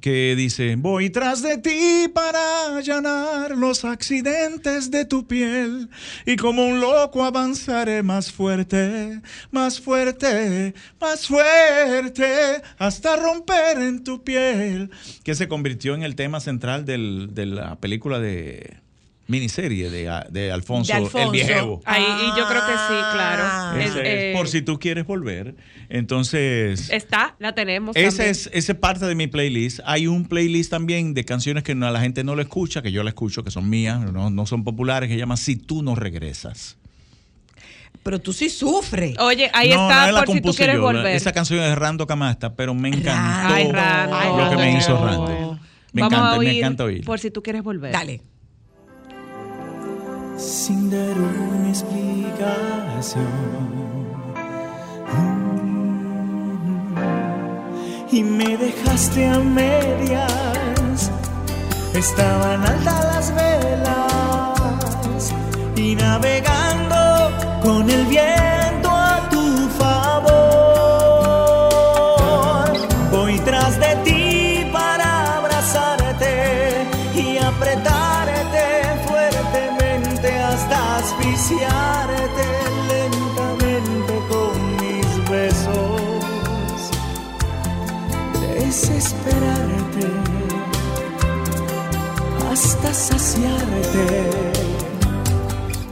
Que 0.01 0.35
dice, 0.37 0.77
voy 0.77 1.09
tras 1.11 1.41
de 1.43 1.57
ti 1.59 2.09
para 2.13 2.77
allanar 2.77 3.53
los 3.57 3.85
accidentes 3.85 4.91
de 4.91 5.05
tu 5.05 5.27
piel 5.27 5.89
y 6.27 6.37
como 6.37 6.67
un 6.67 6.81
loco 6.81 7.25
avanzaré 7.25 8.03
más 8.03 8.31
fuerte, 8.31 9.21
más 9.51 9.81
fuerte, 9.81 10.75
más 11.01 11.27
fuerte 11.27 12.63
hasta 12.79 13.17
romper 13.17 13.79
en 13.79 14.05
tu 14.05 14.23
piel. 14.23 14.91
Que 15.23 15.35
se 15.35 15.49
convirtió 15.49 15.95
en 15.95 16.03
el 16.03 16.17
tema 16.17 16.41
central 16.41 16.85
del- 16.85 17.31
de 17.33 17.47
la 17.47 17.77
película 17.81 18.19
de 18.19 18.79
miniserie 19.27 19.89
de, 19.91 20.11
de 20.31 20.53
Alfonso, 20.53 20.93
De 20.93 20.99
Alfonso. 20.99 21.19
el 21.19 21.31
Viejo. 21.31 21.81
Ahí, 21.87 22.03
y 22.05 22.39
yo 22.39 22.47
creo 22.47 22.61
que 22.67 22.73
sí, 22.73 22.95
claro. 23.13 23.79
Ese 23.81 23.89
Es, 23.89 23.97
eh, 24.05 24.33
por 24.37 24.49
si 24.49 24.61
tú 24.63 24.79
quieres 24.79 25.07
volver. 25.07 25.55
Entonces, 25.89 26.91
Está, 26.91 27.35
la 27.39 27.55
tenemos. 27.55 27.95
también. 27.95 28.09
es, 28.31 28.51
ese 28.53 28.73
es 28.73 28.79
parte 28.79 29.07
de 29.07 29.15
mi 29.15 29.27
playlist. 29.27 29.81
Hay 29.87 30.07
un 30.07 30.27
playlist 30.27 30.71
también 30.71 31.15
de 31.15 31.25
canciones 31.25 31.63
que 31.65 31.75
no- 31.75 31.91
la 31.91 32.01
gente 32.01 32.23
no 32.25 32.35
lo 32.35 32.43
escucha, 32.43 32.83
que 32.83 32.93
yo 32.93 33.03
la 33.03 33.11
escucho, 33.11 33.43
que 33.45 33.51
son 33.51 33.69
mías, 33.71 34.01
no, 34.01 34.29
no 34.31 34.47
son 34.47 34.63
populares, 34.65 35.09
que 35.09 35.15
se 35.15 35.19
llama 35.21 35.37
Si 35.37 35.57
tú 35.57 35.83
no 35.83 35.95
regresas. 35.95 36.77
Pero 38.03 38.21
tú 38.21 38.35
sí 38.35 38.51
sufres. 38.51 39.17
Oye, 39.19 39.51
ahí 39.55 39.71
no, 39.71 39.89
está 39.89 40.07
no 40.09 40.13
la 40.13 40.25
por 40.25 40.35
si 40.37 40.43
tú 40.43 40.53
quieres 40.53 40.77
yo, 40.77 40.83
volver. 40.83 41.07
Esa 41.17 41.33
canción 41.33 41.61
es 41.61 41.71
de 41.71 41.75
Rando 41.75 42.07
Camasta, 42.07 42.55
pero 42.55 42.75
me 42.75 42.89
encantó 42.91 43.55
Ay, 43.55 43.71
Rando. 43.73 44.17
Lo 44.17 44.51
que 44.51 44.57
Rando, 44.57 44.59
me 44.59 44.79
hizo. 44.79 45.03
Rando. 45.03 45.59
Me 45.93 46.03
Vamos 46.03 46.19
encanta, 46.19 46.35
a 46.35 46.39
me 46.39 46.59
encanta 46.59 46.85
oír. 46.85 47.05
Por 47.05 47.19
si 47.19 47.31
tú 47.31 47.43
quieres 47.43 47.63
volver. 47.63 47.93
Dale. 47.93 48.21
Sin 50.37 50.91
dar 50.91 51.19
una 51.19 51.69
explicación. 51.69 52.05
Y 58.11 58.23
me 58.23 58.57
dejaste 58.57 59.27
a 59.29 59.39
medias, 59.39 61.11
estaban 61.95 62.65
altas 62.65 63.05
las 63.05 63.35
velas 63.35 65.33
y 65.75 65.97
navegando 65.97 67.31
con 67.63 67.91
el 67.91 68.07
viento 68.07 68.54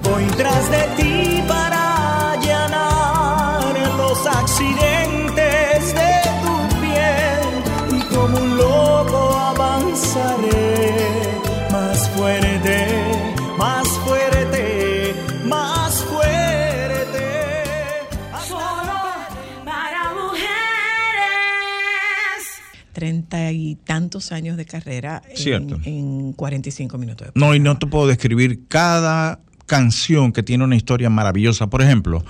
Voy 0.03 0.25
tras 0.37 0.71
de 0.71 0.83
ti 0.97 1.12
Treinta 23.53 23.71
y 23.71 23.75
tantos 23.77 24.33
años 24.33 24.57
de 24.57 24.65
carrera 24.65 25.23
en, 25.29 25.37
Cierto. 25.37 25.79
en 25.85 26.33
45 26.33 26.97
minutos. 26.99 27.29
de- 27.29 27.33
No, 27.41 27.55
y 27.55 27.61
no 27.61 27.79
te 27.79 27.87
puedo 27.87 28.07
describir 28.07 28.67
cada 28.69 29.41
canción 29.67 30.33
que 30.33 30.43
tiene 30.43 30.65
una 30.65 30.77
historia 30.77 31.11
maravillosa. 31.11 31.69
Por 31.69 31.83
ejemplo, 31.83 32.25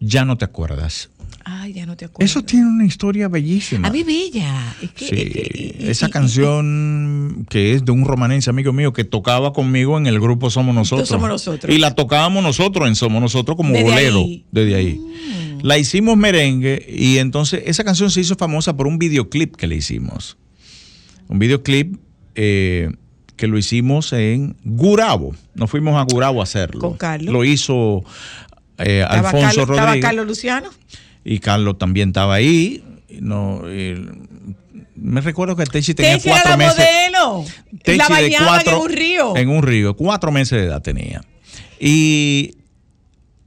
Ya 0.00 0.24
no 0.24 0.38
te 0.38 0.44
acuerdas. 0.44 1.10
Ay, 1.50 1.72
ya 1.72 1.86
no 1.86 1.96
te 1.96 2.04
acuerdo. 2.04 2.24
Eso 2.24 2.42
tiene 2.42 2.66
una 2.66 2.84
historia 2.84 3.26
bellísima. 3.28 3.88
A 3.88 3.90
mí 3.90 4.02
bella. 4.02 4.76
Es 4.82 4.90
que, 4.90 5.04
Sí, 5.06 5.16
que- 5.16 5.74
y- 5.78 5.84
y- 5.86 5.88
esa 5.90 6.10
canción 6.10 7.46
que 7.48 7.72
es 7.72 7.84
de 7.86 7.92
un 7.92 8.04
romanense 8.04 8.50
amigo 8.50 8.72
mío 8.74 8.92
que 8.92 9.04
tocaba 9.04 9.52
conmigo 9.54 9.96
en 9.96 10.06
el 10.06 10.20
grupo 10.20 10.50
Somos 10.50 10.74
Nosotros. 10.74 11.08
Somos 11.08 11.28
Nosotros. 11.28 11.74
Y 11.74 11.78
la 11.78 11.94
tocábamos 11.94 12.42
nosotros 12.42 12.86
en 12.86 12.94
Somos 12.96 13.22
Nosotros 13.22 13.56
como 13.56 13.70
Desde 13.72 13.84
bolero 13.84 14.18
ahí. 14.18 14.44
Mm. 14.46 14.54
desde 14.54 14.74
ahí. 14.74 15.00
La 15.62 15.78
hicimos 15.78 16.16
merengue 16.18 16.84
y 16.88 17.16
entonces 17.18 17.62
esa 17.66 17.82
canción 17.82 18.10
se 18.10 18.20
hizo 18.20 18.36
famosa 18.36 18.76
por 18.76 18.86
un 18.86 18.98
videoclip 18.98 19.56
que 19.56 19.66
le 19.66 19.76
hicimos. 19.76 20.36
Un 21.28 21.38
videoclip 21.38 21.96
eh, 22.34 22.90
que 23.36 23.46
lo 23.46 23.56
hicimos 23.58 24.12
en 24.12 24.54
Gurabo. 24.64 25.34
Nos 25.54 25.70
fuimos 25.70 25.96
a 25.96 26.02
Gurabo 26.02 26.40
a 26.40 26.44
hacerlo. 26.44 26.80
Con 26.80 26.96
Carlos. 26.98 27.32
Lo 27.32 27.44
hizo 27.44 28.04
eh, 28.78 29.00
¿Estaba 29.00 29.30
Alfonso 29.30 29.46
Carlos, 29.46 29.62
estaba 29.70 29.86
Rodríguez 29.86 30.04
Carlos 30.04 30.26
Luciano? 30.26 30.68
Y 31.30 31.40
Carlos 31.40 31.76
también 31.76 32.08
estaba 32.08 32.34
ahí. 32.34 32.82
No, 33.20 33.62
me 34.96 35.20
recuerdo 35.20 35.54
que 35.56 35.64
Techi 35.64 35.92
tenía 35.94 36.14
Techi 36.16 36.28
era 36.30 36.36
cuatro 36.42 36.50
la 36.52 36.56
meses. 36.56 36.86
modelo. 37.10 37.44
Techi 37.84 37.98
la 37.98 38.20
de 38.22 38.36
cuatro- 38.44 38.76
en 38.76 38.82
un 38.82 38.88
río. 38.96 39.36
En 39.36 39.48
un 39.50 39.62
río, 39.62 39.94
cuatro 39.94 40.32
meses 40.32 40.58
de 40.58 40.66
edad 40.66 40.80
tenía. 40.82 41.20
Y 41.78 42.54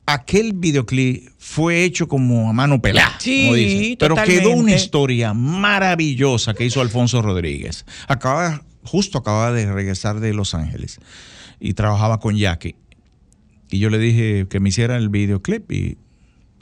aquel 0.05 0.53
videoclip 0.53 1.29
fue 1.37 1.83
hecho 1.83 2.07
como 2.07 2.49
a 2.49 2.53
mano 2.53 2.81
pelada, 2.81 3.17
Sí, 3.19 3.41
como 3.43 3.55
dicen. 3.55 3.97
Pero 3.99 4.15
quedó 4.23 4.51
una 4.51 4.75
historia 4.75 5.33
maravillosa 5.33 6.53
que 6.53 6.65
hizo 6.65 6.81
Alfonso 6.81 7.21
Rodríguez. 7.21 7.85
Acaba, 8.07 8.63
justo 8.83 9.17
acababa 9.17 9.51
de 9.51 9.71
regresar 9.71 10.19
de 10.19 10.33
Los 10.33 10.53
Ángeles 10.53 10.99
y 11.59 11.73
trabajaba 11.73 12.19
con 12.19 12.37
Jackie. 12.37 12.75
Y 13.69 13.79
yo 13.79 13.89
le 13.89 13.97
dije 13.99 14.45
que 14.49 14.59
me 14.59 14.69
hiciera 14.69 14.97
el 14.97 15.09
videoclip 15.09 15.71
y, 15.71 15.97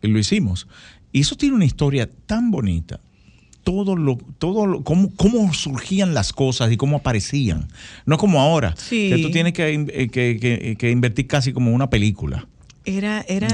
y 0.02 0.08
lo 0.08 0.18
hicimos. 0.20 0.68
Y 1.12 1.22
eso 1.22 1.36
tiene 1.36 1.56
una 1.56 1.66
historia 1.66 2.10
tan 2.26 2.52
bonita. 2.52 3.00
Todo 3.64 3.96
lo, 3.96 4.18
todo 4.38 4.66
lo, 4.66 4.84
cómo, 4.84 5.12
cómo 5.16 5.54
surgían 5.54 6.14
las 6.14 6.34
cosas 6.34 6.72
y 6.72 6.78
cómo 6.78 6.98
aparecían. 6.98 7.68
No 8.06 8.18
como 8.18 8.40
ahora, 8.42 8.74
Sí. 8.78 9.10
que 9.10 9.22
tú 9.22 9.32
tienes 9.32 9.54
que, 9.54 9.74
eh, 9.74 10.08
que- 10.10 10.38
que- 10.40 10.76
que 10.78 10.92
invertir 10.92 11.28
casi 11.28 11.54
como 11.54 11.72
una 11.74 11.90
película. 11.90 12.48
Era, 12.86 13.22
era, 13.28 13.48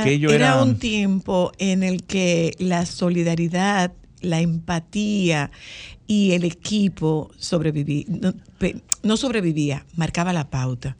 aquello 0.00 0.30
era 0.30 0.54
era- 0.54 0.62
un 0.62 0.78
tiempo 0.78 1.52
en 1.58 1.82
el 1.82 2.02
que 2.04 2.54
la 2.58 2.86
solidaridad, 2.86 3.92
la 4.22 4.40
empatía 4.40 5.50
y 6.06 6.32
el 6.32 6.44
equipo 6.44 7.30
sobrevivía, 7.38 8.04
no, 8.08 8.34
no 9.02 9.16
sobrevivía, 9.16 9.84
marcaba 9.96 10.32
la 10.32 10.50
pauta. 10.50 10.96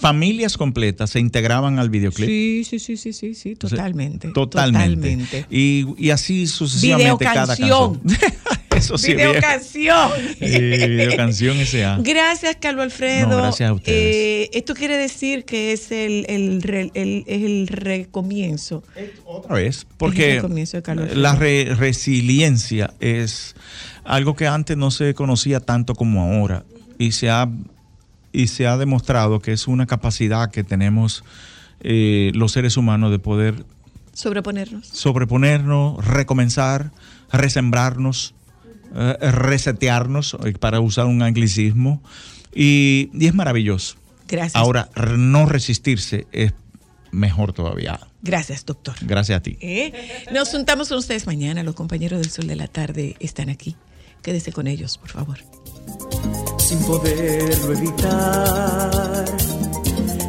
Familias 0.00 0.56
completas 0.56 1.10
se 1.10 1.20
integraban 1.20 1.78
al 1.78 1.90
videoclip. 1.90 2.28
Sí, 2.28 2.64
sí, 2.64 2.78
sí, 2.78 2.96
sí, 2.96 3.12
sí, 3.12 3.34
sí, 3.34 3.56
totalmente. 3.56 4.28
Totalmente. 4.28 5.16
Totalmente. 5.16 5.46
Y, 5.50 5.86
y 5.98 6.10
así 6.10 6.46
sucesivamente 6.46 7.24
cada 7.24 7.56
canción. 7.56 8.00
Eso 8.78 8.96
sí. 8.98 9.14
bien. 9.14 9.28
Videocanción. 9.30 10.10
Sí, 10.38 10.58
videocanción 10.60 11.56
S.A. 11.58 11.98
Gracias, 12.00 12.56
Carlos 12.60 12.84
Alfredo. 12.84 13.28
No, 13.28 13.36
gracias 13.38 13.70
a 13.70 13.72
ustedes. 13.72 14.14
Eh, 14.14 14.50
esto 14.52 14.74
quiere 14.74 14.96
decir 14.96 15.44
que 15.44 15.72
es 15.72 15.90
el, 15.92 16.24
el, 16.28 16.90
el- 16.94 17.24
es 17.26 17.42
el 17.42 17.66
recomienzo. 17.68 18.82
Otra 19.24 19.56
vez, 19.56 19.86
porque 19.96 20.36
el 20.36 20.42
comienzo 20.42 20.76
de 20.76 20.82
Carlos 20.82 21.16
la 21.16 21.34
re- 21.34 21.74
resiliencia 21.74 22.92
es 23.00 23.54
algo 24.04 24.34
que 24.36 24.46
antes 24.46 24.76
no 24.76 24.90
se 24.90 25.14
conocía 25.14 25.60
tanto 25.60 25.94
como 25.94 26.22
ahora 26.22 26.64
y 26.98 27.12
se 27.12 27.28
ha 27.30 27.48
y 28.32 28.48
se 28.48 28.66
ha 28.66 28.76
demostrado 28.76 29.40
que 29.40 29.52
es 29.52 29.66
una 29.68 29.86
capacidad 29.86 30.50
que 30.50 30.62
tenemos 30.64 31.24
eh, 31.80 32.30
los 32.34 32.52
seres 32.52 32.76
humanos 32.76 33.10
de 33.10 33.18
poder 33.18 33.64
Sobreponernos. 34.12 34.86
sobreponernos, 34.88 36.04
recomenzar, 36.04 36.90
resembrarnos, 37.32 38.34
eh, 38.94 39.16
resetearnos, 39.30 40.36
eh, 40.44 40.52
para 40.58 40.80
usar 40.80 41.06
un 41.06 41.22
anglicismo, 41.22 42.02
y, 42.54 43.10
y 43.12 43.26
es 43.26 43.34
maravilloso. 43.34 43.96
Gracias. 44.26 44.56
Ahora, 44.56 44.90
no 45.16 45.46
resistirse 45.46 46.26
es 46.32 46.52
mejor 47.12 47.52
todavía. 47.52 47.98
Gracias, 48.20 48.66
doctor. 48.66 48.94
Gracias 49.00 49.38
a 49.38 49.42
ti. 49.42 49.56
¿Eh? 49.60 49.92
Nos 50.32 50.50
juntamos 50.50 50.88
con 50.88 50.98
ustedes 50.98 51.26
mañana. 51.26 51.62
Los 51.62 51.74
compañeros 51.74 52.20
del 52.20 52.30
Sol 52.30 52.46
de 52.46 52.56
la 52.56 52.66
Tarde 52.66 53.16
están 53.20 53.48
aquí. 53.48 53.76
Quédese 54.22 54.52
con 54.52 54.66
ellos, 54.66 54.98
por 54.98 55.10
favor. 55.10 55.38
sin 56.58 56.78
poderlo 56.84 57.72
evitar. 57.72 59.24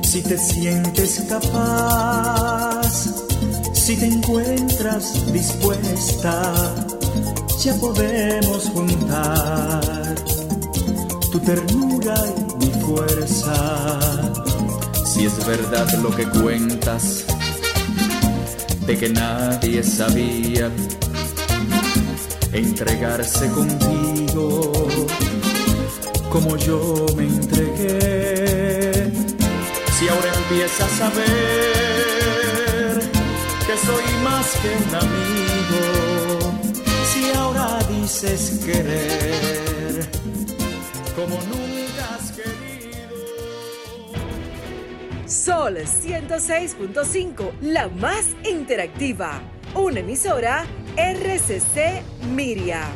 Si 0.04 0.24
te 0.24 0.38
sientes 0.38 1.26
capaz, 1.28 3.14
si 3.74 3.98
te 3.98 4.06
encuentras 4.06 5.32
dispuesta, 5.34 6.88
ya 7.64 7.74
podemos 7.76 8.70
juntar 8.70 10.16
tu 11.32 11.40
ternura 11.40 12.16
y 12.38 12.66
mi 12.66 12.72
fuerza. 12.82 14.00
Si 15.06 15.26
es 15.26 15.46
verdad 15.46 15.92
lo 16.02 16.10
que 16.16 16.26
cuentas, 16.26 17.26
de 18.88 18.98
que 18.98 19.10
nadie 19.10 19.84
sabía 19.84 20.72
entregarse 22.54 23.50
contigo 23.50 24.72
como 26.30 26.56
yo 26.56 27.06
me 27.18 27.24
entregué. 27.24 29.12
Si 29.98 30.08
ahora 30.08 30.34
empiezas 30.44 31.02
a 31.02 31.10
ver 31.10 33.00
que 33.68 33.76
soy 33.86 34.06
más 34.24 34.48
que 34.62 34.70
un 34.70 34.96
amigo, 34.96 36.09
dices 38.10 38.60
querer 38.66 40.10
como 41.16 41.36
nunca 41.44 42.16
has 42.16 42.32
querido. 42.32 43.16
Sol 45.28 45.78
106.5, 45.78 47.52
la 47.62 47.88
más 47.90 48.26
interactiva. 48.44 49.42
Una 49.76 50.00
emisora 50.00 50.66
RCC 50.98 52.02
Miria. 52.34 52.88